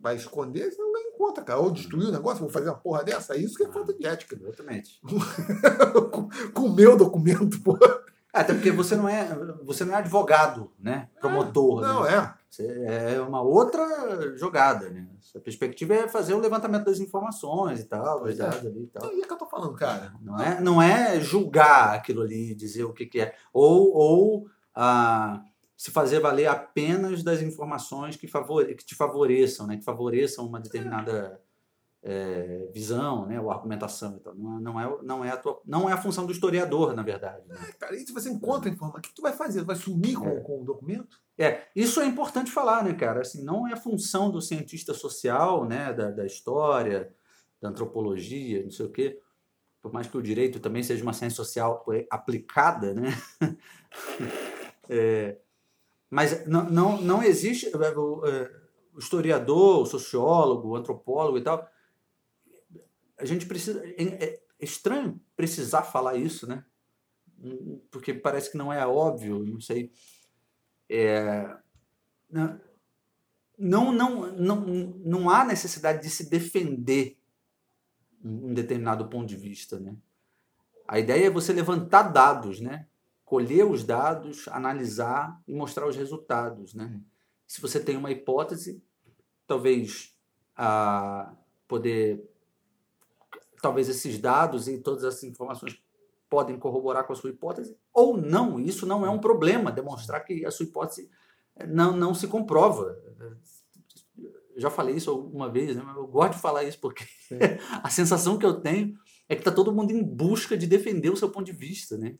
Vai 0.00 0.16
esconder, 0.16 0.70
você 0.70 0.80
não 0.80 0.94
conta, 1.16 1.42
cara. 1.42 1.60
Ou 1.60 1.70
destruir 1.70 2.08
o 2.08 2.12
negócio, 2.12 2.40
vou 2.40 2.50
fazer 2.50 2.68
uma 2.68 2.78
porra 2.78 3.02
dessa. 3.02 3.34
É 3.34 3.38
isso 3.38 3.56
que 3.56 3.64
é 3.64 3.72
falta 3.72 3.92
de 3.94 4.06
ética. 4.06 4.36
Exatamente. 4.40 5.00
com, 6.52 6.60
o 6.62 6.74
meu 6.74 6.96
documento, 6.96 7.60
porra. 7.62 8.02
É, 8.32 8.40
Até 8.40 8.52
porque 8.52 8.70
você 8.70 8.96
não 8.96 9.08
é, 9.08 9.28
você 9.62 9.84
não 9.84 9.94
é 9.94 9.98
advogado, 9.98 10.72
né? 10.78 11.08
Promotor. 11.20 11.80
Não, 11.80 12.02
né? 12.02 12.14
é. 12.14 12.44
Você 12.50 12.66
é 12.86 13.20
uma 13.20 13.42
outra 13.42 14.36
jogada, 14.36 14.88
né? 14.90 15.06
A 15.34 15.40
perspectiva 15.40 15.94
é 15.94 16.08
fazer 16.08 16.34
o 16.34 16.40
levantamento 16.40 16.84
das 16.84 17.00
informações 17.00 17.80
e 17.80 17.84
tal, 17.84 18.26
é. 18.28 18.30
ali 18.30 18.84
e 18.84 18.86
tal. 18.86 19.08
Aí 19.08 19.20
é 19.20 19.26
que 19.26 19.32
eu 19.32 19.38
tô 19.38 19.46
falando, 19.46 19.74
cara. 19.74 20.12
Não 20.20 20.40
é, 20.40 20.60
não 20.60 20.82
é 20.82 21.20
julgar 21.20 21.94
aquilo 21.94 22.22
ali, 22.22 22.54
dizer 22.54 22.84
o 22.84 22.92
que, 22.92 23.06
que 23.06 23.20
é. 23.20 23.34
Ou, 23.52 23.92
ou 23.92 24.46
ah, 24.74 25.42
se 25.84 25.90
fazer 25.90 26.18
valer 26.18 26.46
apenas 26.46 27.22
das 27.22 27.42
informações 27.42 28.16
que, 28.16 28.26
favore, 28.26 28.74
que 28.74 28.86
te 28.86 28.94
favoreçam, 28.94 29.66
né? 29.66 29.76
Que 29.76 29.84
favoreçam 29.84 30.46
uma 30.46 30.58
determinada 30.58 31.38
eh, 32.02 32.70
visão, 32.72 33.26
né? 33.26 33.38
Ou 33.38 33.50
argumentação 33.50 34.16
e 34.16 34.20
tal. 34.20 34.34
Não 34.34 34.56
é, 34.56 34.62
não, 34.62 34.80
é, 34.80 34.98
não, 35.02 35.24
é 35.26 35.30
a 35.30 35.36
tua, 35.36 35.60
não 35.66 35.86
é 35.86 35.92
a 35.92 36.00
função 36.00 36.24
do 36.24 36.32
historiador, 36.32 36.94
na 36.94 37.02
verdade. 37.02 37.46
né? 37.46 37.56
É, 37.68 37.72
cara, 37.72 37.94
e 37.94 37.98
se 37.98 38.14
você 38.14 38.30
encontra 38.30 38.70
informação, 38.70 38.98
o 38.98 39.02
que 39.02 39.14
tu 39.14 39.20
vai 39.20 39.34
fazer? 39.34 39.60
Tu 39.60 39.66
vai 39.66 39.76
sumir 39.76 40.16
com, 40.16 40.26
É. 40.26 40.40
com 40.40 40.62
o 40.62 40.64
documento? 40.64 41.20
É, 41.36 41.64
isso 41.76 42.00
é 42.00 42.06
importante 42.06 42.50
falar, 42.50 42.82
né, 42.82 42.94
cara? 42.94 43.20
Assim, 43.20 43.44
não 43.44 43.68
é 43.68 43.76
função 43.76 44.30
do 44.30 44.40
cientista 44.40 44.94
social, 44.94 45.66
né, 45.66 45.92
da, 45.92 46.10
da 46.10 46.24
história, 46.24 47.14
da 47.60 47.68
antropologia, 47.68 48.62
não 48.62 48.70
sei 48.70 48.86
o 48.86 48.90
quê. 48.90 49.20
Por 49.82 49.92
mais 49.92 50.06
que 50.06 50.16
o 50.16 50.22
direito 50.22 50.60
também 50.60 50.82
seja 50.82 51.02
uma 51.02 51.12
ciência 51.12 51.36
social 51.36 51.84
aplicada, 52.10 52.94
né? 52.94 53.10
É, 54.88 55.38
mas 56.14 56.46
não, 56.46 56.70
não, 56.70 57.02
não 57.02 57.22
existe 57.24 57.66
é, 57.66 57.98
o, 57.98 58.24
é, 58.24 58.48
o 58.94 59.00
historiador, 59.00 59.82
o 59.82 59.86
sociólogo, 59.86 60.68
o 60.68 60.76
antropólogo 60.76 61.38
e 61.38 61.42
tal. 61.42 61.68
A 63.18 63.24
gente 63.24 63.46
precisa. 63.46 63.84
É, 63.84 64.24
é 64.24 64.42
estranho 64.60 65.20
precisar 65.34 65.82
falar 65.82 66.14
isso, 66.14 66.46
né? 66.46 66.64
Porque 67.90 68.14
parece 68.14 68.52
que 68.52 68.56
não 68.56 68.72
é 68.72 68.86
óbvio, 68.86 69.44
não 69.44 69.60
sei. 69.60 69.90
É, 70.88 71.52
não, 72.30 72.60
não, 73.58 73.92
não, 73.92 74.30
não, 74.30 74.56
não 75.04 75.30
há 75.30 75.44
necessidade 75.44 76.00
de 76.00 76.10
se 76.10 76.30
defender 76.30 77.18
um 78.24 78.54
determinado 78.54 79.08
ponto 79.08 79.26
de 79.26 79.36
vista, 79.36 79.80
né? 79.80 79.96
A 80.86 81.00
ideia 81.00 81.26
é 81.26 81.30
você 81.30 81.52
levantar 81.52 82.04
dados, 82.04 82.60
né? 82.60 82.86
Colher 83.34 83.68
os 83.68 83.82
dados, 83.82 84.46
analisar 84.46 85.42
e 85.48 85.52
mostrar 85.52 85.88
os 85.88 85.96
resultados, 85.96 86.72
né? 86.72 87.00
Se 87.48 87.60
você 87.60 87.80
tem 87.80 87.96
uma 87.96 88.12
hipótese, 88.12 88.80
talvez 89.44 90.16
a 90.56 91.34
poder, 91.66 92.22
talvez 93.60 93.88
esses 93.88 94.20
dados 94.20 94.68
e 94.68 94.78
todas 94.78 95.02
essas 95.02 95.24
informações 95.24 95.82
podem 96.30 96.56
corroborar 96.56 97.08
com 97.08 97.12
a 97.12 97.16
sua 97.16 97.30
hipótese 97.30 97.76
ou 97.92 98.16
não. 98.16 98.60
Isso 98.60 98.86
não 98.86 99.04
é 99.04 99.10
um 99.10 99.18
problema, 99.18 99.72
demonstrar 99.72 100.24
que 100.24 100.46
a 100.46 100.50
sua 100.52 100.66
hipótese 100.66 101.10
não, 101.66 101.96
não 101.96 102.14
se 102.14 102.28
comprova. 102.28 102.96
Eu 104.54 104.60
já 104.60 104.70
falei 104.70 104.94
isso 104.94 105.12
uma 105.12 105.50
vez, 105.50 105.74
né? 105.74 105.82
eu 105.96 106.06
gosto 106.06 106.34
de 106.34 106.40
falar 106.40 106.62
isso 106.62 106.78
porque 106.78 107.04
a 107.82 107.90
sensação 107.90 108.38
que 108.38 108.46
eu 108.46 108.60
tenho 108.60 108.96
é 109.28 109.34
que 109.34 109.40
está 109.40 109.50
todo 109.50 109.74
mundo 109.74 109.90
em 109.90 110.04
busca 110.04 110.56
de 110.56 110.68
defender 110.68 111.10
o 111.10 111.16
seu 111.16 111.28
ponto 111.28 111.46
de 111.46 111.52
vista, 111.52 111.98
né? 111.98 112.16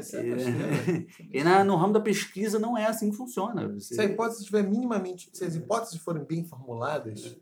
É, 0.00 0.22
mas 0.22 0.46
é, 0.46 1.06
E, 1.20 1.28
e 1.40 1.44
na, 1.44 1.62
no 1.64 1.76
ramo 1.76 1.92
da 1.92 2.00
pesquisa 2.00 2.58
não 2.58 2.76
é 2.76 2.86
assim 2.86 3.10
que 3.10 3.16
funciona. 3.16 3.68
Você- 3.68 3.94
Se 3.94 4.00
a 4.00 4.04
hipótese 4.04 4.40
estiver 4.40 4.62
minimamente. 4.62 5.30
Se 5.32 5.44
as 5.44 5.54
hipóteses 5.54 5.98
forem 6.00 6.24
bem 6.24 6.44
formuladas 6.44 7.36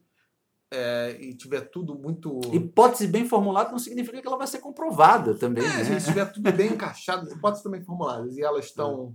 é, 0.70 1.16
e 1.20 1.34
tiver 1.34 1.60
tudo 1.62 1.94
muito. 1.94 2.40
Hipótese 2.52 3.06
bem 3.06 3.28
formulada 3.28 3.70
não 3.70 3.78
significa 3.78 4.20
que 4.20 4.26
ela 4.26 4.38
vai 4.38 4.46
ser 4.46 4.58
comprovada 4.58 5.34
também. 5.34 5.64
É, 5.64 5.68
né? 5.68 5.84
se 5.84 5.92
estiver 5.96 6.30
tudo 6.32 6.50
bem 6.52 6.72
encaixado, 6.72 7.26
as 7.26 7.32
hipóteses 7.32 7.62
também 7.62 7.82
formuladas 7.82 8.36
e 8.36 8.42
elas 8.42 8.64
estão 8.66 9.14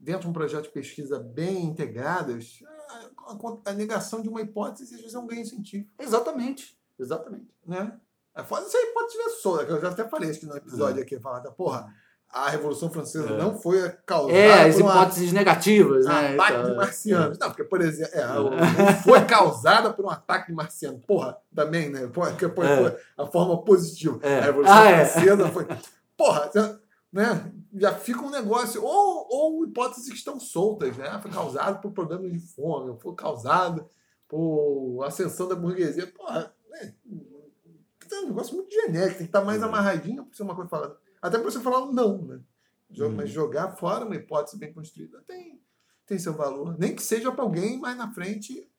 dentro 0.00 0.22
de 0.22 0.28
um 0.28 0.32
projeto 0.32 0.64
de 0.64 0.70
pesquisa 0.72 1.18
bem 1.18 1.64
integradas, 1.64 2.58
a, 2.66 3.32
a- 3.32 3.70
a 3.70 3.72
negação 3.72 4.20
de 4.20 4.28
uma 4.28 4.40
hipótese 4.42 4.94
às 4.94 5.00
vezes 5.00 5.14
é 5.14 5.18
um 5.18 5.26
ganho 5.26 5.46
científico. 5.46 5.90
Exatamente. 5.98 6.76
Exatamente. 6.98 7.46
né? 7.66 7.98
É 8.36 8.42
foda 8.42 8.66
se 8.68 8.76
a 8.76 8.82
hipótese 8.82 9.16
estiver 9.16 9.30
solta, 9.40 9.64
que 9.66 9.70
eu 9.72 9.80
já 9.80 9.90
até 9.90 10.08
falei 10.08 10.32
que 10.32 10.44
no 10.44 10.56
episódio 10.56 11.00
aqui, 11.00 11.20
falando, 11.20 11.52
porra, 11.52 11.94
a 12.34 12.50
Revolução 12.50 12.90
Francesa 12.90 13.30
É. 13.30 13.38
não 13.38 13.56
foi 13.56 13.88
causada 14.04 14.32
É, 14.36 14.68
as 14.68 14.74
por 14.74 14.82
uma- 14.82 14.90
hipóteses 14.92 15.32
negativas, 15.32 16.04
né? 16.04 16.34
ataque 16.34 16.52
Então, 16.58 16.70
de 16.70 16.76
marcianos. 16.76 17.38
Não, 17.38 17.48
porque, 17.48 17.64
por 17.64 17.80
exemplo, 17.80 18.12
é, 18.18 18.26
o- 18.40 18.50
não 18.50 18.94
foi 19.04 19.24
causada 19.24 19.92
por 19.92 20.04
um 20.04 20.10
ataque 20.10 20.48
de 20.48 20.52
marciano. 20.54 20.98
Porra, 21.06 21.36
também, 21.54 21.90
né? 21.90 22.08
Pô, 22.12 22.26
que, 22.32 22.48
pô, 22.48 22.62
É. 22.64 22.90
pô, 22.90 23.22
a 23.22 23.26
forma 23.28 23.62
positiva. 23.64 24.18
É. 24.22 24.40
A 24.40 24.42
Revolução 24.46 24.74
Ah, 24.76 24.88
é. 24.90 25.04
Francesa 25.06 25.48
foi. 25.50 25.66
Porra, 26.16 26.50
já- 26.54 26.76
né? 27.12 27.52
Já 27.76 27.92
fica 27.94 28.20
um 28.20 28.30
negócio. 28.30 28.82
Ou, 28.84 29.26
ou 29.30 29.64
hipóteses 29.66 30.08
que 30.08 30.16
estão 30.16 30.38
soltas, 30.40 30.96
né? 30.96 31.18
Foi 31.22 31.30
causado 31.30 31.80
por 31.80 31.92
problemas 31.92 32.32
de 32.32 32.38
fome, 32.38 32.96
foi 33.00 33.14
causado 33.14 33.86
por 34.28 35.04
ascensão 35.06 35.46
da 35.48 35.54
burguesia. 35.54 36.06
Porra, 36.08 36.52
né? 36.70 36.94
É 38.12 38.16
um 38.20 38.26
negócio 38.28 38.54
muito 38.54 38.72
genérico, 38.72 39.18
tem 39.18 39.26
que 39.26 39.30
estar 39.30 39.44
mais 39.44 39.60
Uhum. 39.60 39.68
amarradinho 39.68 40.24
para 40.24 40.36
ser 40.36 40.42
uma 40.44 40.54
coisa 40.54 40.70
falada. 40.70 40.96
Até 41.26 41.38
para 41.38 41.50
você 41.50 41.60
falar 41.60 41.84
um 41.84 41.92
não, 41.92 42.22
né? 42.22 42.40
Uhum. 42.98 43.10
Mas 43.16 43.30
jogar 43.30 43.76
fora 43.76 44.04
uma 44.04 44.14
hipótese 44.14 44.58
bem 44.58 44.72
construída 44.72 45.22
tem, 45.26 45.60
tem 46.06 46.18
seu 46.18 46.34
valor. 46.34 46.78
Nem 46.78 46.94
que 46.94 47.02
seja 47.02 47.32
para 47.32 47.42
alguém 47.42 47.78
mais 47.78 47.96
na 47.96 48.12
frente 48.12 48.70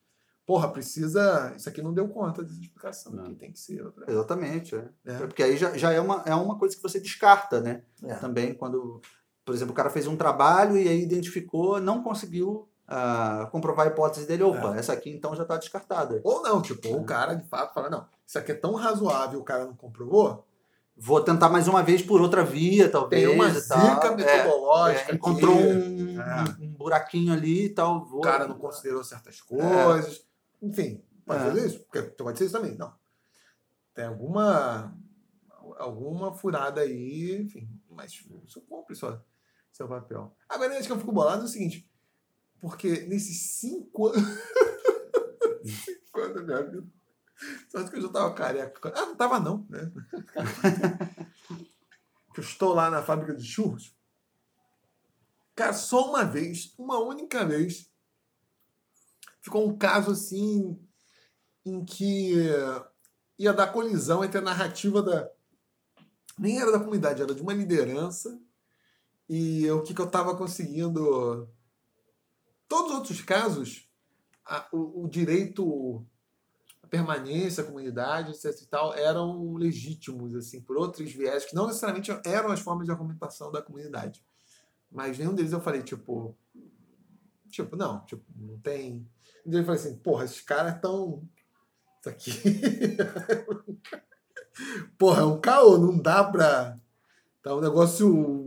porra, 0.46 0.70
precisa. 0.72 1.54
Isso 1.58 1.68
aqui 1.68 1.82
não 1.82 1.94
deu 1.94 2.08
conta 2.08 2.44
dessa 2.44 2.60
explicação. 2.60 3.12
Não. 3.12 3.26
Aqui 3.26 3.36
tem 3.36 3.52
que 3.52 3.60
ser 3.60 3.84
outra. 3.84 4.06
Exatamente. 4.10 4.76
É. 4.76 4.88
É. 5.06 5.18
Porque 5.18 5.42
aí 5.42 5.58
já, 5.58 5.76
já 5.76 5.92
é, 5.92 6.00
uma, 6.00 6.24
é 6.26 6.36
uma 6.36 6.58
coisa 6.58 6.76
que 6.76 6.84
você 6.84 7.00
descarta, 7.00 7.60
né? 7.60 7.82
É. 8.04 8.16
Também 8.16 8.54
quando, 8.54 9.02
por 9.44 9.56
exemplo, 9.56 9.74
o 9.74 9.76
cara 9.76 9.90
fez 9.90 10.08
um 10.08 10.16
trabalho 10.16 10.78
e 10.78 10.88
aí 10.88 11.02
identificou, 11.02 11.82
não 11.82 12.04
conseguiu 12.04 12.70
ah, 12.88 13.50
comprovar 13.52 13.88
a 13.88 13.90
hipótese 13.90 14.28
dele. 14.28 14.44
Opa, 14.44 14.78
essa 14.78 14.94
aqui 14.94 15.10
então 15.10 15.36
já 15.36 15.44
está 15.44 15.58
descartada. 15.58 16.22
Ou 16.24 16.44
não, 16.44 16.62
tipo, 16.62 16.88
É. 16.88 16.96
o 16.96 17.04
cara 17.04 17.34
de 17.34 17.48
fato 17.48 17.74
fala, 17.74 17.90
não, 17.90 18.06
isso 18.26 18.38
aqui 18.38 18.52
é 18.52 18.56
tão 18.56 18.76
razoável, 18.76 19.40
o 19.40 19.44
cara 19.44 19.66
não 19.66 19.76
comprovou, 19.76 20.46
Vou 20.98 21.22
tentar 21.22 21.50
mais 21.50 21.68
uma 21.68 21.84
vez 21.84 22.02
por 22.02 22.22
outra 22.22 22.44
via, 22.44 22.90
talvez. 22.90 23.26
tem 23.28 23.36
uma 23.36 23.50
zica 23.50 24.08
É, 24.08 24.16
metodológica. 24.16 25.12
é, 25.12 25.16
encontrou 25.16 25.56
um, 25.58 26.22
É. 26.22 26.44
um- 26.62 26.64
um 26.66 26.74
buraquinho 26.74 27.34
ali 27.34 27.66
e 27.66 27.70
tal. 27.70 28.06
Vou... 28.06 28.20
o 28.20 28.22
cara 28.22 28.48
não 28.48 28.58
considerou 28.58 29.04
certas 29.04 29.42
coisas. 29.42 30.26
Enfim, 30.62 31.04
pode 31.26 31.42
É. 31.42 31.46
fazer 31.48 31.68
isso? 31.68 31.80
Porque 31.80 32.02
pode 32.02 32.38
ser 32.38 32.46
isso 32.46 32.54
também. 32.54 32.76
Não. 32.78 32.94
Tem 33.94 34.06
alguma 34.06 34.96
alguma 35.78 36.32
furada 36.34 36.82
aí, 36.82 37.42
enfim, 37.42 37.68
mas 37.90 38.12
isso 38.46 38.62
cumpre 38.62 38.96
só 38.96 39.20
seu 39.74 39.88
papel. 39.88 40.34
Agora, 40.48 40.78
acho 40.78 40.88
que 40.88 40.94
eu 40.94 41.00
fico 41.00 41.12
bolado 41.12 41.42
é 41.42 41.46
o 41.46 41.48
seguinte, 41.50 41.90
porque 42.62 43.02
nesses 43.08 43.58
cinco 43.60 44.08
anos, 44.08 44.24
cinco 45.66 46.20
anos 46.22 46.36
da 46.36 46.42
minha 46.44 46.62
vida, 46.64 46.88
só 47.70 47.84
que 47.88 47.98
eu 47.98 48.02
já 48.02 48.10
tava 48.10 48.34
careca. 48.34 48.94
Ah, 48.96 49.06
não 49.08 49.16
tava 49.16 49.40
não, 49.40 49.66
né? 49.70 49.92
eu 52.36 52.42
estou 52.44 52.74
lá 52.74 52.90
na 52.90 53.02
fábrica 53.02 53.36
de 53.36 53.44
churros. 53.44 53.96
Cara, 55.56 55.74
só 55.74 56.10
uma 56.10 56.24
vez, 56.26 56.74
uma 56.78 57.00
única 57.00 57.46
vez, 57.46 57.90
ficou 59.42 59.68
um 59.68 59.78
caso 59.78 60.12
assim 60.12 60.78
em 61.66 61.84
que 61.84 62.34
ia 63.40 63.54
dar 63.54 63.68
colisão 63.72 64.24
entre 64.24 64.38
a 64.38 64.42
narrativa 64.42 65.02
da. 65.02 65.30
Nem 66.38 66.60
era 66.60 66.72
da 66.72 66.80
comunidade, 66.80 67.22
era 67.22 67.34
de 67.34 67.42
uma 67.42 67.54
liderança. 67.54 68.38
E 69.28 69.70
o 69.72 69.82
que, 69.82 69.94
que 69.94 70.02
eu 70.02 70.06
estava 70.06 70.36
conseguindo. 70.36 71.50
Todos 72.68 72.92
os 72.92 72.98
outros 72.98 73.22
casos, 73.22 73.90
a- 74.46 74.68
o, 74.72 75.06
o 75.06 75.08
direito 75.10 76.06
permanência, 76.96 77.64
comunidade, 77.64 78.32
etc. 78.32 78.62
e 78.62 78.68
tal, 78.68 78.94
eram 78.94 79.54
legítimos, 79.56 80.34
assim, 80.34 80.62
por 80.62 80.78
outros 80.78 81.12
viés, 81.12 81.46
que 81.46 81.54
não 81.54 81.68
necessariamente 81.68 82.12
eram 82.26 82.52
as 82.52 82.62
formas 82.62 82.86
de 82.86 82.92
argumentação 82.92 83.52
da 83.52 83.62
comunidade. 83.62 84.24
Mas 84.90 85.18
nenhum 85.18 85.34
deles 85.34 85.52
eu 85.52 85.60
falei, 85.60 85.84
tipo. 85.84 86.36
Tipo, 87.50 87.76
não, 87.76 88.06
tipo, 88.06 88.24
não 88.36 88.58
tem. 88.60 89.08
Dia 89.46 89.60
eu 89.60 89.66
falei 89.66 89.80
assim, 89.80 89.98
porra, 89.98 90.24
esses 90.24 90.42
caras 90.42 90.76
estão. 90.76 91.22
Isso 92.00 92.10
aqui. 92.10 92.32
porra, 94.98 95.22
é 95.22 95.26
um 95.26 95.40
caô, 95.40 95.78
não 95.78 95.98
dá 95.98 96.24
pra. 96.24 96.78
Tá 97.44 97.56
um 97.56 97.62
negócio. 97.62 98.42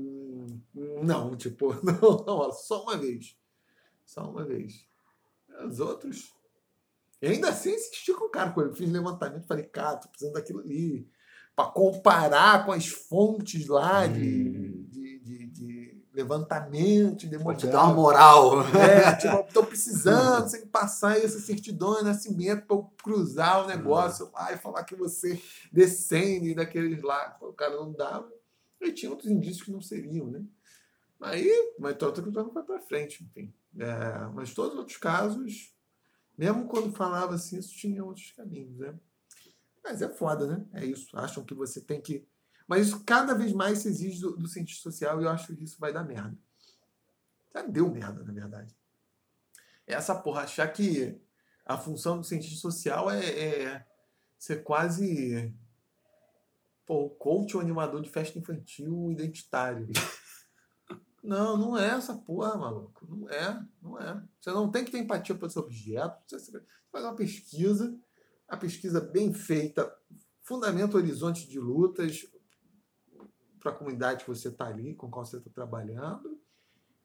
Não, 1.02 1.36
tipo, 1.36 1.74
não, 1.84 2.24
não, 2.26 2.52
só 2.52 2.82
uma 2.82 2.96
vez. 2.96 3.36
Só 4.06 4.30
uma 4.30 4.44
vez. 4.44 4.86
Os 5.66 5.80
outros. 5.80 6.37
E 7.20 7.26
ainda 7.28 7.48
assim 7.48 7.74
insisti 7.74 8.12
com 8.12 8.26
o 8.26 8.30
cara, 8.30 8.50
quando 8.52 8.68
eu 8.68 8.74
fiz 8.74 8.90
levantamento, 8.90 9.46
falei, 9.46 9.64
cara, 9.64 9.96
tô 9.96 10.08
precisando 10.08 10.34
daquilo 10.34 10.60
ali. 10.60 11.08
Pra 11.56 11.66
comparar 11.66 12.64
com 12.64 12.70
as 12.72 12.86
fontes 12.86 13.66
lá 13.66 14.06
de, 14.06 14.20
Hum. 14.48 14.86
de, 14.88 15.18
de, 15.18 15.46
de 15.46 16.04
levantamento, 16.12 17.26
de 17.28 17.38
Pode 17.38 17.60
te 17.60 17.66
dar 17.66 17.84
uma 17.84 17.94
moral. 17.94 18.60
É, 18.76 19.14
tipo, 19.18 19.52
tô 19.52 19.64
precisando, 19.64 20.48
sem 20.48 20.66
passar 20.66 21.18
essa 21.18 21.40
certidão 21.40 21.96
de 21.96 22.04
nascimento 22.04 22.64
pra 22.66 22.76
eu 22.76 22.84
cruzar 23.02 23.64
o 23.64 23.66
negócio 23.66 24.30
lá 24.32 24.52
e 24.52 24.58
falar 24.58 24.84
que 24.84 24.94
você 24.94 25.40
descende 25.72 26.54
daqueles 26.54 27.02
lá. 27.02 27.36
O 27.40 27.52
cara 27.52 27.74
não 27.76 27.92
dava. 27.92 28.28
E 28.80 28.92
tinha 28.92 29.10
outros 29.10 29.30
indícios 29.30 29.62
que 29.64 29.72
não 29.72 29.80
seriam, 29.80 30.26
né? 30.28 30.42
Aí, 31.20 31.50
mas 31.78 31.96
que 31.96 32.30
não 32.30 32.52
foi 32.52 32.62
pra 32.62 32.78
frente, 32.80 33.24
enfim. 33.24 33.52
É, 33.76 34.28
mas 34.32 34.54
todos 34.54 34.72
os 34.74 34.78
outros 34.78 34.96
casos, 34.96 35.72
mesmo 36.38 36.68
quando 36.68 36.94
falava 36.94 37.34
assim, 37.34 37.58
isso 37.58 37.74
tinha 37.74 38.04
outros 38.04 38.30
caminhos, 38.30 38.78
né? 38.78 38.94
Mas 39.82 40.00
é 40.00 40.08
foda, 40.08 40.46
né? 40.46 40.64
É 40.72 40.84
isso. 40.84 41.16
Acham 41.18 41.44
que 41.44 41.52
você 41.52 41.80
tem 41.80 42.00
que. 42.00 42.24
Mas 42.66 42.86
isso 42.86 43.04
cada 43.04 43.34
vez 43.34 43.52
mais 43.52 43.80
se 43.80 43.88
exige 43.88 44.20
do, 44.20 44.36
do 44.36 44.46
cientista 44.46 44.82
social 44.88 45.20
e 45.20 45.24
eu 45.24 45.30
acho 45.30 45.54
que 45.56 45.64
isso 45.64 45.80
vai 45.80 45.92
dar 45.92 46.04
merda. 46.04 46.38
Já 47.52 47.62
deu 47.62 47.90
merda, 47.90 48.22
na 48.22 48.32
verdade. 48.32 48.72
Essa 49.84 50.14
porra, 50.14 50.42
achar 50.42 50.68
que 50.68 51.20
a 51.64 51.76
função 51.76 52.18
do 52.18 52.24
cientista 52.24 52.60
social 52.60 53.10
é, 53.10 53.24
é 53.26 53.86
ser 54.38 54.62
quase 54.62 55.52
pô, 56.86 57.10
coach 57.10 57.56
ou 57.56 57.62
animador 57.62 58.00
de 58.00 58.10
festa 58.10 58.38
infantil 58.38 59.10
identitário. 59.10 59.88
Não, 61.22 61.56
não 61.56 61.76
é 61.78 61.88
essa 61.88 62.14
porra, 62.14 62.56
maluco. 62.56 63.06
Não 63.08 63.28
é, 63.28 63.62
não 63.82 63.98
é. 63.98 64.22
Você 64.40 64.50
não 64.50 64.70
tem 64.70 64.84
que 64.84 64.90
ter 64.90 64.98
empatia 64.98 65.34
por 65.34 65.46
esse 65.46 65.58
objeto. 65.58 66.16
Você 66.26 66.62
faz 66.90 67.04
uma 67.04 67.14
pesquisa, 67.16 67.94
a 68.48 68.56
pesquisa 68.56 69.00
bem 69.00 69.32
feita, 69.34 69.92
fundamenta 70.42 70.96
o 70.96 71.00
horizonte 71.00 71.48
de 71.48 71.58
lutas 71.58 72.26
para 73.60 73.72
a 73.72 73.74
comunidade 73.74 74.24
que 74.24 74.30
você 74.30 74.48
está 74.48 74.66
ali, 74.66 74.94
com 74.94 75.10
qual 75.10 75.24
você 75.26 75.36
está 75.36 75.50
trabalhando. 75.50 76.38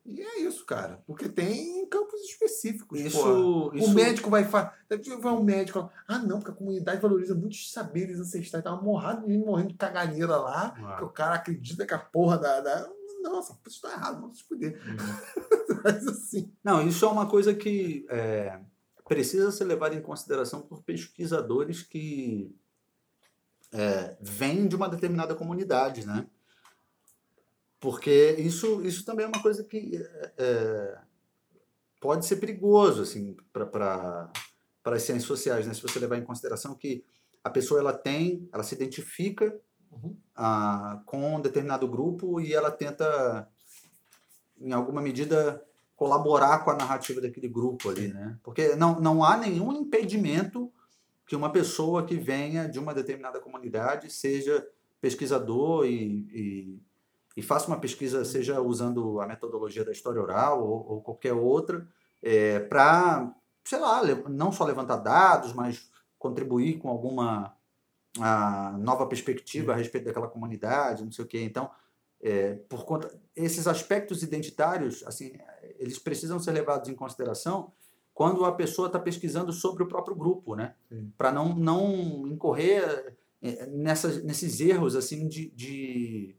E 0.05 0.21
é 0.21 0.41
isso, 0.41 0.65
cara. 0.65 1.01
Porque 1.07 1.29
tem 1.29 1.87
campos 1.87 2.19
específicos. 2.21 2.99
porra. 2.99 3.07
Isso, 3.07 3.69
O 3.69 3.75
isso 3.75 3.93
médico 3.93 4.29
vai 4.29 4.43
falar. 4.43 4.77
Vai 5.19 5.31
um 5.33 5.43
médico 5.43 5.89
ah, 6.07 6.19
não, 6.19 6.39
porque 6.39 6.51
a 6.51 6.55
comunidade 6.55 7.01
valoriza 7.01 7.33
muitos 7.33 7.71
saberes 7.71 8.19
ancestrais. 8.19 8.63
Tava 8.63 8.81
morrendo, 8.81 9.27
morrendo 9.45 9.69
de 9.69 9.75
caganeira 9.75 10.35
lá, 10.37 10.75
Ah. 10.77 10.97
que 10.97 11.03
o 11.05 11.09
cara 11.09 11.35
acredita 11.35 11.85
que 11.85 11.93
a 11.93 11.99
porra 11.99 12.37
da. 12.37 12.59
da... 12.59 12.89
Nossa, 13.23 13.57
isso 13.67 13.81
tá 13.81 13.91
errado, 13.91 14.21
vamos 14.21 14.37
se 14.37 14.43
fuder. 14.43 14.79
Mas 15.83 16.07
assim. 16.07 16.53
Não, 16.63 16.85
isso 16.85 17.05
é 17.05 17.07
uma 17.07 17.27
coisa 17.27 17.53
que 17.53 18.05
é, 18.09 18.59
precisa 19.07 19.51
ser 19.51 19.63
levada 19.63 19.95
em 19.95 20.01
consideração 20.01 20.61
por 20.61 20.83
pesquisadores 20.83 21.81
que 21.81 22.53
é, 23.71 24.17
vêm 24.21 24.67
de 24.67 24.75
uma 24.75 24.89
determinada 24.89 25.33
comunidade, 25.33 26.05
né? 26.05 26.27
Porque 27.79 28.35
isso, 28.37 28.81
isso 28.81 29.03
também 29.03 29.25
é 29.25 29.27
uma 29.27 29.41
coisa 29.41 29.63
que 29.63 29.97
é, 29.97 30.33
é, 30.37 30.97
pode 31.99 32.25
ser 32.25 32.37
perigoso 32.37 33.01
assim, 33.01 33.35
para 33.51 34.31
as 34.85 35.03
ciências 35.03 35.27
sociais, 35.27 35.67
né? 35.67 35.73
se 35.73 35.81
você 35.81 35.99
levar 35.99 36.17
em 36.17 36.23
consideração 36.23 36.75
que 36.75 37.03
a 37.43 37.49
pessoa 37.49 37.79
ela 37.79 37.93
tem, 37.93 38.47
ela 38.53 38.63
se 38.63 38.73
identifica 38.73 39.59
Uhum. 40.01 40.15
ah, 40.35 41.01
com 41.05 41.35
um 41.35 41.41
determinado 41.41 41.87
grupo 41.87 42.41
e 42.41 42.53
ela 42.53 42.71
tenta, 42.71 43.47
em 44.59 44.71
alguma 44.71 45.01
medida, 45.01 45.63
colaborar 45.95 46.63
com 46.63 46.71
a 46.71 46.75
narrativa 46.75 47.21
daquele 47.21 47.47
grupo 47.47 47.89
ali, 47.89 48.07
né? 48.07 48.37
Porque 48.43 48.75
não, 48.75 48.99
não 48.99 49.23
há 49.23 49.37
nenhum 49.37 49.71
impedimento 49.71 50.71
que 51.25 51.35
uma 51.35 51.51
pessoa 51.51 52.05
que 52.05 52.15
venha 52.15 52.67
de 52.67 52.79
uma 52.79 52.93
determinada 52.93 53.39
comunidade 53.39 54.11
seja 54.11 54.67
pesquisador 54.99 55.85
e, 55.85 56.27
e, 56.31 56.81
e 57.37 57.41
faça 57.41 57.67
uma 57.67 57.79
pesquisa, 57.79 58.25
seja 58.25 58.61
usando 58.61 59.19
a 59.19 59.27
metodologia 59.27 59.85
da 59.85 59.91
história 59.91 60.21
oral 60.21 60.63
ou, 60.63 60.87
ou 60.87 61.01
qualquer 61.01 61.33
outra, 61.33 61.87
é, 62.21 62.59
para, 62.59 63.33
sei 63.63 63.79
lá, 63.79 64.01
não 64.29 64.51
só 64.51 64.65
levantar 64.65 64.97
dados, 64.97 65.53
mas 65.53 65.89
contribuir 66.17 66.79
com 66.79 66.89
alguma 66.89 67.53
a 68.19 68.75
nova 68.79 69.05
perspectiva 69.07 69.73
a 69.73 69.75
respeito 69.75 70.05
daquela 70.05 70.27
comunidade, 70.27 71.03
não 71.03 71.11
sei 71.11 71.25
o 71.25 71.27
quê. 71.27 71.41
Então, 71.41 71.69
é, 72.21 72.53
por 72.69 72.85
conta 72.85 73.11
esses 73.35 73.67
aspectos 73.67 74.23
identitários, 74.23 75.03
assim, 75.05 75.33
eles 75.77 75.99
precisam 75.99 76.39
ser 76.39 76.51
levados 76.51 76.89
em 76.89 76.95
consideração 76.95 77.71
quando 78.13 78.45
a 78.45 78.51
pessoa 78.51 78.87
está 78.87 78.99
pesquisando 78.99 79.51
sobre 79.51 79.83
o 79.83 79.87
próprio 79.87 80.15
grupo, 80.15 80.55
né? 80.55 80.75
Para 81.17 81.31
não, 81.31 81.55
não 81.55 82.27
incorrer 82.27 83.15
é, 83.41 83.65
nessas, 83.65 84.23
nesses 84.23 84.59
erros 84.59 84.95
assim 84.95 85.27
de, 85.27 85.49
de, 85.49 86.35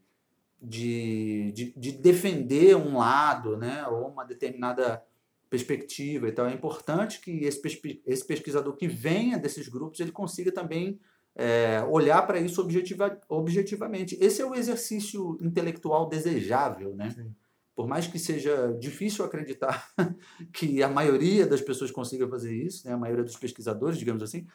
de, 0.63 1.53
de, 1.53 1.75
de 1.77 1.93
defender 1.93 2.77
um 2.77 2.99
lado, 2.99 3.57
né? 3.57 3.87
Ou 3.89 4.09
uma 4.09 4.25
determinada 4.25 5.03
perspectiva. 5.51 6.29
Então, 6.29 6.47
é 6.47 6.55
importante 6.55 7.21
que 7.21 7.45
esse, 7.45 7.61
esse 8.07 8.25
pesquisador 8.25 8.75
que 8.77 8.89
venha 8.89 9.39
desses 9.39 9.69
grupos 9.69 10.01
ele 10.01 10.13
consiga 10.13 10.53
também 10.53 11.01
é, 11.37 11.83
olhar 11.89 12.23
para 12.27 12.39
isso 12.39 12.61
objetiva, 12.61 13.19
objetivamente. 13.29 14.17
Esse 14.21 14.41
é 14.41 14.47
o 14.47 14.55
exercício 14.55 15.37
intelectual 15.41 16.09
desejável, 16.09 16.95
né? 16.95 17.11
Sim. 17.11 17.35
Por 17.75 17.89
mais 17.89 18.07
que 18.07 18.21
seja 18.21 18.73
difícil 18.79 19.25
acreditar 19.25 19.93
que 20.53 20.81
a 20.83 20.89
maioria 20.89 21.45
das 21.45 21.61
pessoas 21.61 21.91
consiga 21.91 22.29
fazer 22.29 22.55
isso, 22.55 22.87
né? 22.87 22.95
a 22.95 22.97
maioria 22.97 23.25
dos 23.25 23.37
pesquisadores, 23.37 23.99
digamos 23.99 24.23
assim, 24.23 24.47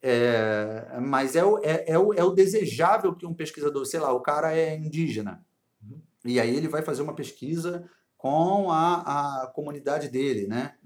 é, 0.00 0.98
mas 1.00 1.34
é 1.34 1.44
o, 1.44 1.58
é, 1.58 1.92
é, 1.92 1.98
o, 1.98 2.12
é 2.12 2.22
o 2.22 2.30
desejável 2.30 3.14
que 3.14 3.26
um 3.26 3.34
pesquisador, 3.34 3.84
sei 3.84 4.00
lá, 4.00 4.12
o 4.12 4.20
cara 4.20 4.56
é 4.56 4.76
indígena, 4.76 5.44
Uhum. 5.82 6.00
e 6.24 6.38
aí 6.38 6.54
ele 6.54 6.68
vai 6.68 6.80
fazer 6.80 7.02
uma 7.02 7.14
pesquisa 7.14 7.90
com 8.16 8.70
a, 8.70 9.42
a 9.42 9.46
comunidade 9.48 10.08
dele, 10.08 10.46
né? 10.46 10.76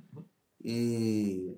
E 0.65 1.55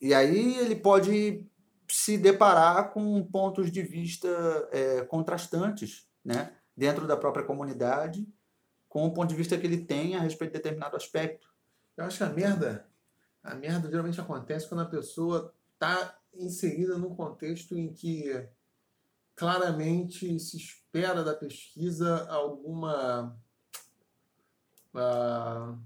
e 0.00 0.14
aí 0.14 0.58
ele 0.58 0.76
pode 0.76 1.44
se 1.88 2.18
deparar 2.18 2.92
com 2.92 3.22
pontos 3.22 3.70
de 3.70 3.82
vista 3.82 4.28
é, 4.72 5.02
contrastantes, 5.02 6.08
né? 6.24 6.52
Dentro 6.76 7.06
da 7.06 7.16
própria 7.16 7.44
comunidade, 7.44 8.28
com 8.88 9.06
o 9.06 9.12
ponto 9.12 9.28
de 9.28 9.34
vista 9.34 9.56
que 9.56 9.66
ele 9.66 9.84
tem 9.84 10.14
a 10.14 10.20
respeito 10.20 10.52
de 10.52 10.58
determinado 10.58 10.96
aspecto. 10.96 11.48
Eu 11.96 12.04
acho 12.04 12.18
que 12.18 12.24
a 12.24 12.28
merda, 12.28 12.86
a 13.42 13.54
merda 13.54 13.88
geralmente 13.88 14.20
acontece 14.20 14.68
quando 14.68 14.82
a 14.82 14.86
pessoa 14.90 15.54
está 15.74 16.18
inserida 16.34 16.98
num 16.98 17.14
contexto 17.14 17.76
em 17.76 17.92
que 17.92 18.46
claramente 19.34 20.38
se 20.38 20.56
espera 20.56 21.22
da 21.22 21.34
pesquisa 21.34 22.26
alguma 22.28 23.38
ah, 24.94 25.76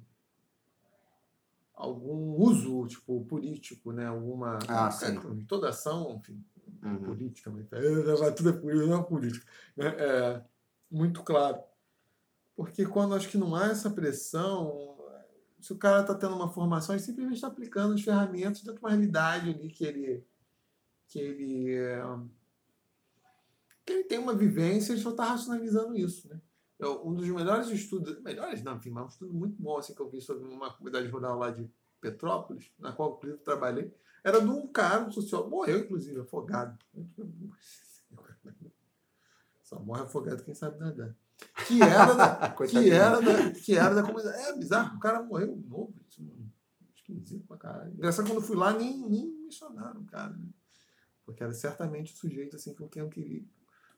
algum 1.80 2.34
uso 2.40 2.86
tipo 2.86 3.24
político, 3.24 3.92
né? 3.92 4.06
Alguma 4.06 4.58
Ah, 4.68 4.90
é, 5.02 5.44
toda 5.46 5.68
ação, 5.70 6.16
enfim, 6.16 6.44
Uhum. 6.82 7.02
política, 7.02 7.50
mas 7.50 7.70
é, 7.72 8.14
vai 8.16 8.32
tudo 8.32 8.50
é 8.50 8.52
política, 8.52 8.86
não 8.86 9.00
é 9.00 9.02
política. 9.02 9.46
né? 9.76 9.86
É, 9.98 10.44
muito 10.90 11.22
claro. 11.22 11.60
Porque 12.56 12.86
quando 12.86 13.14
acho 13.14 13.28
que 13.28 13.36
não 13.38 13.54
há 13.54 13.66
essa 13.66 13.90
pressão, 13.90 14.98
se 15.60 15.72
o 15.72 15.78
cara 15.78 16.00
está 16.00 16.14
tendo 16.14 16.34
uma 16.34 16.48
formação, 16.50 16.94
ele 16.94 17.02
simplesmente 17.02 17.36
está 17.36 17.48
aplicando 17.48 17.94
as 17.94 18.02
ferramentas 18.02 18.62
dentro 18.62 18.74
de 18.74 18.80
uma 18.80 18.90
realidade 18.90 19.50
ali 19.50 19.68
que 19.68 19.84
ele 19.84 20.26
que 21.06 21.18
ele 21.18 21.74
é, 21.74 22.02
que 23.84 23.92
ele 23.92 24.04
tem 24.04 24.18
uma 24.18 24.34
vivência, 24.34 24.92
ele 24.92 25.00
só 25.00 25.10
está 25.10 25.24
racionalizando 25.24 25.96
isso, 25.96 26.28
né? 26.28 26.40
Eu- 26.80 27.06
um 27.06 27.14
dos 27.14 27.28
melhores 27.28 27.68
estudos, 27.68 28.20
melhores 28.22 28.62
não, 28.62 28.76
enfim, 28.76 28.90
mas 28.90 29.04
um 29.04 29.08
estudo 29.08 29.34
muito 29.34 29.60
bom 29.62 29.78
assim, 29.78 29.94
que 29.94 30.00
eu 30.00 30.08
vi 30.08 30.20
sobre 30.20 30.44
uma 30.44 30.72
comunidade 30.72 31.06
rural 31.08 31.38
lá 31.38 31.50
de 31.50 31.70
Petrópolis, 32.00 32.70
na 32.78 32.92
qual 32.92 33.16
inclusive 33.16 33.42
trabalhei, 33.42 33.94
era 34.24 34.40
de 34.40 34.48
um 34.48 34.66
cara, 34.66 35.04
um 35.06 35.12
sociólogo, 35.12 35.50
morreu 35.50 35.80
inclusive, 35.80 36.20
afogado. 36.20 36.78
Só 39.62 39.78
morre 39.78 40.02
afogado 40.02 40.42
quem 40.42 40.54
sabe 40.54 40.78
nadar. 40.78 41.14
Que 41.66 41.80
era 41.82 42.12
da, 42.14 42.50
que 42.66 42.90
era 42.90 43.20
da, 43.20 43.50
que 43.52 43.74
era 43.76 43.94
da 43.94 44.02
comunidade. 44.02 44.42
É 44.42 44.56
bizarro, 44.56 44.96
o 44.96 45.00
cara 45.00 45.22
morreu 45.22 45.56
novo. 45.68 45.94
Esquisito 46.94 47.46
pra 47.46 47.56
caralho. 47.56 47.92
Engraçado 47.92 48.26
quando 48.26 48.40
eu 48.40 48.46
fui 48.46 48.56
lá, 48.56 48.72
nem, 48.72 48.98
nem 49.08 49.26
mencionaram 49.42 50.00
o 50.00 50.04
cara. 50.06 50.32
Né? 50.32 50.48
Porque 51.24 51.42
era 51.42 51.52
certamente 51.52 52.12
o 52.14 52.16
sujeito 52.16 52.56
assim 52.56 52.74
quem 52.88 53.02
eu 53.02 53.08
queria. 53.08 53.44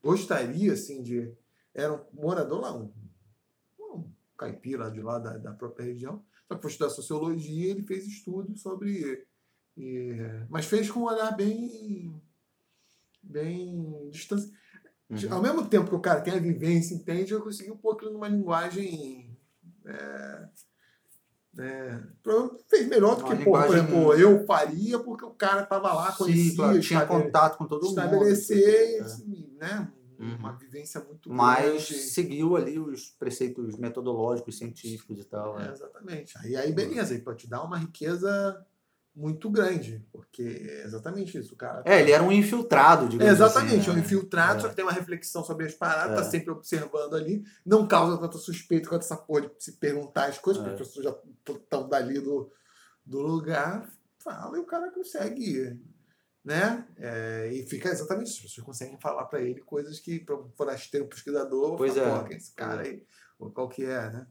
Gostaria, 0.02 0.72
assim, 0.72 1.02
de. 1.02 1.32
Era 1.74 1.92
um 1.92 2.04
morador 2.12 2.60
lá, 2.60 2.76
um, 2.76 2.92
um 3.80 4.10
caipira 4.36 4.90
de 4.90 5.00
lá 5.00 5.18
da, 5.18 5.38
da 5.38 5.52
própria 5.52 5.86
região. 5.86 6.22
Só 6.46 6.54
que 6.56 6.62
foi 6.62 6.70
estudar 6.70 6.90
sociologia, 6.90 7.70
ele 7.70 7.82
fez 7.82 8.06
estudos 8.06 8.60
sobre. 8.60 9.26
mas 10.48 10.66
fez 10.66 10.90
com 10.90 11.00
um 11.00 11.04
olhar 11.04 11.34
bem. 11.36 12.20
bem 13.22 14.08
distante. 14.10 14.52
Uhum. 15.08 15.34
Ao 15.34 15.42
mesmo 15.42 15.68
tempo 15.68 15.88
que 15.88 15.94
o 15.94 16.00
cara 16.00 16.20
tem 16.20 16.34
a 16.34 16.38
vivência, 16.38 16.94
entende, 16.94 17.32
eu 17.32 17.42
consegui 17.42 17.70
um 17.70 17.76
pouco 17.76 18.06
numa 18.06 18.28
linguagem. 18.28 19.36
É, 19.84 20.48
é, 21.58 22.00
provavelmente 22.22 22.64
fez 22.68 22.88
melhor 22.88 23.16
do 23.16 23.24
que, 23.24 23.44
pô, 23.44 23.52
por 23.52 23.76
exemplo, 23.76 24.14
eu 24.14 24.46
faria 24.46 24.98
porque 24.98 25.24
o 25.24 25.34
cara 25.34 25.62
estava 25.62 25.92
lá, 25.92 26.12
conhecia, 26.12 26.50
Sim, 26.50 26.56
claro, 26.56 26.80
tinha 26.80 27.06
contato 27.06 27.58
com 27.58 27.66
todo 27.66 27.82
mundo. 27.82 27.98
estabelecer 27.98 29.02
É. 29.02 29.04
né, 29.58 29.92
Uhum. 30.22 30.36
uma 30.36 30.52
vivência 30.52 31.00
muito 31.02 31.32
Mas 31.32 31.64
grande. 31.66 31.94
seguiu 31.94 32.56
ali 32.56 32.78
os 32.78 33.10
preceitos 33.10 33.76
metodológicos, 33.76 34.56
científicos 34.58 35.18
e 35.18 35.24
tal. 35.24 35.58
É, 35.60 35.64
né? 35.66 35.72
exatamente. 35.72 36.38
Aí, 36.38 36.56
aí 36.56 36.72
beleza, 36.72 37.12
aí 37.14 37.20
pode 37.20 37.38
te 37.40 37.48
dar 37.50 37.62
uma 37.62 37.76
riqueza 37.78 38.64
muito 39.14 39.50
grande, 39.50 40.02
porque 40.10 40.42
é 40.42 40.84
exatamente 40.84 41.36
isso, 41.36 41.54
cara. 41.54 41.82
É, 41.84 42.00
ele 42.00 42.12
era 42.12 42.22
um 42.22 42.32
infiltrado, 42.32 43.04
É, 43.04 43.08
digamos 43.08 43.32
exatamente, 43.34 43.80
assim, 43.80 43.88
é 43.90 43.92
um 43.92 43.96
né? 43.96 44.00
infiltrado, 44.00 44.58
É. 44.58 44.62
só 44.62 44.68
que 44.70 44.74
tem 44.76 44.84
uma 44.84 44.92
reflexão 44.92 45.44
sobre 45.44 45.66
as 45.66 45.74
paradas, 45.74 46.18
É. 46.18 46.22
tá 46.22 46.24
sempre 46.30 46.50
observando 46.50 47.14
ali, 47.14 47.44
não 47.66 47.86
causa 47.86 48.16
tanta 48.16 48.38
suspeita 48.38 48.88
quanto 48.88 49.02
essa 49.02 49.16
porra 49.16 49.42
de 49.42 49.50
se 49.58 49.72
perguntar 49.72 50.26
as 50.30 50.38
coisas, 50.38 50.62
É. 50.62 50.66
porque 50.66 50.82
as 50.82 50.88
pessoas 50.88 51.04
já 51.04 51.52
estão 51.54 51.86
dali 51.88 52.20
do, 52.20 52.50
do 53.04 53.20
lugar, 53.20 53.86
fala 54.18 54.56
e 54.56 54.60
o 54.60 54.64
cara 54.64 54.90
consegue, 54.90 55.78
né? 56.44 56.86
É, 56.96 57.50
e 57.52 57.62
fica 57.66 57.88
exatamente 57.88 58.28
isso, 58.28 58.38
as 58.38 58.42
pessoas 58.50 58.66
conseguem 58.66 58.98
falar 58.98 59.24
para 59.26 59.40
ele 59.40 59.60
coisas 59.60 60.00
que, 60.00 60.18
para 60.18 60.36
um 60.36 60.50
forasteiro, 60.50 61.06
um 61.06 61.08
pesquisador, 61.08 61.76
Pois 61.76 61.94
fala, 61.94 62.06
é. 62.06 62.18
"Pô, 62.18 62.24
quem 62.24 62.34
é 62.34 62.38
esse 62.38 62.54
cara 62.54 62.82
aí, 62.82 63.02
ou 63.38 63.50
qual 63.50 63.68
que 63.68 63.84
é, 63.84 64.10
né? 64.10 64.26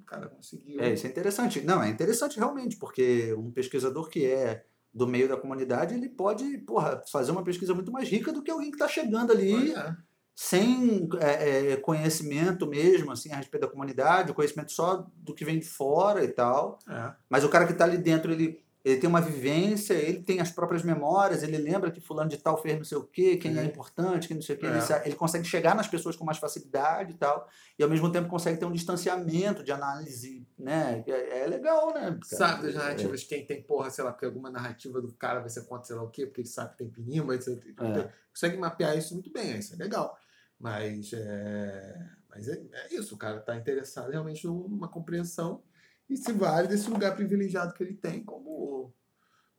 O 0.00 0.04
cara 0.04 0.28
conseguiu. 0.28 0.80
É, 0.80 0.92
isso 0.92 1.06
é 1.06 1.10
interessante. 1.10 1.60
Não, 1.62 1.82
é 1.82 1.88
interessante 1.88 2.38
realmente, 2.38 2.76
porque 2.76 3.34
um 3.34 3.50
pesquisador 3.50 4.08
que 4.08 4.24
é 4.24 4.64
do 4.96 5.06
meio 5.06 5.28
da 5.28 5.36
comunidade, 5.36 5.94
ele 5.94 6.08
pode, 6.08 6.56
porra, 6.58 7.02
fazer 7.12 7.30
uma 7.30 7.44
pesquisa 7.44 7.74
muito 7.74 7.92
mais 7.92 8.08
rica 8.08 8.32
do 8.32 8.42
que 8.42 8.50
alguém 8.50 8.70
que 8.70 8.76
está 8.76 8.88
chegando 8.88 9.30
ali 9.30 9.74
é. 9.74 9.94
sem 10.34 11.06
é, 11.20 11.72
é, 11.72 11.76
conhecimento 11.76 12.66
mesmo, 12.66 13.12
assim, 13.12 13.30
a 13.30 13.36
respeito 13.36 13.66
da 13.66 13.70
comunidade, 13.70 14.30
o 14.30 14.34
conhecimento 14.34 14.72
só 14.72 15.06
do 15.16 15.34
que 15.34 15.44
vem 15.44 15.58
de 15.58 15.66
fora 15.66 16.24
e 16.24 16.28
tal. 16.28 16.78
É. 16.88 17.12
Mas 17.28 17.44
o 17.44 17.48
cara 17.50 17.66
que 17.66 17.72
está 17.72 17.84
ali 17.84 17.98
dentro, 17.98 18.32
ele, 18.32 18.64
ele 18.88 19.00
tem 19.00 19.08
uma 19.10 19.20
vivência, 19.20 19.94
ele 19.94 20.22
tem 20.22 20.38
as 20.40 20.50
próprias 20.52 20.84
memórias, 20.84 21.42
ele 21.42 21.58
lembra 21.58 21.90
que 21.90 22.00
fulano 22.00 22.30
de 22.30 22.36
tal 22.38 22.56
fez 22.62 22.76
não 22.76 22.84
sei 22.84 22.96
o 22.96 23.02
quê, 23.02 23.36
quem 23.36 23.58
é, 23.58 23.62
É. 23.62 23.64
importante, 23.64 24.28
quem 24.28 24.36
não 24.36 24.42
sei 24.42 24.54
o 24.54 24.58
quê. 24.60 24.66
É. 24.66 25.06
Ele, 25.06 25.16
consegue 25.16 25.44
chegar 25.44 25.74
nas 25.74 25.88
pessoas 25.88 26.14
com 26.14 26.24
mais 26.24 26.38
facilidade 26.38 27.12
e 27.12 27.16
tal, 27.16 27.48
e 27.76 27.82
ao 27.82 27.90
mesmo 27.90 28.12
tempo 28.12 28.28
consegue 28.28 28.58
ter 28.60 28.64
um 28.64 28.70
distanciamento 28.72 29.64
de 29.64 29.72
análise, 29.72 30.46
né? 30.56 31.02
É, 31.08 31.40
é 31.40 31.46
legal, 31.48 31.92
né? 31.92 32.00
cara? 32.02 32.18
Sabe 32.22 32.62
das 32.66 32.76
É- 32.76 32.78
narrativas, 32.78 33.24
quem 33.24 33.44
tem, 33.44 33.60
porra, 33.60 33.90
sei 33.90 34.04
lá, 34.04 34.12
porque 34.12 34.24
alguma 34.26 34.50
narrativa 34.50 35.00
do 35.02 35.12
cara 35.14 35.40
vai 35.40 35.50
ser 35.50 35.64
contra 35.66 35.84
sei 35.84 35.96
lá 35.96 36.04
o 36.04 36.10
quê, 36.10 36.24
porque 36.24 36.42
ele 36.42 36.48
sabe 36.48 36.70
que 36.70 36.78
tem 36.78 36.88
pinimba, 36.88 37.34
etc. 37.34 37.48
É. 37.80 38.08
Consegue 38.32 38.56
mapear 38.56 38.96
isso 38.96 39.14
muito 39.14 39.32
bem, 39.32 39.58
isso 39.58 39.74
é 39.74 39.76
legal. 39.76 40.16
Mas 40.60 41.12
é, 41.12 42.06
mas 42.30 42.48
é, 42.48 42.62
é 42.72 42.94
isso, 42.94 43.14
o 43.14 43.18
cara 43.18 43.38
está 43.38 43.56
interessado 43.56 44.10
realmente 44.10 44.46
numa 44.46 44.88
compreensão 44.88 45.60
e 46.08 46.16
se 46.16 46.32
vale 46.32 46.68
desse 46.68 46.88
lugar 46.88 47.14
privilegiado 47.14 47.74
que 47.74 47.82
ele 47.82 47.94
tem 47.94 48.22
como 48.24 48.92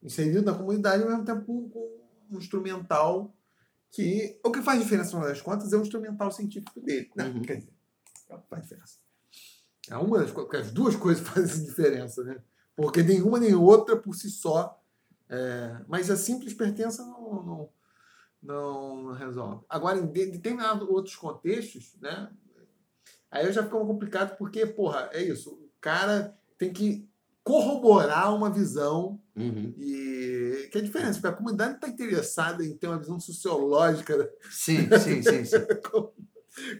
inserido 0.02 0.44
na 0.44 0.54
comunidade, 0.58 1.04
ao 1.04 1.10
mesmo 1.10 1.26
tempo 1.26 1.46
com, 1.70 1.98
um 2.30 2.38
instrumental 2.38 3.34
que 3.90 4.40
o 4.44 4.52
que 4.52 4.62
faz 4.62 4.82
diferença, 4.82 5.12
no 5.12 5.18
final 5.18 5.30
das 5.30 5.42
contas, 5.42 5.72
é 5.74 5.78
o 5.78 5.82
instrumental 5.82 6.32
científico 6.32 6.80
dele. 6.82 7.10
Né? 7.16 7.26
Uhum. 7.28 7.42
Quer 7.42 7.58
dizer, 7.58 7.74
é 8.30 8.38
faz 8.50 8.64
diferença. 8.64 8.98
É 9.90 9.96
uma 9.98 10.20
das 10.20 10.32
coisas, 10.32 10.68
as 10.68 10.72
duas 10.74 10.96
coisas 10.96 11.24
fazem 11.28 11.66
diferença, 11.66 12.24
né? 12.24 12.42
Porque 12.76 13.02
nenhuma 13.02 13.40
nem 13.40 13.56
outra 13.56 13.96
por 13.96 14.14
si 14.14 14.30
só. 14.30 14.82
é, 15.30 15.82
mas 15.88 16.12
a 16.12 16.16
simples 16.18 16.54
pertença 16.54 17.04
não, 17.06 17.44
não, 17.44 17.70
não 19.06 19.14
resolve. 19.14 19.66
Agora, 19.70 19.98
em 19.98 20.06
de- 20.06 20.32
determinados 20.32 20.88
outros 20.88 21.16
contextos, 21.16 21.96
né? 22.00 22.30
Aí 23.32 23.52
já 23.52 23.64
fica 23.64 23.78
complicado 23.78 24.38
porque, 24.38 24.66
porra, 24.66 25.10
é 25.12 25.24
isso. 25.24 25.67
O 25.78 25.82
cara 25.82 26.36
tem 26.58 26.72
que 26.74 27.08
corroborar 27.44 28.36
uma 28.36 28.50
visão 28.50 29.20
Uhum. 29.36 29.72
e 29.78 30.68
que 30.72 30.80
é 30.80 30.82
a 30.82 30.84
diferença, 30.84 31.14
porque 31.22 31.28
a 31.28 31.32
comunidade 31.38 31.76
está 31.76 31.88
interessada 31.88 32.66
em 32.66 32.76
ter 32.76 32.88
uma 32.88 32.98
visão 32.98 33.20
sociológica 33.20 34.28
Sim, 34.50 34.90
sim, 35.00 35.22
sim, 35.22 35.46
sim. 35.46 35.58
como, 35.92 36.12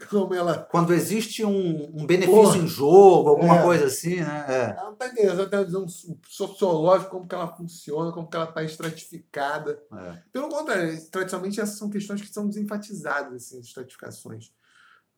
como 0.10 0.34
ela 0.34 0.58
Quando 0.72 0.92
existe 0.92 1.46
um, 1.46 2.02
um 2.02 2.06
benefício 2.08 2.42
Porra. 2.42 2.58
em 2.58 2.68
jogo, 2.68 3.30
alguma 3.30 3.60
É. 3.60 3.62
coisa 3.64 3.86
assim, 3.86 4.16
né? 4.22 4.46
É. 4.50 4.64
Ela 4.76 4.86
não 4.86 4.94
está 4.94 5.08
interessada 5.08 5.44
em 5.44 5.50
ter 5.50 5.56
uma 5.58 5.66
visão 5.66 5.86
sociológica, 6.28 7.12
como 7.12 7.28
que 7.28 7.36
ela 7.36 7.56
funciona, 7.56 8.12
como 8.12 8.28
que 8.28 8.36
ela 8.36 8.50
está 8.50 8.64
estratificada. 8.64 9.80
É. 9.94 10.18
Pelo 10.34 10.50
contrário, 10.50 11.00
tradicionalmente 11.12 11.62
essas 11.62 11.78
são 11.78 11.92
questões 11.92 12.22
que 12.22 12.28
são 12.34 12.48
desenfatizadas, 12.48 13.36
assim, 13.36 13.60
as 13.60 13.66
estratificações. 13.68 14.52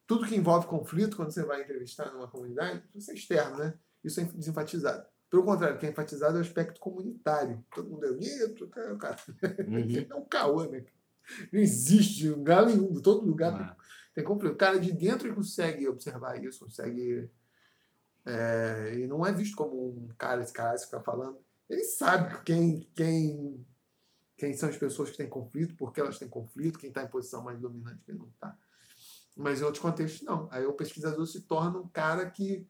Tudo 0.10 0.26
que 0.26 0.36
envolve 0.36 0.66
conflito, 0.66 1.16
quando 1.16 1.30
você 1.30 1.44
vai 1.44 1.62
entrevistar 1.62 2.12
numa 2.12 2.28
comunidade, 2.28 2.84
isso 2.96 3.12
é 3.12 3.14
externo, 3.14 3.60
né? 3.60 3.76
Isso 4.04 4.20
é 4.20 4.24
desenfatizado. 4.24 5.06
Pelo 5.30 5.44
contrário, 5.44 5.76
o 5.76 5.80
que 5.80 5.86
é 5.86 5.90
enfatizado 5.92 6.36
é 6.36 6.40
o 6.40 6.42
aspecto 6.42 6.80
comunitário. 6.80 7.64
Todo 7.76 7.92
mundo 7.92 8.04
é 8.08 8.12
bonito, 8.12 8.68
cara. 8.70 8.96
cara. 8.96 9.18
Uhum. 9.68 10.08
É 10.10 10.16
um 10.16 10.26
caô, 10.26 10.64
né? 10.64 10.84
Não 11.54 11.60
existe 11.60 12.26
em 12.26 12.32
lugar 12.32 12.66
nenhum, 12.66 12.92
todo 13.00 13.24
lugar 13.24 13.54
tem 13.56 13.68
É. 13.68 13.76
tem 14.16 14.24
conflito. 14.24 14.54
O 14.54 14.58
cara 14.58 14.80
de 14.80 14.92
dentro 14.92 15.32
consegue 15.36 15.88
observar 15.88 16.44
isso, 16.44 16.66
consegue. 16.66 17.30
é, 18.26 18.96
e 18.98 19.06
não 19.06 19.24
é 19.24 19.32
visto 19.32 19.56
como 19.56 19.90
um 19.90 20.08
cara, 20.18 20.42
esse 20.42 20.52
cara 20.52 20.76
que 20.76 20.86
fica 20.86 21.02
falando. 21.02 21.38
Ele 21.70 21.84
sabe 21.84 22.42
quem, 22.44 22.90
quem, 22.96 23.64
quem 24.36 24.54
são 24.56 24.70
as 24.70 24.76
pessoas 24.76 25.12
que 25.12 25.18
têm 25.18 25.30
conflito, 25.30 25.76
por 25.76 25.94
que 25.94 26.02
elas 26.02 26.18
têm 26.18 26.28
conflito, 26.28 26.80
quem 26.80 26.90
está 26.90 27.04
em 27.04 27.08
posição 27.08 27.44
mais 27.44 27.60
dominante, 27.60 28.02
quem 28.04 28.16
não 28.16 28.28
está. 28.30 28.58
Mas 29.42 29.62
em 29.62 29.64
outros 29.64 29.82
contextos, 29.82 30.22
não. 30.22 30.50
Aí 30.52 30.66
o 30.66 30.74
pesquisador 30.74 31.26
se 31.26 31.40
torna 31.42 31.80
um 31.80 31.88
cara 31.88 32.30
que 32.30 32.68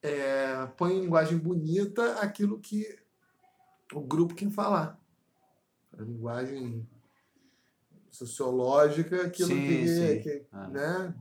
é, 0.00 0.64
põe 0.76 0.94
em 0.94 1.00
linguagem 1.00 1.36
bonita 1.36 2.20
aquilo 2.20 2.60
que 2.60 2.86
o 3.92 4.00
grupo 4.00 4.32
quer 4.32 4.48
falar. 4.50 4.96
A 5.98 6.00
linguagem 6.00 6.88
sociológica, 8.10 9.26
aquilo 9.26 9.48
Sim, 9.48 9.66
que, 9.66 9.88
sim. 9.88 10.20
que 10.22 10.46
É. 10.52 10.68
né? 10.68 11.14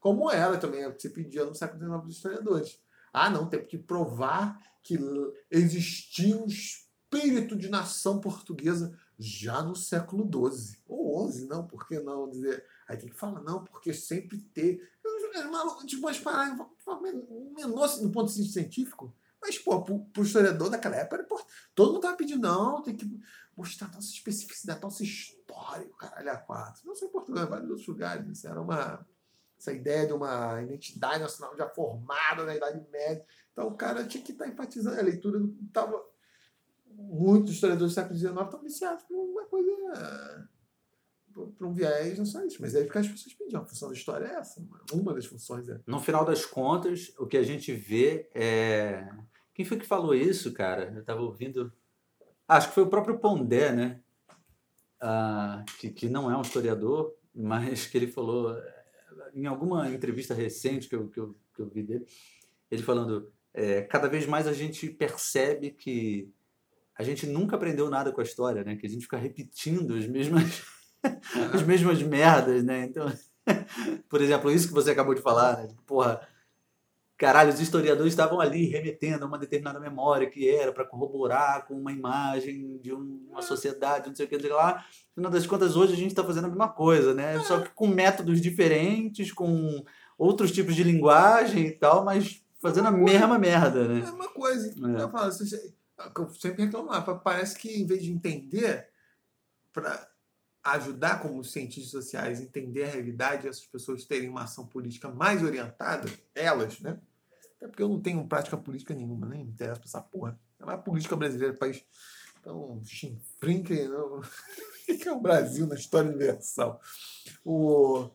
Como 0.00 0.28
era 0.30 0.58
também, 0.58 0.90
que 0.92 1.02
se 1.02 1.10
pedia 1.10 1.44
no 1.44 1.54
século 1.54 1.78
XIX 1.80 2.02
dos 2.02 2.16
historiadores. 2.16 2.82
Ah, 3.12 3.30
não, 3.30 3.48
tem 3.48 3.64
que 3.64 3.78
provar 3.78 4.60
que 4.82 4.98
existiam 5.48 6.44
os 6.44 6.88
espírito 7.08 7.56
de 7.56 7.68
nação 7.68 8.20
portuguesa 8.20 8.96
já 9.18 9.62
no 9.62 9.74
século 9.74 10.24
XII. 10.24 10.78
Ou 10.86 11.30
XI, 11.30 11.46
não, 11.46 11.66
por 11.66 11.88
que 11.88 11.98
não 11.98 12.28
dizer? 12.28 12.64
Aí 12.88 12.96
tem 12.96 13.10
que 13.10 13.16
falar, 13.16 13.42
não, 13.42 13.62
porque 13.64 13.92
sempre 13.92 14.38
teve. 14.38 14.82
É 15.34 15.86
tipo, 15.86 16.06
umas 16.06 16.18
paradas 16.18 16.58
menor 17.54 17.86
do 18.00 18.10
ponto 18.10 18.32
de 18.32 18.38
vista 18.38 18.54
científico. 18.54 19.14
Mas, 19.40 19.58
pô, 19.58 19.82
pro, 19.82 20.00
pro 20.06 20.22
historiador 20.22 20.70
daquela 20.70 20.96
época, 20.96 21.22
pô, 21.24 21.40
todo 21.74 21.92
mundo 21.92 22.02
tava 22.02 22.16
pedindo, 22.16 22.40
não, 22.40 22.82
tem 22.82 22.96
que 22.96 23.20
mostrar 23.56 23.88
nossa 23.92 24.08
especificidade, 24.08 24.80
nossa 24.80 25.02
história, 25.02 25.88
caralho 25.98 26.32
a 26.32 26.36
quatro. 26.36 26.86
Não 26.86 26.94
só 26.94 27.06
em 27.06 27.10
Portugal, 27.10 27.44
em 27.44 27.50
vários 27.50 27.68
outros 27.68 27.86
lugares. 27.86 28.26
Isso 28.26 28.48
era 28.48 28.60
uma. 28.60 29.06
Essa 29.58 29.72
ideia 29.72 30.06
de 30.06 30.12
uma 30.12 30.62
identidade 30.62 31.18
nacional 31.18 31.56
já 31.56 31.68
formada 31.68 32.44
na 32.44 32.54
Idade 32.54 32.80
Média. 32.92 33.24
Então 33.52 33.66
o 33.66 33.76
cara 33.76 34.06
tinha 34.06 34.22
que 34.22 34.30
estar 34.30 34.44
tá 34.44 34.50
empatizando. 34.50 34.98
A 34.98 35.02
leitura 35.02 35.40
estava. 35.66 36.00
Muitos 36.86 37.54
historiadores 37.54 37.92
do 37.92 37.94
século 37.94 38.18
XIX 38.18 38.44
estão 38.44 38.62
viciados 38.62 39.04
por 39.04 39.16
uma 39.16 39.44
coisa. 39.46 40.48
Por 41.32 41.66
um 41.66 41.72
viés 41.72 42.18
nacionalista. 42.18 42.58
Mas 42.60 42.74
é 42.74 42.84
porque 42.84 42.98
as 42.98 43.08
pessoas 43.08 43.34
pediam. 43.34 43.62
A 43.62 43.66
função 43.66 43.88
da 43.88 43.94
história 43.94 44.26
é 44.26 44.34
essa. 44.34 44.64
Uma 44.92 45.14
das 45.14 45.26
funções 45.26 45.68
é. 45.68 45.80
No 45.86 46.00
final 46.00 46.24
das 46.24 46.44
contas, 46.44 47.12
o 47.18 47.26
que 47.26 47.36
a 47.36 47.42
gente 47.42 47.72
vê 47.72 48.28
é. 48.34 49.08
Quem 49.54 49.64
foi 49.64 49.78
que 49.78 49.86
falou 49.86 50.14
isso, 50.14 50.52
cara? 50.52 50.92
Eu 50.94 51.00
estava 51.00 51.20
ouvindo. 51.20 51.72
Acho 52.46 52.68
que 52.68 52.74
foi 52.74 52.84
o 52.84 52.88
próprio 52.88 53.18
Pondé, 53.18 53.72
né? 53.72 54.00
Ah, 55.00 55.64
que, 55.78 55.90
que 55.90 56.08
não 56.08 56.30
é 56.30 56.36
um 56.36 56.42
historiador, 56.42 57.14
mas 57.34 57.86
que 57.86 57.96
ele 57.96 58.08
falou 58.08 58.56
em 59.34 59.46
alguma 59.46 59.88
entrevista 59.90 60.34
recente 60.34 60.88
que 60.88 60.96
eu, 60.96 61.08
que 61.08 61.20
eu, 61.20 61.36
que 61.54 61.62
eu 61.62 61.68
vi 61.68 61.82
dele, 61.82 62.06
ele 62.70 62.82
falando: 62.82 63.32
é, 63.54 63.82
cada 63.82 64.08
vez 64.08 64.26
mais 64.26 64.46
a 64.46 64.52
gente 64.52 64.88
percebe 64.90 65.70
que 65.70 66.32
a 66.96 67.02
gente 67.02 67.26
nunca 67.26 67.56
aprendeu 67.56 67.88
nada 67.88 68.12
com 68.12 68.20
a 68.20 68.24
história, 68.24 68.64
né? 68.64 68.76
Que 68.76 68.86
a 68.86 68.90
gente 68.90 69.02
fica 69.02 69.16
repetindo 69.16 69.94
as 69.94 70.06
mesmas, 70.06 70.62
as 71.54 71.62
mesmas 71.62 72.02
merdas, 72.02 72.62
né? 72.64 72.84
Então, 72.84 73.10
por 74.08 74.20
exemplo, 74.20 74.50
isso 74.50 74.68
que 74.68 74.74
você 74.74 74.90
acabou 74.90 75.14
de 75.14 75.22
falar, 75.22 75.58
né? 75.58 75.68
Porra, 75.86 76.20
caralho, 77.16 77.52
os 77.52 77.60
historiadores 77.60 78.12
estavam 78.12 78.40
ali 78.40 78.66
remetendo 78.66 79.24
a 79.24 79.28
uma 79.28 79.38
determinada 79.38 79.80
memória 79.80 80.30
que 80.30 80.48
era 80.48 80.72
para 80.72 80.84
corroborar 80.84 81.66
com 81.66 81.74
uma 81.74 81.92
imagem 81.92 82.78
de 82.78 82.92
uma 82.92 83.42
sociedade, 83.42 84.08
não 84.08 84.14
sei 84.14 84.26
o 84.26 84.28
que, 84.28 84.36
não 84.36 84.42
sei 84.42 84.50
o 84.50 84.52
que 84.52 84.58
lá. 84.58 84.84
Afinal 85.12 85.32
das 85.32 85.46
contas, 85.46 85.76
hoje 85.76 85.92
a 85.92 85.96
gente 85.96 86.10
está 86.10 86.22
fazendo 86.22 86.44
a 86.44 86.48
mesma 86.48 86.68
coisa, 86.68 87.12
né? 87.12 87.40
Só 87.40 87.60
que 87.60 87.70
com 87.70 87.88
métodos 87.88 88.40
diferentes, 88.40 89.32
com 89.32 89.84
outros 90.16 90.52
tipos 90.52 90.76
de 90.76 90.84
linguagem 90.84 91.66
e 91.66 91.72
tal, 91.72 92.04
mas 92.04 92.42
fazendo 92.60 92.88
a 92.88 92.92
mesma 92.92 93.38
merda, 93.38 93.88
né? 93.88 94.04
É 94.06 94.10
uma 94.10 94.28
coisa. 94.28 94.68
É. 94.68 95.02
Eu, 95.02 95.10
falo, 95.10 95.30
eu 95.30 96.30
sempre 96.34 96.64
reclamava. 96.64 97.16
Parece 97.16 97.58
que 97.58 97.68
em 97.68 97.86
vez 97.86 98.02
de 98.02 98.12
entender, 98.12 98.88
para 99.72 100.08
ajudar 100.62 101.20
como 101.20 101.42
cientistas 101.44 101.90
sociais 101.90 102.40
a 102.40 102.42
entender 102.42 102.84
a 102.84 102.88
realidade, 102.88 103.48
essas 103.48 103.66
pessoas 103.66 104.04
terem 104.04 104.28
uma 104.28 104.42
ação 104.42 104.66
política 104.66 105.08
mais 105.08 105.42
orientada, 105.42 106.08
elas, 106.34 106.80
né? 106.80 106.98
Até 107.56 107.68
porque 107.68 107.82
eu 107.82 107.88
não 107.88 108.00
tenho 108.00 108.26
prática 108.26 108.56
política 108.56 108.94
nenhuma, 108.94 109.26
nem 109.26 109.44
me 109.44 109.50
interessa 109.50 109.82
essa 109.84 110.00
porra. 110.00 110.38
É 110.60 110.70
a 110.70 110.78
política 110.78 111.16
brasileira, 111.16 111.56
país 111.56 111.84
tão 112.42 112.82
chinfrinque, 112.84 113.84
não. 113.88 114.20
O 114.88 114.96
que 114.96 115.06
é 115.06 115.12
o 115.12 115.20
Brasil 115.20 115.66
na 115.66 115.74
história 115.74 116.08
universal? 116.08 116.80
O... 117.44 118.08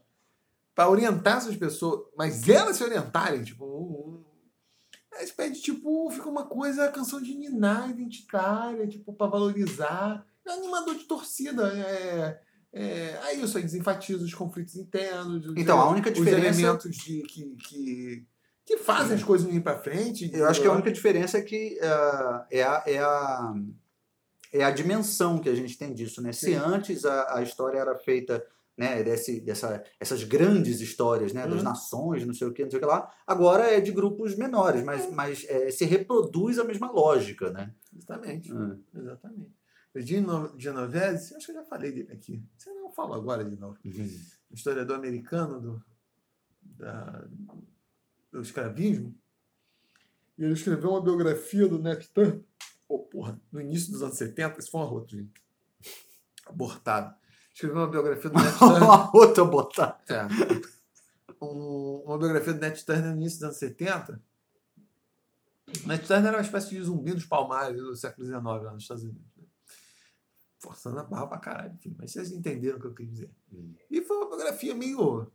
Para 0.74 0.90
orientar 0.90 1.38
essas 1.38 1.56
pessoas, 1.56 2.02
mas 2.18 2.49
elas 2.49 2.78
se 2.78 2.84
orientarem, 2.84 3.44
tipo, 3.44 3.64
um, 3.64 4.24
você 5.15 5.34
pede, 5.34 5.61
tipo, 5.61 6.10
fica 6.10 6.28
uma 6.28 6.48
coisa, 6.48 6.91
canção 6.91 7.22
de 7.22 7.36
ninar 7.36 7.91
identitária, 7.91 8.88
tipo, 8.88 9.14
para 9.14 9.28
valorizar. 9.28 10.26
É 10.45 10.52
animador 10.52 10.95
de 10.95 11.06
torcida, 11.06 11.68
é. 11.74 12.40
é 12.74 13.20
aí 13.24 13.41
isso 13.41 13.57
aí 13.57 13.64
desenfatiza 13.64 14.24
os 14.24 14.34
conflitos 14.34 14.76
internos. 14.76 15.53
Então, 15.56 15.80
a 15.80 15.90
única 15.90 16.11
diferença. 16.11 16.49
Os 16.49 16.60
elementos 16.60 16.95
de, 16.98 17.22
que, 17.24 17.56
que, 17.56 18.28
que 18.65 18.78
fazem 18.78 19.15
as 19.15 19.24
coisas 19.24 19.53
ir 19.53 19.61
para 19.61 19.80
frente. 19.80 20.30
Eu 20.34 20.48
acho 20.48 20.61
que 20.61 20.68
a 20.68 20.74
única 20.74 20.91
diferença 20.91 21.38
é 21.38 21.41
que 21.41 21.78
uh, 21.82 22.45
é, 22.52 22.64
a, 22.64 22.84
é, 22.86 22.99
a, 22.99 23.53
é 24.52 24.64
a 24.64 24.72
dimensão 24.72 25.40
que 25.40 25.49
a 25.49 25.56
gente 25.56 25.78
tem 25.78 25.94
disso, 25.94 26.22
né? 26.22 26.34
Sim. 26.34 26.48
Se 26.48 26.53
antes 26.56 27.06
a, 27.06 27.38
a 27.38 27.44
história 27.44 27.80
era 27.80 27.95
feita 27.98 28.45
né, 28.78 29.03
desse, 29.03 29.40
dessa, 29.40 29.84
essas 29.99 30.24
grandes 30.24 30.82
histórias 30.82 31.32
né, 31.32 31.45
das 31.48 31.60
uhum. 31.60 31.64
nações, 31.64 32.26
não 32.26 32.34
sei 32.34 32.48
o 32.48 32.53
que, 32.53 32.64
não 32.64 32.72
sei 32.72 32.80
o 32.80 32.82
que 32.82 32.88
lá, 32.88 33.10
agora 33.26 33.72
é 33.72 33.80
de 33.80 33.91
grupos 33.91 34.36
menores, 34.36 34.84
mas, 34.84 35.06
uhum. 35.06 35.11
mas 35.11 35.45
é, 35.48 35.70
se 35.70 35.86
reproduz 35.86 36.57
a 36.57 36.64
mesma 36.64 36.91
lógica, 36.91 37.52
né? 37.52 37.74
Exatamente. 37.95 38.52
Uhum. 38.52 38.82
Exatamente. 38.95 39.52
Gino 39.95 40.53
Genovese, 40.57 41.36
acho 41.36 41.45
que 41.45 41.52
eu 41.52 41.56
já 41.56 41.64
falei 41.65 41.91
dele 41.91 42.11
aqui. 42.11 42.44
Você 42.57 42.74
não 42.74 42.91
fala 42.91 43.15
agora 43.15 43.44
de 43.44 43.56
novo. 43.56 43.78
Uhum. 43.86 44.22
historiador 44.52 44.98
americano 44.98 45.61
do, 45.61 45.86
da, 46.61 47.28
do 48.32 48.41
escravismo. 48.41 49.15
E 50.38 50.44
ele 50.44 50.53
escreveu 50.53 50.91
uma 50.91 51.02
biografia 51.02 51.68
do 51.68 51.78
Nat 51.78 52.06
oh, 52.88 52.99
porra, 52.99 53.40
no 53.52 53.61
início 53.61 53.91
dos 53.91 54.02
anos 54.02 54.18
70. 54.18 54.60
Isso 54.60 54.72
foi 54.72 54.82
uma 54.82 54.90
rota, 54.90 55.15
gente. 55.15 55.32
Abortado 56.45 57.15
escreveu 57.53 57.78
uma 57.78 57.88
biografia 57.88 58.30
do 58.30 58.36
Nat 58.36 58.57
Turner. 58.57 59.45
botar. 59.45 60.02
É. 60.10 60.28
Um, 61.41 62.03
uma 62.06 62.18
biografia 62.18 62.53
do 62.53 62.60
Nat 62.60 62.82
Turner 62.84 63.11
no 63.11 63.18
início 63.18 63.40
dos 63.40 63.44
anos 63.44 63.57
70. 63.57 64.22
Nat 65.86 66.06
Turner 66.06 66.28
era 66.28 66.38
uma 66.38 66.44
espécie 66.44 66.70
de 66.70 66.82
zumbi 66.82 67.14
dos 67.14 67.26
palmares 67.26 67.78
do 67.78 67.95
século 67.95 68.26
XIX 68.26 68.44
lá 68.44 68.74
nos 68.74 68.84
Estados 68.84 69.03
Unidos. 69.03 69.33
Forçando 70.64 70.99
a 70.99 71.03
barra 71.03 71.27
pra 71.27 71.38
caralho, 71.38 71.73
enfim, 71.73 71.95
mas 71.98 72.11
vocês 72.11 72.31
entenderam 72.31 72.77
o 72.77 72.81
que 72.81 72.88
eu 72.88 72.94
quis 72.94 73.10
dizer. 73.10 73.30
Hum. 73.52 73.73
E 73.91 74.02
foi 74.02 74.18
uma 74.18 74.27
biografia 74.27 74.73
meio. 74.73 75.31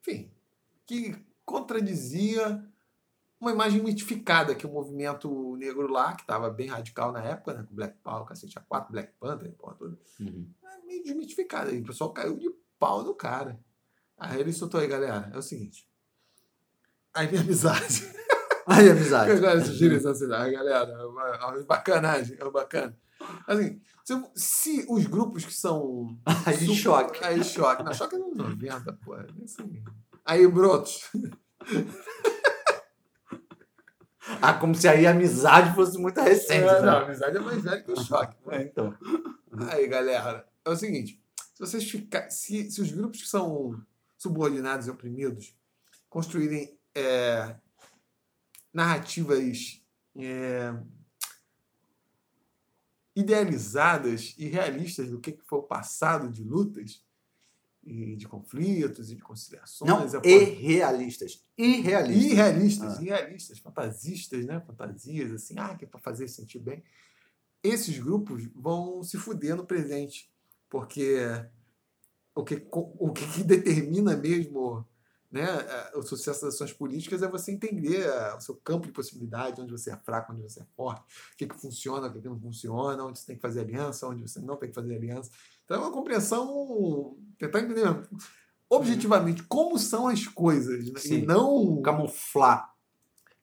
Enfim, 0.00 0.32
que 0.84 1.16
contradizia 1.44 2.62
uma 3.40 3.52
imagem 3.52 3.82
mitificada 3.82 4.54
que 4.54 4.66
o 4.66 4.70
movimento 4.70 5.56
negro 5.56 5.86
lá, 5.86 6.14
que 6.14 6.22
estava 6.22 6.50
bem 6.50 6.66
radical 6.66 7.12
na 7.12 7.22
época, 7.22 7.54
né, 7.54 7.62
com 7.62 7.74
Black 7.74 7.98
Power, 8.02 8.26
cacete 8.26 8.58
A4, 8.58 8.90
Black 8.90 9.12
Panther, 9.20 9.52
porra 9.52 9.74
toda, 9.76 9.98
uhum 10.18 10.50
meio 10.86 11.02
desmitificada. 11.02 11.72
E 11.72 11.80
o 11.80 11.84
pessoal 11.84 12.12
caiu 12.12 12.36
de 12.36 12.50
pau 12.78 13.02
no 13.02 13.14
cara. 13.14 13.58
Aí 14.16 14.40
ele 14.40 14.52
soltou 14.52 14.80
aí, 14.80 14.86
galera. 14.86 15.30
É 15.32 15.38
o 15.38 15.42
seguinte. 15.42 15.88
Aí 17.12 17.28
minha 17.28 17.40
amizade. 17.40 18.08
Aí 18.66 18.90
amizade. 18.90 19.32
Agora 19.32 19.64
sugiro 19.64 19.96
essa 19.96 20.14
cidade, 20.14 20.52
galera. 20.52 20.90
É 20.90 21.04
uma, 21.04 21.28
é 21.28 21.44
uma 21.44 21.64
bacanagem, 21.64 22.36
é 22.38 22.44
uma 22.44 22.52
bacana. 22.52 22.96
Assim, 23.46 23.80
se, 24.04 24.30
se, 24.34 24.86
os 24.88 25.06
grupos 25.06 25.44
que 25.44 25.54
são. 25.54 26.18
Aí 26.46 26.56
super, 26.56 26.74
choque. 26.74 27.24
Aí 27.24 27.44
choque. 27.44 27.82
Na 27.82 27.92
choque 27.92 28.16
é 28.16 28.18
nos 28.18 28.36
90, 28.36 28.92
pô. 29.04 29.14
Assim. 29.14 29.82
Aí 30.24 30.46
brotos. 30.46 31.10
Ah, 34.40 34.54
como 34.54 34.74
se 34.74 34.88
aí 34.88 35.06
a 35.06 35.10
amizade 35.10 35.74
fosse 35.74 35.98
muito 35.98 36.18
recente. 36.18 36.64
É, 36.64 36.80
né? 36.80 36.80
Não, 36.80 36.98
a 36.98 37.02
amizade 37.02 37.36
é 37.36 37.40
mais 37.40 37.62
velha 37.62 37.82
que 37.82 37.92
o 37.92 37.96
choque. 38.02 38.36
É, 38.48 38.62
então. 38.62 38.96
Aí, 39.70 39.86
galera 39.86 40.46
é 40.64 40.70
o 40.70 40.76
seguinte: 40.76 41.20
se 41.36 41.60
vocês 41.60 41.88
ficar, 41.88 42.30
se, 42.30 42.70
se 42.70 42.80
os 42.80 42.90
grupos 42.90 43.22
que 43.22 43.28
são 43.28 43.80
subordinados 44.16 44.86
e 44.86 44.90
oprimidos 44.90 45.54
construírem 46.08 46.78
é, 46.94 47.56
narrativas 48.72 49.82
é, 50.16 50.74
idealizadas 53.14 54.34
e 54.38 54.46
realistas 54.48 55.10
do 55.10 55.20
que 55.20 55.38
foi 55.44 55.58
o 55.60 55.62
passado 55.62 56.30
de 56.30 56.42
lutas 56.42 57.04
e 57.82 58.16
de 58.16 58.26
conflitos 58.26 59.10
e 59.10 59.16
de 59.16 59.22
conciliações. 59.22 59.88
Não, 59.88 60.20
é, 60.22 60.28
irrealistas. 60.28 61.44
Irrealistas. 61.56 62.24
Irrealistas, 62.24 62.98
ah. 62.98 63.02
irrealistas, 63.02 63.58
fantasistas, 63.58 64.44
né? 64.46 64.60
Fantasias, 64.66 65.30
assim, 65.32 65.54
ah, 65.58 65.74
que 65.76 65.84
é 65.84 65.88
para 65.88 66.00
fazer 66.00 66.28
sentir 66.28 66.58
bem. 66.58 66.82
Esses 67.62 67.98
grupos 67.98 68.48
vão 68.54 69.02
se 69.02 69.16
fuder 69.16 69.54
no 69.56 69.66
presente 69.66 70.30
porque 70.68 71.18
o 72.34 72.42
que, 72.42 72.66
o 72.72 73.12
que 73.12 73.44
determina 73.44 74.16
mesmo 74.16 74.84
né, 75.34 75.48
o 75.96 76.02
sucesso 76.02 76.44
das 76.44 76.54
ações 76.54 76.72
políticas 76.72 77.20
é 77.20 77.26
você 77.26 77.50
entender 77.50 78.08
o 78.36 78.40
seu 78.40 78.54
campo 78.54 78.86
de 78.86 78.92
possibilidade, 78.92 79.60
onde 79.60 79.72
você 79.72 79.90
é 79.90 79.96
fraco, 79.96 80.32
onde 80.32 80.42
você 80.42 80.60
é 80.60 80.66
forte, 80.76 81.00
o 81.00 81.36
que, 81.36 81.48
que 81.48 81.60
funciona, 81.60 82.06
o 82.06 82.12
que, 82.12 82.20
que 82.20 82.28
não 82.28 82.38
funciona, 82.38 83.04
onde 83.04 83.18
você 83.18 83.26
tem 83.26 83.34
que 83.34 83.42
fazer 83.42 83.62
aliança, 83.62 84.06
onde 84.06 84.22
você 84.22 84.38
não 84.38 84.56
tem 84.56 84.68
que 84.68 84.74
fazer 84.76 84.94
aliança. 84.94 85.32
Então 85.64 85.76
é 85.76 85.80
uma 85.80 85.90
compreensão, 85.90 87.18
tentar 87.36 87.62
entender 87.62 88.08
objetivamente 88.70 89.42
como 89.42 89.76
são 89.76 90.06
as 90.06 90.24
coisas 90.24 90.84
né? 90.84 91.00
e 91.04 91.26
não 91.26 91.82
camuflar. 91.82 92.72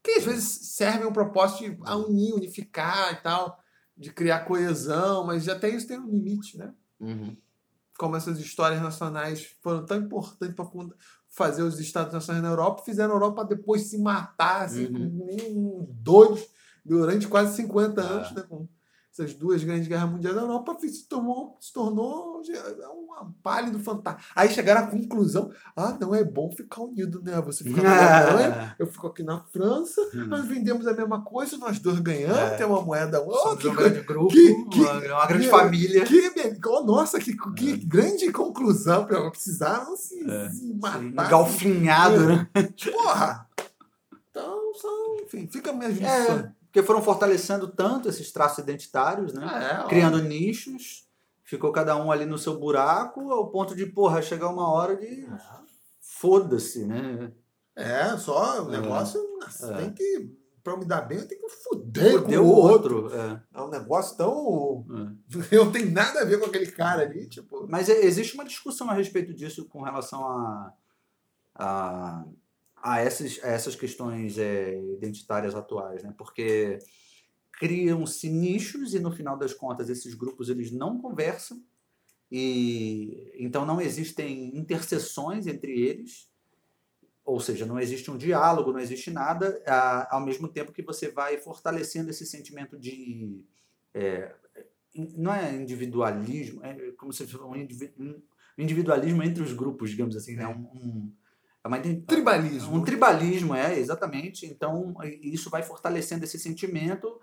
Que 0.01 0.11
às 0.11 0.23
vezes 0.23 0.76
serve 0.77 1.05
um 1.05 1.11
propósito 1.11 1.69
de 1.69 1.91
unir, 1.91 2.34
unificar 2.34 3.11
e 3.11 3.18
tal, 3.18 3.59
de 3.97 4.13
criar 4.13 4.45
coesão, 4.45 5.26
mas 5.26 5.49
até 5.49 5.68
isso 5.68 5.89
tem 5.89 5.99
um 5.99 6.09
limite, 6.09 6.57
né? 6.57 6.73
Uhum. 7.01 7.35
Como 7.97 8.15
essas 8.15 8.39
histórias 8.39 8.81
nacionais 8.81 9.57
foram 9.61 9.85
tão 9.85 9.97
importantes 9.97 10.55
para 10.55 10.65
fazer 11.31 11.63
os 11.63 11.79
Estados 11.79 12.13
nacionais 12.13 12.43
na 12.43 12.49
Europa, 12.49 12.83
fizeram 12.83 13.13
a 13.13 13.15
Europa 13.15 13.45
depois 13.45 13.83
se 13.83 13.97
matar, 13.97 14.65
assim, 14.65 14.87
uhum. 14.87 15.87
doidos, 15.89 16.45
durante 16.85 17.27
quase 17.27 17.55
50 17.55 18.01
anos, 18.01 18.27
ah. 18.31 18.33
né? 18.35 18.67
Essas 19.13 19.33
duas 19.33 19.61
grandes 19.61 19.89
guerras 19.89 20.09
mundiais, 20.09 20.38
a 20.38 20.39
Europa 20.39 20.77
se 20.79 21.05
tornou, 21.05 21.57
se 21.59 21.73
tornou 21.73 22.41
um 22.41 23.31
pálido 23.43 23.77
fantasma. 23.77 24.21
Aí 24.33 24.47
chegaram 24.47 24.85
à 24.85 24.88
conclusão: 24.88 25.51
ah, 25.75 25.97
não 25.99 26.15
é 26.15 26.23
bom 26.23 26.49
ficar 26.55 26.81
unido, 26.83 27.21
né? 27.21 27.39
Você 27.41 27.61
fica 27.65 27.81
na 27.81 27.89
Alemanha, 28.31 28.75
eu 28.79 28.88
fico 28.88 29.07
aqui 29.07 29.21
na 29.21 29.41
França, 29.51 29.99
Hum. 30.15 30.27
nós 30.27 30.45
vendemos 30.45 30.88
a 30.88 30.93
mesma 30.93 31.21
coisa, 31.25 31.57
nós 31.57 31.77
dois 31.77 31.99
ganhamos, 31.99 32.38
É. 32.38 32.55
tem 32.55 32.65
uma 32.65 32.81
moeda. 32.81 33.21
Oh, 33.21 33.33
Somos 33.33 33.59
que 33.59 33.67
um 33.67 33.75
grande 33.75 34.01
grupo, 34.01 34.29
que- 34.29 34.65
que- 34.69 34.79
uma, 34.79 35.25
grande 35.27 35.43
que- 35.43 35.49
família. 35.51 36.05
que, 36.05 36.31
oh, 36.67 36.83
nossa, 36.85 37.19
que, 37.19 37.35
que 37.55 37.75
grande 37.85 38.31
conclusão. 38.31 39.05
Precisaram 39.29 39.95
se, 39.97 40.23
É, 40.29 40.49
se 40.51 40.73
matar. 40.75 41.03
Engalfinhado, 41.27 42.25
né? 42.27 42.47
Porra! 42.93 43.45
Então, 44.29 44.73
são, 44.81 45.17
enfim, 45.25 45.47
fica 45.51 45.73
minha 45.73 45.89
É. 45.89 46.51
porque 46.72 46.81
foram 46.84 47.02
fortalecendo 47.02 47.68
tanto 47.68 48.07
esses 48.07 48.31
traços 48.31 48.60
identitários, 48.60 49.34
né? 49.34 49.45
É, 49.45 49.84
ó. 49.84 49.88
Criando 49.89 50.22
nichos, 50.23 51.06
ficou 51.43 51.69
cada 51.73 51.98
um 51.98 52.10
ali 52.10 52.26
no 52.26 52.38
seu 52.38 52.57
buraco, 52.57 53.30
ao 53.30 53.52
ponto 53.52 53.76
de, 53.76 53.85
porra, 53.85 54.22
chegar 54.22 54.48
uma 54.48 54.72
hora 54.72 54.95
de 54.95 55.27
foda-se, 55.99 56.85
né? 56.85 57.31
É, 57.76 58.15
só 58.18 58.64
o 58.64 58.73
É. 58.73 58.80
negócio 58.80 59.19
É. 59.64 59.73
tem 59.77 59.93
que. 59.93 60.39
Pra 60.64 60.77
me 60.77 60.85
dar 60.85 61.02
bem, 61.02 61.18
eu 61.18 61.27
tenho 61.27 61.41
que 61.41 61.49
foder 61.49 62.22
com 62.22 62.31
o 62.38 62.45
outro. 62.45 63.06
outro. 63.06 63.18
é, 63.18 63.41
É 63.56 63.61
um 63.61 63.68
negócio 63.69 64.15
tão. 64.15 64.85
é. 65.31 65.31
Eu 65.56 65.65
não 65.65 65.72
tenho 65.72 65.91
nada 65.91 66.22
a 66.22 66.26
ver 66.26 66.39
com 66.39 66.45
aquele 66.45 66.68
cara 66.72 67.02
ali, 67.02 67.27
tipo. 67.27 67.65
Mas 67.68 67.89
é- 67.89 68.06
existe 68.06 68.35
uma 68.35 68.45
discussão 68.45 68.88
a 68.89 68.93
respeito 68.93 69.34
disso 69.34 69.65
com 69.65 69.81
relação 69.81 70.23
a, 70.27 70.73
a, 71.56 72.23
a, 72.81 72.99
essas, 72.99 73.39
a 73.43 73.47
essas 73.47 73.75
questões 73.75 74.37
é, 74.37 74.79
identitárias 74.93 75.55
atuais, 75.55 76.03
né? 76.03 76.13
Porque 76.17 76.79
criam-se 77.53 78.29
nichos 78.29 78.93
e 78.93 78.99
no 78.99 79.11
final 79.11 79.37
das 79.37 79.53
contas 79.53 79.89
esses 79.89 80.15
grupos 80.15 80.49
eles 80.49 80.71
não 80.71 80.99
conversam 80.99 81.63
e 82.31 83.31
então 83.35 83.65
não 83.65 83.79
existem 83.79 84.57
interseções 84.57 85.45
entre 85.45 85.79
eles 85.79 86.31
ou 87.23 87.39
seja 87.39 87.65
não 87.65 87.79
existe 87.79 88.09
um 88.09 88.17
diálogo 88.17 88.71
não 88.71 88.79
existe 88.79 89.11
nada 89.11 89.61
a- 89.67 90.15
ao 90.15 90.21
mesmo 90.25 90.47
tempo 90.47 90.71
que 90.71 90.81
você 90.81 91.11
vai 91.11 91.37
fortalecendo 91.37 92.09
esse 92.09 92.25
sentimento 92.25 92.79
de 92.79 93.43
é, 93.93 94.33
não 94.95 95.31
é 95.33 95.53
individualismo 95.53 96.63
é 96.65 96.91
como 96.93 97.13
se 97.13 97.27
fosse 97.27 97.43
um, 97.43 97.55
indivi- 97.55 97.93
individualismo 98.57 99.21
entre 99.21 99.43
os 99.43 99.53
grupos 99.53 99.91
digamos 99.91 100.15
assim 100.15 100.35
né? 100.35 100.47
um, 100.47 100.61
um, 100.73 101.13
é 101.63 101.67
uma 101.67 101.77
ident- 101.77 102.05
Tribalismo. 102.05 102.75
um 102.77 102.83
tribalismo, 102.83 103.53
é, 103.55 103.77
exatamente. 103.77 104.45
Então, 104.45 104.93
isso 105.21 105.49
vai 105.49 105.61
fortalecendo 105.63 106.23
esse 106.25 106.39
sentimento 106.39 107.19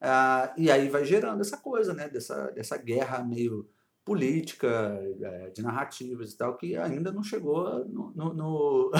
ah, 0.00 0.52
e 0.56 0.70
aí 0.70 0.88
vai 0.88 1.04
gerando 1.04 1.40
essa 1.40 1.56
coisa, 1.56 1.92
né? 1.94 2.08
Dessa, 2.08 2.50
dessa 2.52 2.76
guerra 2.76 3.22
meio 3.24 3.66
política, 4.04 4.98
eh, 5.20 5.50
de 5.54 5.60
narrativas 5.60 6.32
e 6.32 6.38
tal, 6.38 6.56
que 6.56 6.74
ainda 6.76 7.12
não 7.12 7.22
chegou 7.22 7.84
no, 7.86 8.10
no- 8.16 8.32
no- 8.32 8.90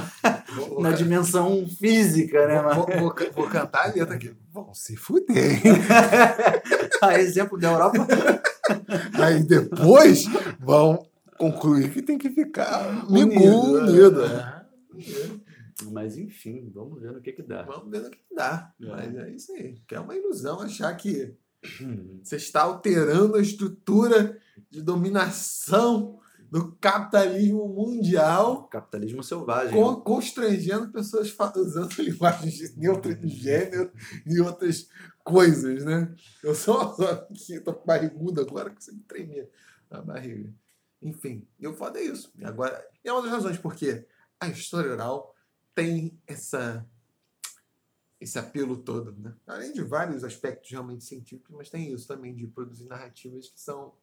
Vou, 0.54 0.68
vou 0.68 0.80
na 0.82 0.90
dimensão 0.92 1.66
física, 1.66 2.46
né? 2.46 2.60
vou, 2.60 2.64
Mas, 2.64 2.76
vou- 2.76 2.98
vou 3.00 3.10
ca- 3.14 3.30
vou 3.34 3.46
cantar 3.48 3.86
a 3.88 3.92
letra 3.94 4.16
aqui. 4.16 4.36
Vão 4.52 4.74
se 4.74 4.96
fuder. 4.96 5.62
a 7.00 7.18
exemplo 7.18 7.58
da 7.58 7.70
Europa, 7.72 8.06
Aí 9.22 9.42
depois 9.44 10.24
vão 10.60 11.06
concluir 11.38 11.90
que 11.90 12.02
tem 12.02 12.18
que 12.18 12.28
ficar 12.30 13.06
Unido, 13.08 13.40
unido. 13.40 13.80
né? 13.80 13.80
unido. 13.92 14.24
É. 14.26 14.57
mas 15.92 16.16
enfim, 16.18 16.70
vamos 16.74 17.00
ver 17.00 17.12
no 17.12 17.20
que 17.20 17.32
que 17.32 17.42
dá. 17.42 17.62
Vamos 17.62 17.90
ver 17.90 18.02
no 18.02 18.10
que 18.10 18.18
dá. 18.34 18.72
É. 18.80 18.86
Mas 18.86 19.14
é 19.16 19.30
isso 19.30 19.52
aí. 19.52 19.80
Que 19.86 19.94
é 19.94 20.00
uma 20.00 20.16
ilusão 20.16 20.60
achar 20.60 20.94
que 20.96 21.34
Hum. 21.80 22.20
você 22.22 22.36
está 22.36 22.62
alterando 22.62 23.34
a 23.34 23.40
estrutura 23.42 24.40
de 24.70 24.80
dominação 24.80 26.20
do 26.50 26.72
capitalismo 26.80 27.68
mundial, 27.68 28.68
Capitalismo 28.68 29.22
selvagem. 29.24 29.74
con- 29.74 30.00
constrangendo 30.00 30.88
pessoas 30.92 31.34
usando 31.56 31.90
linguagens 32.00 32.54
de 32.54 32.78
neutro 32.78 33.14
de 33.14 33.28
gênero 33.28 33.90
e 34.24 34.40
outras 34.40 34.88
coisas, 35.24 35.84
né? 35.84 36.14
Eu 36.44 36.54
só, 36.54 36.94
só 36.94 37.16
que 37.34 37.60
tô 37.60 37.72
barrigudo 37.84 38.40
agora 38.40 38.70
que 38.70 38.82
você 38.82 38.92
me 38.92 39.00
tremia 39.00 39.50
a 39.90 40.00
barriga. 40.00 40.54
Enfim, 41.02 41.46
e 41.58 41.66
o 41.66 41.74
foda 41.74 41.98
é 41.98 42.04
isso. 42.04 42.32
E 42.38 42.44
agora, 42.44 42.82
e 43.04 43.08
é 43.08 43.12
uma 43.12 43.22
das 43.22 43.30
razões 43.32 43.58
porque 43.58 44.06
a 44.40 44.48
história 44.48 44.92
oral 44.92 45.34
tem 45.74 46.20
essa 46.26 46.86
esse 48.20 48.36
apelo 48.36 48.76
todo, 48.76 49.12
né? 49.12 49.32
Além 49.46 49.72
de 49.72 49.80
vários 49.82 50.24
aspectos 50.24 50.68
realmente 50.70 51.04
científicos, 51.04 51.54
mas 51.56 51.70
tem 51.70 51.92
isso 51.92 52.06
também 52.08 52.34
de 52.34 52.48
produzir 52.48 52.86
narrativas 52.86 53.48
que 53.48 53.60
são 53.60 53.94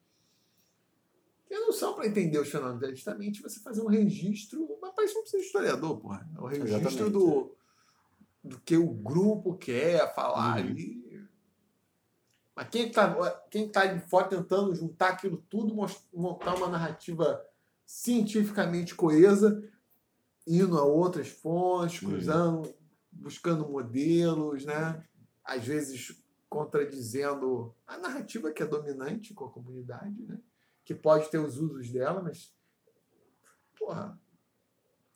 que 1.47 1.53
não 1.59 1.71
são 1.71 1.93
para 1.93 2.07
entender 2.07 2.39
os 2.39 2.49
fenômenos, 2.49 2.81
é 2.81 2.89
justamente 2.89 3.41
você 3.41 3.59
fazer 3.59 3.81
um 3.81 3.87
registro, 3.87 4.67
mas 4.81 4.93
parece 4.95 5.13
que 5.13 5.17
não 5.17 5.23
precisa 5.23 5.41
de 5.41 5.47
historiador, 5.47 5.99
porra. 5.99 6.27
É 6.35 6.39
o 6.41 6.45
registro 6.45 6.79
Exatamente. 6.79 7.11
do, 7.11 7.55
do 8.43 8.59
que 8.61 8.75
o 8.77 8.87
grupo 8.89 9.55
quer 9.55 10.13
falar 10.15 10.57
Uhum. 10.59 10.69
ali. 10.71 11.05
Mas 12.55 12.69
quem 12.69 12.87
está 12.87 13.31
quem 13.51 13.69
tá 13.69 13.85
de 13.85 13.99
fora 14.09 14.27
tentando 14.29 14.73
juntar 14.73 15.09
aquilo 15.09 15.43
tudo, 15.49 15.75
montar 16.13 16.55
uma 16.55 16.69
narrativa 16.69 17.45
cientificamente 17.85 18.95
coesa, 18.95 19.61
indo 20.47 20.77
a 20.77 20.83
outras 20.83 21.27
fontes, 21.29 22.01
Uhum. 22.01 22.09
cruzando, 22.09 22.73
buscando 23.11 23.67
modelos, 23.67 24.65
né? 24.65 25.03
Às 25.43 25.65
vezes 25.65 26.21
contradizendo 26.49 27.75
a 27.87 27.97
narrativa 27.97 28.51
que 28.51 28.63
é 28.63 28.65
dominante 28.65 29.33
com 29.33 29.45
a 29.45 29.51
comunidade, 29.51 30.21
né? 30.23 30.39
Que 30.83 30.93
pode 30.93 31.29
ter 31.29 31.39
os 31.39 31.57
usos 31.57 31.89
dela, 31.91 32.21
mas 32.21 32.53
porra, 33.77 34.19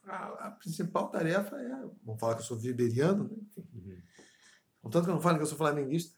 a, 0.06 0.48
a 0.48 0.52
principal 0.52 1.10
tarefa 1.10 1.56
é, 1.58 1.70
vamos 2.04 2.20
falar 2.20 2.36
que 2.36 2.42
eu 2.42 2.46
sou 2.46 2.58
weberiano, 2.58 3.26
né? 3.26 3.38
Enfim, 3.42 3.68
Uhum. 3.74 4.02
Contanto 4.82 5.04
que 5.06 5.10
eu 5.12 5.16
não 5.16 5.22
falo 5.22 5.36
que 5.38 5.44
eu 5.44 5.48
sou 5.48 5.58
flamenguista, 5.58 6.18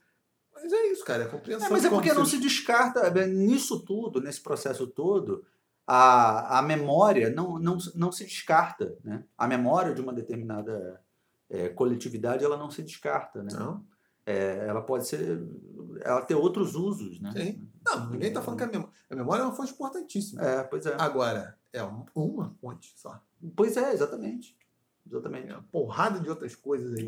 mas 0.54 0.72
é 0.72 0.92
isso, 0.92 1.04
cara, 1.04 1.24
é 1.24 1.28
compreensão. 1.28 1.68
É, 1.68 1.70
mas 1.72 1.84
é 1.84 1.90
porque 1.90 2.14
não 2.14 2.26
se- 2.26 2.32
se 2.32 2.40
descarta, 2.40 3.00
é, 3.02 3.28
nisso 3.28 3.84
tudo, 3.84 4.22
nesse 4.22 4.40
processo 4.40 4.86
todo, 4.86 5.44
a, 5.88 6.60
a 6.60 6.62
memória 6.62 7.30
não, 7.30 7.58
não, 7.60 7.78
não 7.96 8.12
se 8.12 8.24
descarta. 8.24 8.96
Né? 9.04 9.24
A 9.38 9.48
memória 9.48 9.94
de 9.94 10.02
uma 10.02 10.14
determinada 10.14 11.02
é, 11.50 11.70
coletividade 11.70 12.44
ela 12.44 12.58
não 12.58 12.70
se 12.72 12.82
descarta. 12.82 13.44
Né? 13.44 13.52
Não, 13.54 13.84
É, 14.26 14.66
ela 14.68 14.82
pode 14.82 15.08
ser. 15.08 15.42
Ela 16.02 16.22
ter 16.22 16.36
outros 16.36 16.76
usos. 16.76 17.20
Né? 17.20 17.32
Sim. 17.36 17.68
não, 17.86 18.10
ninguém 18.12 18.30
está 18.30 18.42
falando 18.42 18.60
que 18.60 18.64
a 18.66 18.68
memória, 18.68 18.94
a 19.10 19.16
memória 19.16 19.42
é 19.42 19.46
uma 19.46 19.56
fonte 19.56 19.74
importantíssima. 19.74 20.42
É, 20.44 20.64
pois 20.64 20.86
é. 20.86 20.96
Agora, 21.00 21.58
é 21.74 21.84
um- 21.84 22.06
uma 22.16 22.50
fonte 22.62 22.94
só. 22.96 23.20
Pois 23.56 23.76
é, 23.78 23.92
exatamente. 23.94 24.56
Exatamente. 25.06 25.48
Tem 25.48 25.56
uma 25.56 25.64
porrada 25.64 26.20
de 26.20 26.30
outras 26.30 26.56
coisas 26.56 26.94
aí. 26.94 27.04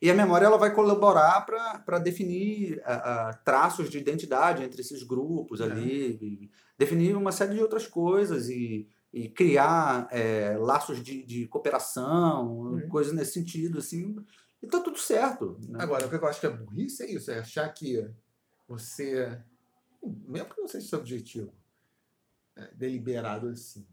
E 0.00 0.10
a 0.10 0.14
memória 0.14 0.46
ela 0.46 0.58
vai 0.58 0.74
colaborar 0.74 1.40
para 1.46 1.98
definir 1.98 2.82
ah, 2.84 3.28
ah, 3.28 3.34
traços 3.44 3.88
de 3.90 3.98
identidade 3.98 4.62
entre 4.62 4.80
esses 4.80 5.02
grupos 5.02 5.60
ali, 5.60 6.18
e 6.20 6.50
definir 6.78 7.16
uma 7.16 7.32
série 7.32 7.54
de 7.54 7.60
outras 7.62 7.86
coisas 7.86 8.48
e, 8.48 8.86
e 9.12 9.28
criar 9.28 10.06
é, 10.10 10.56
laços 10.58 11.02
de, 11.02 11.22
de 11.24 11.46
cooperação, 11.48 12.46
Uhum. 12.72 12.88
coisas 12.88 13.12
nesse 13.14 13.32
sentido, 13.32 13.78
assim. 13.78 14.16
E 14.62 14.66
tá 14.66 14.80
tudo 14.80 14.98
certo. 14.98 15.56
né? 15.68 15.78
Agora, 15.82 16.06
o 16.06 16.10
que 16.10 16.16
eu 16.16 16.26
acho 16.26 16.40
que 16.40 16.46
é 16.46 16.50
burrice 16.50 17.02
é 17.02 17.10
isso, 17.10 17.30
é 17.30 17.38
achar 17.38 17.68
que 17.72 18.06
você, 18.68 19.38
mesmo 20.26 20.50
que 20.54 20.60
não 20.60 20.68
seja 20.68 20.88
seu 20.88 20.98
objetivo, 20.98 21.52
é, 22.56 22.70
deliberado 22.74 23.48
assim, 23.48 23.86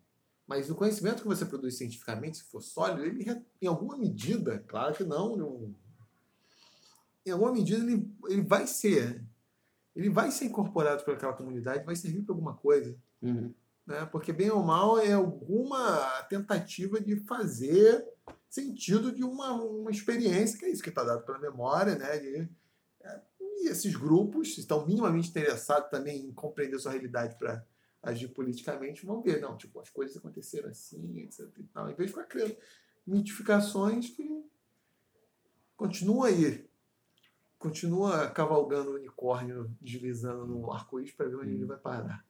mas 0.48 0.70
o 0.70 0.76
conhecimento 0.76 1.22
que 1.22 1.28
você 1.28 1.46
produz 1.46 1.78
cientificamente, 1.78 2.38
se 2.38 2.44
for 2.46 2.62
sólido, 2.62 3.06
ele, 3.06 3.26
em 3.62 3.68
alguma 3.68 3.98
medida, 3.98 4.60
claro 4.68 4.94
que 4.94 5.04
não, 5.04 5.36
num- 5.38 5.74
em 7.26 7.32
alguma 7.32 7.52
medida 7.52 7.84
ele, 7.84 8.10
ele 8.28 8.42
vai 8.42 8.68
ser, 8.68 9.24
ele 9.96 10.10
vai 10.10 10.32
ser 10.32 10.46
incorporado 10.46 11.04
por 11.04 11.14
aquela 11.14 11.34
comunidade, 11.34 11.86
vai 11.86 11.96
servir 11.96 12.24
para 12.24 12.34
alguma 12.34 12.56
coisa. 12.56 12.98
Uhum. 13.22 13.54
né? 13.86 14.06
Porque 14.08 14.34
bem 14.34 14.50
ou 14.50 14.64
mal 14.64 15.00
é 15.00 15.14
alguma 15.14 16.22
tentativa 16.30 17.00
de 17.00 17.16
fazer 17.26 18.06
sentido 18.50 19.12
de 19.12 19.24
uma, 19.24 19.54
uma 19.54 19.92
experiência, 19.92 20.58
que 20.60 20.66
é 20.66 20.70
isso 20.70 20.84
que 20.84 20.90
está 20.90 21.04
dado 21.04 21.26
pela 21.26 21.40
memória, 21.40 21.96
né? 21.96 22.20
De, 22.20 22.50
é, 23.02 23.22
e 23.40 23.68
esses 23.68 23.96
grupos 23.96 24.58
estão 24.58 24.86
minimamente 24.86 25.30
interessados 25.30 25.90
também 25.90 26.26
em 26.26 26.34
compreender 26.34 26.80
sua 26.80 26.92
realidade 26.92 27.38
para 27.38 27.66
agir 28.02 28.28
politicamente, 28.28 29.06
vão 29.06 29.22
ver, 29.22 29.40
não, 29.40 29.58
tipo, 29.58 29.80
as 29.80 29.90
coisas 29.90 30.18
aconteceram 30.18 30.70
assim, 30.70 31.20
etc. 31.22 31.48
E 31.58 31.64
tal, 31.64 31.90
em 31.90 31.96
vez 31.96 32.10
de 32.10 32.16
ficar 32.16 32.28
criando 32.28 32.58
mitificações 33.08 34.10
que 34.10 34.44
continua 35.76 36.28
aí. 36.28 36.70
Continua 37.64 38.28
cavalgando 38.30 38.92
o 38.92 38.96
unicórnio, 38.96 39.72
deslizando 39.80 40.46
no 40.46 40.70
arco-íris 40.70 41.14
para 41.14 41.30
ver 41.30 41.38
onde 41.38 41.52
ele 41.54 41.66
vai 41.66 41.78
parar. 41.78 42.26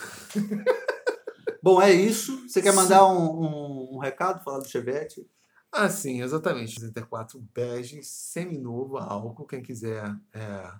Bom, 1.60 1.82
é 1.82 1.90
isso. 1.92 2.48
Você 2.48 2.62
quer 2.62 2.72
mandar 2.72 3.04
um, 3.08 3.42
um- 3.42 3.96
um 3.96 3.98
recado, 3.98 4.44
falar 4.44 4.60
do 4.60 4.68
Chevette? 4.68 5.28
Ah, 5.72 5.88
sim, 5.90 6.22
exatamente. 6.22 6.74
64 6.78 7.40
bege, 7.52 8.02
seminovo, 8.04 8.98
álcool. 8.98 9.46
Quem 9.46 9.60
quiser 9.62 10.04
é, 10.32 10.70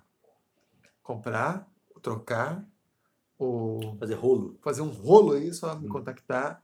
comprar, 1.03 1.69
trocar, 2.01 2.65
ou 3.37 3.97
Fazer 3.99 4.15
rolo. 4.15 4.57
fazer 4.61 4.81
um 4.81 4.89
rolo 4.89 5.33
aí, 5.33 5.53
só 5.53 5.75
me 5.77 5.87
Hum. 5.87 5.91
contactar 5.91 6.63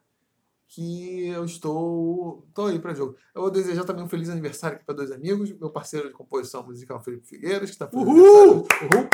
que 0.68 1.28
eu 1.28 1.46
estou, 1.46 2.44
estou 2.48 2.68
aí 2.68 2.80
para 2.80 2.94
jogo. 2.94 3.16
Eu 3.34 3.44
vou 3.44 3.52
desejar 3.52 3.84
também 3.86 4.04
um 4.04 4.10
feliz 4.10 4.30
aniversário 4.30 4.78
aqui 4.78 4.86
para 4.86 4.96
dois 4.96 5.12
amigos, 5.12 5.52
meu 5.58 5.70
parceiro 5.70 6.08
de 6.08 6.14
composição 6.14 6.66
musical 6.66 7.02
Felipe 7.04 7.28
Figueiras, 7.28 7.70
que 7.70 7.76
está 7.76 7.88
fazendo 7.88 8.10
Uhul! 8.10 8.56
Uhul! 8.58 9.10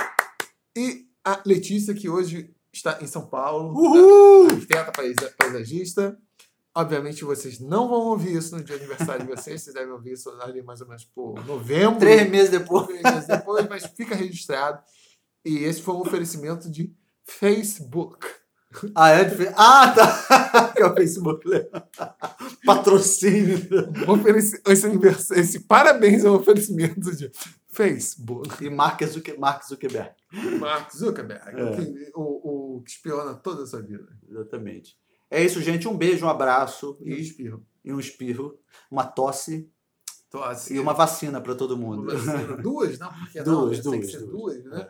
E 0.76 1.08
a 1.24 1.42
Letícia, 1.46 1.94
que 1.94 2.10
hoje 2.10 2.54
está 2.74 2.98
em 3.02 3.08
São 3.08 3.28
Paulo, 3.28 3.74
Uhul! 3.78 4.48
arquiteta 4.52 4.92
paisa- 4.92 5.34
paisagista. 5.38 6.18
Obviamente 6.74 7.26
vocês 7.26 7.60
não 7.60 7.90
vão 7.90 8.00
ouvir 8.08 8.38
isso 8.38 8.56
no 8.56 8.64
dia 8.64 8.78
de 8.78 8.86
aniversário 8.86 9.26
de 9.26 9.30
vocês, 9.36 9.62
vocês 9.62 9.74
devem 9.76 9.92
ouvir 9.92 10.14
isso 10.14 10.30
ali 10.42 10.62
mais 10.64 10.80
ou 10.80 10.88
menos 10.88 11.04
por 11.04 11.46
novembro. 11.46 12.00
Três 12.00 12.30
meses 12.30 12.50
depois. 12.50 12.88
três 12.88 13.04
meses 13.04 13.28
depois, 13.28 13.68
mas 13.68 13.86
fica 13.88 14.16
registrado. 14.16 14.82
E 15.44 15.58
esse 15.66 15.82
foi 15.82 15.94
um 15.96 16.00
oferecimento 16.00 16.72
de 16.72 16.96
Facebook. 17.26 18.26
Ah, 18.96 19.10
é? 19.10 19.30
fe- 19.30 19.54
Ah, 19.56 19.92
tá! 19.92 20.68
que 20.76 20.82
é 20.82 20.86
o 20.86 20.94
Facebook. 20.96 21.48
né? 21.50 21.66
Patrocínio. 22.66 23.58
Um 24.08 24.12
ofereci- 24.14 24.62
Esse, 24.68 24.86
anivers- 24.86 25.32
esse 25.32 25.60
parabéns 25.62 26.24
é 26.24 26.30
um 26.30 26.36
oferecimento 26.36 27.16
de 27.16 27.32
Facebook. 27.70 28.64
E 28.64 28.70
Mark, 28.70 29.02
Zucker, 29.04 29.40
Mark 29.40 29.64
Zuckerberg. 29.68 30.12
Mark 30.60 30.92
Zuckerberg, 30.96 31.60
É. 31.60 31.64
o, 31.64 31.76
que, 31.76 32.12
o, 32.16 32.78
o 32.78 32.82
que 32.82 32.92
espiona 32.92 33.34
toda 33.34 33.64
a 33.64 33.66
sua 33.68 33.82
vida. 33.82 34.08
Exatamente. 34.30 34.98
É 35.30 35.44
isso, 35.44 35.62
gente. 35.62 35.88
Um 35.88 35.98
beijo, 35.98 36.26
um 36.26 36.30
abraço 36.30 36.98
E 37.02 37.14
e, 37.14 37.22
espirro. 37.22 37.66
e 37.84 37.94
um 37.94 38.00
espirro, 38.00 38.60
uma 38.90 39.06
tosse 39.06 39.70
Tosse. 40.30 40.74
e 40.74 40.80
uma 40.80 40.94
vacina 40.94 41.40
para 41.42 41.56
todo 41.56 41.78
mundo. 41.78 42.04
Duas, 42.62 42.98
não? 43.00 43.12
Porque 43.14 43.42
Duas, 43.44 43.84
não, 43.84 43.92
tem 43.92 44.02
que 44.02 44.08
duas, 44.08 44.12
ser 44.12 44.20
duas. 44.28 44.64
duas, 44.64 44.66
né? 44.66 44.90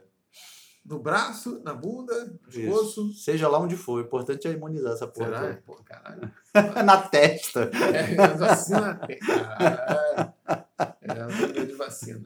No 0.83 0.99
braço, 0.99 1.61
na 1.63 1.73
bunda, 1.73 2.25
no 2.25 2.37
pescoço. 2.39 3.13
Seja 3.13 3.47
lá 3.47 3.59
onde 3.59 3.77
for, 3.77 3.99
o 3.99 4.05
importante 4.05 4.47
é 4.47 4.51
imunizar 4.51 4.93
essa 4.93 5.07
porra. 5.07 5.27
Será? 5.39 5.61
Pô, 5.65 5.75
caralho. 5.85 6.31
Na 6.85 6.97
testa. 7.01 7.69
É, 7.73 8.27
vacina 8.35 8.95
tem. 9.05 9.19
Caralho. 9.19 10.33
É, 11.01 11.25
tenho 11.25 11.53
medo 11.53 11.65
de 11.67 11.73
vacina. 11.73 12.25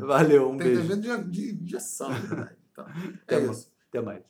Valeu, 0.00 0.50
um 0.50 0.56
Tem 0.56 0.66
beijo. 0.74 0.82
medo 0.88 1.00
de, 1.30 1.30
de 1.56 1.62
injeção, 1.64 2.10
na 2.10 2.18
verdade. 2.18 2.56
Então, 2.72 2.86
é 2.86 2.90
Até 3.22 3.40
mais. 3.40 3.58
isso. 3.58 3.72
Até 3.88 4.00
mais. 4.00 4.22